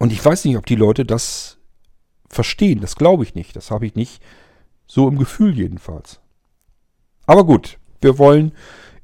Und 0.00 0.12
ich 0.12 0.24
weiß 0.24 0.46
nicht, 0.46 0.56
ob 0.56 0.64
die 0.64 0.76
Leute 0.76 1.04
das 1.04 1.58
verstehen. 2.26 2.80
Das 2.80 2.96
glaube 2.96 3.22
ich 3.22 3.34
nicht. 3.34 3.54
Das 3.54 3.70
habe 3.70 3.84
ich 3.84 3.94
nicht 3.94 4.22
so 4.86 5.06
im 5.06 5.18
Gefühl 5.18 5.54
jedenfalls. 5.54 6.20
Aber 7.26 7.44
gut, 7.44 7.78
wir 8.00 8.16
wollen 8.16 8.52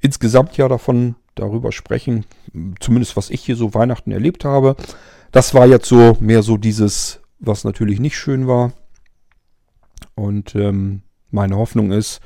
insgesamt 0.00 0.56
ja 0.56 0.68
davon 0.68 1.14
darüber 1.34 1.70
sprechen, 1.70 2.24
zumindest 2.80 3.14
was 3.14 3.28
ich 3.28 3.44
hier 3.44 3.56
so 3.56 3.74
Weihnachten 3.74 4.10
erlebt 4.10 4.46
habe. 4.46 4.74
Das 5.32 5.52
war 5.52 5.66
jetzt 5.66 5.86
so 5.86 6.16
mehr 6.18 6.42
so 6.42 6.56
dieses, 6.56 7.20
was 7.40 7.64
natürlich 7.64 8.00
nicht 8.00 8.16
schön 8.16 8.48
war. 8.48 8.72
Und 10.14 10.54
ähm, 10.54 11.02
meine 11.30 11.56
Hoffnung 11.56 11.92
ist, 11.92 12.20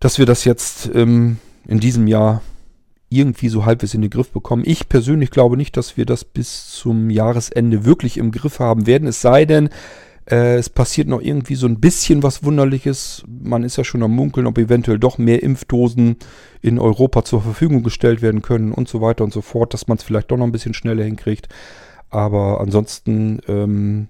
dass 0.00 0.18
wir 0.18 0.26
das 0.26 0.44
jetzt 0.44 0.90
ähm, 0.92 1.38
in 1.68 1.78
diesem 1.78 2.08
Jahr 2.08 2.42
irgendwie 3.08 3.48
so 3.48 3.64
halbwegs 3.64 3.94
in 3.94 4.02
den 4.02 4.10
Griff 4.10 4.30
bekommen. 4.30 4.64
Ich 4.66 4.88
persönlich 4.88 5.30
glaube 5.30 5.56
nicht, 5.56 5.76
dass 5.76 5.96
wir 5.96 6.06
das 6.06 6.24
bis 6.24 6.70
zum 6.70 7.10
Jahresende 7.10 7.84
wirklich 7.84 8.18
im 8.18 8.32
Griff 8.32 8.58
haben 8.58 8.86
werden. 8.86 9.06
Es 9.06 9.20
sei 9.20 9.44
denn, 9.44 9.68
äh, 10.28 10.56
es 10.56 10.68
passiert 10.68 11.06
noch 11.06 11.20
irgendwie 11.20 11.54
so 11.54 11.66
ein 11.66 11.78
bisschen 11.80 12.22
was 12.22 12.42
Wunderliches. 12.42 13.24
Man 13.28 13.62
ist 13.62 13.76
ja 13.76 13.84
schon 13.84 14.02
am 14.02 14.14
Munkeln, 14.14 14.46
ob 14.46 14.58
eventuell 14.58 14.98
doch 14.98 15.18
mehr 15.18 15.42
Impfdosen 15.42 16.16
in 16.62 16.78
Europa 16.78 17.24
zur 17.24 17.42
Verfügung 17.42 17.82
gestellt 17.84 18.22
werden 18.22 18.42
können 18.42 18.72
und 18.72 18.88
so 18.88 19.00
weiter 19.00 19.22
und 19.22 19.32
so 19.32 19.40
fort, 19.40 19.72
dass 19.72 19.86
man 19.86 19.98
es 19.98 20.04
vielleicht 20.04 20.30
doch 20.30 20.36
noch 20.36 20.46
ein 20.46 20.52
bisschen 20.52 20.74
schneller 20.74 21.04
hinkriegt. 21.04 21.48
Aber 22.10 22.60
ansonsten, 22.60 23.40
ähm, 23.46 24.08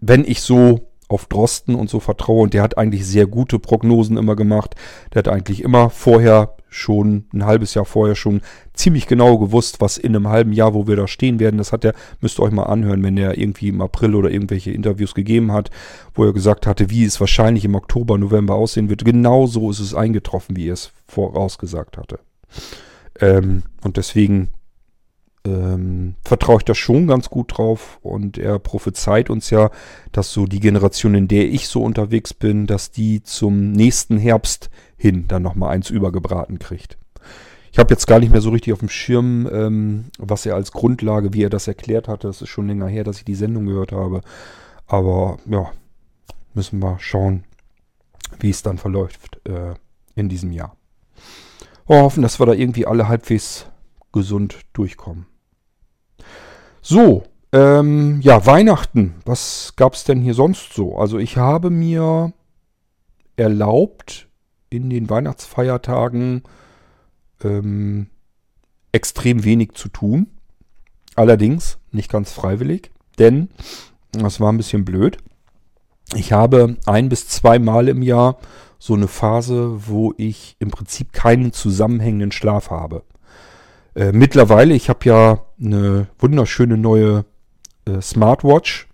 wenn 0.00 0.24
ich 0.24 0.42
so 0.42 0.87
auf 1.08 1.26
Drosten 1.26 1.74
und 1.74 1.88
so 1.90 2.00
vertraue 2.00 2.42
und 2.42 2.54
der 2.54 2.62
hat 2.62 2.78
eigentlich 2.78 3.06
sehr 3.06 3.26
gute 3.26 3.58
Prognosen 3.58 4.16
immer 4.16 4.36
gemacht. 4.36 4.74
Der 5.12 5.20
hat 5.20 5.28
eigentlich 5.28 5.62
immer 5.62 5.90
vorher 5.90 6.54
schon 6.70 7.24
ein 7.32 7.46
halbes 7.46 7.74
Jahr 7.74 7.84
vorher 7.84 8.14
schon 8.14 8.42
ziemlich 8.74 9.06
genau 9.06 9.38
gewusst, 9.38 9.80
was 9.80 9.96
in 9.96 10.14
einem 10.14 10.28
halben 10.28 10.52
Jahr, 10.52 10.74
wo 10.74 10.86
wir 10.86 10.96
da 10.96 11.08
stehen 11.08 11.40
werden. 11.40 11.56
Das 11.56 11.72
hat 11.72 11.84
er, 11.84 11.94
müsst 12.20 12.38
ihr 12.38 12.42
euch 12.42 12.52
mal 12.52 12.64
anhören, 12.64 13.02
wenn 13.02 13.16
er 13.16 13.38
irgendwie 13.38 13.68
im 13.68 13.80
April 13.80 14.14
oder 14.14 14.30
irgendwelche 14.30 14.70
Interviews 14.70 15.14
gegeben 15.14 15.52
hat, 15.52 15.70
wo 16.14 16.24
er 16.24 16.32
gesagt 16.32 16.66
hatte, 16.66 16.90
wie 16.90 17.04
es 17.04 17.20
wahrscheinlich 17.20 17.64
im 17.64 17.74
Oktober, 17.74 18.18
November 18.18 18.54
aussehen 18.54 18.90
wird. 18.90 19.04
Genau 19.04 19.46
so 19.46 19.70
ist 19.70 19.80
es 19.80 19.94
eingetroffen, 19.94 20.56
wie 20.56 20.68
er 20.68 20.74
es 20.74 20.92
vorausgesagt 21.06 21.96
hatte. 21.96 22.20
Ähm, 23.20 23.62
und 23.82 23.96
deswegen 23.96 24.50
ähm, 25.44 26.14
vertraue 26.24 26.58
ich 26.58 26.64
da 26.64 26.74
schon 26.74 27.06
ganz 27.06 27.30
gut 27.30 27.56
drauf 27.56 27.98
und 28.02 28.38
er 28.38 28.58
prophezeit 28.58 29.30
uns 29.30 29.50
ja, 29.50 29.70
dass 30.12 30.32
so 30.32 30.46
die 30.46 30.60
Generation, 30.60 31.14
in 31.14 31.28
der 31.28 31.48
ich 31.48 31.68
so 31.68 31.82
unterwegs 31.82 32.34
bin, 32.34 32.66
dass 32.66 32.90
die 32.90 33.22
zum 33.22 33.72
nächsten 33.72 34.18
Herbst 34.18 34.70
hin 34.96 35.26
dann 35.28 35.42
nochmal 35.42 35.70
eins 35.70 35.90
übergebraten 35.90 36.58
kriegt. 36.58 36.98
Ich 37.70 37.78
habe 37.78 37.92
jetzt 37.92 38.06
gar 38.06 38.18
nicht 38.18 38.32
mehr 38.32 38.40
so 38.40 38.50
richtig 38.50 38.72
auf 38.72 38.80
dem 38.80 38.88
Schirm, 38.88 39.48
ähm, 39.52 40.06
was 40.18 40.46
er 40.46 40.54
als 40.54 40.72
Grundlage, 40.72 41.34
wie 41.34 41.44
er 41.44 41.50
das 41.50 41.68
erklärt 41.68 42.08
hatte. 42.08 42.26
Das 42.26 42.42
ist 42.42 42.48
schon 42.48 42.66
länger 42.66 42.88
her, 42.88 43.04
dass 43.04 43.18
ich 43.18 43.24
die 43.24 43.34
Sendung 43.34 43.66
gehört 43.66 43.92
habe. 43.92 44.22
Aber 44.86 45.38
ja, 45.46 45.70
müssen 46.54 46.80
wir 46.80 46.98
schauen, 46.98 47.44
wie 48.40 48.50
es 48.50 48.62
dann 48.62 48.78
verläuft 48.78 49.40
äh, 49.44 49.74
in 50.14 50.28
diesem 50.28 50.50
Jahr. 50.50 50.76
Wir 51.86 52.02
hoffen, 52.02 52.22
dass 52.22 52.40
wir 52.40 52.46
da 52.46 52.52
irgendwie 52.52 52.86
alle 52.86 53.08
halbwegs 53.08 53.66
gesund 54.18 54.58
durchkommen. 54.72 55.26
So, 56.82 57.24
ähm, 57.52 58.20
ja, 58.20 58.44
Weihnachten. 58.44 59.14
Was 59.24 59.74
gab 59.76 59.94
es 59.94 60.04
denn 60.04 60.20
hier 60.20 60.34
sonst 60.34 60.72
so? 60.72 60.96
Also 60.96 61.18
ich 61.18 61.36
habe 61.36 61.70
mir 61.70 62.32
erlaubt, 63.36 64.28
in 64.70 64.90
den 64.90 65.08
Weihnachtsfeiertagen 65.08 66.42
ähm, 67.42 68.08
extrem 68.92 69.44
wenig 69.44 69.72
zu 69.72 69.88
tun. 69.88 70.28
Allerdings 71.14 71.78
nicht 71.90 72.10
ganz 72.10 72.32
freiwillig, 72.32 72.90
denn 73.18 73.48
das 74.12 74.40
war 74.40 74.52
ein 74.52 74.56
bisschen 74.56 74.84
blöd. 74.84 75.18
Ich 76.14 76.32
habe 76.32 76.76
ein 76.86 77.08
bis 77.08 77.28
zwei 77.28 77.58
Mal 77.58 77.88
im 77.88 78.02
Jahr 78.02 78.38
so 78.78 78.94
eine 78.94 79.08
Phase, 79.08 79.88
wo 79.88 80.14
ich 80.16 80.56
im 80.58 80.70
Prinzip 80.70 81.12
keinen 81.12 81.52
zusammenhängenden 81.52 82.32
Schlaf 82.32 82.70
habe. 82.70 83.02
Äh, 83.94 84.12
mittlerweile, 84.12 84.74
ich 84.74 84.88
habe 84.88 85.04
ja 85.04 85.44
eine 85.60 86.08
wunderschöne 86.18 86.76
neue 86.76 87.24
äh, 87.84 88.00
Smartwatch 88.00 88.88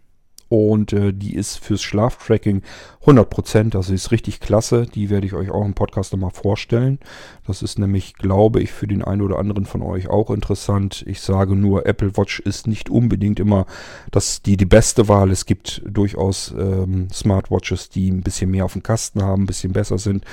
und 0.48 0.92
äh, 0.92 1.12
die 1.12 1.34
ist 1.34 1.58
fürs 1.58 1.82
Schlaftracking 1.82 2.62
100%, 3.04 3.70
das 3.70 3.90
ist 3.90 4.12
richtig 4.12 4.38
klasse. 4.38 4.86
Die 4.86 5.10
werde 5.10 5.26
ich 5.26 5.34
euch 5.34 5.50
auch 5.50 5.64
im 5.64 5.74
Podcast 5.74 6.12
nochmal 6.12 6.30
vorstellen. 6.30 7.00
Das 7.46 7.60
ist 7.62 7.78
nämlich, 7.78 8.14
glaube 8.14 8.60
ich, 8.60 8.70
für 8.70 8.86
den 8.86 9.02
einen 9.02 9.22
oder 9.22 9.38
anderen 9.38 9.66
von 9.66 9.82
euch 9.82 10.08
auch 10.08 10.30
interessant. 10.30 11.04
Ich 11.08 11.20
sage 11.20 11.56
nur, 11.56 11.86
Apple 11.86 12.16
Watch 12.16 12.40
ist 12.40 12.66
nicht 12.66 12.88
unbedingt 12.88 13.40
immer 13.40 13.66
das, 14.12 14.42
die, 14.42 14.56
die 14.56 14.64
beste 14.64 15.08
Wahl. 15.08 15.30
Es 15.30 15.44
gibt 15.44 15.82
durchaus 15.88 16.54
ähm, 16.56 17.08
Smartwatches, 17.12 17.88
die 17.88 18.10
ein 18.10 18.22
bisschen 18.22 18.50
mehr 18.50 18.64
auf 18.64 18.74
dem 18.74 18.82
Kasten 18.82 19.22
haben, 19.22 19.42
ein 19.42 19.46
bisschen 19.46 19.72
besser 19.72 19.98
sind 19.98 20.24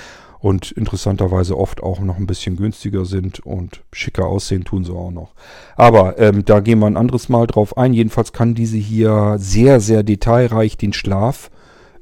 und 0.41 0.71
interessanterweise 0.71 1.57
oft 1.57 1.83
auch 1.83 1.99
noch 1.99 2.17
ein 2.17 2.25
bisschen 2.25 2.55
günstiger 2.55 3.05
sind 3.05 3.39
und 3.45 3.83
schicker 3.93 4.25
aussehen 4.25 4.63
tun 4.63 4.83
sie 4.83 4.91
auch 4.91 5.11
noch. 5.11 5.33
Aber 5.75 6.17
ähm, 6.17 6.43
da 6.43 6.59
gehen 6.59 6.79
wir 6.79 6.87
ein 6.87 6.97
anderes 6.97 7.29
Mal 7.29 7.45
drauf 7.45 7.77
ein. 7.77 7.93
Jedenfalls 7.93 8.33
kann 8.33 8.55
diese 8.55 8.77
hier 8.77 9.35
sehr, 9.37 9.79
sehr 9.79 10.01
detailreich 10.01 10.77
den 10.77 10.93
Schlaf 10.93 11.51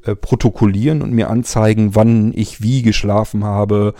äh, 0.05 0.15
protokollieren 0.15 1.01
und 1.01 1.11
mir 1.11 1.29
anzeigen, 1.29 1.95
wann 1.95 2.31
ich 2.33 2.61
wie 2.61 2.81
geschlafen 2.81 3.43
habe, 3.43 3.93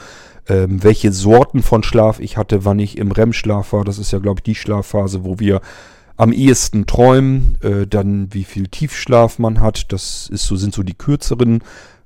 ähm, 0.48 0.82
welche 0.84 1.12
Sorten 1.12 1.62
von 1.62 1.84
Schlaf 1.84 2.22
ich 2.22 2.38
hatte, 2.38 2.64
wann 2.64 2.80
ich 2.80 2.98
im 2.98 3.12
REM-Schlaf 3.12 3.74
war. 3.74 3.84
Das 3.84 4.00
ist 4.00 4.12
ja, 4.12 4.20
glaube 4.20 4.40
ich, 4.40 4.44
die 4.44 4.56
Schlafphase, 4.56 5.26
wo 5.26 5.40
wir 5.40 5.60
am 6.16 6.32
ehesten 6.32 6.86
träumen, 6.86 7.58
äh, 7.62 7.88
dann 7.88 8.34
wie 8.34 8.46
viel 8.46 8.68
Tiefschlaf 8.68 9.38
man 9.38 9.60
hat. 9.60 9.92
Das 9.92 10.30
ist 10.32 10.46
so, 10.46 10.56
sind 10.56 10.74
so 10.74 10.84
die 10.84 10.94
kürzeren 10.94 11.62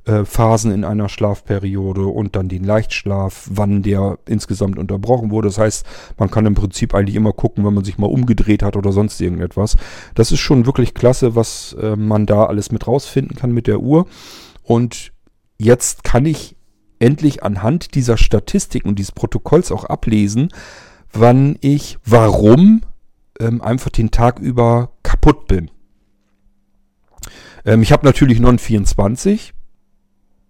äh, 0.05 0.25
Phasen 0.25 0.71
in 0.71 0.83
einer 0.83 1.09
Schlafperiode 1.09 2.05
und 2.05 2.35
dann 2.35 2.49
den 2.49 2.63
Leichtschlaf, 2.63 3.47
wann 3.49 3.83
der 3.83 4.17
insgesamt 4.27 4.77
unterbrochen 4.77 5.31
wurde. 5.31 5.47
Das 5.47 5.57
heißt, 5.57 5.85
man 6.17 6.29
kann 6.29 6.45
im 6.45 6.55
Prinzip 6.55 6.93
eigentlich 6.93 7.15
immer 7.15 7.33
gucken, 7.33 7.65
wenn 7.65 7.73
man 7.73 7.85
sich 7.85 7.97
mal 7.97 8.07
umgedreht 8.07 8.63
hat 8.63 8.75
oder 8.75 8.91
sonst 8.91 9.21
irgendetwas. 9.21 9.77
Das 10.15 10.31
ist 10.31 10.39
schon 10.39 10.65
wirklich 10.65 10.93
klasse, 10.93 11.35
was 11.35 11.75
äh, 11.79 11.95
man 11.95 12.25
da 12.25 12.45
alles 12.45 12.71
mit 12.71 12.87
rausfinden 12.87 13.37
kann 13.37 13.51
mit 13.51 13.67
der 13.67 13.79
Uhr. 13.79 14.07
Und 14.63 15.13
jetzt 15.57 16.03
kann 16.03 16.25
ich 16.25 16.55
endlich 16.99 17.43
anhand 17.43 17.95
dieser 17.95 18.17
Statistik 18.17 18.85
und 18.85 18.99
dieses 18.99 19.11
Protokolls 19.11 19.71
auch 19.71 19.85
ablesen, 19.85 20.49
wann 21.11 21.57
ich 21.61 21.97
warum 22.05 22.81
ähm, 23.39 23.61
einfach 23.61 23.89
den 23.89 24.11
Tag 24.11 24.39
über 24.39 24.91
kaputt 25.03 25.47
bin. 25.47 25.69
Ähm, 27.65 27.81
ich 27.81 27.91
habe 27.91 28.05
natürlich 28.05 28.39
Non 28.39 28.59
24, 28.59 29.52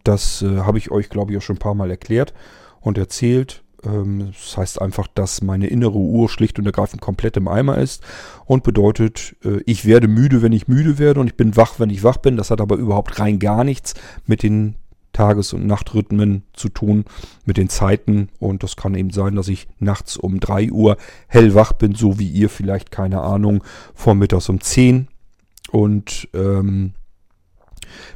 das 0.04 0.42
äh, 0.42 0.60
habe 0.60 0.78
ich 0.78 0.92
euch, 0.92 1.10
glaube 1.10 1.32
ich, 1.32 1.38
auch 1.38 1.42
schon 1.42 1.56
ein 1.56 1.60
paar 1.60 1.76
Mal 1.76 1.90
erklärt 1.90 2.34
und 2.82 2.98
erzählt. 2.98 3.64
Ähm, 3.86 4.32
das 4.34 4.58
heißt 4.58 4.82
einfach, 4.82 5.08
dass 5.08 5.42
meine 5.42 5.68
innere 5.68 5.98
Uhr 5.98 6.30
schlicht 6.30 6.60
und 6.60 6.66
ergreifend 6.66 7.02
komplett 7.02 7.38
im 7.38 7.48
Eimer 7.48 7.78
ist 7.78 8.04
und 8.46 8.64
bedeutet, 8.64 9.36
äh, 9.44 9.62
ich 9.66 9.86
werde 9.86 10.08
müde, 10.08 10.42
wenn 10.42 10.54
ich 10.54 10.68
müde 10.68 11.00
werde 11.00 11.20
und 11.20 11.28
ich 11.28 11.38
bin 11.38 11.56
wach, 11.56 11.80
wenn 11.80 11.90
ich 11.90 12.04
wach 12.04 12.18
bin. 12.18 12.38
Das 12.38 12.52
hat 12.52 12.62
aber 12.62 12.76
überhaupt 12.76 13.20
rein 13.20 13.40
gar 13.40 13.64
nichts 13.64 13.94
mit 14.26 14.44
den 14.44 14.76
Tages- 15.14 15.54
und 15.54 15.68
Nachtrhythmen 15.68 16.44
zu 16.54 16.70
tun, 16.70 17.06
mit 17.46 17.58
den 17.58 17.70
Zeiten. 17.70 18.30
Und 18.40 18.64
das 18.64 18.76
kann 18.76 18.96
eben 18.96 19.12
sein, 19.12 19.36
dass 19.36 19.48
ich 19.48 19.68
nachts 19.80 20.18
um 20.18 20.40
3 20.40 20.72
Uhr 20.72 20.98
hellwach 21.28 21.74
bin, 21.74 21.94
so 21.94 22.18
wie 22.20 22.28
ihr 22.28 22.50
vielleicht, 22.50 22.92
keine 22.92 23.22
Ahnung, 23.22 23.64
vormittags 23.94 24.50
um 24.50 24.60
10. 24.60 25.08
Und 25.72 26.28
ähm, 26.34 26.94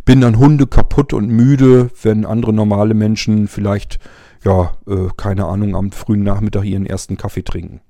bin 0.05 0.21
dann 0.21 0.37
Hunde 0.37 0.67
kaputt 0.67 1.13
und 1.13 1.27
müde, 1.27 1.89
wenn 2.01 2.25
andere 2.25 2.53
normale 2.53 2.93
Menschen 2.93 3.47
vielleicht, 3.47 3.99
ja, 4.43 4.77
äh, 4.87 5.09
keine 5.17 5.45
Ahnung, 5.45 5.75
am 5.75 5.91
frühen 5.91 6.23
Nachmittag 6.23 6.63
ihren 6.65 6.85
ersten 6.85 7.17
Kaffee 7.17 7.43
trinken. 7.43 7.81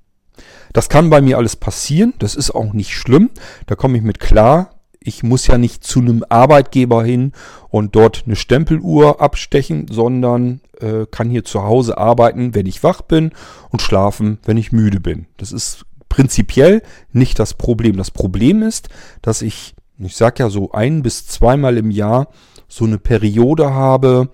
Das 0.72 0.88
kann 0.88 1.10
bei 1.10 1.20
mir 1.20 1.38
alles 1.38 1.56
passieren, 1.56 2.14
das 2.18 2.34
ist 2.34 2.50
auch 2.50 2.72
nicht 2.72 2.92
schlimm, 2.92 3.30
da 3.66 3.74
komme 3.74 3.98
ich 3.98 4.04
mit 4.04 4.20
klar. 4.20 4.74
Ich 5.00 5.22
muss 5.22 5.46
ja 5.46 5.58
nicht 5.58 5.84
zu 5.84 6.00
einem 6.00 6.24
Arbeitgeber 6.28 7.04
hin 7.04 7.32
und 7.70 7.94
dort 7.94 8.24
eine 8.26 8.36
Stempeluhr 8.36 9.20
abstechen, 9.20 9.86
sondern 9.88 10.60
äh, 10.80 11.06
kann 11.10 11.30
hier 11.30 11.44
zu 11.44 11.62
Hause 11.62 11.98
arbeiten, 11.98 12.54
wenn 12.54 12.66
ich 12.66 12.82
wach 12.82 13.02
bin 13.02 13.30
und 13.70 13.80
schlafen, 13.80 14.38
wenn 14.44 14.56
ich 14.56 14.72
müde 14.72 15.00
bin. 15.00 15.26
Das 15.36 15.52
ist 15.52 15.86
prinzipiell 16.08 16.82
nicht 17.12 17.38
das 17.38 17.54
Problem. 17.54 17.96
Das 17.96 18.10
Problem 18.10 18.62
ist, 18.62 18.88
dass 19.22 19.40
ich 19.40 19.74
ich 20.06 20.16
sag 20.16 20.38
ja 20.38 20.48
so 20.50 20.72
ein 20.72 21.02
bis 21.02 21.26
zweimal 21.26 21.76
im 21.76 21.90
Jahr 21.90 22.28
so 22.68 22.84
eine 22.84 22.98
Periode 22.98 23.72
habe, 23.72 24.30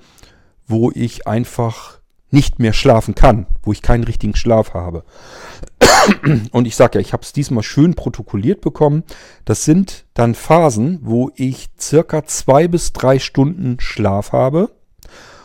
wo 0.67 0.91
ich 0.91 1.27
einfach 1.27 2.01
nicht 2.31 2.59
mehr 2.59 2.73
schlafen 2.73 3.15
kann, 3.15 3.47
wo 3.63 3.73
ich 3.73 3.81
keinen 3.81 4.05
richtigen 4.05 4.35
Schlaf 4.35 4.75
habe. 4.75 5.05
Und 6.51 6.67
ich 6.67 6.77
sage 6.77 6.99
ja, 6.99 7.01
ich 7.01 7.13
habe 7.13 7.23
es 7.23 7.33
diesmal 7.33 7.63
schön 7.63 7.95
protokolliert 7.95 8.61
bekommen. 8.61 9.05
Das 9.45 9.65
sind 9.65 10.05
dann 10.13 10.35
Phasen, 10.35 10.99
wo 11.03 11.31
ich 11.37 11.69
circa 11.79 12.25
zwei 12.25 12.69
bis 12.69 12.93
drei 12.93 13.19
Stunden 13.19 13.79
Schlaf 13.81 14.33
habe. 14.33 14.75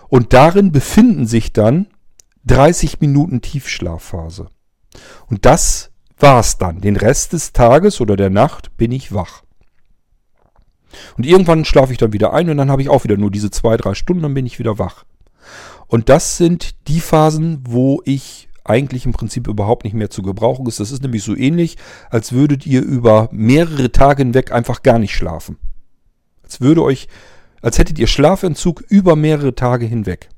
Und 0.10 0.34
darin 0.34 0.72
befinden 0.72 1.28
sich 1.28 1.54
dann 1.54 1.88
30 2.46 3.00
Minuten 3.00 3.42
Tiefschlafphase. 3.42 4.48
Und 5.28 5.46
das 5.46 5.92
war's 6.18 6.58
dann. 6.58 6.82
Den 6.82 6.96
Rest 6.96 7.34
des 7.34 7.54
Tages 7.54 8.02
oder 8.02 8.18
der 8.18 8.32
Nacht 8.32 8.76
bin 8.76 8.92
ich 8.92 9.14
wach. 9.14 9.44
Und 11.18 11.26
irgendwann 11.26 11.66
schlafe 11.66 11.92
ich 11.92 11.98
dann 11.98 12.14
wieder 12.14 12.34
ein 12.34 12.50
und 12.50 12.58
dann 12.58 12.72
habe 12.72 12.82
ich 12.82 12.90
auch 12.90 13.04
wieder 13.04 13.18
nur 13.18 13.32
diese 13.32 13.52
zwei, 13.52 13.78
drei 13.78 13.94
Stunden, 13.94 14.24
dann 14.24 14.34
bin 14.34 14.46
ich 14.46 14.60
wieder 14.60 14.80
wach. 14.80 15.06
Und 15.88 16.10
das 16.10 16.38
sind 16.38 16.88
die 16.88 17.00
Phasen, 17.00 17.64
wo 17.66 18.02
ich 18.06 18.50
eigentlich 18.64 19.06
im 19.06 19.14
Prinzip 19.14 19.48
überhaupt 19.48 19.84
nicht 19.84 19.96
mehr 19.96 20.12
zu 20.12 20.22
gebrauchen 20.22 20.68
ist. 20.68 20.80
Das 20.80 20.92
ist 20.92 21.02
nämlich 21.02 21.24
so 21.24 21.36
ähnlich, 21.36 21.78
als 22.10 22.32
würdet 22.32 22.68
ihr 22.68 22.84
über 22.84 23.30
mehrere 23.32 23.92
Tage 23.92 24.22
hinweg 24.22 24.52
einfach 24.52 24.84
gar 24.84 25.00
nicht 25.00 25.16
schlafen. 25.16 25.58
Als 26.44 26.62
würde 26.62 26.84
euch, 26.84 27.08
als 27.62 27.80
hättet 27.80 27.98
ihr 27.98 28.08
Schlafentzug 28.08 28.84
über 28.88 29.16
mehrere 29.16 29.56
Tage 29.56 29.86
hinweg. 29.86 30.30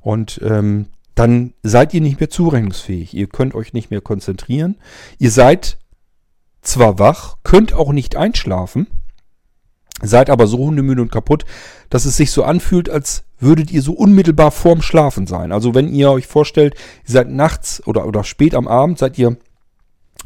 Und 0.00 0.40
ähm, 0.44 0.86
dann 1.14 1.54
seid 1.62 1.94
ihr 1.94 2.00
nicht 2.00 2.18
mehr 2.18 2.30
zurechnungsfähig. 2.30 3.14
Ihr 3.14 3.28
könnt 3.28 3.54
euch 3.54 3.72
nicht 3.72 3.90
mehr 3.90 4.00
konzentrieren. 4.00 4.76
Ihr 5.18 5.30
seid 5.30 5.78
zwar 6.60 6.98
wach, 6.98 7.36
könnt 7.44 7.72
auch 7.72 7.92
nicht 7.92 8.16
einschlafen 8.16 8.88
Seid 10.02 10.28
aber 10.28 10.46
so 10.46 10.58
hundemüde 10.58 11.02
und 11.02 11.12
kaputt, 11.12 11.44
dass 11.88 12.04
es 12.04 12.16
sich 12.16 12.30
so 12.30 12.42
anfühlt, 12.42 12.90
als 12.90 13.24
würdet 13.38 13.70
ihr 13.70 13.82
so 13.82 13.92
unmittelbar 13.92 14.50
vorm 14.50 14.82
Schlafen 14.82 15.26
sein. 15.26 15.52
Also 15.52 15.74
wenn 15.74 15.88
ihr 15.88 16.10
euch 16.10 16.26
vorstellt, 16.26 16.74
ihr 17.06 17.12
seid 17.12 17.30
nachts 17.30 17.82
oder, 17.86 18.06
oder 18.06 18.24
spät 18.24 18.54
am 18.54 18.66
Abend, 18.66 18.98
seid 18.98 19.18
ihr, 19.18 19.36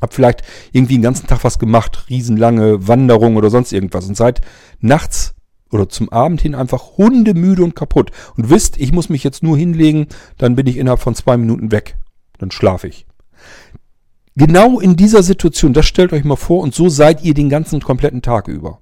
habt 0.00 0.14
vielleicht 0.14 0.42
irgendwie 0.72 0.94
den 0.94 1.02
ganzen 1.02 1.26
Tag 1.26 1.44
was 1.44 1.58
gemacht, 1.58 2.06
riesenlange 2.08 2.88
Wanderung 2.88 3.36
oder 3.36 3.50
sonst 3.50 3.72
irgendwas 3.72 4.08
und 4.08 4.16
seid 4.16 4.40
nachts 4.80 5.34
oder 5.70 5.88
zum 5.88 6.10
Abend 6.10 6.40
hin 6.40 6.54
einfach 6.54 6.96
hundemüde 6.96 7.62
und 7.62 7.76
kaputt 7.76 8.10
und 8.36 8.48
wisst, 8.48 8.78
ich 8.78 8.92
muss 8.92 9.10
mich 9.10 9.22
jetzt 9.22 9.42
nur 9.42 9.58
hinlegen, 9.58 10.06
dann 10.38 10.56
bin 10.56 10.66
ich 10.66 10.78
innerhalb 10.78 11.00
von 11.00 11.14
zwei 11.14 11.36
Minuten 11.36 11.72
weg. 11.72 11.96
Dann 12.38 12.50
schlafe 12.50 12.88
ich. 12.88 13.06
Genau 14.34 14.80
in 14.80 14.96
dieser 14.96 15.22
Situation, 15.22 15.74
das 15.74 15.84
stellt 15.84 16.12
euch 16.12 16.24
mal 16.24 16.36
vor 16.36 16.62
und 16.62 16.74
so 16.74 16.88
seid 16.88 17.22
ihr 17.22 17.34
den 17.34 17.50
ganzen 17.50 17.80
kompletten 17.80 18.22
Tag 18.22 18.48
über 18.48 18.80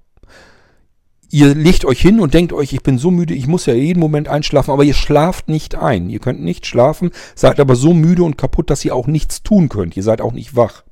ihr 1.31 1.55
legt 1.55 1.85
euch 1.85 2.01
hin 2.01 2.21
und 2.21 2.35
denkt 2.35 2.53
euch, 2.53 2.73
ich 2.73 2.83
bin 2.83 2.99
so 2.99 3.11
müde, 3.11 3.35
ich 3.35 3.47
muss 3.47 3.67
ja 3.67 3.75
jeden 3.75 4.01
Moment 4.01 4.29
einschlafen, 4.29 4.71
aber 4.71 4.85
ihr 4.85 4.95
schlaft 4.95 5.49
nicht 5.49 5.75
ein. 5.75 6.11
Ihr 6.11 6.19
könnt 6.19 6.43
nicht 6.43 6.67
schlafen, 6.67 7.11
seid 7.35 7.61
aber 7.61 7.77
so 7.77 7.93
müde 7.93 8.23
und 8.23 8.39
kaputt, 8.39 8.71
dass 8.71 8.85
ihr 8.85 8.95
auch 8.95 9.07
nichts 9.07 9.43
tun 9.43 9.69
könnt. 9.69 9.97
Ihr 9.97 10.03
seid 10.03 10.21
auch 10.21 10.33
nicht 10.33 10.57
wach. 10.57 10.85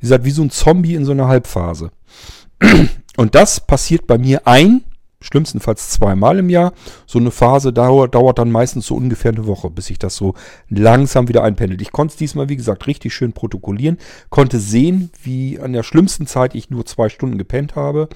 Ihr 0.00 0.08
seid 0.08 0.24
wie 0.24 0.30
so 0.30 0.42
ein 0.42 0.50
Zombie 0.50 0.94
in 0.94 1.04
so 1.04 1.12
einer 1.12 1.28
Halbphase. 1.28 1.90
Und 3.16 3.34
das 3.34 3.60
passiert 3.60 4.06
bei 4.06 4.18
mir 4.18 4.46
ein, 4.46 4.82
schlimmstenfalls 5.20 5.90
zweimal 5.90 6.38
im 6.38 6.50
Jahr. 6.50 6.72
So 7.06 7.18
eine 7.18 7.30
Phase 7.30 7.72
dauert, 7.72 8.14
dauert 8.14 8.38
dann 8.38 8.50
meistens 8.50 8.86
so 8.86 8.96
ungefähr 8.96 9.32
eine 9.32 9.46
Woche, 9.46 9.70
bis 9.70 9.86
sich 9.86 9.98
das 9.98 10.16
so 10.16 10.34
langsam 10.68 11.28
wieder 11.28 11.42
einpendelt. 11.44 11.80
Ich 11.80 11.92
konnte 11.92 12.12
es 12.12 12.18
diesmal, 12.18 12.48
wie 12.48 12.56
gesagt, 12.56 12.86
richtig 12.86 13.14
schön 13.14 13.32
protokollieren, 13.32 13.98
konnte 14.30 14.58
sehen, 14.58 15.10
wie 15.22 15.60
an 15.60 15.72
der 15.72 15.84
schlimmsten 15.84 16.26
Zeit 16.26 16.54
ich 16.54 16.70
nur 16.70 16.84
zwei 16.86 17.08
Stunden 17.08 17.38
gepennt 17.38 17.76
habe 17.76 18.08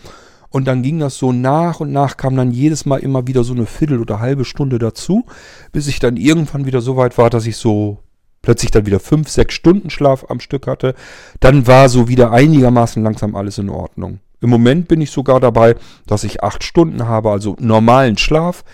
und 0.50 0.66
dann 0.66 0.82
ging 0.82 0.98
das 0.98 1.18
so 1.18 1.32
nach 1.32 1.80
und 1.80 1.92
nach, 1.92 2.16
kam 2.16 2.36
dann 2.36 2.50
jedes 2.50 2.86
Mal 2.86 3.00
immer 3.00 3.26
wieder 3.26 3.44
so 3.44 3.52
eine 3.52 3.66
Viertel 3.66 4.00
oder 4.00 4.20
halbe 4.20 4.44
Stunde 4.44 4.78
dazu, 4.78 5.26
bis 5.72 5.88
ich 5.88 5.98
dann 5.98 6.16
irgendwann 6.16 6.66
wieder 6.66 6.80
so 6.80 6.96
weit 6.96 7.18
war, 7.18 7.30
dass 7.30 7.46
ich 7.46 7.56
so 7.56 7.98
plötzlich 8.40 8.70
dann 8.70 8.86
wieder 8.86 9.00
fünf, 9.00 9.28
sechs 9.28 9.54
Stunden 9.54 9.90
Schlaf 9.90 10.24
am 10.28 10.40
Stück 10.40 10.66
hatte. 10.66 10.94
Dann 11.40 11.66
war 11.66 11.88
so 11.88 12.08
wieder 12.08 12.30
einigermaßen 12.30 13.02
langsam 13.02 13.36
alles 13.36 13.58
in 13.58 13.68
Ordnung. 13.68 14.20
Im 14.40 14.50
Moment 14.50 14.88
bin 14.88 15.00
ich 15.00 15.10
sogar 15.10 15.40
dabei, 15.40 15.74
dass 16.06 16.24
ich 16.24 16.42
acht 16.42 16.62
Stunden 16.64 17.06
habe, 17.06 17.30
also 17.30 17.56
normalen 17.58 18.16
Schlaf. 18.16 18.64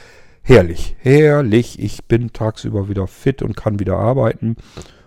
Herrlich, 0.42 0.94
herrlich. 0.98 1.78
Ich 1.78 2.04
bin 2.04 2.32
tagsüber 2.32 2.88
wieder 2.88 3.06
fit 3.06 3.42
und 3.42 3.56
kann 3.56 3.80
wieder 3.80 3.96
arbeiten. 3.96 4.56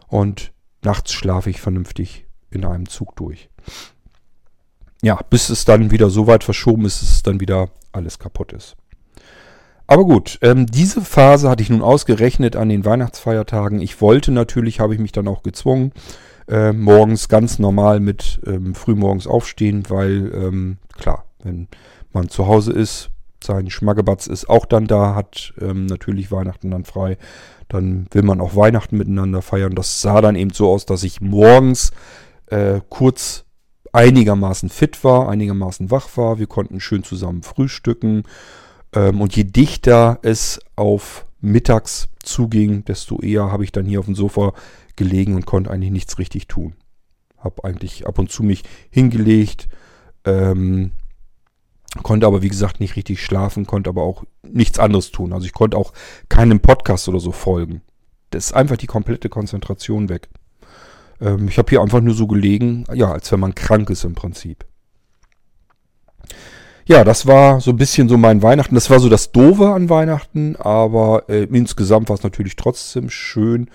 Und 0.07 0.51
nachts 0.83 1.13
schlafe 1.13 1.51
ich 1.51 1.61
vernünftig 1.61 2.25
in 2.49 2.65
einem 2.65 2.89
Zug 2.89 3.15
durch 3.15 3.49
ja, 5.01 5.19
bis 5.29 5.49
es 5.49 5.65
dann 5.65 5.91
wieder 5.91 6.09
so 6.09 6.27
weit 6.27 6.43
verschoben 6.43 6.85
ist, 6.85 7.01
dass 7.01 7.09
es 7.11 7.23
dann 7.23 7.39
wieder 7.39 7.69
alles 7.91 8.19
kaputt 8.19 8.53
ist. 8.53 8.75
Aber 9.87 10.03
gut, 10.03 10.37
ähm, 10.41 10.65
diese 10.65 11.01
Phase 11.01 11.49
hatte 11.49 11.63
ich 11.63 11.69
nun 11.69 11.81
ausgerechnet 11.81 12.57
an 12.57 12.67
den 12.67 12.83
Weihnachtsfeiertagen. 12.83 13.79
Ich 13.79 14.01
wollte 14.01 14.31
natürlich, 14.31 14.81
habe 14.81 14.93
ich 14.93 14.99
mich 14.99 15.13
dann 15.13 15.29
auch 15.29 15.43
gezwungen, 15.43 15.93
äh, 16.49 16.73
morgens 16.73 17.29
ganz 17.29 17.57
normal 17.57 18.01
mit 18.01 18.41
ähm, 18.45 18.75
frühmorgens 18.75 19.27
aufstehen, 19.27 19.83
weil 19.87 20.31
ähm, 20.33 20.77
klar, 20.97 21.25
wenn 21.41 21.69
man 22.11 22.27
zu 22.27 22.47
Hause 22.47 22.73
ist, 22.73 23.11
sein 23.41 23.69
Schmackebatz 23.69 24.27
ist 24.27 24.49
auch 24.49 24.65
dann 24.65 24.87
da, 24.87 25.15
hat 25.15 25.53
ähm, 25.61 25.85
natürlich 25.85 26.31
Weihnachten 26.31 26.71
dann 26.71 26.83
frei. 26.83 27.17
Dann 27.69 28.07
will 28.11 28.23
man 28.23 28.41
auch 28.41 28.55
Weihnachten 28.55 28.97
miteinander 28.97 29.41
feiern. 29.41 29.75
Das 29.75 30.01
sah 30.01 30.21
dann 30.21 30.35
eben 30.35 30.51
so 30.51 30.69
aus, 30.69 30.85
dass 30.85 31.03
ich 31.03 31.21
morgens 31.21 31.91
äh, 32.47 32.81
kurz 32.89 33.45
einigermaßen 33.97 34.69
fit 34.69 35.03
war, 35.03 35.27
einigermaßen 35.27 35.89
wach 35.89 36.15
war. 36.17 36.37
Wir 36.37 36.45
konnten 36.45 36.79
schön 36.79 37.03
zusammen 37.03 37.41
frühstücken. 37.41 38.23
Ähm, 38.93 39.21
und 39.21 39.35
je 39.35 39.43
dichter 39.43 40.19
es 40.21 40.59
auf 40.75 41.25
mittags 41.41 42.07
zuging, 42.21 42.85
desto 42.85 43.19
eher 43.19 43.51
habe 43.51 43.63
ich 43.63 43.71
dann 43.71 43.85
hier 43.85 43.99
auf 43.99 44.05
dem 44.05 44.13
Sofa 44.13 44.53
gelegen 44.95 45.35
und 45.35 45.47
konnte 45.47 45.71
eigentlich 45.71 45.91
nichts 45.91 46.19
richtig 46.19 46.47
tun. 46.47 46.75
Habe 47.39 47.63
eigentlich 47.63 48.05
ab 48.05 48.19
und 48.19 48.31
zu 48.31 48.43
mich 48.43 48.63
hingelegt, 48.91 49.67
ähm, 50.25 50.91
konnte 52.03 52.27
aber 52.27 52.43
wie 52.43 52.49
gesagt 52.49 52.79
nicht 52.79 52.97
richtig 52.97 53.23
schlafen, 53.23 53.65
konnte 53.65 53.89
aber 53.89 54.03
auch 54.03 54.25
nichts 54.43 54.77
anderes 54.77 55.11
tun. 55.11 55.33
Also 55.33 55.47
ich 55.47 55.53
konnte 55.53 55.75
auch 55.75 55.91
keinem 56.29 56.59
Podcast 56.59 57.07
oder 57.09 57.19
so 57.19 57.31
folgen. 57.31 57.81
Das 58.29 58.47
ist 58.47 58.53
einfach 58.53 58.77
die 58.77 58.87
komplette 58.87 59.29
Konzentration 59.29 60.09
weg. 60.09 60.29
Ähm, 61.21 61.47
ich 61.47 61.57
habe 61.57 61.69
hier 61.69 61.81
einfach 61.81 62.01
nur 62.01 62.13
so 62.13 62.27
gelegen, 62.27 62.85
ja, 62.93 63.11
als 63.11 63.31
wenn 63.31 63.39
man 63.39 63.55
krank 63.55 63.89
ist 63.89 64.03
im 64.03 64.15
Prinzip. 64.15 64.65
Ja, 66.85 67.03
das 67.03 67.27
war 67.27 67.59
so 67.59 67.71
ein 67.71 67.77
bisschen 67.77 68.07
so 68.07 68.17
mein 68.17 68.41
Weihnachten. 68.41 68.75
Das 68.75 68.89
war 68.89 68.99
so 68.99 69.09
das 69.09 69.33
Doofe 69.33 69.73
an 69.73 69.89
Weihnachten, 69.89 70.55
aber 70.55 71.25
äh, 71.27 71.43
insgesamt 71.43 72.07
war 72.07 72.15
es 72.15 72.23
natürlich 72.23 72.55
trotzdem 72.55 73.09
schön. 73.09 73.69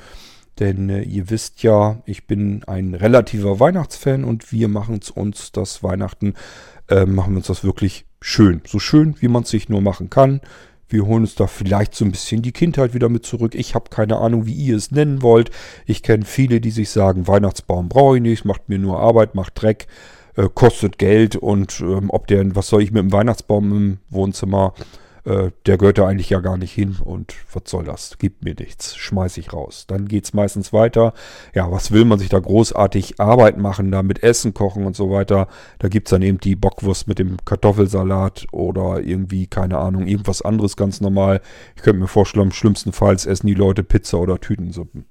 Denn 0.58 0.88
äh, 0.88 1.02
ihr 1.02 1.28
wisst 1.28 1.62
ja, 1.62 2.02
ich 2.06 2.26
bin 2.26 2.64
ein 2.64 2.94
relativer 2.94 3.60
Weihnachtsfan 3.60 4.24
und 4.24 4.50
wir 4.50 4.68
machen 4.68 5.00
uns 5.14 5.52
das 5.52 5.82
Weihnachten, 5.82 6.34
äh, 6.88 7.04
machen 7.04 7.32
wir 7.32 7.38
uns 7.38 7.46
das 7.48 7.64
wirklich 7.64 8.06
schön. 8.20 8.62
So 8.66 8.78
schön, 8.78 9.14
wie 9.20 9.28
man 9.28 9.42
es 9.42 9.50
sich 9.50 9.68
nur 9.68 9.82
machen 9.82 10.08
kann. 10.08 10.40
Wir 10.92 11.06
holen 11.06 11.22
uns 11.22 11.34
da 11.34 11.46
vielleicht 11.46 11.94
so 11.94 12.04
ein 12.04 12.10
bisschen 12.10 12.42
die 12.42 12.52
Kindheit 12.52 12.92
wieder 12.92 13.08
mit 13.08 13.24
zurück. 13.24 13.54
Ich 13.54 13.74
habe 13.74 13.88
keine 13.90 14.18
Ahnung, 14.18 14.46
wie 14.46 14.52
ihr 14.52 14.76
es 14.76 14.90
nennen 14.90 15.22
wollt. 15.22 15.50
Ich 15.86 16.02
kenne 16.02 16.24
viele, 16.24 16.60
die 16.60 16.70
sich 16.70 16.90
sagen, 16.90 17.26
Weihnachtsbaum 17.26 17.88
brauche 17.88 18.16
ich 18.16 18.22
nicht, 18.22 18.44
macht 18.44 18.68
mir 18.68 18.78
nur 18.78 19.00
Arbeit, 19.00 19.34
macht 19.34 19.60
Dreck 19.60 19.86
äh, 20.36 20.48
kostet 20.52 20.98
Geld 20.98 21.36
und 21.36 21.80
ähm, 21.80 22.10
ob 22.10 22.26
der, 22.26 22.54
was 22.54 22.68
soll 22.68 22.82
ich 22.82 22.92
mit 22.92 23.02
dem 23.02 23.12
Weihnachtsbaum 23.12 23.72
im 23.72 23.98
Wohnzimmer, 24.10 24.74
äh, 25.24 25.50
der 25.66 25.78
gehört 25.78 25.98
da 25.98 26.06
eigentlich 26.06 26.30
ja 26.30 26.40
gar 26.40 26.56
nicht 26.56 26.72
hin 26.72 26.96
und 27.02 27.34
was 27.52 27.64
soll 27.66 27.84
das? 27.84 28.18
Gibt 28.18 28.44
mir 28.44 28.54
nichts, 28.54 28.96
schmeiß 28.96 29.36
ich 29.36 29.52
raus. 29.52 29.86
Dann 29.86 30.08
geht 30.08 30.24
es 30.24 30.34
meistens 30.34 30.72
weiter. 30.72 31.12
Ja, 31.54 31.70
was 31.70 31.92
will 31.92 32.04
man 32.04 32.18
sich 32.18 32.28
da 32.28 32.40
großartig 32.40 33.20
Arbeit 33.20 33.58
machen, 33.58 33.90
da 33.90 34.02
mit 34.02 34.22
Essen 34.22 34.54
kochen 34.54 34.84
und 34.84 34.96
so 34.96 35.10
weiter. 35.10 35.48
Da 35.78 35.88
gibt 35.88 36.08
es 36.08 36.10
dann 36.10 36.22
eben 36.22 36.38
die 36.38 36.56
Bockwurst 36.56 37.06
mit 37.08 37.18
dem 37.18 37.36
Kartoffelsalat 37.44 38.46
oder 38.52 39.00
irgendwie, 39.00 39.46
keine 39.46 39.78
Ahnung, 39.78 40.06
irgendwas 40.06 40.42
anderes 40.42 40.76
ganz 40.76 41.00
normal. 41.00 41.40
Ich 41.76 41.82
könnte 41.82 42.00
mir 42.00 42.08
vorstellen, 42.08 42.52
schlimmstenfalls 42.52 43.26
essen 43.26 43.46
die 43.46 43.54
Leute 43.54 43.84
Pizza 43.84 44.18
oder 44.18 44.40
Tütensuppen. 44.40 45.06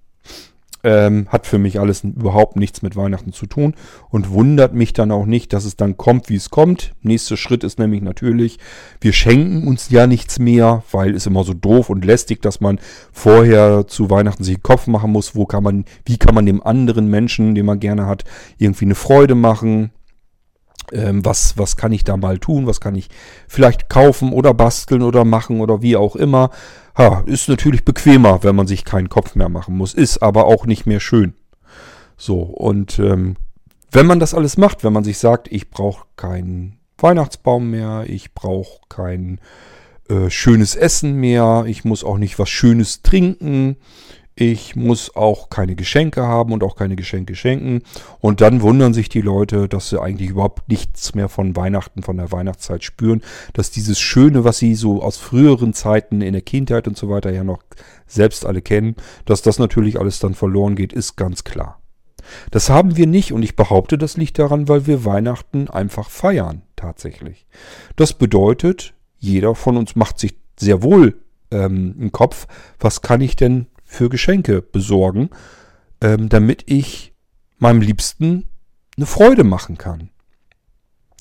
Ähm, 0.84 1.28
hat 1.30 1.46
für 1.46 1.60
mich 1.60 1.80
alles 1.80 2.04
überhaupt 2.04 2.56
nichts 2.56 2.82
mit 2.82 2.96
Weihnachten 2.96 3.34
zu 3.34 3.46
tun 3.46 3.76
und 4.10 4.32
wundert 4.32 4.74
mich 4.74 4.94
dann 4.94 5.12
auch 5.12 5.26
nicht, 5.26 5.54
dass 5.54 5.66
es 5.66 5.76
dann 5.76 5.96
kommt, 5.96 6.30
wie 6.30 6.36
es 6.36 6.50
kommt. 6.50 6.94
Nächster 7.02 7.38
Schritt 7.38 7.64
ist 7.64 7.78
nämlich 7.78 8.02
natürlich, 8.02 8.58
wir 9.00 9.14
schenken 9.14 9.68
uns 9.68 9.90
ja 9.90 10.08
nichts 10.08 10.40
mehr, 10.40 10.84
weil 10.92 11.16
es 11.16 11.28
immer 11.28 11.44
so 11.44 11.54
doof 11.54 11.90
und 11.90 12.04
lästig, 12.04 12.42
dass 12.42 12.62
man 12.62 12.80
vorher 13.12 13.86
zu 13.88 14.10
Weihnachten 14.10 14.44
sich 14.44 14.56
den 14.56 14.64
Kopf 14.64 14.88
machen 14.88 15.12
muss, 15.12 15.36
wo 15.36 15.46
kann 15.46 15.64
man, 15.64 15.86
wie 16.06 16.18
kann 16.18 16.34
man 16.34 16.46
dem 16.46 16.64
anderen 16.64 17.08
Menschen, 17.08 17.54
den 17.54 17.66
man 17.66 17.80
gerne 17.80 18.08
hat, 18.08 18.24
irgendwie 18.58 18.86
eine 18.86 18.96
Freude 18.96 19.36
machen. 19.36 19.92
Ähm, 20.92 21.26
was, 21.26 21.58
was 21.58 21.78
kann 21.78 21.92
ich 21.92 22.04
da 22.04 22.18
mal 22.18 22.40
tun? 22.40 22.68
Was 22.68 22.82
kann 22.82 22.96
ich 22.96 23.10
vielleicht 23.48 23.90
kaufen 23.90 24.34
oder 24.34 24.54
basteln 24.54 25.02
oder 25.02 25.26
machen 25.26 25.62
oder 25.62 25.82
wie 25.82 25.96
auch 25.96 26.16
immer? 26.16 26.50
Ha, 26.98 27.24
ist 27.26 27.50
natürlich 27.50 27.86
bequemer, 27.86 28.44
wenn 28.44 28.56
man 28.56 28.68
sich 28.68 28.84
keinen 28.84 29.10
Kopf 29.10 29.36
mehr 29.36 29.50
machen 29.50 29.78
muss, 29.78 29.94
ist 29.94 30.22
aber 30.22 30.46
auch 30.46 30.66
nicht 30.66 30.86
mehr 30.86 31.00
schön. 31.00 31.34
So, 32.18 32.42
und 32.42 33.00
ähm, 33.00 33.36
wenn 33.92 34.06
man 34.06 34.20
das 34.20 34.34
alles 34.34 34.58
macht, 34.58 34.84
wenn 34.84 34.94
man 34.94 35.04
sich 35.04 35.18
sagt, 35.18 35.52
ich 35.52 35.70
brauche 35.70 36.06
keinen 36.16 36.78
Weihnachtsbaum 36.98 37.72
mehr, 37.72 38.06
ich 38.08 38.34
brauche 38.34 38.80
kein 38.90 39.40
äh, 40.10 40.30
schönes 40.30 40.76
Essen 40.76 41.16
mehr, 41.16 41.64
ich 41.68 41.84
muss 41.84 42.04
auch 42.04 42.18
nicht 42.18 42.38
was 42.40 42.50
Schönes 42.50 43.02
trinken, 43.02 43.78
ich 44.36 44.76
muss 44.76 45.16
auch 45.16 45.50
keine 45.50 45.76
Geschenke 45.76 46.24
haben 46.24 46.54
und 46.54 46.64
auch 46.64 46.76
keine 46.76 46.96
Geschenke 46.96 47.36
schenken. 47.36 47.84
Und 48.20 48.42
dann 48.42 48.62
wundern 48.62 48.94
sich 48.94 49.10
die 49.10 49.22
Leute, 49.22 49.68
dass 49.68 49.90
sie 49.90 50.02
eigentlich 50.02 50.30
überhaupt 50.30 50.70
nichts 50.70 51.14
mehr 51.14 51.30
von 51.30 51.56
Weihnachten, 51.56 52.02
von 52.02 52.18
der 52.18 52.32
Weihnachtszeit 52.32 52.84
spüren. 52.84 53.22
Dass 53.54 53.72
dieses 53.72 54.00
Schöne, 54.00 54.44
was 54.44 54.58
sie 54.58 54.76
so 54.76 55.04
aus 55.04 55.18
früheren 55.18 55.74
Zeiten 55.74 56.22
in 56.22 56.34
der 56.34 56.42
Kindheit 56.42 56.88
und 56.88 56.98
so 56.98 57.10
weiter 57.10 57.32
ja 57.32 57.44
noch 57.44 57.62
selbst 58.08 58.46
alle 58.46 58.62
kennen, 58.62 58.96
dass 59.26 59.42
das 59.42 59.60
natürlich 59.60 60.00
alles 60.00 60.20
dann 60.20 60.34
verloren 60.34 60.76
geht, 60.76 60.94
ist 60.94 61.18
ganz 61.18 61.44
klar. 61.44 61.82
Das 62.52 62.70
haben 62.70 62.96
wir 62.98 63.08
nicht 63.08 63.34
und 63.34 63.44
ich 63.44 63.56
behaupte, 63.56 63.98
das 63.98 64.16
liegt 64.16 64.40
daran, 64.40 64.68
weil 64.68 64.88
wir 64.88 65.06
Weihnachten 65.06 65.70
einfach 65.70 66.10
feiern, 66.10 66.62
tatsächlich. 66.76 67.48
Das 67.96 68.14
bedeutet, 68.14 68.94
jeder 69.18 69.56
von 69.56 69.76
uns 69.76 69.96
macht 69.96 70.20
sich 70.20 70.36
sehr 70.58 70.84
wohl 70.84 71.20
ähm, 71.52 71.96
einen 72.00 72.12
Kopf, 72.12 72.48
was 72.80 73.02
kann 73.02 73.22
ich 73.22 73.36
denn 73.36 73.68
für 73.92 74.10
Geschenke 74.10 74.62
besorgen, 74.62 75.30
ähm, 76.00 76.30
damit 76.30 76.64
ich 76.68 77.14
meinem 77.58 77.82
Liebsten 77.82 78.46
eine 78.96 79.06
Freude 79.06 79.44
machen 79.44 79.78
kann. 79.78 80.10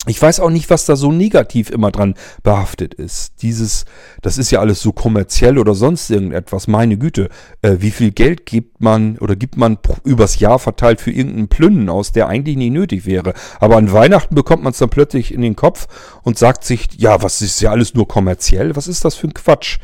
Ich 0.06 0.22
weiß 0.22 0.40
auch 0.40 0.48
nicht, 0.48 0.70
was 0.70 0.86
da 0.86 0.96
so 0.96 1.12
negativ 1.12 1.68
immer 1.68 1.90
dran 1.90 2.14
behaftet 2.42 2.94
ist. 2.94 3.42
Dieses, 3.42 3.84
das 4.22 4.38
ist 4.38 4.50
ja 4.50 4.60
alles 4.60 4.80
so 4.80 4.92
kommerziell 4.92 5.58
oder 5.58 5.74
sonst 5.74 6.08
irgendetwas. 6.10 6.68
Meine 6.68 6.96
Güte, 6.96 7.28
äh, 7.60 7.76
wie 7.80 7.90
viel 7.90 8.10
Geld 8.10 8.46
gibt 8.46 8.80
man 8.80 9.18
oder 9.18 9.36
gibt 9.36 9.58
man 9.58 9.76
übers 10.04 10.38
Jahr 10.38 10.58
verteilt 10.58 11.02
für 11.02 11.10
irgendeinen 11.10 11.48
Plünnen 11.48 11.90
aus, 11.90 12.12
der 12.12 12.28
eigentlich 12.28 12.56
nie 12.56 12.70
nötig 12.70 13.04
wäre. 13.04 13.34
Aber 13.58 13.76
an 13.76 13.92
Weihnachten 13.92 14.34
bekommt 14.34 14.62
man 14.62 14.72
es 14.72 14.78
dann 14.78 14.88
plötzlich 14.88 15.34
in 15.34 15.42
den 15.42 15.56
Kopf 15.56 15.86
und 16.22 16.38
sagt 16.38 16.64
sich, 16.64 16.88
ja, 16.96 17.22
was 17.22 17.42
ist 17.42 17.60
ja 17.60 17.70
alles 17.70 17.92
nur 17.92 18.08
kommerziell? 18.08 18.76
Was 18.76 18.88
ist 18.88 19.04
das 19.04 19.16
für 19.16 19.26
ein 19.26 19.34
Quatsch? 19.34 19.80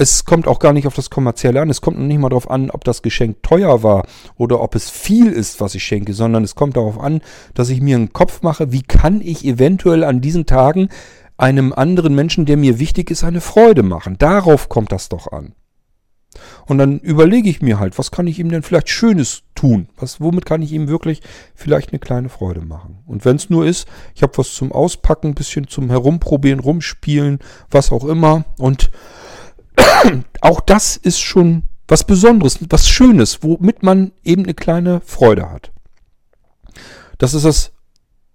Es 0.00 0.24
kommt 0.24 0.48
auch 0.48 0.60
gar 0.60 0.72
nicht 0.72 0.86
auf 0.86 0.94
das 0.94 1.10
Kommerzielle 1.10 1.60
an. 1.60 1.68
Es 1.68 1.82
kommt 1.82 1.98
noch 1.98 2.06
nicht 2.06 2.18
mal 2.18 2.30
darauf 2.30 2.50
an, 2.50 2.70
ob 2.70 2.84
das 2.84 3.02
Geschenk 3.02 3.42
teuer 3.42 3.82
war 3.82 4.06
oder 4.38 4.62
ob 4.62 4.74
es 4.74 4.88
viel 4.88 5.30
ist, 5.30 5.60
was 5.60 5.74
ich 5.74 5.84
schenke, 5.84 6.14
sondern 6.14 6.42
es 6.42 6.54
kommt 6.54 6.78
darauf 6.78 6.98
an, 6.98 7.20
dass 7.52 7.68
ich 7.68 7.82
mir 7.82 7.96
einen 7.96 8.14
Kopf 8.14 8.40
mache, 8.40 8.72
wie 8.72 8.80
kann 8.80 9.20
ich 9.20 9.44
eventuell 9.44 10.02
an 10.04 10.22
diesen 10.22 10.46
Tagen 10.46 10.88
einem 11.36 11.74
anderen 11.74 12.14
Menschen, 12.14 12.46
der 12.46 12.56
mir 12.56 12.78
wichtig 12.78 13.10
ist, 13.10 13.24
eine 13.24 13.42
Freude 13.42 13.82
machen. 13.82 14.16
Darauf 14.16 14.70
kommt 14.70 14.90
das 14.90 15.10
doch 15.10 15.30
an. 15.32 15.52
Und 16.64 16.78
dann 16.78 16.98
überlege 17.00 17.50
ich 17.50 17.60
mir 17.60 17.78
halt, 17.78 17.98
was 17.98 18.10
kann 18.10 18.26
ich 18.26 18.38
ihm 18.38 18.48
denn 18.48 18.62
vielleicht 18.62 18.88
Schönes 18.88 19.42
tun? 19.54 19.88
Was, 19.98 20.18
womit 20.18 20.46
kann 20.46 20.62
ich 20.62 20.72
ihm 20.72 20.88
wirklich 20.88 21.20
vielleicht 21.54 21.90
eine 21.90 21.98
kleine 21.98 22.30
Freude 22.30 22.62
machen? 22.62 23.00
Und 23.06 23.26
wenn 23.26 23.36
es 23.36 23.50
nur 23.50 23.66
ist, 23.66 23.86
ich 24.14 24.22
habe 24.22 24.38
was 24.38 24.54
zum 24.54 24.72
Auspacken, 24.72 25.28
ein 25.28 25.34
bisschen 25.34 25.68
zum 25.68 25.90
Herumprobieren, 25.90 26.60
rumspielen, 26.60 27.40
was 27.70 27.92
auch 27.92 28.06
immer. 28.06 28.46
Und 28.56 28.90
auch 30.40 30.60
das 30.60 30.96
ist 30.96 31.20
schon 31.20 31.64
was 31.88 32.04
Besonderes, 32.04 32.58
was 32.68 32.88
Schönes, 32.88 33.42
womit 33.42 33.82
man 33.82 34.12
eben 34.22 34.44
eine 34.44 34.54
kleine 34.54 35.00
Freude 35.00 35.50
hat. 35.50 35.72
Das 37.18 37.34
ist 37.34 37.44
das, 37.44 37.72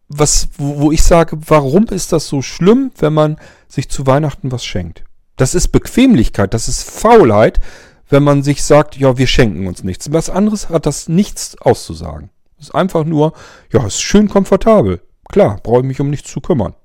was, 0.10 0.50
wo, 0.58 0.80
wo 0.82 0.92
ich 0.92 1.04
sage, 1.04 1.38
warum 1.48 1.86
ist 1.86 2.12
das 2.12 2.28
so 2.28 2.42
schlimm, 2.42 2.92
wenn 2.98 3.14
man 3.14 3.38
sich 3.68 3.90
zu 3.90 4.06
Weihnachten 4.06 4.52
was 4.52 4.66
schenkt? 4.66 5.04
Das 5.38 5.56
ist 5.56 5.70
Bequemlichkeit, 5.70 6.54
das 6.54 6.68
ist 6.68 6.84
Faulheit, 6.84 7.60
wenn 8.10 8.24
man 8.24 8.44
sich 8.44 8.64
sagt, 8.64 8.98
ja, 8.98 9.18
wir 9.18 9.28
schenken 9.28 9.68
uns 9.68 9.84
nichts. 9.84 10.12
Was 10.12 10.30
anderes 10.30 10.70
hat 10.70 10.86
das 10.86 11.10
nichts 11.10 11.58
auszusagen. 11.60 12.30
Es 12.60 12.68
ist 12.68 12.76
einfach 12.76 13.04
nur, 13.04 13.34
ja, 13.72 13.86
ist 13.86 14.02
schön 14.02 14.30
komfortabel. 14.30 15.02
Klar, 15.30 15.60
brauche 15.64 15.80
ich 15.80 15.86
mich 15.86 16.00
um 16.00 16.10
nichts 16.10 16.32
zu 16.32 16.40
kümmern. 16.40 16.76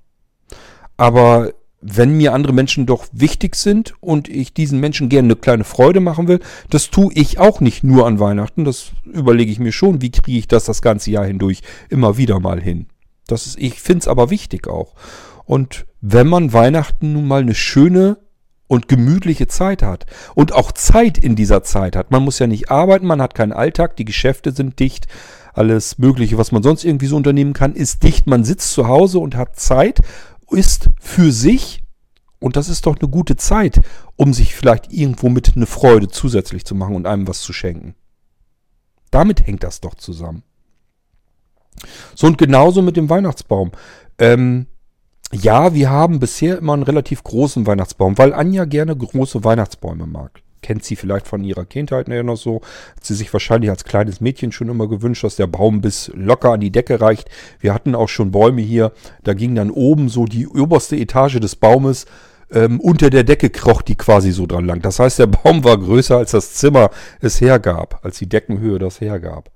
Aber 0.97 1.53
wenn 1.81 2.17
mir 2.17 2.35
andere 2.35 2.53
Menschen 2.53 2.85
doch 2.85 3.07
wichtig 3.13 3.57
sind 3.57 3.95
und 4.01 4.29
ich 4.29 4.53
diesen 4.53 4.81
Menschen 4.81 5.09
gerne 5.09 5.27
eine 5.27 5.37
kleine 5.37 5.65
Freude 5.65 6.01
machen 6.01 6.29
will, 6.29 6.41
das 6.69 6.91
tue 6.91 7.13
ich 7.15 7.39
auch 7.39 7.61
nicht 7.61 7.83
nur 7.83 8.07
an 8.07 8.21
Weihnachten. 8.21 8.65
Das 8.65 8.93
überlege 9.05 9.51
ich 9.51 9.59
mir 9.59 9.73
schon, 9.73 10.03
wie 10.03 10.11
kriege 10.11 10.39
ich 10.39 10.49
das 10.49 10.65
das 10.65 10.83
ganze 10.83 11.11
Jahr 11.11 11.25
hindurch 11.25 11.63
immer 11.89 12.19
wieder 12.19 12.39
mal 12.39 12.61
hin. 12.61 12.87
Das 13.27 13.47
ist, 13.47 13.59
ich 13.59 13.81
finde 13.81 14.01
es 14.01 14.09
aber 14.09 14.31
wichtig 14.31 14.69
auch. 14.69 14.95
Und 15.47 15.87
wenn 16.01 16.29
man 16.29 16.53
Weihnachten 16.53 17.13
nun 17.13 17.27
mal 17.27 17.41
eine 17.41 17.55
schöne 17.55 18.19
und 18.67 18.87
gemütliche 18.87 19.47
Zeit 19.47 19.83
hat 19.83 20.07
und 20.35 20.53
auch 20.53 20.73
Zeit 20.73 21.19
in 21.19 21.35
dieser 21.35 21.63
Zeit 21.63 21.97
hat, 21.97 22.11
man 22.11 22.23
muss 22.23 22.39
ja 22.39 22.47
nicht 22.47 22.71
arbeiten, 22.71 23.07
man 23.07 23.23
hat 23.23 23.35
keinen 23.35 23.53
Alltag, 23.53 23.97
die 23.97 24.05
Geschäfte 24.05 24.53
sind 24.53 24.79
dicht, 24.79 25.07
alles 25.55 25.99
Mögliche, 25.99 26.39
was 26.39 26.53
man 26.53 26.63
sonst 26.63 26.85
irgendwie 26.85 27.07
so 27.07 27.17
unternehmen 27.17 27.53
kann, 27.53 27.75
ist 27.75 28.03
dicht. 28.05 28.27
Man 28.27 28.45
sitzt 28.45 28.73
zu 28.73 28.87
Hause 28.87 29.19
und 29.19 29.35
hat 29.35 29.59
Zeit 29.59 30.01
ist 30.51 30.91
für 31.01 31.33
sich, 31.33 31.83
und 32.39 32.57
das 32.57 32.69
ist 32.69 32.87
doch 32.87 32.97
eine 32.99 33.09
gute 33.09 33.37
Zeit, 33.37 33.81
um 34.17 34.33
sich 34.33 34.55
vielleicht 34.55 34.93
irgendwo 34.93 35.29
mit 35.29 35.57
eine 35.57 35.67
Freude 35.67 36.09
zusätzlich 36.09 36.65
zu 36.65 36.75
machen 36.75 36.97
und 36.97 37.07
einem 37.07 37.29
was 37.29 37.41
zu 37.41 37.53
schenken. 37.53 37.95
Damit 39.11 39.47
hängt 39.47 39.63
das 39.63 39.81
doch 39.81 39.95
zusammen. 39.95 40.43
So 42.15 42.27
und 42.27 42.39
genauso 42.39 42.83
mit 42.83 42.97
dem 42.97 43.09
Weihnachtsbaum. 43.09 43.73
Ähm, 44.19 44.67
ja, 45.33 45.75
wir 45.75 45.91
haben 45.91 46.19
bisher 46.19 46.59
immer 46.59 46.75
einen 46.75 46.83
relativ 46.83 47.23
großen 47.23 47.67
Weihnachtsbaum, 47.67 48.19
weil 48.19 48.35
Anja 48.35 48.65
gerne 48.65 48.97
große 48.97 49.45
Weihnachtsbäume 49.45 50.07
mag. 50.07 50.43
Kennt 50.63 50.85
sie 50.85 50.97
vielleicht 50.97 51.27
von 51.27 51.43
ihrer 51.43 51.65
Kindheit 51.65 52.09
ja 52.09 52.23
noch 52.23 52.37
so. 52.37 52.61
Hat 52.97 53.05
sie 53.05 53.15
sich 53.15 53.33
wahrscheinlich 53.33 53.71
als 53.71 53.85
kleines 53.85 54.21
Mädchen 54.21 54.53
schon 54.53 54.69
immer 54.69 54.89
gewünscht, 54.89 55.25
dass 55.25 55.37
der 55.37 55.47
Baum 55.47 55.81
bis 55.81 56.11
locker 56.15 56.53
an 56.53 56.61
die 56.61 56.73
Decke 56.73 57.01
reicht. 57.01 57.29
Wir 57.61 57.75
hatten 57.75 57.95
auch 57.95 58.09
schon 58.09 58.31
Bäume 58.31 58.63
hier, 58.63 58.93
da 59.23 59.35
ging 59.35 59.55
dann 59.55 59.71
oben 59.71 60.09
so 60.09 60.25
die 60.25 60.47
oberste 60.47 60.97
Etage 60.97 61.41
des 61.41 61.57
Baumes 61.57 62.07
ähm, 62.53 62.81
unter 62.81 63.11
der 63.11 63.25
Decke 63.25 63.51
kroch 63.51 63.83
die 63.83 63.97
quasi 63.97 64.33
so 64.33 64.47
dran 64.47 64.67
lang. 64.67 64.83
Das 64.83 64.99
heißt, 64.99 65.19
der 65.19 65.27
Baum 65.27 65.65
war 65.65 65.79
größer, 65.79 66.17
als 66.17 66.33
das 66.33 66.55
Zimmer 66.55 66.91
es 67.21 67.41
hergab, 67.41 68.01
als 68.03 68.19
die 68.19 68.29
Deckenhöhe 68.29 68.79
das 68.79 69.01
hergab. 69.01 69.51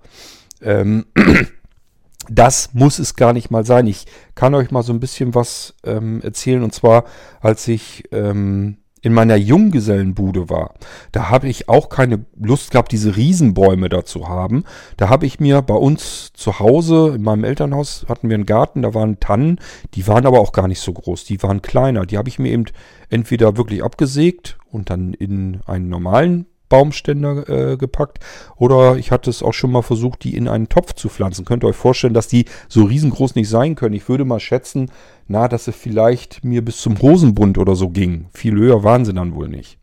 Ähm, 0.62 1.06
das 2.30 2.70
muss 2.72 2.98
es 2.98 3.16
gar 3.16 3.32
nicht 3.32 3.50
mal 3.50 3.66
sein. 3.66 3.86
Ich 3.86 4.06
kann 4.34 4.54
euch 4.54 4.70
mal 4.70 4.82
so 4.82 4.92
ein 4.92 5.00
bisschen 5.00 5.34
was 5.34 5.74
ähm, 5.84 6.20
erzählen. 6.22 6.62
Und 6.62 6.74
zwar, 6.74 7.04
als 7.40 7.66
ich 7.68 8.04
ähm, 8.12 8.78
in 9.04 9.12
meiner 9.12 9.36
Junggesellenbude 9.36 10.48
war, 10.48 10.72
da 11.12 11.28
habe 11.28 11.46
ich 11.46 11.68
auch 11.68 11.90
keine 11.90 12.24
Lust 12.40 12.70
gehabt, 12.70 12.90
diese 12.90 13.16
Riesenbäume 13.16 13.90
da 13.90 14.06
zu 14.06 14.28
haben. 14.28 14.64
Da 14.96 15.10
habe 15.10 15.26
ich 15.26 15.38
mir 15.38 15.60
bei 15.60 15.74
uns 15.74 16.32
zu 16.32 16.58
Hause, 16.58 17.12
in 17.14 17.22
meinem 17.22 17.44
Elternhaus, 17.44 18.06
hatten 18.08 18.30
wir 18.30 18.34
einen 18.34 18.46
Garten, 18.46 18.80
da 18.80 18.94
waren 18.94 19.20
Tannen, 19.20 19.60
die 19.92 20.06
waren 20.08 20.24
aber 20.24 20.40
auch 20.40 20.52
gar 20.52 20.68
nicht 20.68 20.80
so 20.80 20.94
groß, 20.94 21.24
die 21.24 21.42
waren 21.42 21.60
kleiner. 21.60 22.06
Die 22.06 22.16
habe 22.16 22.30
ich 22.30 22.38
mir 22.38 22.50
eben 22.50 22.64
entweder 23.10 23.58
wirklich 23.58 23.84
abgesägt 23.84 24.56
und 24.70 24.88
dann 24.88 25.12
in 25.12 25.60
einen 25.66 25.90
normalen 25.90 26.46
Baumständer 26.68 27.48
äh, 27.48 27.76
gepackt. 27.76 28.18
Oder 28.56 28.96
ich 28.96 29.10
hatte 29.10 29.30
es 29.30 29.42
auch 29.42 29.52
schon 29.52 29.72
mal 29.72 29.82
versucht, 29.82 30.24
die 30.24 30.36
in 30.36 30.48
einen 30.48 30.68
Topf 30.68 30.94
zu 30.94 31.08
pflanzen. 31.08 31.44
Könnt 31.44 31.64
ihr 31.64 31.68
euch 31.68 31.76
vorstellen, 31.76 32.14
dass 32.14 32.28
die 32.28 32.46
so 32.68 32.84
riesengroß 32.84 33.34
nicht 33.34 33.48
sein 33.48 33.74
können. 33.74 33.94
Ich 33.94 34.08
würde 34.08 34.24
mal 34.24 34.40
schätzen, 34.40 34.90
na, 35.28 35.48
dass 35.48 35.66
sie 35.66 35.72
vielleicht 35.72 36.44
mir 36.44 36.64
bis 36.64 36.78
zum 36.78 37.00
Hosenbund 37.00 37.58
oder 37.58 37.76
so 37.76 37.88
ging. 37.90 38.26
Viel 38.32 38.54
höher 38.54 38.82
waren 38.84 39.04
sie 39.04 39.14
dann 39.14 39.34
wohl 39.34 39.48
nicht. 39.48 39.78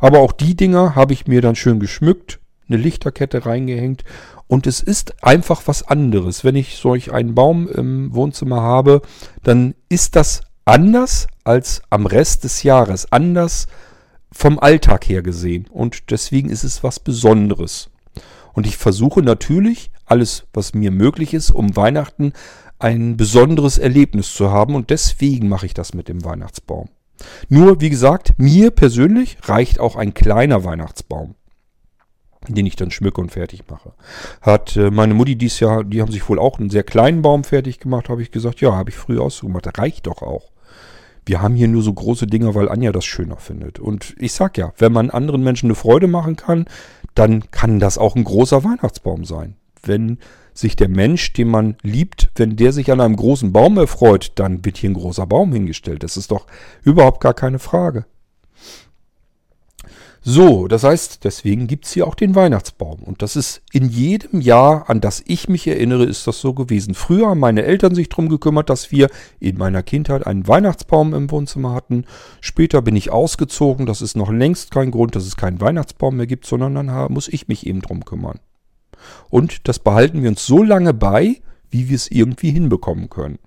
Aber 0.00 0.20
auch 0.20 0.32
die 0.32 0.56
Dinger 0.56 0.94
habe 0.94 1.12
ich 1.12 1.26
mir 1.26 1.40
dann 1.40 1.54
schön 1.54 1.78
geschmückt, 1.80 2.40
eine 2.68 2.78
Lichterkette 2.78 3.46
reingehängt 3.46 4.04
und 4.48 4.66
es 4.66 4.80
ist 4.80 5.22
einfach 5.24 5.62
was 5.66 5.82
anderes. 5.82 6.44
Wenn 6.44 6.56
ich 6.56 6.76
solch 6.76 7.12
einen 7.12 7.34
Baum 7.34 7.68
im 7.68 8.14
Wohnzimmer 8.14 8.60
habe, 8.60 9.02
dann 9.42 9.74
ist 9.88 10.16
das 10.16 10.42
anders 10.64 11.26
als 11.44 11.82
am 11.90 12.06
Rest 12.06 12.44
des 12.44 12.62
Jahres. 12.62 13.10
Anders 13.10 13.66
vom 14.32 14.58
Alltag 14.58 15.08
her 15.08 15.22
gesehen. 15.22 15.66
Und 15.70 16.10
deswegen 16.10 16.50
ist 16.50 16.64
es 16.64 16.82
was 16.82 17.00
Besonderes. 17.00 17.90
Und 18.54 18.66
ich 18.66 18.76
versuche 18.76 19.22
natürlich 19.22 19.90
alles, 20.04 20.46
was 20.52 20.74
mir 20.74 20.90
möglich 20.90 21.34
ist, 21.34 21.50
um 21.50 21.76
Weihnachten 21.76 22.32
ein 22.78 23.16
besonderes 23.16 23.78
Erlebnis 23.78 24.34
zu 24.34 24.50
haben. 24.50 24.74
Und 24.74 24.90
deswegen 24.90 25.48
mache 25.48 25.66
ich 25.66 25.74
das 25.74 25.94
mit 25.94 26.08
dem 26.08 26.24
Weihnachtsbaum. 26.24 26.88
Nur, 27.48 27.80
wie 27.80 27.90
gesagt, 27.90 28.34
mir 28.36 28.70
persönlich 28.70 29.38
reicht 29.44 29.78
auch 29.78 29.96
ein 29.96 30.12
kleiner 30.14 30.64
Weihnachtsbaum 30.64 31.36
den 32.48 32.66
ich 32.66 32.76
dann 32.76 32.90
schmücke 32.90 33.20
und 33.20 33.30
fertig 33.30 33.64
mache. 33.70 33.92
Hat 34.40 34.76
äh, 34.76 34.90
meine 34.90 35.14
Mutti 35.14 35.36
dies 35.36 35.60
Jahr, 35.60 35.84
die 35.84 36.00
haben 36.00 36.10
sich 36.10 36.28
wohl 36.28 36.38
auch 36.38 36.58
einen 36.58 36.70
sehr 36.70 36.82
kleinen 36.82 37.22
Baum 37.22 37.44
fertig 37.44 37.78
gemacht, 37.78 38.08
habe 38.08 38.22
ich 38.22 38.30
gesagt, 38.30 38.60
ja, 38.60 38.72
habe 38.72 38.90
ich 38.90 38.96
früher 38.96 39.22
ausgemacht, 39.22 39.78
reicht 39.78 40.06
doch 40.06 40.22
auch. 40.22 40.51
Wir 41.24 41.40
haben 41.40 41.54
hier 41.54 41.68
nur 41.68 41.82
so 41.82 41.92
große 41.92 42.26
Dinger, 42.26 42.54
weil 42.54 42.68
Anja 42.68 42.92
das 42.92 43.04
schöner 43.04 43.36
findet. 43.36 43.78
Und 43.78 44.14
ich 44.18 44.32
sag 44.32 44.58
ja, 44.58 44.72
wenn 44.78 44.92
man 44.92 45.10
anderen 45.10 45.42
Menschen 45.44 45.66
eine 45.66 45.74
Freude 45.74 46.08
machen 46.08 46.36
kann, 46.36 46.66
dann 47.14 47.50
kann 47.50 47.78
das 47.78 47.98
auch 47.98 48.16
ein 48.16 48.24
großer 48.24 48.64
Weihnachtsbaum 48.64 49.24
sein. 49.24 49.56
Wenn 49.82 50.18
sich 50.54 50.76
der 50.76 50.88
Mensch, 50.88 51.32
den 51.32 51.48
man 51.48 51.76
liebt, 51.82 52.30
wenn 52.36 52.56
der 52.56 52.72
sich 52.72 52.90
an 52.90 53.00
einem 53.00 53.16
großen 53.16 53.52
Baum 53.52 53.78
erfreut, 53.78 54.32
dann 54.34 54.64
wird 54.64 54.76
hier 54.76 54.90
ein 54.90 54.94
großer 54.94 55.26
Baum 55.26 55.52
hingestellt. 55.52 56.02
Das 56.02 56.16
ist 56.16 56.30
doch 56.30 56.46
überhaupt 56.82 57.20
gar 57.20 57.34
keine 57.34 57.58
Frage. 57.58 58.04
So, 60.24 60.68
das 60.68 60.84
heißt, 60.84 61.24
deswegen 61.24 61.66
gibt's 61.66 61.92
hier 61.92 62.06
auch 62.06 62.14
den 62.14 62.36
Weihnachtsbaum. 62.36 63.00
Und 63.02 63.22
das 63.22 63.34
ist 63.34 63.60
in 63.72 63.88
jedem 63.88 64.40
Jahr, 64.40 64.88
an 64.88 65.00
das 65.00 65.20
ich 65.26 65.48
mich 65.48 65.66
erinnere, 65.66 66.04
ist 66.04 66.28
das 66.28 66.40
so 66.40 66.54
gewesen. 66.54 66.94
Früher 66.94 67.30
haben 67.30 67.40
meine 67.40 67.64
Eltern 67.64 67.96
sich 67.96 68.08
drum 68.08 68.28
gekümmert, 68.28 68.70
dass 68.70 68.92
wir 68.92 69.08
in 69.40 69.58
meiner 69.58 69.82
Kindheit 69.82 70.24
einen 70.24 70.46
Weihnachtsbaum 70.46 71.12
im 71.12 71.28
Wohnzimmer 71.32 71.74
hatten. 71.74 72.04
Später 72.40 72.82
bin 72.82 72.94
ich 72.94 73.10
ausgezogen. 73.10 73.84
Das 73.84 74.00
ist 74.00 74.16
noch 74.16 74.30
längst 74.30 74.70
kein 74.70 74.92
Grund, 74.92 75.16
dass 75.16 75.26
es 75.26 75.36
keinen 75.36 75.60
Weihnachtsbaum 75.60 76.16
mehr 76.16 76.28
gibt, 76.28 76.46
sondern 76.46 76.74
dann 76.76 77.12
muss 77.12 77.26
ich 77.26 77.48
mich 77.48 77.66
eben 77.66 77.82
drum 77.82 78.04
kümmern. 78.04 78.38
Und 79.28 79.66
das 79.66 79.80
behalten 79.80 80.22
wir 80.22 80.30
uns 80.30 80.46
so 80.46 80.62
lange 80.62 80.94
bei, 80.94 81.40
wie 81.70 81.88
wir 81.88 81.96
es 81.96 82.08
irgendwie 82.08 82.52
hinbekommen 82.52 83.10
können. 83.10 83.40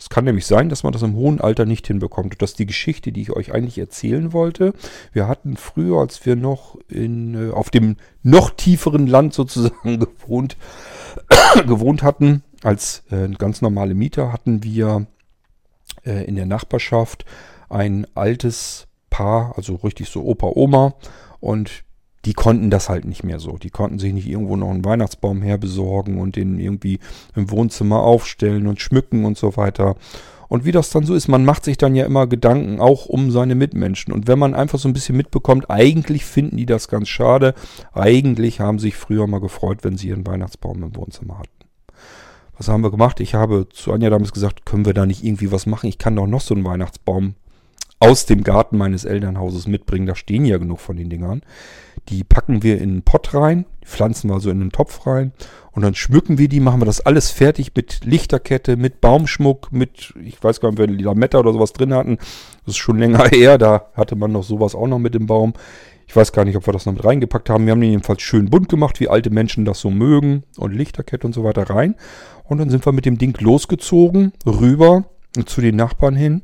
Es 0.00 0.08
kann 0.08 0.24
nämlich 0.24 0.46
sein, 0.46 0.70
dass 0.70 0.82
man 0.82 0.94
das 0.94 1.02
im 1.02 1.14
hohen 1.14 1.42
Alter 1.42 1.66
nicht 1.66 1.86
hinbekommt. 1.86 2.32
Und 2.32 2.40
das 2.40 2.52
ist 2.52 2.58
die 2.58 2.66
Geschichte, 2.66 3.12
die 3.12 3.20
ich 3.20 3.32
euch 3.32 3.52
eigentlich 3.52 3.76
erzählen 3.76 4.32
wollte. 4.32 4.72
Wir 5.12 5.28
hatten 5.28 5.58
früher, 5.58 6.00
als 6.00 6.24
wir 6.24 6.36
noch 6.36 6.78
in, 6.88 7.50
äh, 7.50 7.52
auf 7.52 7.68
dem 7.68 7.96
noch 8.22 8.50
tieferen 8.50 9.06
Land 9.06 9.34
sozusagen 9.34 10.00
gewohnt, 10.18 10.56
gewohnt 11.66 12.02
hatten, 12.02 12.42
als 12.62 13.02
äh, 13.10 13.28
ganz 13.28 13.60
normale 13.60 13.94
Mieter, 13.94 14.32
hatten 14.32 14.64
wir 14.64 15.06
äh, 16.06 16.24
in 16.24 16.34
der 16.34 16.46
Nachbarschaft 16.46 17.26
ein 17.68 18.06
altes 18.14 18.86
Paar, 19.10 19.52
also 19.58 19.74
richtig 19.74 20.08
so 20.08 20.24
Opa, 20.24 20.50
Oma. 20.54 20.94
Und 21.40 21.84
die 22.24 22.34
konnten 22.34 22.70
das 22.70 22.88
halt 22.88 23.04
nicht 23.04 23.24
mehr 23.24 23.40
so. 23.40 23.56
Die 23.56 23.70
konnten 23.70 23.98
sich 23.98 24.12
nicht 24.12 24.28
irgendwo 24.28 24.56
noch 24.56 24.70
einen 24.70 24.84
Weihnachtsbaum 24.84 25.42
herbesorgen 25.42 26.18
und 26.18 26.36
den 26.36 26.58
irgendwie 26.58 26.98
im 27.34 27.50
Wohnzimmer 27.50 28.00
aufstellen 28.00 28.66
und 28.66 28.80
schmücken 28.80 29.24
und 29.24 29.38
so 29.38 29.56
weiter. 29.56 29.96
Und 30.48 30.64
wie 30.64 30.72
das 30.72 30.90
dann 30.90 31.06
so 31.06 31.14
ist, 31.14 31.28
man 31.28 31.44
macht 31.44 31.64
sich 31.64 31.78
dann 31.78 31.94
ja 31.94 32.04
immer 32.04 32.26
Gedanken 32.26 32.80
auch 32.80 33.06
um 33.06 33.30
seine 33.30 33.54
Mitmenschen. 33.54 34.12
Und 34.12 34.26
wenn 34.26 34.38
man 34.38 34.52
einfach 34.52 34.80
so 34.80 34.88
ein 34.88 34.92
bisschen 34.92 35.16
mitbekommt, 35.16 35.70
eigentlich 35.70 36.24
finden 36.24 36.56
die 36.56 36.66
das 36.66 36.88
ganz 36.88 37.08
schade. 37.08 37.54
Eigentlich 37.92 38.58
haben 38.58 38.80
sich 38.80 38.96
früher 38.96 39.28
mal 39.28 39.40
gefreut, 39.40 39.78
wenn 39.82 39.96
sie 39.96 40.08
ihren 40.08 40.26
Weihnachtsbaum 40.26 40.82
im 40.82 40.96
Wohnzimmer 40.96 41.38
hatten. 41.38 41.60
Was 42.58 42.68
haben 42.68 42.82
wir 42.82 42.90
gemacht? 42.90 43.20
Ich 43.20 43.34
habe 43.34 43.68
zu 43.70 43.92
Anja 43.92 44.10
damals 44.10 44.32
gesagt, 44.32 44.66
können 44.66 44.84
wir 44.84 44.92
da 44.92 45.06
nicht 45.06 45.24
irgendwie 45.24 45.52
was 45.52 45.66
machen? 45.66 45.86
Ich 45.86 45.98
kann 45.98 46.16
doch 46.16 46.26
noch 46.26 46.40
so 46.40 46.54
einen 46.54 46.64
Weihnachtsbaum 46.64 47.36
aus 48.00 48.26
dem 48.26 48.42
Garten 48.42 48.76
meines 48.76 49.04
Elternhauses 49.04 49.68
mitbringen. 49.68 50.06
Da 50.06 50.16
stehen 50.16 50.44
ja 50.44 50.58
genug 50.58 50.80
von 50.80 50.96
den 50.96 51.10
Dingern. 51.10 51.42
Die 52.08 52.24
packen 52.24 52.62
wir 52.62 52.78
in 52.78 52.90
einen 52.90 53.02
Pott 53.02 53.34
rein, 53.34 53.66
pflanzen 53.84 54.30
wir 54.30 54.40
so 54.40 54.50
in 54.50 54.60
einen 54.60 54.72
Topf 54.72 55.06
rein 55.06 55.32
und 55.72 55.82
dann 55.82 55.94
schmücken 55.94 56.38
wir 56.38 56.48
die, 56.48 56.60
machen 56.60 56.80
wir 56.80 56.86
das 56.86 57.00
alles 57.00 57.30
fertig 57.30 57.72
mit 57.76 58.04
Lichterkette, 58.04 58.76
mit 58.76 59.00
Baumschmuck, 59.00 59.70
mit, 59.72 60.14
ich 60.22 60.42
weiß 60.42 60.60
gar 60.60 60.70
nicht, 60.70 60.80
ob 60.80 60.88
wir 60.88 61.04
Lametta 61.04 61.38
oder 61.38 61.52
sowas 61.52 61.72
drin 61.72 61.94
hatten. 61.94 62.18
Das 62.64 62.74
ist 62.74 62.78
schon 62.78 62.98
länger 62.98 63.28
her, 63.30 63.56
da 63.56 63.86
hatte 63.94 64.16
man 64.16 64.32
noch 64.32 64.42
sowas 64.42 64.74
auch 64.74 64.88
noch 64.88 64.98
mit 64.98 65.14
dem 65.14 65.26
Baum. 65.26 65.54
Ich 66.08 66.16
weiß 66.16 66.32
gar 66.32 66.44
nicht, 66.44 66.56
ob 66.56 66.66
wir 66.66 66.72
das 66.72 66.86
noch 66.86 66.92
mit 66.92 67.04
reingepackt 67.04 67.48
haben. 67.48 67.66
Wir 67.66 67.70
haben 67.70 67.80
den 67.80 67.92
jedenfalls 67.92 68.22
schön 68.22 68.50
bunt 68.50 68.68
gemacht, 68.68 68.98
wie 68.98 69.08
alte 69.08 69.30
Menschen 69.30 69.64
das 69.64 69.78
so 69.78 69.90
mögen 69.90 70.42
und 70.56 70.74
Lichterkette 70.74 71.24
und 71.24 71.32
so 71.32 71.44
weiter 71.44 71.70
rein. 71.70 71.94
Und 72.42 72.58
dann 72.58 72.68
sind 72.68 72.84
wir 72.84 72.92
mit 72.92 73.06
dem 73.06 73.16
Ding 73.16 73.38
losgezogen, 73.40 74.32
rüber 74.44 75.04
zu 75.46 75.60
den 75.60 75.76
Nachbarn 75.76 76.16
hin. 76.16 76.42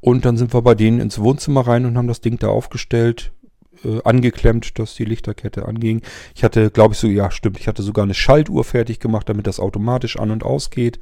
Und 0.00 0.24
dann 0.24 0.36
sind 0.36 0.54
wir 0.54 0.62
bei 0.62 0.76
denen 0.76 1.00
ins 1.00 1.18
Wohnzimmer 1.18 1.66
rein 1.66 1.84
und 1.84 1.98
haben 1.98 2.06
das 2.06 2.20
Ding 2.20 2.38
da 2.38 2.48
aufgestellt, 2.48 3.32
äh, 3.84 4.00
angeklemmt, 4.04 4.78
dass 4.78 4.94
die 4.94 5.04
Lichterkette 5.04 5.66
anging. 5.66 6.02
Ich 6.34 6.44
hatte, 6.44 6.70
glaube 6.70 6.94
ich, 6.94 7.00
so, 7.00 7.06
ja, 7.06 7.30
stimmt, 7.30 7.58
ich 7.58 7.68
hatte 7.68 7.82
sogar 7.82 8.04
eine 8.04 8.14
Schaltuhr 8.14 8.64
fertig 8.64 9.00
gemacht, 9.00 9.28
damit 9.28 9.46
das 9.46 9.60
automatisch 9.60 10.18
an 10.18 10.30
und 10.30 10.44
ausgeht. 10.44 10.98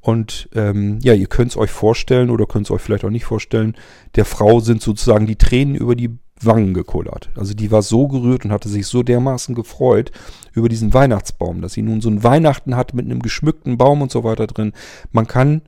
Und 0.00 0.50
ähm, 0.54 0.98
ja, 1.02 1.14
ihr 1.14 1.28
könnt 1.28 1.52
es 1.52 1.56
euch 1.56 1.70
vorstellen 1.70 2.28
oder 2.28 2.44
könnt 2.44 2.66
es 2.66 2.70
euch 2.70 2.82
vielleicht 2.82 3.04
auch 3.04 3.10
nicht 3.10 3.24
vorstellen, 3.24 3.74
der 4.16 4.26
Frau 4.26 4.60
sind 4.60 4.82
sozusagen 4.82 5.26
die 5.26 5.36
Tränen 5.36 5.74
über 5.74 5.96
die 5.96 6.18
Wangen 6.40 6.74
gekullert. 6.74 7.30
Also 7.36 7.54
die 7.54 7.70
war 7.70 7.80
so 7.80 8.08
gerührt 8.08 8.44
und 8.44 8.52
hatte 8.52 8.68
sich 8.68 8.86
so 8.86 9.02
dermaßen 9.02 9.54
gefreut 9.54 10.10
über 10.52 10.68
diesen 10.68 10.92
Weihnachtsbaum, 10.92 11.62
dass 11.62 11.72
sie 11.72 11.82
nun 11.82 12.00
so 12.00 12.10
ein 12.10 12.22
Weihnachten 12.22 12.76
hat 12.76 12.92
mit 12.92 13.06
einem 13.06 13.22
geschmückten 13.22 13.78
Baum 13.78 14.02
und 14.02 14.10
so 14.10 14.24
weiter 14.24 14.46
drin. 14.46 14.72
Man 15.10 15.26
kann 15.26 15.62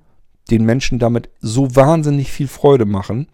den 0.51 0.65
Menschen 0.65 0.99
damit 0.99 1.31
so 1.41 1.75
wahnsinnig 1.75 2.31
viel 2.31 2.49
Freude 2.49 2.85
machen. 2.85 3.29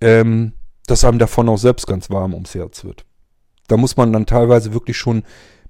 Ähm, 0.00 0.52
dass 0.92 1.04
einem 1.04 1.18
davon 1.18 1.48
auch 1.48 1.56
selbst 1.56 1.86
ganz 1.86 2.10
warm 2.10 2.34
ums 2.34 2.54
Herz 2.54 2.84
wird. 2.84 3.06
Da 3.66 3.78
muss 3.78 3.96
man 3.96 4.12
dann 4.12 4.26
teilweise 4.26 4.74
wirklich 4.74 4.98
schon 4.98 5.22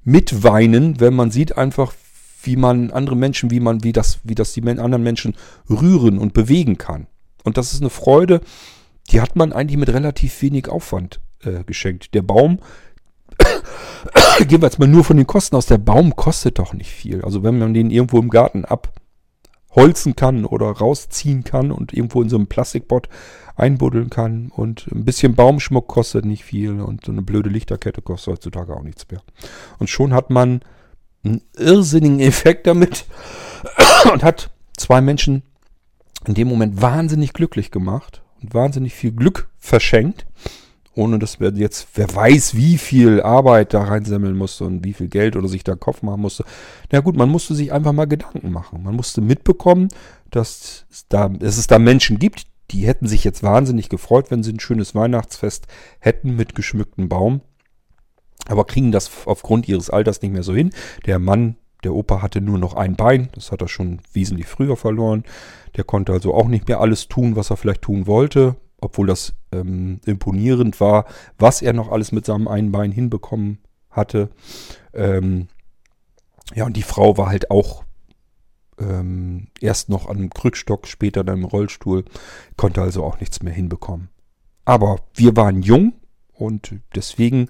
mitweinen, 0.03 0.99
wenn 0.99 1.15
man 1.15 1.31
sieht 1.31 1.57
einfach, 1.57 1.95
wie 2.43 2.57
man 2.57 2.91
andere 2.91 3.15
Menschen, 3.15 3.53
wie 3.53 3.61
man, 3.61 3.85
wie 3.85 3.93
das, 3.93 4.19
wie 4.25 4.35
das 4.35 4.53
die 4.53 4.67
anderen 4.67 5.05
Menschen 5.05 5.37
rühren 5.71 6.19
und 6.19 6.35
bewegen 6.35 6.77
kann. 6.77 7.07
Und 7.45 7.57
das 7.57 7.73
ist 7.73 7.81
eine 7.81 7.91
Freude, 7.91 8.41
die 9.11 9.21
hat 9.21 9.37
man 9.37 9.53
eigentlich 9.53 9.79
mit 9.79 9.91
relativ 9.91 10.43
wenig 10.43 10.69
Aufwand 10.69 11.21
äh, 11.45 11.63
geschenkt. 11.63 12.15
Der 12.15 12.23
Baum, 12.23 12.59
gehen 14.41 14.61
wir 14.61 14.67
jetzt 14.67 14.81
mal 14.81 14.89
nur 14.89 15.05
von 15.05 15.17
den 15.17 15.29
Kosten 15.29 15.55
aus, 15.55 15.67
der 15.67 15.79
Baum 15.79 16.17
kostet 16.17 16.59
doch 16.59 16.73
nicht 16.73 16.91
viel. 16.91 17.23
Also 17.23 17.45
wenn 17.45 17.61
man 17.61 17.75
den 17.75 17.93
irgendwo 17.93 18.19
im 18.19 18.29
Garten 18.29 18.65
abholzen 18.65 20.17
kann 20.17 20.45
oder 20.45 20.67
rausziehen 20.67 21.45
kann 21.45 21.71
und 21.71 21.93
irgendwo 21.93 22.23
in 22.23 22.29
so 22.29 22.35
einem 22.35 22.49
Plastikbot 22.49 23.09
einbuddeln 23.57 24.11
kann. 24.11 24.51
Und 24.55 24.87
ein 24.93 25.05
bisschen 25.05 25.35
Baumschmuck 25.35 25.89
kostet 25.89 26.25
nicht 26.25 26.45
viel 26.45 26.81
und 26.81 27.09
eine 27.09 27.23
blöde 27.23 27.51
Lichterkette 27.51 28.03
kostet 28.03 28.35
heutzutage 28.35 28.75
auch 28.75 28.83
nichts 28.83 29.07
mehr. 29.11 29.23
Und 29.79 29.91
schon 29.91 30.13
hat 30.13 30.31
man 30.31 30.61
einen 31.25 31.43
irrsinnigen 31.57 32.21
Effekt 32.21 32.67
damit 32.67 33.05
und 34.13 34.23
hat 34.23 34.51
zwei 34.77 35.01
Menschen 35.01 35.43
in 36.27 36.35
dem 36.35 36.49
Moment 36.49 36.81
wahnsinnig 36.81 37.33
glücklich 37.33 37.71
gemacht 37.71 38.23
und 38.41 38.55
wahnsinnig 38.55 38.95
viel 38.95 39.13
Glück 39.13 39.49
verschenkt, 39.59 40.27
ohne 40.95 41.19
dass 41.19 41.41
wir 41.41 41.53
jetzt, 41.55 41.89
wer 41.95 42.13
weiß, 42.15 42.55
wie 42.55 42.77
viel 42.79 43.23
Arbeit 43.23 43.73
da 43.73 43.83
reinsammeln 43.85 44.37
musste 44.37 44.65
und 44.65 44.85
wie 44.85 44.93
viel 44.93 45.09
Geld 45.09 45.37
oder 45.37 45.49
sich 45.49 45.65
da 45.65 45.75
Kopf 45.75 46.03
machen 46.03 46.21
musste. 46.21 46.45
Na 46.91 47.01
gut, 47.01 47.17
man 47.17 47.29
musste 47.29 47.55
sich 47.55 47.73
einfach 47.73 47.93
mal 47.93 48.07
Gedanken 48.07 48.53
machen. 48.53 48.83
Man 48.83 48.95
musste 48.95 49.21
mitbekommen, 49.21 49.89
dass 50.31 50.85
es 50.91 51.07
da, 51.09 51.29
dass 51.29 51.57
es 51.57 51.67
da 51.67 51.79
Menschen 51.79 52.19
gibt, 52.19 52.47
die 52.73 52.87
hätten 52.87 53.07
sich 53.07 53.25
jetzt 53.25 53.43
wahnsinnig 53.43 53.89
gefreut, 53.89 54.31
wenn 54.31 54.43
sie 54.43 54.53
ein 54.53 54.61
schönes 54.61 54.95
Weihnachtsfest 54.95 55.67
hätten 56.01 56.35
mit 56.35 56.55
geschmücktem 56.55 57.09
Baum, 57.09 57.43
aber 58.47 58.65
kriegen 58.65 58.93
das 58.93 59.11
aufgrund 59.27 59.69
ihres 59.69 59.91
Alters 59.91 60.23
nicht 60.23 60.33
mehr 60.33 60.43
so 60.43 60.55
hin. 60.55 60.71
Der 61.07 61.19
Mann, 61.19 61.57
der 61.85 61.95
Opa 61.95 62.23
hatte 62.23 62.41
nur 62.41 62.59
noch 62.59 62.75
ein 62.75 62.97
Bein, 62.97 63.29
das 63.35 63.53
hat 63.53 63.61
er 63.63 63.69
schon 63.69 64.01
wesentlich 64.13 64.47
früher 64.47 64.77
verloren. 64.77 65.25
Der 65.77 65.85
konnte 65.85 66.13
also 66.13 66.35
auch 66.35 66.49
nicht 66.49 66.69
mehr 66.69 66.81
alles 66.81 67.09
tun, 67.09 67.37
was 67.37 67.51
er 67.51 67.57
vielleicht 67.57 67.83
tun 67.83 68.07
wollte, 68.07 68.57
obwohl 68.81 69.07
das 69.07 69.35
ähm, 69.53 70.01
imponierend 70.07 70.81
war, 70.81 71.07
was 71.39 71.63
er 71.63 71.73
noch 71.73 71.91
alles 71.91 72.13
mit 72.13 72.25
seinem 72.25 72.49
einen 72.49 72.73
Bein 72.73 72.93
hinbekommen 72.93 73.59
hatte. 73.91 74.31
Ähm, 74.95 75.49
ja, 76.55 76.67
und 76.67 76.77
die 76.77 76.83
Frau 76.83 77.17
war 77.17 77.29
halt 77.29 77.51
auch 77.51 77.85
ähm, 78.79 79.49
erst 79.61 79.89
noch 79.89 80.07
an 80.07 80.19
einem 80.19 80.31
Krückstock, 80.31 80.87
später 80.87 81.25
dann 81.25 81.39
im 81.39 81.45
Rollstuhl, 81.45 82.05
konnte 82.57 82.83
also 82.83 83.05
auch 83.05 83.21
nichts 83.21 83.43
mehr 83.43 83.53
hinbekommen. 83.53 84.09
Aber 84.65 85.01
wir 85.15 85.37
waren 85.37 85.63
jung 85.63 85.95
und 86.33 86.77
deswegen 86.95 87.49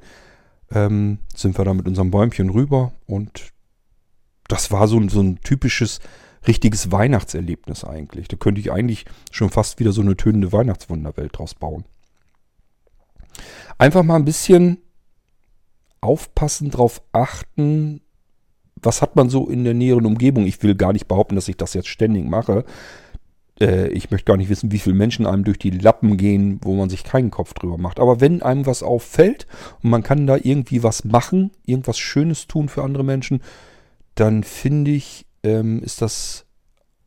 ähm, 0.71 1.19
sind 1.35 1.59
wir 1.59 1.65
da 1.65 1.75
mit 1.75 1.87
unserem 1.87 2.11
Bäumchen 2.11 2.51
rüber 2.51 2.93
und 3.07 3.53
das 4.49 4.71
war 4.71 4.89
so, 4.89 5.09
so 5.09 5.21
ein 5.21 5.41
typisches 5.41 6.01
richtiges 6.47 6.91
Weihnachtserlebnis 6.91 7.85
eigentlich. 7.85 8.29
Da 8.29 8.37
könnte 8.37 8.61
ich 8.61 8.73
eigentlich 8.73 9.05
schon 9.31 9.51
fast 9.51 9.79
wieder 9.79 9.93
so 9.93 10.03
eine 10.03 10.17
tönende 10.17 10.53
Weihnachtswunderwelt 10.53 11.39
draus 11.39 11.55
bauen. 11.55 11.85
Einfach 13.79 14.03
mal 14.03 14.17
ein 14.17 14.25
bisschen 14.25 14.79
aufpassen, 16.01 16.71
drauf 16.71 17.03
achten, 17.13 18.01
was 18.83 19.03
hat 19.03 19.17
man 19.17 19.29
so 19.29 19.49
in 19.49 19.65
der 19.65 19.75
näheren 19.75 20.07
Umgebung. 20.07 20.47
Ich 20.47 20.63
will 20.63 20.75
gar 20.75 20.93
nicht 20.93 21.09
behaupten, 21.09 21.37
dass 21.37 21.49
ich 21.49 21.57
das 21.57 21.75
jetzt 21.75 21.89
ständig 21.89 22.25
mache. 22.25 22.65
Äh, 23.61 23.89
ich 23.89 24.11
möchte 24.11 24.27
gar 24.27 24.37
nicht 24.37 24.51
wissen, 24.51 24.73
wie 24.73 24.79
viele 24.79 24.97
Menschen 24.97 25.27
einem 25.27 25.45
durch 25.45 25.59
die 25.59 25.71
Lappen 25.71 26.17
gehen, 26.17 26.59
wo 26.63 26.75
man 26.75 26.91
sich 26.91 27.05
keinen 27.05 27.31
Kopf 27.31 27.55
drüber 27.55 27.79
macht. 27.79 28.01
Aber 28.01 28.21
wenn 28.21 28.43
einem 28.43 28.67
was 28.67 28.83
auffällt 28.83 29.47
und 29.83 29.91
man 29.91 30.03
kann 30.03 30.27
da 30.27 30.37
irgendwie 30.37 30.83
was 30.83 31.05
machen, 31.05 31.51
irgendwas 31.65 31.99
Schönes 31.99 32.47
tun 32.47 32.69
für 32.69 32.83
andere 32.83 33.05
Menschen, 33.05 33.43
dann 34.15 34.45
finde 34.45 34.91
ich, 34.91 35.27
ähm, 35.43 35.83
ist 35.83 36.03
das 36.03 36.47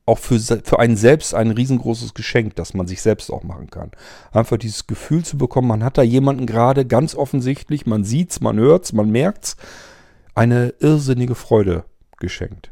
auch 0.07 0.19
für, 0.19 0.39
für 0.39 0.80
einen 0.80 0.97
selbst 0.97 1.34
ein 1.34 1.51
riesengroßes 1.51 2.13
Geschenk, 2.13 2.55
dass 2.55 2.73
man 2.73 2.88
sich 2.88 3.01
selbst 3.01 3.32
auch 3.32 3.43
machen 3.43 3.69
kann. 3.71 3.91
Einfach 4.32 4.57
dieses 4.57 4.86
Gefühl 4.88 5.26
zu 5.26 5.38
bekommen, 5.38 5.67
man 5.67 5.84
hat 5.84 5.97
da 5.97 6.03
jemanden 6.03 6.45
gerade 6.45 6.86
ganz 6.86 7.15
offensichtlich, 7.15 7.86
man 7.86 8.03
sieht's, 8.03 8.39
man 8.39 8.57
hört's, 8.57 8.93
man 8.93 9.09
merkt's, 9.09 9.57
eine 10.36 10.73
irrsinnige 10.79 11.36
Freude 11.36 11.86
geschenkt. 12.19 12.71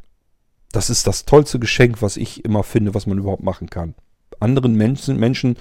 Das 0.72 0.89
ist 0.89 1.07
das 1.07 1.26
tollste 1.26 1.59
Geschenk, 1.59 2.01
was 2.01 2.18
ich 2.18 2.45
immer 2.45 2.64
finde, 2.64 2.93
was 2.93 3.07
man 3.07 3.18
überhaupt 3.18 3.43
machen 3.43 3.70
kann. 3.70 3.95
Anderen 4.39 4.76
Menschen, 4.76 5.20
Menschen 5.20 5.57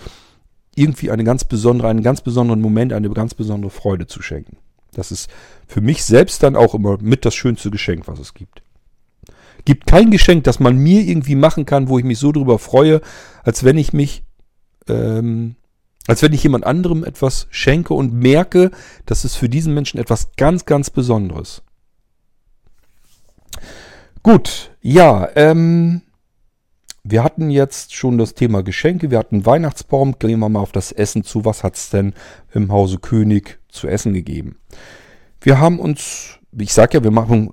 irgendwie 0.75 1.11
eine 1.11 1.25
ganz 1.25 1.45
besondere, 1.45 1.89
einen 1.89 2.03
ganz 2.03 2.23
besonderen 2.23 2.61
Moment, 2.61 2.93
eine 2.93 3.11
ganz 3.11 3.35
besondere 3.35 3.71
Freude 3.71 4.07
zu 4.07 4.23
schenken. 4.23 4.57
Das 4.93 5.13
ist 5.13 5.31
für 5.67 5.81
mich 5.81 6.05
selbst 6.05 6.43
dann 6.43 6.57
auch 6.57 6.75
immer 6.75 6.99
mit 7.01 7.25
das 7.25 7.35
schönste 7.35 7.71
Geschenk, 7.71 8.09
was 8.09 8.19
es 8.19 8.35
gibt 8.35 8.63
gibt 9.65 9.87
kein 9.87 10.11
Geschenk, 10.11 10.45
das 10.45 10.61
man 10.61 10.77
mir 10.77 11.03
irgendwie 11.03 11.35
machen 11.35 11.67
kann, 11.67 11.89
wo 11.89 11.99
ich 11.99 12.05
mich 12.05 12.19
so 12.19 12.33
drüber 12.33 12.59
freue, 12.59 13.01
als 13.43 13.65
wenn 13.65 13.79
ich 13.79 13.93
mich, 13.93 14.25
ähm, 14.89 15.57
als 16.07 16.23
wenn 16.23 16.33
ich 16.33 16.43
jemand 16.43 16.67
anderem 16.67 17.05
etwas 17.05 17.47
schenke 17.51 17.95
und 17.95 18.13
merke, 18.13 18.71
dass 19.07 19.25
es 19.25 19.37
für 19.37 19.49
diesen 19.49 19.75
Menschen 19.75 19.99
etwas 19.99 20.33
ganz, 20.37 20.65
ganz 20.65 20.91
Besonderes. 20.91 21.63
Gut, 24.23 24.71
ja, 24.81 25.29
ähm, 25.35 26.03
wir 27.05 27.25
hatten 27.25 27.51
jetzt 27.51 27.95
schon 27.95 28.19
das 28.19 28.35
Thema 28.35 28.63
Geschenke, 28.63 29.11
wir 29.11 29.19
hatten 29.19 29.45
Weihnachtsbaum, 29.45 30.19
gehen 30.19 30.39
wir 30.39 30.49
mal 30.49 30.61
auf 30.61 30.73
das 30.73 30.93
Essen 30.93 31.25
zu. 31.25 31.45
Was 31.45 31.65
hat 31.65 31.77
es 31.77 31.91
denn 31.91 32.15
im 32.53 32.71
Hause 32.71 32.99
König 32.99 33.59
zu 33.69 33.89
essen 33.89 34.13
gegeben? 34.15 34.59
Wir 35.41 35.59
haben 35.59 35.81
uns, 35.81 36.39
ich 36.57 36.73
sag 36.73 36.95
ja, 36.95 37.03
wir 37.03 37.11
machen 37.11 37.51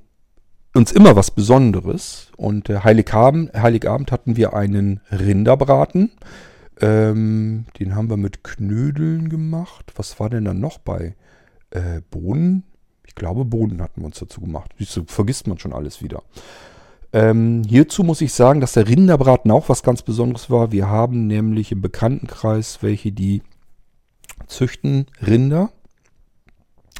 uns 0.75 0.91
immer 0.91 1.15
was 1.15 1.31
Besonderes. 1.31 2.31
Und 2.37 2.69
äh, 2.69 2.81
Heiligabend, 2.83 3.53
Heiligabend 3.53 4.11
hatten 4.11 4.37
wir 4.37 4.53
einen 4.53 5.01
Rinderbraten. 5.11 6.11
Ähm, 6.79 7.65
den 7.79 7.95
haben 7.95 8.09
wir 8.09 8.17
mit 8.17 8.43
Knödeln 8.43 9.29
gemacht. 9.29 9.91
Was 9.95 10.19
war 10.19 10.29
denn 10.29 10.45
dann 10.45 10.59
noch 10.59 10.77
bei 10.77 11.15
äh, 11.71 12.01
Bohnen? 12.11 12.63
Glaube, 13.19 13.45
Bohnen 13.45 13.81
hatten 13.81 14.01
wir 14.01 14.05
uns 14.07 14.17
dazu 14.17 14.41
gemacht. 14.41 14.71
Siehst 14.79 14.97
du, 14.97 15.03
vergisst 15.05 15.45
man 15.47 15.59
schon 15.59 15.73
alles 15.73 16.01
wieder. 16.01 16.23
Ähm, 17.13 17.61
hierzu 17.67 18.03
muss 18.03 18.21
ich 18.21 18.33
sagen, 18.33 18.61
dass 18.61 18.73
der 18.73 18.87
Rinderbraten 18.87 19.51
auch 19.51 19.69
was 19.69 19.83
ganz 19.83 20.01
Besonderes 20.01 20.49
war. 20.49 20.71
Wir 20.71 20.87
haben 20.87 21.27
nämlich 21.27 21.71
im 21.71 21.81
Bekanntenkreis 21.81 22.79
welche, 22.81 23.11
die 23.11 23.43
züchten 24.47 25.05
Rinder 25.25 25.71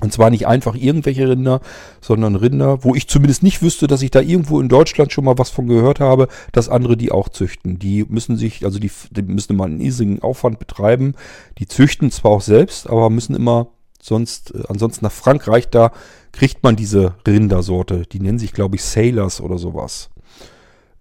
und 0.02 0.14
zwar 0.14 0.30
nicht 0.30 0.48
einfach 0.48 0.76
irgendwelche 0.76 1.28
Rinder, 1.28 1.60
sondern 2.00 2.36
Rinder, 2.36 2.84
wo 2.84 2.96
ich 2.96 3.08
zumindest 3.10 3.44
nicht 3.44 3.62
wüsste, 3.62 3.88
dass 3.88 4.02
ich 4.02 4.12
da 4.12 4.22
irgendwo 4.22 4.62
in 4.62 4.70
Deutschland 4.70 5.12
schon 5.12 5.26
mal 5.26 5.38
was 5.38 5.50
von 5.50 5.68
gehört 5.68 6.00
habe, 6.00 6.30
dass 6.54 6.70
andere 6.70 6.96
die 6.96 7.12
auch 7.12 7.30
züchten. 7.30 7.80
Die 7.80 8.06
müssen 8.08 8.38
sich, 8.38 8.64
also 8.64 8.80
die, 8.80 8.92
die 9.12 9.22
müssen 9.24 9.54
immer 9.54 9.66
einen 9.66 9.82
riesigen 9.82 10.22
Aufwand 10.22 10.58
betreiben. 10.58 11.16
Die 11.58 11.68
züchten 11.68 12.12
zwar 12.12 12.32
auch 12.32 12.42
selbst, 12.42 12.90
aber 12.90 13.10
müssen 13.10 13.36
immer 13.36 13.68
sonst, 14.02 14.54
äh, 14.54 14.64
ansonsten 14.68 15.06
nach 15.06 15.12
Frankreich, 15.12 15.70
da 15.70 15.92
kriegt 16.32 16.64
man 16.64 16.76
diese 16.76 17.16
Rindersorte. 17.26 18.04
Die 18.06 18.20
nennen 18.20 18.40
sich, 18.40 18.54
glaube 18.54 18.76
ich, 18.76 18.84
Sailors 18.84 19.42
oder 19.42 19.58
sowas. 19.58 20.10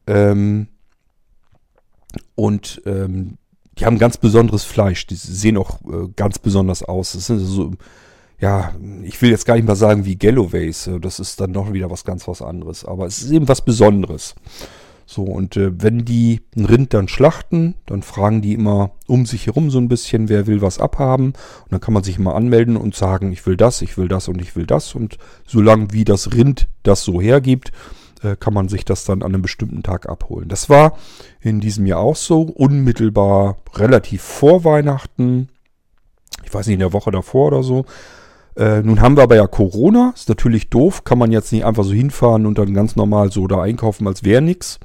Ähm, 0.07 0.69
und 2.35 2.83
ähm, 2.87 3.39
die 3.79 3.87
haben 3.87 3.99
ganz 3.99 4.17
besonderes 4.17 4.65
Fleisch. 4.65 5.07
Die 5.07 5.15
sehen 5.15 5.57
auch 5.57 5.81
äh, 5.83 6.09
ganz 6.17 6.39
besonders 6.39 6.83
aus. 6.83 7.13
Das 7.13 7.27
sind 7.27 7.39
so 7.39 7.73
ja, 8.41 8.73
ich 9.03 9.21
will 9.21 9.31
jetzt 9.31 9.47
gar 9.47 9.57
nicht 9.57 9.67
mal 9.67 9.75
sagen 9.75 10.05
wie 10.05 10.17
Galloways, 10.17 10.89
das 11.01 11.19
ist 11.19 11.41
dann 11.41 11.51
noch 11.51 11.73
wieder 11.73 11.91
was 11.91 12.05
ganz 12.05 12.29
was 12.29 12.41
anderes, 12.41 12.85
aber 12.85 13.07
es 13.07 13.21
ist 13.21 13.31
eben 13.31 13.49
was 13.49 13.65
Besonderes. 13.65 14.35
So, 15.11 15.23
und 15.23 15.57
äh, 15.57 15.71
wenn 15.83 16.05
die 16.05 16.43
ein 16.55 16.67
Rind 16.67 16.93
dann 16.93 17.09
schlachten, 17.09 17.77
dann 17.87 18.03
fragen 18.03 18.43
die 18.43 18.53
immer 18.53 18.91
um 19.07 19.25
sich 19.25 19.47
herum 19.47 19.71
so 19.71 19.79
ein 19.79 19.89
bisschen, 19.89 20.29
wer 20.29 20.47
will 20.47 20.61
was 20.61 20.79
abhaben. 20.79 21.29
Und 21.29 21.73
dann 21.73 21.81
kann 21.81 21.95
man 21.95 22.05
sich 22.05 22.19
immer 22.19 22.35
anmelden 22.35 22.77
und 22.77 22.95
sagen, 22.95 23.33
ich 23.33 23.47
will 23.47 23.57
das, 23.57 23.81
ich 23.81 23.97
will 23.97 24.09
das 24.09 24.29
und 24.29 24.39
ich 24.43 24.55
will 24.55 24.67
das. 24.67 24.95
Und 24.95 25.17
solange 25.47 25.95
wie 25.95 26.05
das 26.05 26.35
Rind 26.35 26.69
das 26.83 27.05
so 27.05 27.23
hergibt, 27.23 27.73
äh, 28.23 28.37
kann 28.37 28.53
man 28.53 28.69
sich 28.69 28.85
das 28.85 29.07
dann 29.07 29.23
an 29.23 29.33
einem 29.33 29.41
bestimmten 29.41 29.83
Tag 29.83 30.07
abholen. 30.07 30.51
Das 30.51 30.69
war 30.69 30.99
in 31.41 31.61
diesem 31.61 31.87
Jahr 31.87 32.01
auch 32.01 32.17
so, 32.17 32.43
unmittelbar 32.43 33.57
relativ 33.77 34.21
vor 34.21 34.65
Weihnachten. 34.65 35.49
Ich 36.45 36.53
weiß 36.53 36.67
nicht, 36.67 36.75
in 36.75 36.81
der 36.81 36.93
Woche 36.93 37.13
davor 37.13 37.47
oder 37.47 37.63
so 37.63 37.87
äh, 38.59 38.83
nun 38.83 39.01
haben 39.01 39.17
wir 39.17 39.23
aber 39.23 39.37
ja 39.37 39.47
Corona, 39.47 40.13
ist 40.15 40.29
natürlich 40.29 40.69
doof, 40.69 41.05
kann 41.05 41.19
man 41.19 41.31
jetzt 41.31 41.53
nicht 41.53 41.65
einfach 41.65 41.85
so 41.85 41.93
hinfahren 41.93 42.45
und 42.45 42.59
dann 42.59 42.75
ganz 42.75 42.97
normal 42.97 43.31
so 43.31 43.47
da 43.47 43.63
einkaufen, 43.63 44.07
als 44.09 44.25
wäre 44.25 44.43
nichts. 44.43 44.81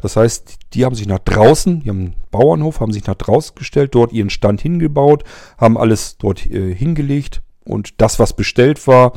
Das 0.00 0.16
heißt, 0.16 0.56
die 0.72 0.84
haben 0.84 0.94
sich 0.94 1.06
nach 1.06 1.18
draußen, 1.18 1.80
die 1.80 1.90
haben 1.90 1.98
einen 1.98 2.14
Bauernhof, 2.30 2.80
haben 2.80 2.92
sich 2.92 3.06
nach 3.06 3.16
draußen 3.16 3.54
gestellt, 3.54 3.94
dort 3.94 4.12
ihren 4.12 4.30
Stand 4.30 4.62
hingebaut, 4.62 5.24
haben 5.58 5.76
alles 5.76 6.16
dort 6.18 6.46
äh, 6.46 6.74
hingelegt 6.74 7.42
und 7.64 8.00
das, 8.00 8.18
was 8.18 8.32
bestellt 8.32 8.86
war, 8.86 9.12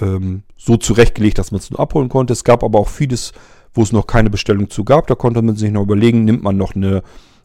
ähm, 0.00 0.42
so 0.56 0.76
zurechtgelegt, 0.76 1.38
dass 1.38 1.52
man 1.52 1.60
es 1.60 1.70
nur 1.70 1.78
abholen 1.78 2.08
konnte. 2.08 2.32
Es 2.32 2.44
gab 2.44 2.64
aber 2.64 2.80
auch 2.80 2.88
vieles, 2.88 3.32
wo 3.74 3.82
es 3.82 3.92
noch 3.92 4.06
keine 4.06 4.30
Bestellung 4.30 4.70
zu 4.70 4.84
gab. 4.84 5.06
Da 5.06 5.14
konnte 5.14 5.40
man 5.42 5.54
sich 5.54 5.70
noch 5.70 5.82
überlegen, 5.82 6.24
nimmt 6.24 6.42
man 6.42 6.56
noch 6.56 6.74
eine 6.74 7.02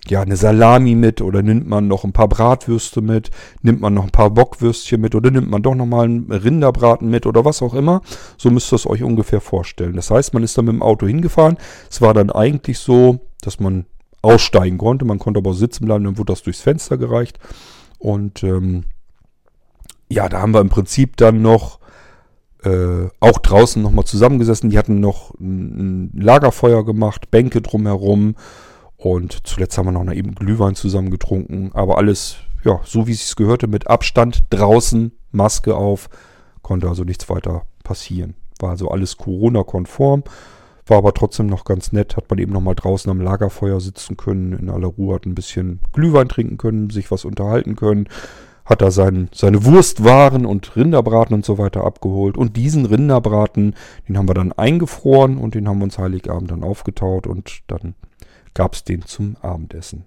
ja, 0.08 0.22
eine 0.22 0.36
Salami 0.36 0.96
mit 0.96 1.22
oder 1.22 1.44
nimmt 1.44 1.68
man 1.68 1.88
noch 1.88 2.04
ein 2.04 2.14
paar 2.14 2.28
Bratwürste 2.28 3.02
mit, 3.02 3.30
nimmt 3.62 3.82
man 3.82 3.94
noch 3.94 4.06
ein 4.06 4.12
paar 4.12 4.32
Bockwürstchen 4.32 5.00
mit 5.00 5.14
oder 5.14 5.30
nimmt 5.30 5.50
man 5.50 5.62
doch 5.62 5.76
nochmal 5.76 6.06
einen 6.06 6.32
Rinderbraten 6.32 7.10
mit 7.10 7.26
oder 7.28 7.46
was 7.46 7.62
auch 7.62 7.76
immer. 7.76 8.02
So 8.38 8.50
müsst 8.50 8.74
ihr 8.74 8.78
es 8.78 8.88
euch 8.88 9.04
ungefähr 9.04 9.42
vorstellen. 9.42 9.96
Das 9.96 10.10
heißt, 10.10 10.34
man 10.34 10.44
ist 10.44 10.58
dann 10.58 10.66
mit 10.66 10.74
dem 10.74 10.82
Auto 10.82 11.06
hingefahren. 11.06 11.58
Es 11.90 12.02
war 12.02 12.14
dann 12.14 12.32
eigentlich 12.32 12.80
so, 12.80 13.20
dass 13.42 13.60
man 13.60 13.86
aussteigen 14.24 14.78
konnte. 14.78 15.06
Man 15.06 15.20
konnte 15.20 15.40
aber 15.40 15.52
auch 15.52 15.56
sitzen 15.56 15.86
bleiben, 15.86 16.04
dann 16.04 16.18
wurde 16.18 16.34
das 16.34 16.44
durchs 16.44 16.62
Fenster 16.62 16.98
gereicht. 16.98 17.40
Und 18.00 18.44
ähm, 18.44 18.86
ja, 20.10 20.30
da 20.30 20.42
haben 20.42 20.54
wir 20.54 20.62
im 20.62 20.70
Prinzip 20.70 21.18
dann 21.18 21.42
noch 21.44 21.80
äh, 22.64 23.08
auch 23.20 23.38
draußen 23.40 23.82
nochmal 23.82 24.06
zusammengesessen. 24.06 24.72
Die 24.72 24.78
hatten 24.78 25.00
noch 25.00 25.34
ein, 25.40 26.10
ein 26.14 26.22
Lagerfeuer 26.22 26.86
gemacht, 26.86 27.30
Bänke 27.30 27.62
drumherum. 27.62 28.36
Und 29.02 29.48
zuletzt 29.48 29.80
haben 29.80 29.88
wir 29.88 29.92
noch 29.92 30.14
eben 30.14 30.36
Glühwein 30.36 30.76
zusammen 30.76 31.10
getrunken. 31.10 31.72
Aber 31.74 31.98
alles, 31.98 32.36
ja, 32.64 32.82
so 32.84 33.08
wie 33.08 33.14
es 33.14 33.36
gehörte, 33.36 33.66
mit 33.66 33.88
Abstand 33.88 34.44
draußen, 34.52 35.12
Maske 35.32 35.76
auf. 35.76 36.08
Konnte 36.62 36.88
also 36.88 37.04
nichts 37.04 37.28
weiter 37.28 37.64
passieren. 37.84 38.36
War 38.60 38.70
also 38.70 38.90
alles 38.90 39.18
Corona-konform. 39.18 40.24
War 40.86 41.00
aber 41.00 41.16
trotzdem 41.16 41.48
noch 41.48 41.66
ganz 41.66 41.92
nett. 41.92 42.16
Hat 42.16 42.30
man 42.30 42.38
eben 42.38 42.54
noch 42.54 42.62
mal 42.62 42.76
draußen 42.76 43.10
am 43.10 43.22
Lagerfeuer 43.22 43.80
sitzen 43.80 44.18
können, 44.18 44.54
in 44.54 44.70
aller 44.70 44.90
Ruhe, 44.90 45.16
hat 45.16 45.26
ein 45.26 45.34
bisschen 45.34 45.80
Glühwein 45.94 46.30
trinken 46.30 46.58
können, 46.58 46.92
sich 46.92 47.10
was 47.10 47.26
unterhalten 47.26 47.76
können. 47.76 48.08
Hat 48.66 48.84
da 48.84 48.92
sein, 48.92 49.30
seine 49.34 49.66
Wurstwaren 49.66 50.46
und 50.46 50.76
Rinderbraten 50.76 51.34
und 51.34 51.44
so 51.44 51.58
weiter 51.58 51.86
abgeholt. 51.86 52.38
Und 52.38 52.56
diesen 52.56 52.86
Rinderbraten, 52.86 53.74
den 54.08 54.18
haben 54.20 54.30
wir 54.30 54.36
dann 54.36 54.52
eingefroren 54.52 55.40
und 55.40 55.56
den 55.56 55.68
haben 55.68 55.80
wir 55.80 55.86
uns 55.86 55.98
Heiligabend 55.98 56.52
dann 56.52 56.64
aufgetaut 56.64 57.26
und 57.26 57.62
dann 57.66 57.96
gab 58.54 58.74
es 58.74 58.84
den 58.84 59.04
zum 59.04 59.38
Abendessen. 59.42 60.06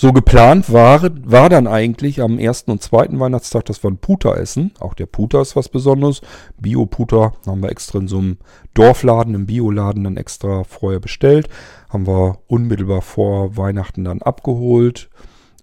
So 0.00 0.14
geplant 0.14 0.72
war, 0.72 1.10
war 1.24 1.50
dann 1.50 1.66
eigentlich 1.66 2.22
am 2.22 2.38
ersten 2.38 2.70
und 2.70 2.82
zweiten 2.82 3.20
Weihnachtstag, 3.20 3.66
dass 3.66 3.82
wir 3.84 3.90
ein 3.90 3.98
Puter 3.98 4.38
essen. 4.38 4.72
Auch 4.80 4.94
der 4.94 5.04
Puter 5.04 5.42
ist 5.42 5.56
was 5.56 5.68
Besonderes. 5.68 6.22
Bio-Puter 6.58 7.34
haben 7.46 7.62
wir 7.62 7.70
extra 7.70 7.98
in 7.98 8.08
so 8.08 8.16
einem 8.16 8.38
Dorfladen, 8.72 9.34
im 9.34 9.44
Bioladen 9.44 10.04
dann 10.04 10.16
extra 10.16 10.64
vorher 10.64 11.00
bestellt. 11.00 11.50
Haben 11.90 12.06
wir 12.06 12.38
unmittelbar 12.46 13.02
vor 13.02 13.58
Weihnachten 13.58 14.04
dann 14.04 14.22
abgeholt. 14.22 15.10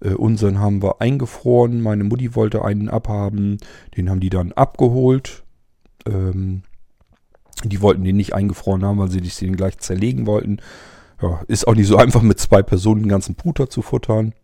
Äh, 0.00 0.10
unseren 0.10 0.60
haben 0.60 0.82
wir 0.82 1.00
eingefroren. 1.00 1.80
Meine 1.80 2.04
Mutti 2.04 2.36
wollte 2.36 2.64
einen 2.64 2.88
abhaben. 2.88 3.58
Den 3.96 4.08
haben 4.08 4.20
die 4.20 4.30
dann 4.30 4.52
abgeholt. 4.52 5.42
Ähm, 6.06 6.62
die 7.64 7.80
wollten 7.80 8.04
den 8.04 8.16
nicht 8.16 8.34
eingefroren 8.34 8.84
haben, 8.84 8.98
weil 8.98 9.10
sie 9.10 9.20
den 9.20 9.56
gleich 9.56 9.78
zerlegen 9.78 10.26
wollten. 10.26 10.58
Ja, 11.20 11.42
ist 11.48 11.66
auch 11.66 11.74
nicht 11.74 11.88
so 11.88 11.96
einfach 11.98 12.22
mit 12.22 12.38
zwei 12.38 12.62
Personen 12.62 13.02
den 13.02 13.08
ganzen 13.08 13.34
Puter 13.34 13.68
zu 13.70 13.82
futtern. 13.82 14.34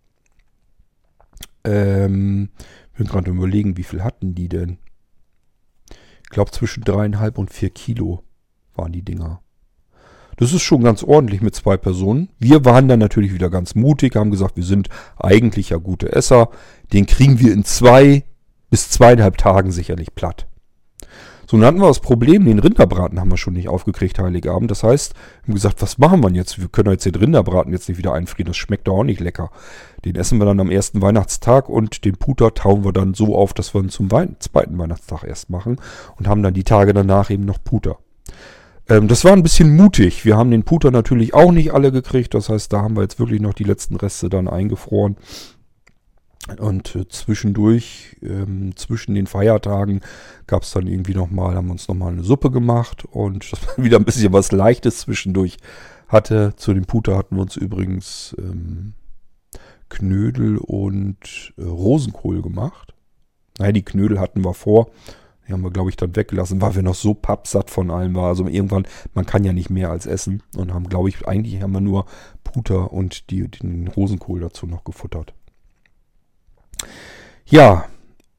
Ähm, 1.64 2.50
bin 2.96 3.06
gerade 3.06 3.30
überlegen, 3.30 3.76
wie 3.76 3.82
viel 3.82 4.04
hatten 4.04 4.34
die 4.34 4.48
denn? 4.48 4.78
Ich 6.22 6.30
glaube 6.30 6.50
zwischen 6.50 6.84
dreieinhalb 6.84 7.38
und 7.38 7.52
vier 7.52 7.70
Kilo 7.70 8.22
waren 8.74 8.92
die 8.92 9.02
Dinger. 9.02 9.40
Das 10.36 10.52
ist 10.52 10.62
schon 10.62 10.82
ganz 10.82 11.04
ordentlich 11.04 11.42
mit 11.42 11.54
zwei 11.54 11.76
Personen. 11.76 12.28
Wir 12.38 12.64
waren 12.64 12.88
dann 12.88 12.98
natürlich 12.98 13.32
wieder 13.32 13.50
ganz 13.50 13.74
mutig, 13.74 14.16
haben 14.16 14.32
gesagt, 14.32 14.56
wir 14.56 14.64
sind 14.64 14.88
eigentlich 15.16 15.70
ja 15.70 15.76
gute 15.76 16.12
Esser. 16.12 16.50
Den 16.92 17.06
kriegen 17.06 17.38
wir 17.38 17.52
in 17.52 17.64
zwei 17.64 18.24
bis 18.68 18.90
zweieinhalb 18.90 19.38
Tagen 19.38 19.70
sicherlich 19.70 20.14
platt. 20.14 20.48
So, 21.46 21.56
dann 21.56 21.66
hatten 21.66 21.80
wir 21.80 21.88
das 21.88 22.00
Problem, 22.00 22.44
den 22.44 22.58
Rinderbraten 22.58 23.20
haben 23.20 23.30
wir 23.30 23.36
schon 23.36 23.54
nicht 23.54 23.68
aufgekriegt 23.68 24.18
Heiligabend. 24.18 24.70
Das 24.70 24.82
heißt, 24.82 25.14
wir 25.14 25.48
haben 25.48 25.54
gesagt, 25.54 25.82
was 25.82 25.98
machen 25.98 26.22
wir 26.22 26.30
jetzt? 26.30 26.60
Wir 26.60 26.68
können 26.68 26.90
jetzt 26.90 27.04
den 27.04 27.14
Rinderbraten 27.14 27.72
jetzt 27.72 27.88
nicht 27.88 27.98
wieder 27.98 28.14
einfrieren. 28.14 28.48
Das 28.48 28.56
schmeckt 28.56 28.88
doch 28.88 28.98
auch 28.98 29.04
nicht 29.04 29.20
lecker. 29.20 29.50
Den 30.04 30.16
essen 30.16 30.38
wir 30.38 30.46
dann 30.46 30.60
am 30.60 30.70
ersten 30.70 31.02
Weihnachtstag 31.02 31.68
und 31.68 32.04
den 32.04 32.16
Puter 32.16 32.54
tauen 32.54 32.84
wir 32.84 32.92
dann 32.92 33.14
so 33.14 33.36
auf, 33.36 33.52
dass 33.52 33.74
wir 33.74 33.82
ihn 33.82 33.88
zum 33.88 34.10
Wei 34.10 34.28
zweiten 34.38 34.78
Weihnachtstag 34.78 35.24
erst 35.24 35.50
machen 35.50 35.78
und 36.16 36.28
haben 36.28 36.42
dann 36.42 36.54
die 36.54 36.64
Tage 36.64 36.94
danach 36.94 37.30
eben 37.30 37.44
noch 37.44 37.62
Puter. 37.62 37.98
Ähm, 38.88 39.08
das 39.08 39.24
war 39.24 39.32
ein 39.32 39.42
bisschen 39.42 39.76
mutig. 39.76 40.24
Wir 40.24 40.36
haben 40.36 40.50
den 40.50 40.64
Puter 40.64 40.90
natürlich 40.90 41.34
auch 41.34 41.52
nicht 41.52 41.72
alle 41.72 41.92
gekriegt. 41.92 42.34
Das 42.34 42.48
heißt, 42.48 42.72
da 42.72 42.82
haben 42.82 42.96
wir 42.96 43.02
jetzt 43.02 43.18
wirklich 43.18 43.40
noch 43.40 43.54
die 43.54 43.64
letzten 43.64 43.96
Reste 43.96 44.28
dann 44.28 44.48
eingefroren. 44.48 45.16
Und 46.58 46.94
äh, 46.94 47.08
zwischendurch, 47.08 48.16
ähm, 48.22 48.76
zwischen 48.76 49.14
den 49.14 49.26
Feiertagen, 49.26 50.00
gab 50.46 50.62
es 50.62 50.72
dann 50.72 50.86
irgendwie 50.86 51.14
nochmal, 51.14 51.54
haben 51.54 51.68
wir 51.68 51.72
uns 51.72 51.88
nochmal 51.88 52.12
eine 52.12 52.22
Suppe 52.22 52.50
gemacht 52.50 53.04
und 53.06 53.50
das 53.52 53.66
war 53.66 53.84
wieder 53.84 53.98
ein 53.98 54.04
bisschen 54.04 54.32
was 54.32 54.52
Leichtes 54.52 55.00
zwischendurch 55.00 55.56
hatte. 56.08 56.54
Zu 56.56 56.74
dem 56.74 56.84
Puter 56.84 57.16
hatten 57.16 57.36
wir 57.36 57.42
uns 57.42 57.56
übrigens 57.56 58.36
ähm, 58.38 58.92
Knödel 59.88 60.58
und 60.58 61.54
äh, 61.56 61.62
Rosenkohl 61.62 62.42
gemacht. 62.42 62.94
Naja, 63.58 63.72
die 63.72 63.84
Knödel 63.84 64.20
hatten 64.20 64.44
wir 64.44 64.54
vor. 64.54 64.90
Die 65.46 65.52
haben 65.52 65.62
wir, 65.62 65.70
glaube 65.70 65.90
ich, 65.90 65.96
dann 65.96 66.16
weggelassen, 66.16 66.60
weil 66.60 66.74
wir 66.74 66.82
noch 66.82 66.94
so 66.94 67.14
pappsatt 67.14 67.70
von 67.70 67.90
allem 67.90 68.14
waren. 68.14 68.28
Also 68.28 68.46
irgendwann, 68.46 68.86
man 69.12 69.26
kann 69.26 69.44
ja 69.44 69.52
nicht 69.52 69.70
mehr 69.70 69.90
als 69.90 70.06
essen. 70.06 70.42
Und 70.56 70.72
haben, 70.72 70.88
glaube 70.88 71.08
ich, 71.08 71.26
eigentlich 71.28 71.62
haben 71.62 71.72
wir 71.72 71.80
nur 71.80 72.06
Puter 72.42 72.92
und 72.92 73.30
die, 73.30 73.48
den 73.48 73.88
Rosenkohl 73.88 74.40
dazu 74.40 74.66
noch 74.66 74.84
gefuttert. 74.84 75.34
Ja, 77.46 77.86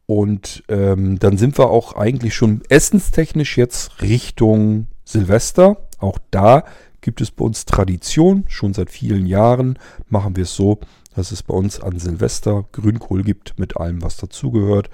und 0.08 0.64
ähm, 0.68 1.18
dann 1.20 1.38
sind 1.38 1.58
wir 1.58 1.70
auch 1.70 1.96
eigentlich 1.96 2.36
schon 2.36 2.62
essenstechnisch 2.70 3.58
jetzt 3.58 4.02
Richtung 4.02 4.88
Silvester. 5.04 5.78
Auch 6.00 6.20
da 6.32 6.64
gibt 7.02 7.22
es 7.22 7.32
bei 7.32 7.44
uns 7.46 7.66
Tradition. 7.66 8.46
Schon 8.48 8.74
seit 8.74 8.90
vielen 8.90 9.26
Jahren 9.26 9.80
machen 10.10 10.36
wir 10.36 10.44
es 10.44 10.56
so, 10.56 10.80
dass 11.16 11.32
es 11.32 11.44
bei 11.44 11.54
uns 11.54 11.80
an 11.80 12.00
Silvester 12.00 12.66
Grünkohl 12.72 13.24
gibt 13.24 13.58
mit 13.58 13.78
allem, 13.78 14.02
was 14.02 14.18
dazugehört. 14.18 14.90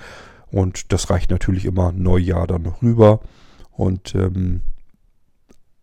Und 0.51 0.91
das 0.91 1.09
reicht 1.09 1.31
natürlich 1.31 1.65
immer 1.65 1.91
Neujahr 1.91 2.47
dann 2.47 2.61
noch 2.61 2.81
rüber. 2.81 3.21
Und 3.71 4.15
ähm, 4.15 4.61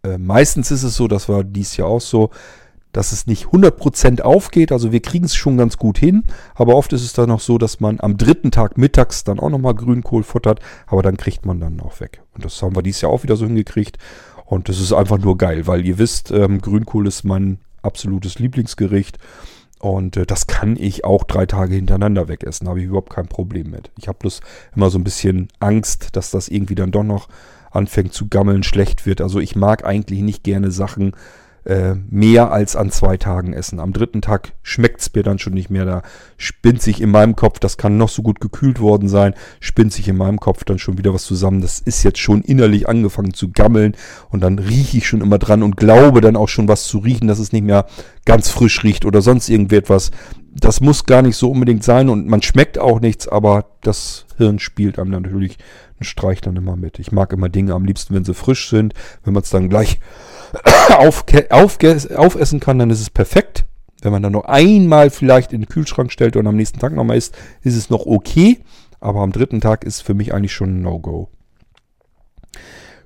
äh, 0.05 0.19
meistens 0.19 0.71
ist 0.71 0.83
es 0.83 0.95
so, 0.95 1.09
das 1.09 1.29
war 1.29 1.45
dies 1.45 1.77
Jahr 1.77 1.89
auch 1.89 2.01
so, 2.01 2.31
dass 2.93 3.13
es 3.13 3.27
nicht 3.27 3.47
100% 3.47 4.23
aufgeht. 4.23 4.73
Also 4.73 4.93
wir 4.93 5.01
kriegen 5.01 5.25
es 5.25 5.35
schon 5.35 5.57
ganz 5.57 5.77
gut 5.77 5.99
hin. 5.99 6.25
Aber 6.55 6.75
oft 6.75 6.93
ist 6.93 7.05
es 7.05 7.13
dann 7.13 7.29
noch 7.29 7.41
so, 7.41 7.59
dass 7.59 7.81
man 7.81 8.01
am 8.01 8.17
dritten 8.17 8.51
Tag 8.51 8.79
mittags 8.79 9.25
dann 9.25 9.39
auch 9.39 9.51
nochmal 9.51 9.75
Grünkohl 9.75 10.23
futtert. 10.23 10.61
Aber 10.87 11.03
dann 11.03 11.17
kriegt 11.17 11.47
man 11.47 11.61
dann 11.61 11.81
auch 11.81 12.01
weg. 12.01 12.23
Und 12.35 12.45
das 12.45 12.61
haben 12.63 12.77
wir 12.77 12.83
dieses 12.83 13.03
Jahr 13.03 13.13
auch 13.13 13.23
wieder 13.23 13.37
so 13.37 13.47
hingekriegt. 13.47 13.99
Und 14.45 14.69
das 14.69 14.81
ist 14.81 14.93
einfach 14.93 15.19
nur 15.19 15.37
geil, 15.37 15.67
weil 15.67 15.85
ihr 15.85 15.99
wisst, 15.99 16.31
ähm, 16.31 16.61
Grünkohl 16.61 17.07
ist 17.07 17.25
mein 17.25 17.59
absolutes 17.83 18.39
Lieblingsgericht. 18.39 19.19
Und 19.79 20.17
äh, 20.17 20.27
das 20.27 20.47
kann 20.47 20.77
ich 20.77 21.05
auch 21.05 21.25
drei 21.25 21.47
Tage 21.47 21.75
hintereinander 21.75 22.29
wegessen. 22.29 22.65
Da 22.65 22.71
habe 22.71 22.81
ich 22.81 22.87
überhaupt 22.87 23.13
kein 23.13 23.29
Problem 23.29 23.71
mit. 23.71 23.91
Ich 23.99 24.09
habe 24.09 24.19
bloß 24.19 24.41
immer 24.75 24.91
so 24.91 24.99
ein 24.99 25.05
bisschen 25.05 25.49
Angst, 25.61 26.17
dass 26.17 26.31
das 26.31 26.49
irgendwie 26.49 26.75
dann 26.75 26.91
doch 26.91 27.05
noch 27.05 27.29
anfängt 27.71 28.13
zu 28.13 28.29
gammeln, 28.29 28.63
schlecht 28.63 29.07
wird. 29.07 29.21
Also 29.21 29.41
ich 29.41 29.55
mag 29.55 29.85
eigentlich 29.85 30.21
nicht 30.21 30.43
gerne 30.43 30.71
Sachen, 30.71 31.13
äh, 31.69 31.97
mehr 32.09 32.51
als 32.51 32.77
an 32.77 32.91
zwei 32.91 33.19
Tagen 33.19 33.53
essen. 33.53 33.79
Am 33.79 33.93
dritten 33.93 34.23
Tag 34.23 34.55
schmeckt 34.63 35.03
es 35.03 35.15
mir 35.15 35.23
dann 35.23 35.39
schon 35.39 35.53
nicht 35.53 35.69
mehr. 35.69 35.85
Da 35.85 36.03
spinnt 36.39 36.81
sich 36.81 37.03
in 37.03 37.11
meinem 37.11 37.37
Kopf, 37.37 37.59
das 37.59 37.77
kann 37.77 37.99
noch 37.99 38.09
so 38.09 38.23
gut 38.23 38.41
gekühlt 38.41 38.81
worden 38.81 39.07
sein, 39.07 39.35
spinnt 39.61 39.93
sich 39.93 40.09
in 40.09 40.17
meinem 40.17 40.41
Kopf 40.41 40.65
dann 40.65 40.79
schon 40.79 40.97
wieder 40.97 41.13
was 41.13 41.25
zusammen. 41.25 41.61
Das 41.61 41.79
ist 41.79 42.05
jetzt 42.05 42.21
schon 42.21 42.41
innerlich 42.41 42.89
angefangen 42.89 43.35
zu 43.35 43.53
gammeln 43.53 43.95
und 44.31 44.41
dann 44.41 44.59
rieche 44.59 44.97
ich 44.97 45.07
schon 45.07 45.21
immer 45.21 45.37
dran 45.37 45.63
und 45.63 45.77
glaube 45.77 46.23
dann 46.23 46.37
auch 46.37 46.49
schon 46.49 46.69
was 46.69 46.87
zu 46.87 47.01
riechen, 47.01 47.29
dass 47.29 47.39
es 47.39 47.53
nicht 47.53 47.65
mehr 47.65 47.85
ganz 48.25 48.49
frisch 48.49 48.83
riecht 48.83 49.05
oder 49.05 49.21
sonst 49.21 49.51
irgendetwas. 49.51 50.11
Das 50.55 50.81
muss 50.81 51.05
gar 51.05 51.21
nicht 51.21 51.37
so 51.37 51.51
unbedingt 51.51 51.85
sein 51.85 52.09
und 52.09 52.27
man 52.27 52.41
schmeckt 52.41 52.79
auch 52.79 53.01
nichts, 53.01 53.29
aber 53.29 53.67
das 53.83 54.25
Hirn 54.39 54.59
spielt 54.59 54.99
einem 54.99 55.11
natürlich 55.11 55.59
einen 56.01 56.07
Streich 56.07 56.41
dann 56.41 56.57
immer 56.57 56.77
mit. 56.77 56.99
Ich 56.99 57.13
mag 57.13 57.31
immer 57.35 57.51
Dinge 57.51 57.75
am 57.75 57.85
liebsten, 57.85 58.15
wenn 58.15 58.25
sie 58.25 58.33
frisch 58.33 58.71
sind, 58.71 58.95
wenn 59.23 59.35
man 59.35 59.43
es 59.43 59.51
dann 59.51 59.69
gleich 59.69 60.01
auf, 60.99 61.25
auf, 61.51 61.79
aufessen 62.17 62.61
kann, 62.61 62.79
dann 62.79 62.91
ist 62.91 63.01
es 63.01 63.11
perfekt. 63.11 63.65
Wenn 64.01 64.13
man 64.13 64.23
dann 64.23 64.33
noch 64.33 64.45
einmal 64.45 65.11
vielleicht 65.11 65.53
in 65.53 65.63
den 65.63 65.69
Kühlschrank 65.69 66.13
stellt 66.13 66.37
und 66.37 66.47
am 66.47 66.57
nächsten 66.57 66.79
Tag 66.79 66.95
nochmal 66.95 67.17
isst, 67.17 67.37
ist 67.63 67.77
es 67.77 67.91
noch 67.91 68.07
okay. 68.07 68.61
Aber 69.01 69.21
am 69.21 69.33
dritten 69.33 69.61
Tag 69.61 69.85
ist 69.85 70.03
für 70.03 70.15
mich 70.15 70.33
eigentlich 70.33 70.53
schon 70.53 70.79
ein 70.79 70.83
No-Go. 70.83 71.29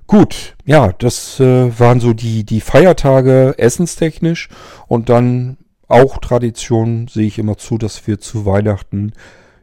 Gut, 0.05 0.55
ja, 0.65 0.91
das 0.91 1.39
äh, 1.39 1.79
waren 1.79 1.99
so 1.99 2.13
die, 2.13 2.43
die 2.43 2.61
Feiertage 2.61 3.55
essenstechnisch. 3.57 4.49
Und 4.87 5.09
dann 5.09 5.57
auch 5.87 6.17
Tradition 6.17 7.07
sehe 7.07 7.27
ich 7.27 7.39
immer 7.39 7.57
zu, 7.57 7.77
dass 7.77 8.05
wir 8.07 8.19
zu 8.19 8.45
Weihnachten 8.45 9.13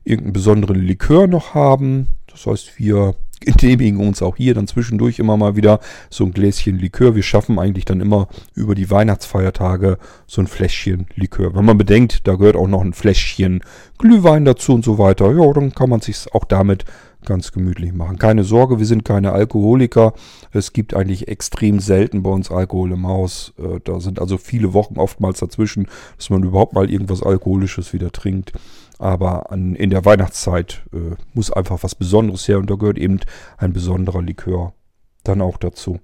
irgendeinen 0.05 0.33
besonderen 0.33 0.81
Likör 0.81 1.26
noch 1.26 1.55
haben. 1.55 2.09
Das 2.26 2.47
heißt, 2.47 2.78
wir 2.78 3.14
genehmigen 3.41 4.07
uns 4.07 4.22
auch 4.22 4.36
hier 4.36 4.55
dann 4.55 4.66
zwischendurch 4.66 5.18
immer 5.18 5.36
mal 5.36 5.57
wieder 5.57 5.80
so 6.11 6.24
ein 6.24 6.32
Gläschen 6.32 6.78
Likör. 6.78 7.14
Wir 7.14 7.22
schaffen 7.22 7.59
eigentlich 7.59 7.84
dann 7.84 8.01
immer 8.01 8.28
über 8.55 8.74
die 8.74 8.91
Weihnachtsfeiertage 8.91 9.99
so 10.26 10.41
ein 10.41 10.47
Fläschchen 10.47 11.07
Likör. 11.14 11.55
Wenn 11.55 11.64
man 11.64 11.78
bedenkt, 11.78 12.26
da 12.28 12.34
gehört 12.34 12.57
auch 12.57 12.68
noch 12.68 12.82
ein 12.82 12.93
Fläschchen 12.93 13.62
Glühwein 13.99 14.45
dazu 14.45 14.74
und 14.74 14.84
so 14.84 14.99
weiter, 14.99 15.32
ja, 15.32 15.53
dann 15.53 15.74
kann 15.74 15.91
man 15.91 16.01
sich 16.01 16.26
auch 16.32 16.45
damit 16.45 16.84
ganz 17.24 17.53
gemütlich 17.53 17.93
machen. 17.93 18.18
Keine 18.18 18.45
Sorge, 18.45 18.78
wir 18.78 18.86
sind 18.86 19.05
keine 19.05 19.32
Alkoholiker. 19.32 20.14
Es 20.53 20.72
gibt 20.72 20.95
eigentlich 20.95 21.28
extrem 21.28 21.80
selten 21.80 22.22
bei 22.22 22.30
uns 22.30 22.51
Alkohol 22.51 22.93
im 22.93 23.07
Haus. 23.07 23.53
Äh, 23.59 23.80
da 23.84 24.01
sind 24.01 24.20
also 24.20 24.38
viele 24.38 24.72
Wochen 24.72 24.99
oftmals 24.99 25.41
dazwischen, 25.41 25.86
dass 26.16 26.30
man 26.30 26.43
überhaupt 26.43 26.74
mal 26.74 26.91
irgendwas 26.91 27.22
Alkoholisches 27.22 27.93
wieder 27.93 28.11
trinkt. 28.11 28.53
Aber 29.01 29.51
an, 29.51 29.74
in 29.74 29.88
der 29.88 30.05
Weihnachtszeit 30.05 30.82
äh, 30.92 31.16
muss 31.32 31.51
einfach 31.51 31.82
was 31.82 31.94
Besonderes 31.94 32.46
her 32.46 32.59
und 32.59 32.68
da 32.68 32.74
gehört 32.74 32.98
eben 32.98 33.18
ein 33.57 33.72
besonderer 33.72 34.20
Likör 34.20 34.74
dann 35.24 35.40
auch 35.40 35.57
dazu. 35.57 36.01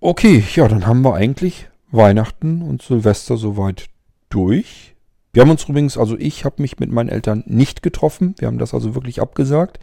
Okay, 0.00 0.42
ja, 0.54 0.68
dann 0.68 0.86
haben 0.86 1.02
wir 1.02 1.14
eigentlich 1.14 1.68
Weihnachten 1.90 2.62
und 2.62 2.80
Silvester 2.80 3.36
soweit 3.36 3.88
durch. 4.30 4.96
Wir 5.34 5.42
haben 5.42 5.50
uns 5.50 5.68
übrigens, 5.68 5.98
also 5.98 6.16
ich 6.18 6.46
habe 6.46 6.62
mich 6.62 6.78
mit 6.78 6.90
meinen 6.90 7.10
Eltern 7.10 7.44
nicht 7.46 7.82
getroffen. 7.82 8.34
Wir 8.38 8.48
haben 8.48 8.58
das 8.58 8.72
also 8.72 8.94
wirklich 8.94 9.20
abgesagt. 9.20 9.78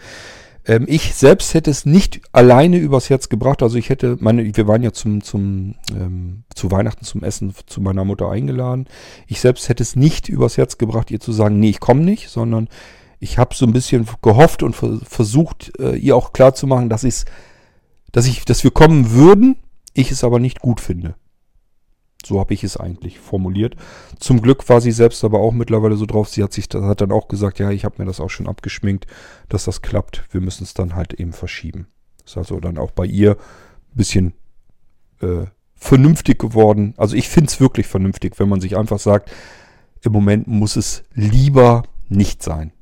Ähm, 0.69 0.85
ich 0.87 1.15
selbst 1.15 1.55
hätte 1.55 1.71
es 1.71 1.87
nicht 1.87 2.21
alleine 2.31 2.77
übers 2.77 3.09
Herz 3.09 3.27
gebracht. 3.27 3.63
Also 3.63 3.77
ich 3.77 3.89
hätte, 3.89 4.17
meine, 4.19 4.55
wir 4.55 4.67
waren 4.67 4.83
ja 4.83 4.93
zum, 4.93 5.23
zum, 5.23 5.73
ähm, 5.91 6.43
zu 6.53 6.69
Weihnachten 6.69 7.03
zum 7.03 7.23
Essen 7.23 7.55
zu 7.65 7.81
meiner 7.81 8.05
Mutter 8.05 8.29
eingeladen. 8.29 8.85
Ich 9.25 9.41
selbst 9.41 9.67
hätte 9.67 9.81
es 9.81 9.95
nicht 9.95 10.29
übers 10.29 10.57
Herz 10.57 10.77
gebracht, 10.77 11.09
ihr 11.09 11.19
zu 11.19 11.31
sagen, 11.31 11.59
nee, 11.59 11.71
ich 11.71 11.79
komme 11.79 12.01
nicht, 12.01 12.29
sondern 12.29 12.69
ich 13.19 13.39
habe 13.39 13.55
so 13.55 13.65
ein 13.65 13.73
bisschen 13.73 14.07
gehofft 14.21 14.61
und 14.61 14.75
versucht, 14.75 15.73
äh, 15.79 15.95
ihr 15.95 16.15
auch 16.15 16.33
klarzumachen, 16.33 16.87
dass 16.87 17.03
ich 17.03 17.15
es 17.15 17.25
dass 18.11 18.27
ich, 18.27 18.45
dass 18.45 18.63
wir 18.63 18.71
kommen 18.71 19.11
würden, 19.11 19.55
ich 19.93 20.11
es 20.11 20.23
aber 20.23 20.39
nicht 20.39 20.61
gut 20.61 20.81
finde. 20.81 21.15
So 22.25 22.39
habe 22.39 22.53
ich 22.53 22.63
es 22.63 22.75
eigentlich 22.77 23.19
formuliert. 23.19 23.75
Zum 24.19 24.41
Glück 24.41 24.67
war 24.67 24.81
sie 24.81 24.91
selbst 24.91 25.23
aber 25.23 25.39
auch 25.39 25.53
mittlerweile 25.53 25.95
so 25.95 26.05
drauf. 26.05 26.27
Sie 26.29 26.43
hat 26.43 26.51
sich, 26.51 26.67
hat 26.73 27.01
dann 27.01 27.11
auch 27.11 27.27
gesagt, 27.27 27.59
ja, 27.59 27.71
ich 27.71 27.85
habe 27.85 27.95
mir 27.97 28.05
das 28.05 28.19
auch 28.19 28.29
schon 28.29 28.47
abgeschminkt, 28.47 29.07
dass 29.47 29.65
das 29.65 29.81
klappt. 29.81 30.25
Wir 30.31 30.41
müssen 30.41 30.63
es 30.63 30.73
dann 30.73 30.95
halt 30.95 31.13
eben 31.13 31.31
verschieben. 31.31 31.87
Ist 32.25 32.37
also 32.37 32.59
dann 32.59 32.77
auch 32.77 32.91
bei 32.91 33.05
ihr 33.05 33.31
ein 33.31 33.97
bisschen 33.97 34.33
äh, 35.21 35.45
vernünftig 35.75 36.39
geworden. 36.39 36.93
Also 36.97 37.15
ich 37.15 37.29
finde 37.29 37.47
es 37.47 37.61
wirklich 37.61 37.87
vernünftig, 37.87 38.37
wenn 38.37 38.49
man 38.49 38.59
sich 38.59 38.77
einfach 38.77 38.99
sagt, 38.99 39.31
im 40.01 40.11
Moment 40.11 40.47
muss 40.47 40.75
es 40.75 41.03
lieber 41.13 41.83
nicht 42.09 42.43
sein. 42.43 42.73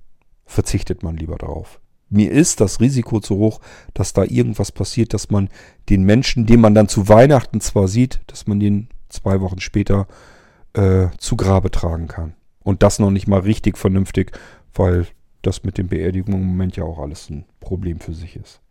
Verzichtet 0.46 1.04
man 1.04 1.16
lieber 1.16 1.38
darauf. 1.38 1.80
Mir 2.10 2.32
ist 2.32 2.62
das 2.62 2.80
Risiko 2.80 3.20
zu 3.20 3.36
hoch, 3.36 3.60
dass 3.94 4.14
da 4.14 4.24
irgendwas 4.24 4.72
passiert, 4.72 5.14
dass 5.14 5.30
man 5.30 5.50
den 5.90 6.04
Menschen, 6.04 6.46
den 6.46 6.62
man 6.62 6.74
dann 6.74 6.88
zu 6.88 7.10
Weihnachten 7.10 7.60
zwar 7.60 7.88
sieht, 7.88 8.22
dass 8.28 8.48
man 8.48 8.60
den 8.60 8.88
zwei 9.10 9.42
Wochen 9.42 9.60
später 9.60 10.08
äh, 10.74 11.08
zu 11.18 11.36
Grabe 11.36 11.72
tragen 11.72 12.08
kann. 12.08 12.34
Und 12.64 12.84
das 12.84 13.00
noch 13.00 13.12
nicht 13.12 13.28
mal 13.28 13.40
richtig 13.40 13.78
vernünftig, 13.78 14.32
weil 14.74 15.08
das 15.42 15.64
mit 15.64 15.78
den 15.78 15.88
Beerdigungen 15.88 16.42
im 16.42 16.48
Moment 16.48 16.76
ja 16.76 16.84
auch 16.84 17.00
alles 17.00 17.30
ein 17.30 17.46
Problem 17.60 18.00
für 18.00 18.14
sich 18.14 18.36
ist. 18.36 18.62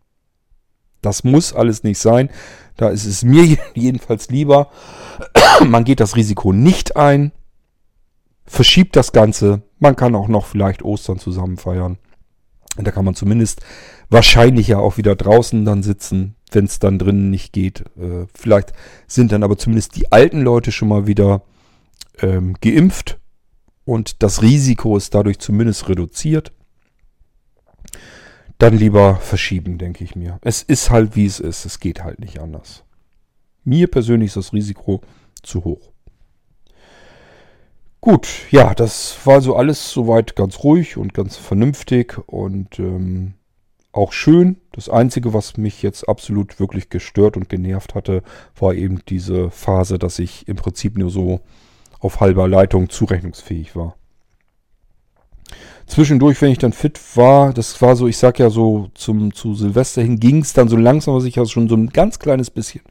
Das 1.01 1.23
muss 1.23 1.53
alles 1.53 1.83
nicht 1.83 1.99
sein. 1.99 2.29
Da 2.75 2.89
ist 2.89 3.05
es 3.05 3.23
mir 3.23 3.57
jedenfalls 3.73 4.29
lieber. 4.29 4.69
Man 5.65 5.83
geht 5.83 5.99
das 5.99 6.15
Risiko 6.15 6.53
nicht 6.53 6.95
ein, 6.95 7.31
verschiebt 8.45 8.95
das 8.95 9.11
Ganze. 9.11 9.61
Man 9.79 9.95
kann 9.95 10.15
auch 10.15 10.27
noch 10.27 10.45
vielleicht 10.45 10.83
Ostern 10.83 11.19
zusammen 11.19 11.57
feiern. 11.57 11.97
Und 12.77 12.85
da 12.85 12.91
kann 12.91 13.05
man 13.05 13.15
zumindest 13.15 13.61
wahrscheinlich 14.09 14.67
ja 14.67 14.77
auch 14.77 14.97
wieder 14.97 15.15
draußen 15.15 15.65
dann 15.65 15.83
sitzen, 15.83 16.35
wenn 16.51 16.65
es 16.65 16.79
dann 16.79 16.99
drinnen 16.99 17.29
nicht 17.29 17.51
geht. 17.51 17.81
Äh, 17.97 18.27
vielleicht 18.33 18.73
sind 19.07 19.31
dann 19.31 19.43
aber 19.43 19.57
zumindest 19.57 19.95
die 19.95 20.11
alten 20.11 20.41
Leute 20.41 20.71
schon 20.71 20.87
mal 20.87 21.07
wieder 21.07 21.41
ähm, 22.19 22.55
geimpft 22.61 23.19
und 23.83 24.21
das 24.21 24.41
Risiko 24.41 24.97
ist 24.97 25.13
dadurch 25.13 25.39
zumindest 25.39 25.89
reduziert. 25.89 26.51
Dann 28.57 28.77
lieber 28.77 29.17
verschieben, 29.17 29.77
denke 29.77 30.03
ich 30.03 30.15
mir. 30.15 30.39
Es 30.41 30.63
ist 30.63 30.89
halt 30.89 31.15
wie 31.15 31.25
es 31.25 31.39
ist. 31.39 31.65
Es 31.65 31.79
geht 31.79 32.03
halt 32.03 32.19
nicht 32.19 32.39
anders. 32.39 32.83
Mir 33.63 33.87
persönlich 33.87 34.27
ist 34.27 34.37
das 34.37 34.53
Risiko 34.53 35.01
zu 35.43 35.63
hoch. 35.63 35.91
Gut, 38.01 38.27
ja, 38.51 38.73
das 38.73 39.17
war 39.25 39.41
so 39.41 39.55
alles 39.55 39.91
soweit 39.91 40.35
ganz 40.35 40.63
ruhig 40.63 40.97
und 40.97 41.13
ganz 41.13 41.35
vernünftig 41.35 42.17
und 42.27 42.79
ähm, 42.79 43.33
auch 43.91 44.13
schön. 44.13 44.57
Das 44.71 44.87
Einzige, 44.89 45.33
was 45.33 45.57
mich 45.57 45.81
jetzt 45.81 46.07
absolut 46.07 46.59
wirklich 46.59 46.89
gestört 46.89 47.35
und 47.35 47.49
genervt 47.49 47.95
hatte, 47.95 48.21
war 48.57 48.75
eben 48.75 49.01
diese 49.09 49.49
Phase, 49.49 49.97
dass 49.97 50.19
ich 50.19 50.47
im 50.47 50.55
Prinzip 50.55 50.97
nur 50.97 51.09
so 51.09 51.41
auf 51.99 52.19
halber 52.19 52.47
Leitung 52.47 52.89
zurechnungsfähig 52.89 53.75
war. 53.75 53.95
Zwischendurch, 55.87 56.41
wenn 56.41 56.51
ich 56.51 56.57
dann 56.59 56.73
fit 56.73 56.99
war, 57.15 57.53
das 57.53 57.81
war 57.81 57.95
so, 57.95 58.07
ich 58.07 58.17
sag 58.17 58.39
ja 58.39 58.49
so, 58.49 58.89
zum, 58.93 59.33
zu 59.33 59.55
Silvester 59.55 60.01
hin 60.01 60.19
ging 60.19 60.41
es 60.41 60.53
dann 60.53 60.67
so 60.67 60.75
langsam, 60.75 61.15
was 61.15 61.23
ich 61.23 61.39
also 61.39 61.49
schon 61.49 61.69
so 61.69 61.75
ein 61.75 61.89
ganz 61.89 62.19
kleines 62.19 62.51
bisschen 62.51 62.81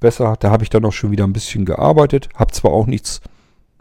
besser. 0.00 0.34
Da 0.40 0.50
habe 0.50 0.64
ich 0.64 0.70
dann 0.70 0.84
auch 0.84 0.92
schon 0.92 1.10
wieder 1.10 1.24
ein 1.24 1.34
bisschen 1.34 1.66
gearbeitet. 1.66 2.30
Habe 2.34 2.52
zwar 2.52 2.72
auch 2.72 2.86
nichts 2.86 3.20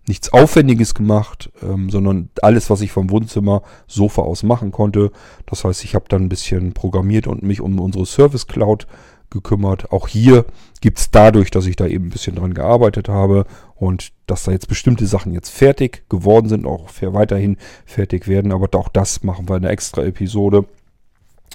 nichts 0.08 0.32
Aufwendiges 0.32 0.94
gemacht, 0.94 1.52
ähm, 1.62 1.90
sondern 1.90 2.30
alles, 2.42 2.70
was 2.70 2.82
ich 2.82 2.92
vom 2.92 3.10
Wohnzimmer, 3.10 3.62
Sofa 3.88 4.22
aus 4.22 4.44
machen 4.44 4.72
konnte. 4.72 5.12
Das 5.46 5.64
heißt, 5.64 5.84
ich 5.84 5.96
habe 5.96 6.06
dann 6.08 6.24
ein 6.24 6.30
bisschen 6.30 6.74
programmiert 6.74 7.28
und 7.28 7.44
mich 7.44 7.62
um 7.62 7.80
unsere 7.80 8.06
Service 8.06 8.48
Cloud 8.48 8.88
gekümmert. 9.30 9.92
Auch 9.92 10.08
hier 10.08 10.46
gibt 10.80 11.00
es 11.00 11.12
dadurch, 11.12 11.52
dass 11.52 11.66
ich 11.66 11.76
da 11.76 11.86
eben 11.86 12.06
ein 12.06 12.12
bisschen 12.12 12.36
dran 12.36 12.54
gearbeitet 12.54 13.10
habe 13.10 13.46
und 13.76 14.12
dass 14.26 14.44
da 14.44 14.52
jetzt 14.52 14.68
bestimmte 14.68 15.06
Sachen 15.06 15.34
jetzt 15.34 15.50
fertig 15.50 16.10
geworden 16.10 16.48
sind, 16.48 16.66
auch 16.66 16.90
weiterhin 17.02 17.58
fertig 17.86 18.28
werden. 18.28 18.52
Aber 18.52 18.70
auch 18.80 18.90
das 18.90 19.24
machen 19.24 19.50
wir 19.50 19.58
in 19.58 19.64
einer 19.64 19.74
extra 19.74 20.04
Episode 20.04 20.66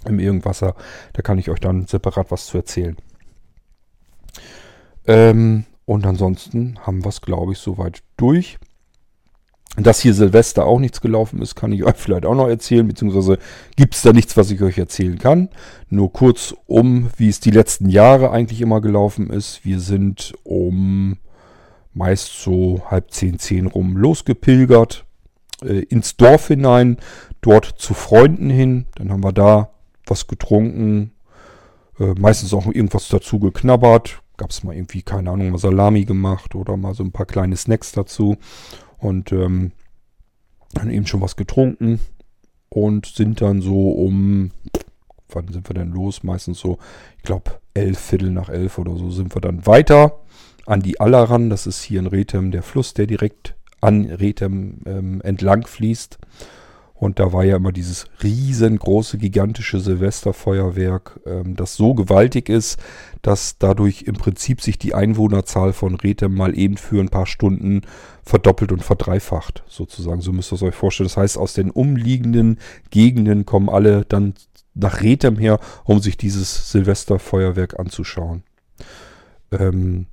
im 0.04 0.18
Irgendwasser. 0.18 0.74
Da 1.14 1.22
kann 1.22 1.38
ich 1.38 1.48
euch 1.48 1.60
dann 1.60 1.86
separat 1.86 2.30
was 2.30 2.46
zu 2.46 2.58
erzählen. 2.58 2.96
Ähm, 5.06 5.64
und 5.92 6.06
ansonsten 6.06 6.78
haben 6.80 7.04
wir 7.04 7.10
es, 7.10 7.20
glaube 7.20 7.52
ich, 7.52 7.58
soweit 7.58 8.02
durch. 8.16 8.58
Dass 9.76 10.00
hier 10.00 10.14
Silvester 10.14 10.64
auch 10.64 10.78
nichts 10.78 11.02
gelaufen 11.02 11.42
ist, 11.42 11.54
kann 11.54 11.70
ich 11.70 11.84
euch 11.86 11.96
vielleicht 11.96 12.24
auch 12.24 12.34
noch 12.34 12.48
erzählen, 12.48 12.88
beziehungsweise 12.88 13.38
gibt 13.76 13.94
es 13.94 14.00
da 14.00 14.14
nichts, 14.14 14.34
was 14.38 14.50
ich 14.50 14.62
euch 14.62 14.78
erzählen 14.78 15.18
kann. 15.18 15.50
Nur 15.90 16.10
kurz 16.10 16.54
um, 16.66 17.10
wie 17.18 17.28
es 17.28 17.40
die 17.40 17.50
letzten 17.50 17.90
Jahre 17.90 18.30
eigentlich 18.30 18.62
immer 18.62 18.80
gelaufen 18.80 19.28
ist. 19.28 19.66
Wir 19.66 19.80
sind 19.80 20.32
um 20.44 21.18
meist 21.92 22.40
so 22.40 22.80
halb 22.86 23.10
zehn, 23.10 23.38
zehn 23.38 23.66
rum 23.66 23.98
losgepilgert, 23.98 25.04
äh, 25.62 25.80
ins 25.80 26.16
Dorf 26.16 26.48
hinein, 26.48 26.96
dort 27.42 27.66
zu 27.66 27.92
Freunden 27.92 28.48
hin. 28.48 28.86
Dann 28.94 29.12
haben 29.12 29.22
wir 29.22 29.32
da 29.32 29.74
was 30.06 30.26
getrunken, 30.26 31.12
äh, 32.00 32.14
meistens 32.18 32.54
auch 32.54 32.64
irgendwas 32.64 33.08
dazu 33.08 33.38
geknabbert, 33.38 34.21
gab 34.42 34.50
es 34.50 34.64
mal 34.64 34.74
irgendwie, 34.74 35.02
keine 35.02 35.30
Ahnung, 35.30 35.52
mal 35.52 35.58
Salami 35.58 36.04
gemacht 36.04 36.56
oder 36.56 36.76
mal 36.76 36.94
so 36.94 37.04
ein 37.04 37.12
paar 37.12 37.26
kleine 37.26 37.56
Snacks 37.56 37.92
dazu. 37.92 38.38
Und 38.98 39.30
ähm, 39.30 39.70
dann 40.72 40.90
eben 40.90 41.06
schon 41.06 41.20
was 41.20 41.36
getrunken 41.36 42.00
und 42.68 43.06
sind 43.06 43.40
dann 43.40 43.60
so 43.60 43.92
um, 43.92 44.50
wann 45.28 45.46
sind 45.46 45.70
wir 45.70 45.74
denn 45.74 45.92
los? 45.92 46.24
Meistens 46.24 46.58
so, 46.58 46.78
ich 47.18 47.22
glaube, 47.22 47.52
elf, 47.72 48.00
Viertel 48.00 48.30
nach 48.30 48.48
elf 48.48 48.78
oder 48.78 48.96
so 48.96 49.10
sind 49.10 49.32
wir 49.36 49.40
dann 49.40 49.64
weiter 49.64 50.18
an 50.66 50.80
die 50.80 50.98
Aller 50.98 51.22
ran. 51.22 51.48
Das 51.48 51.68
ist 51.68 51.80
hier 51.80 52.00
in 52.00 52.08
Rethem 52.08 52.50
der 52.50 52.64
Fluss, 52.64 52.94
der 52.94 53.06
direkt 53.06 53.54
an 53.80 54.06
Rethem 54.06 54.80
ähm, 54.86 55.20
entlang 55.20 55.68
fließt. 55.68 56.18
Und 57.02 57.18
da 57.18 57.32
war 57.32 57.42
ja 57.42 57.56
immer 57.56 57.72
dieses 57.72 58.04
riesengroße, 58.22 59.18
gigantische 59.18 59.80
Silvesterfeuerwerk, 59.80 61.18
ähm, 61.26 61.56
das 61.56 61.74
so 61.74 61.94
gewaltig 61.94 62.48
ist, 62.48 62.78
dass 63.22 63.58
dadurch 63.58 64.02
im 64.02 64.14
Prinzip 64.14 64.60
sich 64.60 64.78
die 64.78 64.94
Einwohnerzahl 64.94 65.72
von 65.72 65.96
Rethem 65.96 66.32
mal 66.32 66.56
eben 66.56 66.76
für 66.76 67.00
ein 67.00 67.08
paar 67.08 67.26
Stunden 67.26 67.80
verdoppelt 68.22 68.70
und 68.70 68.84
verdreifacht, 68.84 69.64
sozusagen. 69.66 70.20
So 70.20 70.30
müsst 70.30 70.52
ihr 70.52 70.54
es 70.54 70.62
euch 70.62 70.76
vorstellen. 70.76 71.08
Das 71.08 71.16
heißt, 71.16 71.38
aus 71.38 71.54
den 71.54 71.72
umliegenden 71.72 72.60
Gegenden 72.90 73.46
kommen 73.46 73.68
alle 73.68 74.04
dann 74.04 74.34
nach 74.74 75.02
Rethem 75.02 75.38
her, 75.38 75.58
um 75.82 75.98
sich 75.98 76.16
dieses 76.16 76.70
Silvesterfeuerwerk 76.70 77.80
anzuschauen. 77.80 78.44
Ähm, 79.50 80.06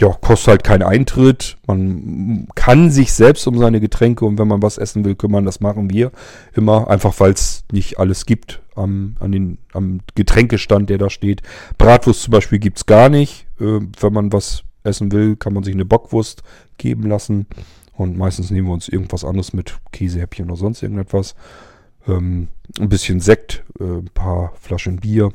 ja, 0.00 0.08
kostet 0.08 0.48
halt 0.48 0.64
keinen 0.64 0.82
Eintritt. 0.82 1.56
Man 1.66 2.48
kann 2.54 2.90
sich 2.90 3.12
selbst 3.12 3.46
um 3.46 3.58
seine 3.58 3.80
Getränke 3.80 4.24
und 4.24 4.38
wenn 4.38 4.48
man 4.48 4.62
was 4.62 4.76
essen 4.78 5.04
will, 5.04 5.14
kümmern. 5.14 5.44
Das 5.44 5.60
machen 5.60 5.90
wir 5.90 6.10
immer, 6.54 6.88
einfach 6.88 7.18
weil 7.20 7.32
es 7.32 7.64
nicht 7.70 7.98
alles 7.98 8.26
gibt 8.26 8.60
am, 8.74 9.16
an 9.20 9.30
den, 9.30 9.58
am 9.72 10.00
Getränkestand, 10.14 10.90
der 10.90 10.98
da 10.98 11.10
steht. 11.10 11.42
Bratwurst 11.78 12.22
zum 12.22 12.32
Beispiel 12.32 12.58
gibt 12.58 12.78
es 12.78 12.86
gar 12.86 13.08
nicht. 13.08 13.46
Äh, 13.60 13.80
wenn 14.00 14.12
man 14.12 14.32
was 14.32 14.64
essen 14.82 15.12
will, 15.12 15.36
kann 15.36 15.54
man 15.54 15.62
sich 15.62 15.74
eine 15.74 15.84
Bockwurst 15.84 16.42
geben 16.76 17.08
lassen. 17.08 17.46
Und 17.92 18.18
meistens 18.18 18.50
nehmen 18.50 18.66
wir 18.66 18.74
uns 18.74 18.88
irgendwas 18.88 19.24
anderes 19.24 19.52
mit 19.52 19.78
Käsehäppchen 19.92 20.46
oder 20.46 20.56
sonst 20.56 20.82
irgendetwas. 20.82 21.36
Ähm, 22.08 22.48
ein 22.80 22.88
bisschen 22.88 23.20
Sekt, 23.20 23.62
äh, 23.78 23.84
ein 23.84 24.10
paar 24.12 24.52
Flaschen 24.60 24.96
Bier. 24.96 25.32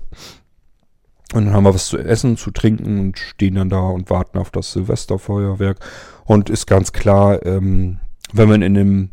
Und 1.34 1.46
dann 1.46 1.54
haben 1.54 1.64
wir 1.64 1.74
was 1.76 1.88
zu 1.88 1.98
essen, 1.98 2.38
zu 2.38 2.52
trinken 2.52 3.00
und 3.00 3.20
stehen 3.20 3.56
dann 3.56 3.70
da 3.70 3.82
und 3.82 4.10
warten 4.10 4.40
auf 4.40 4.50
das 4.50 4.72
Silvesterfeuerwerk. 4.72 5.80
Und 6.26 6.50
ist 6.50 6.66
ganz 6.66 6.92
klar, 6.92 7.46
ähm, 7.46 8.00
wenn 8.34 8.50
man 8.50 8.62
in 8.62 8.78
einem 8.78 9.10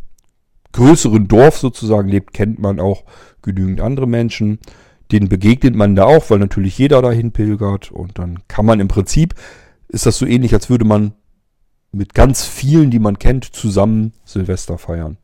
größeren 0.73 1.29
Dorf 1.29 1.59
sozusagen 1.59 2.09
lebt, 2.09 2.33
kennt 2.33 2.59
man 2.59 2.81
auch 2.81 3.05
genügend 3.43 3.81
andere 3.81 4.07
Menschen. 4.07 4.59
Denen 5.13 5.29
begegnet 5.29 5.75
man 5.75 5.95
da 5.95 6.05
auch, 6.05 6.31
weil 6.31 6.39
natürlich 6.39 6.79
jeder 6.79 7.03
dahin 7.03 7.33
pilgert. 7.33 7.91
Und 7.91 8.19
dann 8.19 8.41
kann 8.49 8.67
man 8.67 8.81
im 8.81 8.89
Prinzip, 8.89 9.35
ist 9.89 10.07
das 10.07 10.19
so 10.19 10.27
ähnlich, 10.27 10.53
als 10.55 10.71
würde 10.71 10.85
man 10.85 11.13
mit 11.93 12.15
ganz 12.15 12.45
vielen, 12.45 12.91
die 12.91 12.99
man 12.99 13.19
kennt, 13.19 13.45
zusammen 13.45 14.13
Silvester 14.25 14.79
feiern. 14.79 15.17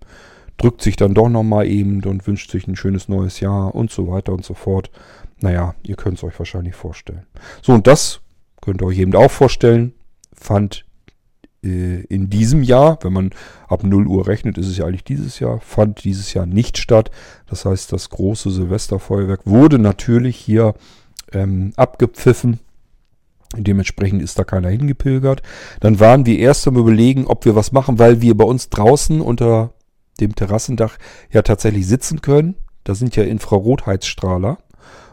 Drückt 0.59 0.83
sich 0.83 0.97
dann 0.97 1.15
doch 1.15 1.29
nochmal 1.29 1.67
eben 1.67 2.03
und 2.05 2.27
wünscht 2.27 2.51
sich 2.51 2.67
ein 2.69 2.77
schönes 2.77 3.09
neues 3.09 3.41
Jahr 3.41 3.75
und 3.75 3.91
so 3.91 4.09
weiter 4.09 4.33
und 4.33 4.45
so 4.45 4.55
fort. 4.55 4.91
Naja, 5.43 5.75
ihr 5.83 5.97
könnt 5.97 6.19
es 6.19 6.25
euch 6.25 6.39
wahrscheinlich 6.39 6.75
vorstellen. 6.75 7.27
So, 7.61 7.73
und 7.73 7.87
das 7.87 8.21
könnt 8.61 8.81
ihr 8.81 8.87
euch 8.87 8.99
eben 8.99 9.15
auch 9.15 9.31
vorstellen, 9.31 9.95
fand 10.33 10.85
äh, 11.65 12.03
in 12.05 12.31
diesem 12.31 12.63
Jahr, 12.63 12.99
wenn 13.03 13.13
man 13.13 13.31
ab 13.69 13.83
0 13.83 14.07
Uhr 14.07 14.27
rechnet, 14.27 14.59
ist 14.59 14.69
es 14.69 14.79
ja 14.79 14.87
eigentlich 14.87 15.05
dieses 15.05 15.41
Jahr, 15.41 15.61
fand 15.61 16.05
dieses 16.05 16.33
Jahr 16.35 16.47
nicht 16.47 16.79
statt. 16.79 17.11
Das 17.47 17.65
heißt, 17.65 17.93
das 17.93 18.11
große 18.11 18.51
Silvesterfeuerwerk 18.51 19.41
wurde 19.45 19.79
natürlich 19.79 20.37
hier 20.37 20.75
ähm, 21.33 21.73
abgepfiffen. 21.77 22.61
Dementsprechend 23.57 24.23
ist 24.23 24.39
da 24.39 24.45
keiner 24.45 24.71
hingepilgert. 24.71 25.43
Dann 25.81 26.01
waren 26.01 26.25
wir 26.25 26.39
erst 26.39 26.67
am 26.67 26.77
Überlegen, 26.77 27.27
ob 27.27 27.45
wir 27.45 27.55
was 27.55 27.73
machen, 27.73 27.99
weil 27.99 28.23
wir 28.23 28.37
bei 28.37 28.45
uns 28.45 28.71
draußen 28.71 29.21
unter 29.21 29.75
dem 30.21 30.35
Terrassendach 30.35 30.97
ja 31.31 31.43
tatsächlich 31.43 31.87
sitzen 31.87 32.23
können. 32.23 32.55
Da 32.85 32.95
sind 32.95 33.15
ja 33.15 33.25
Infrarotheizstrahler. 33.25 34.59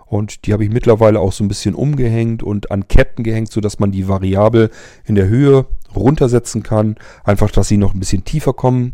Und 0.10 0.45
die 0.45 0.53
habe 0.53 0.64
ich 0.64 0.72
mittlerweile 0.72 1.20
auch 1.20 1.32
so 1.32 1.43
ein 1.43 1.47
bisschen 1.47 1.76
umgehängt 1.76 2.41
und 2.41 2.72
an 2.72 2.88
Ketten 2.88 3.24
gehängt, 3.24 3.51
sodass 3.51 3.80
man 3.80 3.91
die 3.91 4.07
variabel 4.07 4.72
in 5.05 5.14
der 5.14 5.28
Höhe 5.28 5.68
runtersetzen 5.95 6.64
kann. 6.64 6.95
Einfach, 7.24 7.51
dass 7.51 7.68
sie 7.68 7.78
noch 7.78 7.93
ein 7.93 7.99
bisschen 7.99 8.26
tiefer 8.26 8.53
kommen. 8.53 8.93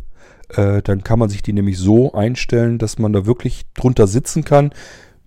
Äh, 0.49 0.81
dann 0.81 1.03
kann 1.03 1.19
man 1.19 1.29
sich 1.29 1.41
die 1.41 1.53
nämlich 1.53 1.77
so 1.77 2.13
einstellen, 2.13 2.77
dass 2.77 2.99
man 2.99 3.13
da 3.13 3.25
wirklich 3.25 3.63
drunter 3.73 4.07
sitzen 4.07 4.43
kann. 4.43 4.71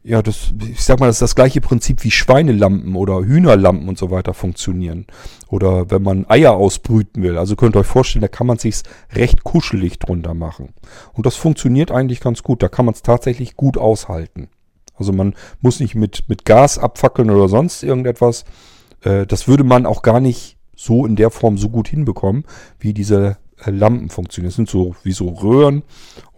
Ja, 0.04 0.22
das, 0.22 0.52
ich 0.70 0.84
sag 0.84 1.00
mal, 1.00 1.06
das 1.06 1.16
ist 1.16 1.22
das 1.22 1.34
gleiche 1.34 1.60
Prinzip 1.60 2.04
wie 2.04 2.10
Schweinelampen 2.10 2.94
oder 2.94 3.20
Hühnerlampen 3.24 3.88
und 3.88 3.98
so 3.98 4.10
weiter 4.10 4.34
funktionieren. 4.34 5.06
Oder 5.48 5.90
wenn 5.90 6.02
man 6.02 6.26
Eier 6.28 6.52
ausbrüten 6.52 7.22
will. 7.22 7.38
Also 7.38 7.56
könnt 7.56 7.76
ihr 7.76 7.80
euch 7.80 7.86
vorstellen, 7.86 8.22
da 8.22 8.28
kann 8.28 8.46
man 8.46 8.58
sich's 8.58 8.82
recht 9.12 9.42
kuschelig 9.42 9.98
drunter 9.98 10.34
machen. 10.34 10.74
Und 11.14 11.24
das 11.24 11.36
funktioniert 11.36 11.90
eigentlich 11.90 12.20
ganz 12.20 12.42
gut. 12.42 12.62
Da 12.62 12.68
kann 12.68 12.84
man 12.84 12.94
es 12.94 13.02
tatsächlich 13.02 13.56
gut 13.56 13.78
aushalten. 13.78 14.48
Also 14.98 15.12
man 15.12 15.34
muss 15.60 15.80
nicht 15.80 15.94
mit, 15.94 16.24
mit 16.28 16.44
Gas 16.44 16.78
abfackeln 16.78 17.30
oder 17.30 17.48
sonst 17.48 17.82
irgendetwas. 17.82 18.44
Äh, 19.02 19.26
das 19.26 19.48
würde 19.48 19.64
man 19.64 19.86
auch 19.86 20.02
gar 20.02 20.20
nicht 20.20 20.56
so 20.76 21.06
in 21.06 21.16
der 21.16 21.30
Form 21.30 21.58
so 21.58 21.68
gut 21.68 21.88
hinbekommen, 21.88 22.44
wie 22.78 22.92
diese 22.92 23.36
äh, 23.64 23.70
Lampen 23.70 24.10
funktionieren. 24.10 24.50
Das 24.50 24.56
sind 24.56 24.68
so 24.68 24.94
wie 25.02 25.12
so 25.12 25.28
Röhren. 25.28 25.82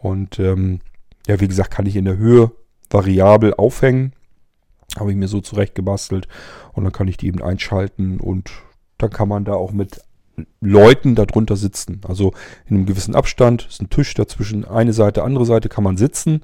Und 0.00 0.38
ähm, 0.38 0.80
ja, 1.26 1.40
wie 1.40 1.48
gesagt, 1.48 1.70
kann 1.70 1.86
ich 1.86 1.96
in 1.96 2.04
der 2.04 2.16
Höhe 2.16 2.52
variabel 2.88 3.54
aufhängen. 3.54 4.12
Habe 4.98 5.10
ich 5.10 5.16
mir 5.16 5.28
so 5.28 5.40
zurecht 5.40 5.74
gebastelt. 5.74 6.26
Und 6.72 6.84
dann 6.84 6.92
kann 6.92 7.08
ich 7.08 7.16
die 7.16 7.26
eben 7.26 7.42
einschalten 7.42 8.18
und 8.18 8.50
dann 8.98 9.10
kann 9.10 9.28
man 9.28 9.44
da 9.44 9.54
auch 9.54 9.72
mit 9.72 10.00
Leuten 10.60 11.14
darunter 11.14 11.56
sitzen. 11.56 12.00
Also 12.06 12.32
in 12.66 12.76
einem 12.76 12.86
gewissen 12.86 13.14
Abstand 13.14 13.66
ist 13.68 13.82
ein 13.82 13.90
Tisch 13.90 14.14
dazwischen, 14.14 14.64
eine 14.64 14.92
Seite, 14.92 15.22
andere 15.22 15.46
Seite 15.46 15.68
kann 15.68 15.84
man 15.84 15.96
sitzen. 15.96 16.40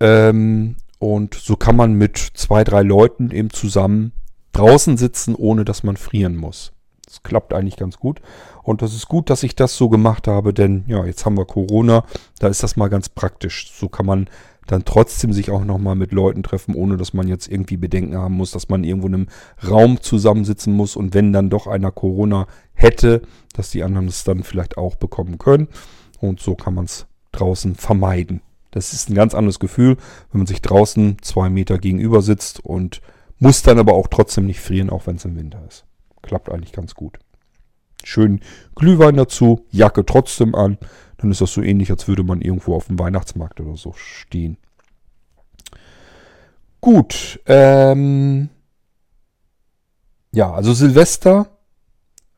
Ähm, 0.00 0.76
und 1.04 1.34
so 1.34 1.54
kann 1.54 1.76
man 1.76 1.92
mit 1.92 2.16
zwei, 2.16 2.64
drei 2.64 2.80
Leuten 2.80 3.30
eben 3.30 3.50
zusammen 3.50 4.12
draußen 4.52 4.96
sitzen, 4.96 5.34
ohne 5.34 5.66
dass 5.66 5.82
man 5.82 5.98
frieren 5.98 6.34
muss. 6.34 6.72
Das 7.04 7.22
klappt 7.22 7.52
eigentlich 7.52 7.76
ganz 7.76 7.98
gut. 7.98 8.22
Und 8.62 8.80
das 8.80 8.94
ist 8.94 9.06
gut, 9.06 9.28
dass 9.28 9.42
ich 9.42 9.54
das 9.54 9.76
so 9.76 9.90
gemacht 9.90 10.26
habe, 10.26 10.54
denn 10.54 10.84
ja, 10.86 11.04
jetzt 11.04 11.26
haben 11.26 11.36
wir 11.36 11.44
Corona, 11.44 12.04
da 12.38 12.48
ist 12.48 12.62
das 12.62 12.76
mal 12.76 12.88
ganz 12.88 13.10
praktisch. 13.10 13.70
So 13.78 13.90
kann 13.90 14.06
man 14.06 14.30
dann 14.66 14.86
trotzdem 14.86 15.34
sich 15.34 15.50
auch 15.50 15.62
nochmal 15.62 15.94
mit 15.94 16.10
Leuten 16.10 16.42
treffen, 16.42 16.74
ohne 16.74 16.96
dass 16.96 17.12
man 17.12 17.28
jetzt 17.28 17.48
irgendwie 17.48 17.76
Bedenken 17.76 18.16
haben 18.16 18.36
muss, 18.36 18.52
dass 18.52 18.70
man 18.70 18.82
irgendwo 18.82 19.08
in 19.08 19.14
einem 19.14 19.28
Raum 19.68 20.00
zusammensitzen 20.00 20.72
muss 20.72 20.96
und 20.96 21.12
wenn 21.12 21.34
dann 21.34 21.50
doch 21.50 21.66
einer 21.66 21.92
Corona 21.92 22.46
hätte, 22.72 23.20
dass 23.52 23.70
die 23.70 23.82
anderen 23.82 24.08
es 24.08 24.24
dann 24.24 24.42
vielleicht 24.42 24.78
auch 24.78 24.96
bekommen 24.96 25.36
können. 25.36 25.68
Und 26.18 26.40
so 26.40 26.54
kann 26.54 26.72
man 26.72 26.86
es 26.86 27.04
draußen 27.32 27.74
vermeiden. 27.74 28.40
Das 28.74 28.92
ist 28.92 29.08
ein 29.08 29.14
ganz 29.14 29.34
anderes 29.34 29.60
Gefühl, 29.60 29.96
wenn 30.32 30.40
man 30.40 30.46
sich 30.46 30.60
draußen 30.62 31.18
zwei 31.22 31.48
Meter 31.48 31.78
gegenüber 31.78 32.22
sitzt 32.22 32.64
und 32.64 33.00
muss 33.38 33.62
dann 33.62 33.78
aber 33.78 33.94
auch 33.94 34.08
trotzdem 34.08 34.46
nicht 34.46 34.60
frieren, 34.60 34.90
auch 34.90 35.06
wenn 35.06 35.16
es 35.16 35.24
im 35.24 35.36
Winter 35.36 35.62
ist. 35.68 35.84
Klappt 36.22 36.50
eigentlich 36.50 36.72
ganz 36.72 36.94
gut. 36.94 37.18
Schön 38.02 38.40
Glühwein 38.74 39.16
dazu, 39.16 39.64
Jacke 39.70 40.04
trotzdem 40.04 40.54
an 40.54 40.78
dann 41.24 41.30
ist 41.30 41.40
das 41.40 41.52
so 41.54 41.62
ähnlich, 41.62 41.90
als 41.90 42.06
würde 42.06 42.22
man 42.22 42.42
irgendwo 42.42 42.74
auf 42.74 42.88
dem 42.88 42.98
Weihnachtsmarkt 42.98 43.58
oder 43.60 43.76
so 43.76 43.94
stehen. 43.94 44.58
Gut, 46.82 47.40
ähm, 47.46 48.50
ja, 50.32 50.52
also 50.52 50.74
Silvester 50.74 51.53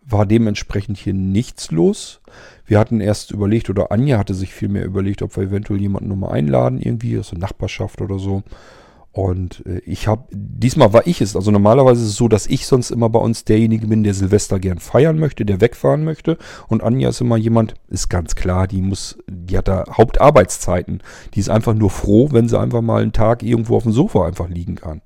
war 0.09 0.25
dementsprechend 0.25 0.99
hier 0.99 1.15
nichts 1.15 1.71
los. 1.71 2.21
Wir 2.65 2.79
hatten 2.79 3.01
erst 3.01 3.33
überlegt, 3.33 3.69
oder 3.71 3.91
Anja 3.91 4.19
hatte 4.19 4.35
sich 4.35 4.55
vielmehr 4.55 4.85
überlegt, 4.85 5.23
ob 5.23 5.37
wir 5.37 5.45
eventuell 5.45 5.81
jemanden 5.81 6.09
nochmal 6.09 6.33
einladen, 6.33 6.81
irgendwie 6.81 7.19
aus 7.19 7.31
der 7.31 7.39
Nachbarschaft 7.39 8.01
oder 8.01 8.19
so. 8.19 8.43
Und 9.17 9.65
äh, 9.67 9.79
ich 9.87 10.09
habe, 10.09 10.25
diesmal 10.31 10.93
war 10.93 11.07
ich 11.07 11.23
es. 11.23 11.35
Also 11.37 11.51
normalerweise 11.51 12.03
ist 12.03 12.11
es 12.11 12.17
so, 12.17 12.29
dass 12.29 12.47
ich 12.47 12.67
sonst 12.67 12.91
immer 12.91 13.09
bei 13.09 13.19
uns 13.19 13.45
derjenige 13.45 13.87
bin, 13.87 14.05
der 14.05 14.13
Silvester 14.13 14.59
gern 14.59 14.79
feiern 14.79 15.19
möchte, 15.19 15.47
der 15.47 15.63
wegfahren 15.63 16.05
möchte. 16.05 16.37
Und 16.69 16.83
Anja 16.83 17.09
ist 17.09 17.23
immer 17.23 17.39
jemand, 17.39 17.75
ist 17.89 18.11
ganz 18.11 18.35
klar, 18.35 18.67
die 18.67 18.83
muss, 18.83 19.19
die 19.27 19.57
hat 19.57 19.69
da 19.69 19.85
Hauptarbeitszeiten. 19.91 21.03
Die 21.33 21.41
ist 21.41 21.49
einfach 21.49 21.73
nur 21.73 21.89
froh, 21.89 22.29
wenn 22.31 22.49
sie 22.49 22.61
einfach 22.61 22.83
mal 22.83 23.01
einen 23.01 23.13
Tag 23.13 23.43
irgendwo 23.43 23.77
auf 23.77 23.85
dem 23.85 23.93
Sofa 23.93 24.27
einfach 24.27 24.51
liegen 24.51 24.75
kann. 24.75 25.01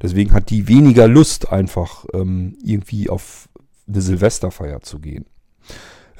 Deswegen 0.00 0.32
hat 0.32 0.48
die 0.48 0.66
weniger 0.66 1.06
Lust, 1.06 1.52
einfach 1.52 2.06
ähm, 2.14 2.56
irgendwie 2.64 3.10
auf 3.10 3.49
eine 3.92 4.02
Silvesterfeier 4.02 4.80
zu 4.80 4.98
gehen. 4.98 5.26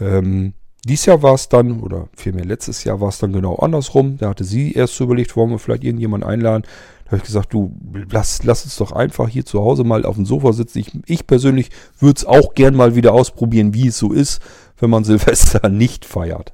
Ähm, 0.00 0.54
dies 0.84 1.06
Jahr 1.06 1.22
war 1.22 1.34
es 1.34 1.48
dann, 1.48 1.80
oder 1.80 2.08
vielmehr 2.16 2.44
letztes 2.44 2.84
Jahr 2.84 3.00
war 3.00 3.10
es 3.10 3.18
dann 3.18 3.32
genau 3.32 3.56
andersrum. 3.56 4.16
Da 4.16 4.30
hatte 4.30 4.44
sie 4.44 4.72
erst 4.72 4.96
so 4.96 5.04
überlegt, 5.04 5.36
wollen 5.36 5.50
wir 5.50 5.58
vielleicht 5.58 5.84
irgendjemanden 5.84 6.28
einladen 6.28 6.64
habe 7.10 7.18
ich 7.18 7.24
gesagt, 7.24 7.52
du, 7.52 7.76
lass, 8.10 8.44
lass 8.44 8.64
uns 8.64 8.76
doch 8.76 8.92
einfach 8.92 9.28
hier 9.28 9.44
zu 9.44 9.60
Hause 9.60 9.82
mal 9.82 10.04
auf 10.04 10.14
dem 10.14 10.26
Sofa 10.26 10.52
sitzen. 10.52 10.78
Ich, 10.78 10.92
ich 11.06 11.26
persönlich 11.26 11.70
würde 11.98 12.18
es 12.18 12.24
auch 12.24 12.54
gern 12.54 12.76
mal 12.76 12.94
wieder 12.94 13.12
ausprobieren, 13.12 13.74
wie 13.74 13.88
es 13.88 13.98
so 13.98 14.12
ist, 14.12 14.40
wenn 14.78 14.90
man 14.90 15.02
Silvester 15.04 15.68
nicht 15.68 16.04
feiert. 16.04 16.52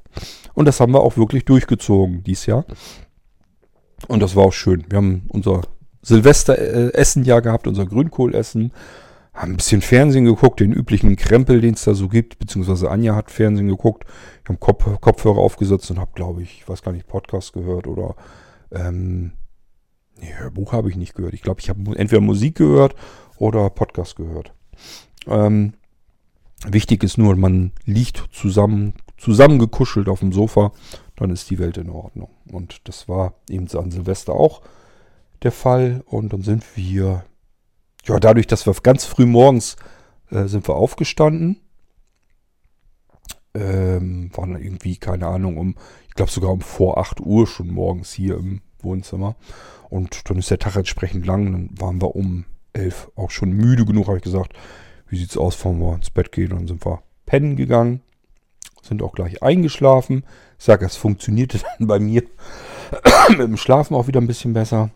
Und 0.55 0.64
das 0.64 0.81
haben 0.81 0.95
wir 0.95 1.01
auch 1.01 1.19
wirklich 1.19 1.45
durchgezogen 1.45 2.25
dieses 2.25 2.47
Jahr. 2.47 2.64
Und 4.09 4.21
das 4.21 4.35
war 4.35 4.45
auch 4.45 4.53
schön. 4.53 4.85
Wir 4.89 4.97
haben 4.97 5.27
unser 5.29 5.61
Silvesteressen 6.01 7.25
ja 7.25 7.41
gehabt, 7.41 7.67
unser 7.67 7.85
Grünkohlessen. 7.85 8.73
Haben 9.37 9.53
ein 9.53 9.57
bisschen 9.57 9.82
Fernsehen 9.82 10.24
geguckt, 10.24 10.61
den 10.61 10.72
üblichen 10.72 11.14
Krempel, 11.16 11.61
den 11.61 11.74
es 11.74 11.84
da 11.84 11.95
so 11.95 12.09
gibt. 12.09 12.39
Beziehungsweise 12.39 12.91
Anja 12.91 13.14
hat 13.14 13.30
Fernsehen 13.30 13.68
geguckt. 13.68 14.05
Ich 14.43 14.49
habe 14.49 14.59
Kopf, 14.59 15.01
Kopfhörer 15.01 15.39
aufgesetzt 15.39 15.91
und 15.91 15.99
habe, 15.99 16.11
glaube 16.14 16.43
ich, 16.43 16.61
ich 16.61 16.68
weiß 16.68 16.82
gar 16.82 16.93
nicht, 16.93 17.07
Podcast 17.07 17.53
gehört 17.53 17.87
oder 17.87 18.16
ähm, 18.72 19.32
Nee, 20.20 20.32
Hörbuch 20.34 20.72
habe 20.72 20.89
ich 20.89 20.97
nicht 20.97 21.14
gehört. 21.14 21.34
Ich 21.34 21.43
glaube, 21.43 21.61
ich 21.61 21.68
habe 21.68 21.97
entweder 21.97 22.20
Musik 22.20 22.57
gehört 22.57 22.95
oder 23.39 23.68
Podcast 23.70 24.16
gehört. 24.16 24.53
Ähm, 25.26 25.74
wichtig 26.66 27.05
ist 27.05 27.18
nur, 27.18 27.37
man 27.37 27.72
liegt 27.84 28.24
zusammen, 28.32 28.95
zusammengekuschelt 29.18 30.09
auf 30.09 30.20
dem 30.20 30.32
Sofa, 30.32 30.72
dann 31.16 31.30
ist 31.30 31.51
die 31.51 31.59
Welt 31.59 31.76
in 31.76 31.91
Ordnung. 31.91 32.30
Und 32.51 32.89
das 32.89 33.09
war 33.09 33.34
eben 33.51 33.68
an 33.76 33.91
Silvester 33.91 34.32
auch 34.32 34.62
der 35.43 35.53
Fall. 35.53 36.03
Und 36.07 36.32
dann 36.32 36.43
sind 36.43 36.64
wir, 36.76 37.24
ja, 38.07 38.20
dadurch, 38.20 38.46
dass 38.46 38.66
wir 38.66 38.74
ganz 38.82 39.04
früh 39.04 39.26
morgens 39.26 39.76
äh, 40.30 40.46
sind 40.46 40.66
wir 40.68 40.74
aufgestanden. 40.74 41.61
Ähm, 43.54 44.30
waren 44.34 44.54
irgendwie, 44.61 44.96
keine 44.96 45.26
Ahnung, 45.26 45.57
um, 45.57 45.76
ich 46.09 46.14
glaube 46.14 46.30
sogar 46.30 46.50
um 46.50 46.61
vor 46.61 46.98
8 46.98 47.20
Uhr 47.20 47.46
schon 47.46 47.68
morgens 47.68 48.12
hier 48.12 48.36
im 48.36 48.61
Wohnzimmer. 48.80 49.36
Und 49.88 50.28
dann 50.28 50.38
ist 50.38 50.50
der 50.50 50.59
Tag 50.59 50.76
entsprechend 50.76 51.26
lang. 51.26 51.52
Dann 51.52 51.70
waren 51.80 52.00
wir 52.00 52.14
um 52.14 52.44
elf 52.72 53.11
auch 53.16 53.30
schon 53.30 53.52
müde 53.52 53.84
genug, 53.84 54.09
habe 54.09 54.18
ich 54.18 54.24
gesagt. 54.24 54.52
Wie 55.09 55.16
sieht's 55.16 55.36
aus, 55.36 55.64
wollen 55.64 55.78
wir 55.78 55.94
ins 55.94 56.11
Bett 56.11 56.32
gehen? 56.32 56.50
Dann 56.50 56.66
sind 56.66 56.84
wir 56.84 57.02
pennen 57.24 57.57
gegangen. 57.57 58.02
Sind 58.82 59.02
auch 59.02 59.14
gleich 59.14 59.42
eingeschlafen. 59.42 60.24
Ich 60.59 60.64
sage, 60.64 60.84
es 60.84 60.96
funktionierte 60.96 61.59
dann 61.78 61.86
bei 61.86 61.98
mir 61.98 62.22
mit 63.30 63.40
dem 63.40 63.57
Schlafen 63.57 63.94
auch 63.94 64.07
wieder 64.07 64.20
ein 64.20 64.26
bisschen 64.26 64.52
besser. 64.52 64.90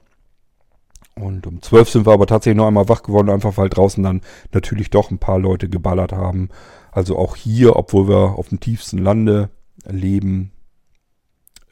Und 1.17 1.47
um 1.47 1.61
zwölf 1.61 1.91
sind 1.91 2.07
wir 2.07 2.13
aber 2.13 2.27
tatsächlich 2.27 2.57
noch 2.57 2.67
einmal 2.67 2.89
wach 2.89 3.03
geworden, 3.03 3.31
einfach 3.31 3.57
weil 3.57 3.69
draußen 3.69 4.03
dann 4.03 4.23
natürlich 4.53 4.91
doch 4.91 5.11
ein 5.11 5.19
paar 5.19 5.39
Leute 5.39 5.69
geballert 5.69 6.13
haben. 6.13 6.49
Also 6.93 7.19
auch 7.19 7.37
hier, 7.37 7.77
obwohl 7.77 8.09
wir 8.09 8.39
auf 8.39 8.49
dem 8.49 8.61
tiefsten 8.61 8.99
Lande 8.99 9.51
leben, 9.89 10.53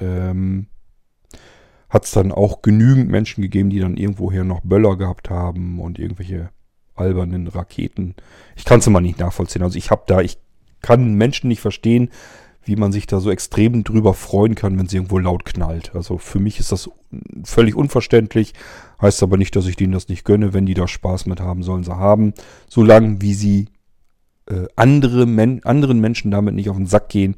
ähm, 0.00 0.66
hat 1.88 2.04
es 2.04 2.10
dann 2.10 2.32
auch 2.32 2.62
genügend 2.62 3.10
Menschen 3.10 3.42
gegeben, 3.42 3.70
die 3.70 3.80
dann 3.80 3.96
irgendwoher 3.96 4.44
noch 4.44 4.60
Böller 4.60 4.96
gehabt 4.96 5.30
haben 5.30 5.80
und 5.80 5.98
irgendwelche 5.98 6.50
albernen 6.94 7.48
Raketen. 7.48 8.14
Ich 8.56 8.64
kann 8.64 8.80
es 8.80 8.86
immer 8.86 9.00
nicht 9.00 9.18
nachvollziehen. 9.18 9.62
Also 9.62 9.78
ich 9.78 9.90
habe 9.90 10.02
da, 10.06 10.20
ich 10.20 10.38
kann 10.82 11.14
Menschen 11.14 11.48
nicht 11.48 11.60
verstehen, 11.60 12.10
wie 12.62 12.76
man 12.76 12.92
sich 12.92 13.06
da 13.06 13.20
so 13.20 13.30
extrem 13.30 13.82
drüber 13.82 14.12
freuen 14.12 14.54
kann, 14.54 14.78
wenn 14.78 14.86
es 14.86 14.92
irgendwo 14.92 15.18
laut 15.18 15.44
knallt. 15.46 15.94
Also 15.94 16.18
für 16.18 16.38
mich 16.38 16.60
ist 16.60 16.70
das 16.70 16.90
völlig 17.44 17.74
unverständlich. 17.74 18.52
Heißt 19.00 19.22
aber 19.22 19.36
nicht, 19.36 19.54
dass 19.54 19.66
ich 19.66 19.76
denen 19.76 19.92
das 19.92 20.08
nicht 20.08 20.24
gönne. 20.24 20.52
Wenn 20.52 20.66
die 20.66 20.74
da 20.74 20.88
Spaß 20.88 21.26
mit 21.26 21.40
haben, 21.40 21.62
sollen 21.62 21.84
sie 21.84 21.96
haben. 21.96 22.34
Solange 22.68 23.20
wie 23.20 23.34
sie 23.34 23.68
äh, 24.46 24.66
andere 24.76 25.26
Men 25.26 25.62
anderen 25.64 26.00
Menschen 26.00 26.30
damit 26.30 26.54
nicht 26.54 26.68
auf 26.68 26.76
den 26.76 26.86
Sack 26.86 27.08
gehen 27.08 27.36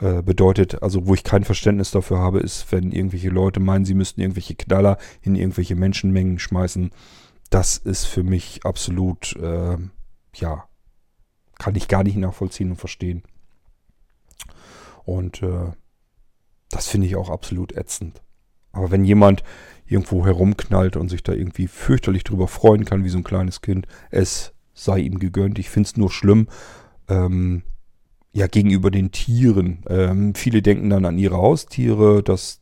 äh, 0.00 0.22
bedeutet, 0.22 0.82
also 0.82 1.06
wo 1.06 1.14
ich 1.14 1.22
kein 1.22 1.44
Verständnis 1.44 1.90
dafür 1.90 2.18
habe, 2.18 2.40
ist, 2.40 2.72
wenn 2.72 2.92
irgendwelche 2.92 3.28
Leute 3.28 3.60
meinen, 3.60 3.84
sie 3.84 3.94
müssten 3.94 4.20
irgendwelche 4.20 4.54
Knaller 4.54 4.98
in 5.20 5.36
irgendwelche 5.36 5.76
Menschenmengen 5.76 6.38
schmeißen. 6.38 6.90
Das 7.50 7.76
ist 7.76 8.06
für 8.06 8.22
mich 8.22 8.64
absolut, 8.64 9.36
äh, 9.36 9.76
ja, 10.34 10.64
kann 11.58 11.76
ich 11.76 11.88
gar 11.88 12.02
nicht 12.02 12.16
nachvollziehen 12.16 12.70
und 12.70 12.76
verstehen. 12.76 13.22
Und 15.04 15.42
äh, 15.42 15.72
das 16.70 16.88
finde 16.88 17.06
ich 17.06 17.16
auch 17.16 17.28
absolut 17.28 17.72
ätzend. 17.72 18.22
Aber 18.72 18.90
wenn 18.90 19.04
jemand 19.04 19.44
irgendwo 19.92 20.26
herumknallt 20.26 20.96
und 20.96 21.08
sich 21.08 21.22
da 21.22 21.32
irgendwie 21.32 21.68
fürchterlich 21.68 22.24
drüber 22.24 22.48
freuen 22.48 22.84
kann, 22.84 23.04
wie 23.04 23.08
so 23.08 23.18
ein 23.18 23.24
kleines 23.24 23.60
Kind, 23.60 23.86
es 24.10 24.52
sei 24.74 25.00
ihm 25.00 25.18
gegönnt. 25.18 25.58
Ich 25.58 25.70
finde 25.70 25.86
es 25.88 25.96
nur 25.96 26.10
schlimm, 26.10 26.48
ähm, 27.08 27.62
ja, 28.32 28.46
gegenüber 28.46 28.90
den 28.90 29.12
Tieren. 29.12 29.84
Ähm, 29.88 30.34
viele 30.34 30.62
denken 30.62 30.88
dann 30.90 31.04
an 31.04 31.18
ihre 31.18 31.36
Haustiere, 31.36 32.22
dass 32.22 32.60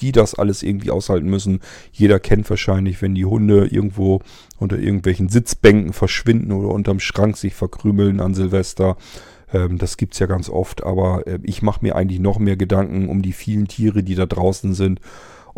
die 0.00 0.12
das 0.12 0.34
alles 0.34 0.62
irgendwie 0.62 0.90
aushalten 0.90 1.28
müssen. 1.28 1.60
Jeder 1.92 2.20
kennt 2.20 2.48
wahrscheinlich, 2.50 3.02
wenn 3.02 3.14
die 3.14 3.24
Hunde 3.24 3.66
irgendwo 3.66 4.20
unter 4.58 4.78
irgendwelchen 4.78 5.28
Sitzbänken 5.28 5.92
verschwinden 5.92 6.52
oder 6.52 6.68
unterm 6.68 7.00
Schrank 7.00 7.36
sich 7.36 7.54
verkrümeln 7.54 8.20
an 8.20 8.34
Silvester. 8.34 8.96
Ähm, 9.52 9.78
das 9.78 9.96
gibt's 9.96 10.18
ja 10.18 10.26
ganz 10.26 10.48
oft, 10.50 10.84
aber 10.84 11.26
äh, 11.26 11.38
ich 11.42 11.62
mache 11.62 11.80
mir 11.82 11.96
eigentlich 11.96 12.20
noch 12.20 12.38
mehr 12.38 12.56
Gedanken 12.56 13.08
um 13.08 13.22
die 13.22 13.32
vielen 13.32 13.66
Tiere, 13.66 14.02
die 14.02 14.14
da 14.14 14.26
draußen 14.26 14.74
sind 14.74 15.00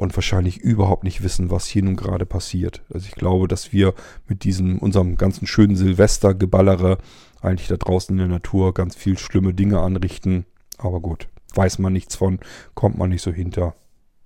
und 0.01 0.17
wahrscheinlich 0.17 0.57
überhaupt 0.57 1.05
nicht 1.05 1.23
wissen, 1.23 1.51
was 1.51 1.67
hier 1.67 1.83
nun 1.83 1.95
gerade 1.95 2.25
passiert. 2.25 2.83
Also 2.91 3.07
ich 3.07 3.15
glaube, 3.15 3.49
dass 3.49 3.71
wir 3.71 3.93
mit 4.27 4.45
diesem 4.45 4.79
unserem 4.79 5.17
ganzen 5.17 5.47
schönen 5.47 5.77
Silvestergeballere 5.77 6.97
eigentlich 7.43 7.69
da 7.69 7.77
draußen 7.77 8.15
in 8.15 8.19
der 8.19 8.27
Natur 8.27 8.73
ganz 8.73 8.97
viel 8.97 9.19
schlimme 9.19 9.53
Dinge 9.53 9.81
anrichten. 9.81 10.47
Aber 10.79 11.01
gut, 11.01 11.29
weiß 11.55 11.81
man 11.81 11.93
nichts 11.93 12.17
von, 12.17 12.41
kommt 12.73 12.97
man 12.97 13.11
nicht 13.11 13.21
so 13.21 13.31
hinter. 13.31 13.75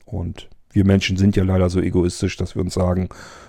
Und 0.04 0.48
wir 0.70 0.84
Menschen 0.84 1.16
sind 1.16 1.34
ja 1.34 1.42
leider 1.42 1.68
so 1.68 1.80
egoistisch, 1.80 2.36
dass 2.36 2.54
wir 2.54 2.62
uns 2.62 2.74
sagen, 2.74 3.08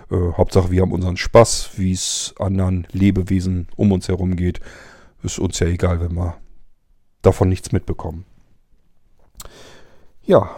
äh, 0.09 0.15
Hauptsache 0.35 0.71
wir 0.71 0.81
haben 0.81 0.93
unseren 0.93 1.17
Spaß, 1.17 1.77
wie 1.77 1.91
es 1.91 2.33
anderen 2.39 2.87
Lebewesen 2.91 3.67
um 3.75 3.91
uns 3.91 4.07
herum 4.07 4.35
geht. 4.35 4.61
Ist 5.21 5.37
uns 5.37 5.59
ja 5.59 5.67
egal, 5.67 6.01
wenn 6.01 6.15
wir 6.15 6.37
davon 7.21 7.49
nichts 7.49 7.71
mitbekommen. 7.71 8.25
Ja, 10.23 10.57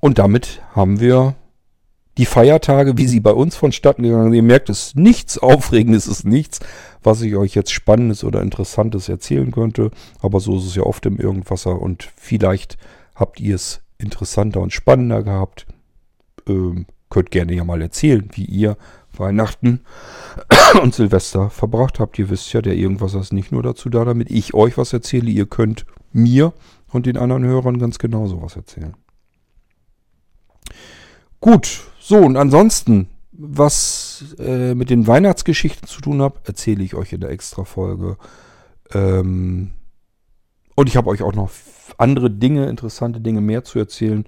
und 0.00 0.18
damit 0.18 0.62
haben 0.74 1.00
wir 1.00 1.34
die 2.18 2.26
Feiertage, 2.26 2.96
wie 2.96 3.06
sie 3.06 3.20
bei 3.20 3.32
uns 3.32 3.56
vonstatten 3.56 4.02
gegangen 4.02 4.24
sind. 4.24 4.34
Ihr 4.34 4.42
merkt, 4.42 4.70
es 4.70 4.88
ist 4.88 4.96
nichts 4.96 5.38
Aufregendes, 5.38 6.06
es 6.06 6.20
ist 6.20 6.24
nichts, 6.24 6.60
was 7.02 7.20
ich 7.20 7.36
euch 7.36 7.54
jetzt 7.54 7.72
Spannendes 7.72 8.24
oder 8.24 8.40
Interessantes 8.40 9.08
erzählen 9.08 9.50
könnte. 9.52 9.90
Aber 10.20 10.40
so 10.40 10.56
ist 10.56 10.66
es 10.66 10.74
ja 10.74 10.82
oft 10.82 11.04
im 11.06 11.18
Irgendwasser 11.18 11.80
und 11.80 12.08
vielleicht 12.16 12.78
habt 13.14 13.40
ihr 13.40 13.54
es 13.54 13.82
interessanter 13.98 14.60
und 14.60 14.72
spannender 14.72 15.22
gehabt. 15.22 15.66
Ähm, 16.48 16.86
könnt 17.10 17.30
gerne 17.30 17.54
ja 17.54 17.64
mal 17.64 17.82
erzählen, 17.82 18.28
wie 18.32 18.44
ihr 18.44 18.76
Weihnachten 19.12 19.80
und 20.82 20.94
Silvester 20.94 21.50
verbracht 21.50 22.00
habt. 22.00 22.18
Ihr 22.18 22.30
wisst 22.30 22.52
ja, 22.52 22.62
der 22.62 22.76
Irgendwasser 22.76 23.20
ist 23.20 23.32
nicht 23.32 23.52
nur 23.52 23.62
dazu 23.62 23.88
da, 23.88 24.04
damit 24.04 24.30
ich 24.30 24.54
euch 24.54 24.76
was 24.78 24.92
erzähle. 24.92 25.30
Ihr 25.30 25.46
könnt 25.46 25.86
mir 26.12 26.52
und 26.92 27.06
den 27.06 27.16
anderen 27.16 27.44
Hörern 27.44 27.78
ganz 27.78 27.98
genauso 27.98 28.42
was 28.42 28.56
erzählen. 28.56 28.94
Gut, 31.46 31.84
so 32.00 32.16
und 32.16 32.36
ansonsten, 32.36 33.08
was 33.30 34.34
äh, 34.40 34.74
mit 34.74 34.90
den 34.90 35.06
Weihnachtsgeschichten 35.06 35.86
zu 35.86 36.00
tun 36.00 36.20
hat, 36.20 36.40
erzähle 36.42 36.82
ich 36.82 36.96
euch 36.96 37.12
in 37.12 37.20
der 37.20 37.30
Extra-Folge. 37.30 38.16
Ähm, 38.92 39.70
und 40.74 40.88
ich 40.88 40.96
habe 40.96 41.08
euch 41.08 41.22
auch 41.22 41.34
noch 41.34 41.52
andere 41.98 42.32
Dinge, 42.32 42.66
interessante 42.66 43.20
Dinge 43.20 43.40
mehr 43.42 43.62
zu 43.62 43.78
erzählen. 43.78 44.24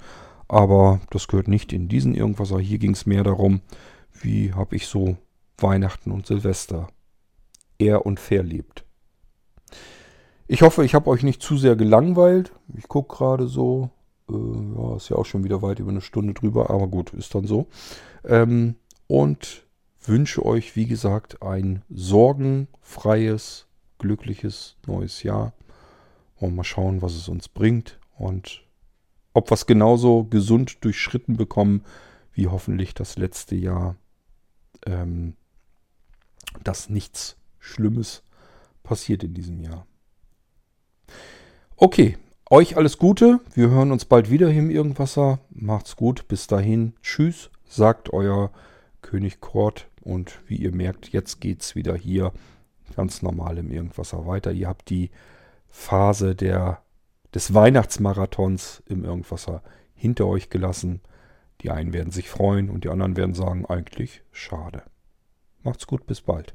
Aber 0.46 1.00
das 1.10 1.26
gehört 1.26 1.48
nicht 1.48 1.72
in 1.72 1.88
diesen 1.88 2.14
irgendwas. 2.14 2.56
Hier 2.56 2.78
ging 2.78 2.92
es 2.92 3.04
mehr 3.04 3.24
darum, 3.24 3.62
wie 4.12 4.52
habe 4.52 4.76
ich 4.76 4.86
so 4.86 5.16
Weihnachten 5.56 6.12
und 6.12 6.24
Silvester 6.24 6.86
eher 7.80 8.06
und 8.06 8.20
verlebt. 8.20 8.84
Ich 10.46 10.62
hoffe, 10.62 10.84
ich 10.84 10.94
habe 10.94 11.10
euch 11.10 11.24
nicht 11.24 11.42
zu 11.42 11.56
sehr 11.56 11.74
gelangweilt. 11.74 12.52
Ich 12.76 12.86
gucke 12.86 13.16
gerade 13.16 13.48
so. 13.48 13.90
Äh, 14.30 14.34
ja, 14.34 14.96
ist 14.96 15.08
ja 15.08 15.16
auch 15.16 15.26
schon 15.26 15.44
wieder 15.44 15.62
weit 15.62 15.78
über 15.78 15.90
eine 15.90 16.00
Stunde 16.00 16.34
drüber, 16.34 16.70
aber 16.70 16.88
gut, 16.88 17.12
ist 17.14 17.34
dann 17.34 17.46
so. 17.46 17.66
Ähm, 18.24 18.76
und 19.06 19.64
wünsche 20.02 20.44
euch, 20.44 20.76
wie 20.76 20.86
gesagt, 20.86 21.42
ein 21.42 21.82
sorgenfreies, 21.88 23.66
glückliches 23.98 24.76
neues 24.86 25.22
Jahr. 25.22 25.52
Und 26.36 26.54
mal 26.54 26.64
schauen, 26.64 27.02
was 27.02 27.14
es 27.14 27.28
uns 27.28 27.48
bringt 27.48 27.98
und 28.16 28.62
ob 29.34 29.50
wir 29.50 29.54
es 29.54 29.66
genauso 29.66 30.24
gesund 30.24 30.84
durchschritten 30.84 31.36
bekommen, 31.36 31.84
wie 32.32 32.46
hoffentlich 32.46 32.94
das 32.94 33.16
letzte 33.18 33.56
Jahr, 33.56 33.96
ähm, 34.86 35.34
dass 36.62 36.88
nichts 36.88 37.36
Schlimmes 37.58 38.22
passiert 38.82 39.24
in 39.24 39.34
diesem 39.34 39.60
Jahr. 39.60 39.86
Okay, 41.76 42.16
euch 42.50 42.76
alles 42.76 42.98
Gute. 42.98 43.40
Wir 43.54 43.70
hören 43.70 43.92
uns 43.92 44.04
bald 44.04 44.30
wieder 44.30 44.48
hier 44.48 44.62
im 44.62 44.70
Irgendwasser. 44.70 45.40
Macht's 45.50 45.96
gut. 45.96 46.28
Bis 46.28 46.46
dahin. 46.46 46.94
Tschüss, 47.02 47.50
sagt 47.66 48.12
euer 48.12 48.50
König 49.02 49.40
Kort. 49.40 49.88
Und 50.02 50.40
wie 50.46 50.56
ihr 50.56 50.72
merkt, 50.72 51.10
jetzt 51.10 51.40
geht's 51.40 51.74
wieder 51.74 51.94
hier 51.94 52.32
ganz 52.96 53.22
normal 53.22 53.58
im 53.58 53.70
Irgendwasser 53.70 54.26
weiter. 54.26 54.52
Ihr 54.52 54.68
habt 54.68 54.88
die 54.88 55.10
Phase 55.68 56.34
der, 56.34 56.82
des 57.34 57.52
Weihnachtsmarathons 57.52 58.82
im 58.86 59.04
Irgendwasser 59.04 59.62
hinter 59.94 60.26
euch 60.26 60.48
gelassen. 60.48 61.02
Die 61.60 61.70
einen 61.70 61.92
werden 61.92 62.12
sich 62.12 62.30
freuen 62.30 62.70
und 62.70 62.84
die 62.84 62.88
anderen 62.88 63.16
werden 63.16 63.34
sagen, 63.34 63.66
eigentlich 63.66 64.22
schade. 64.32 64.82
Macht's 65.62 65.86
gut, 65.86 66.06
bis 66.06 66.22
bald. 66.22 66.54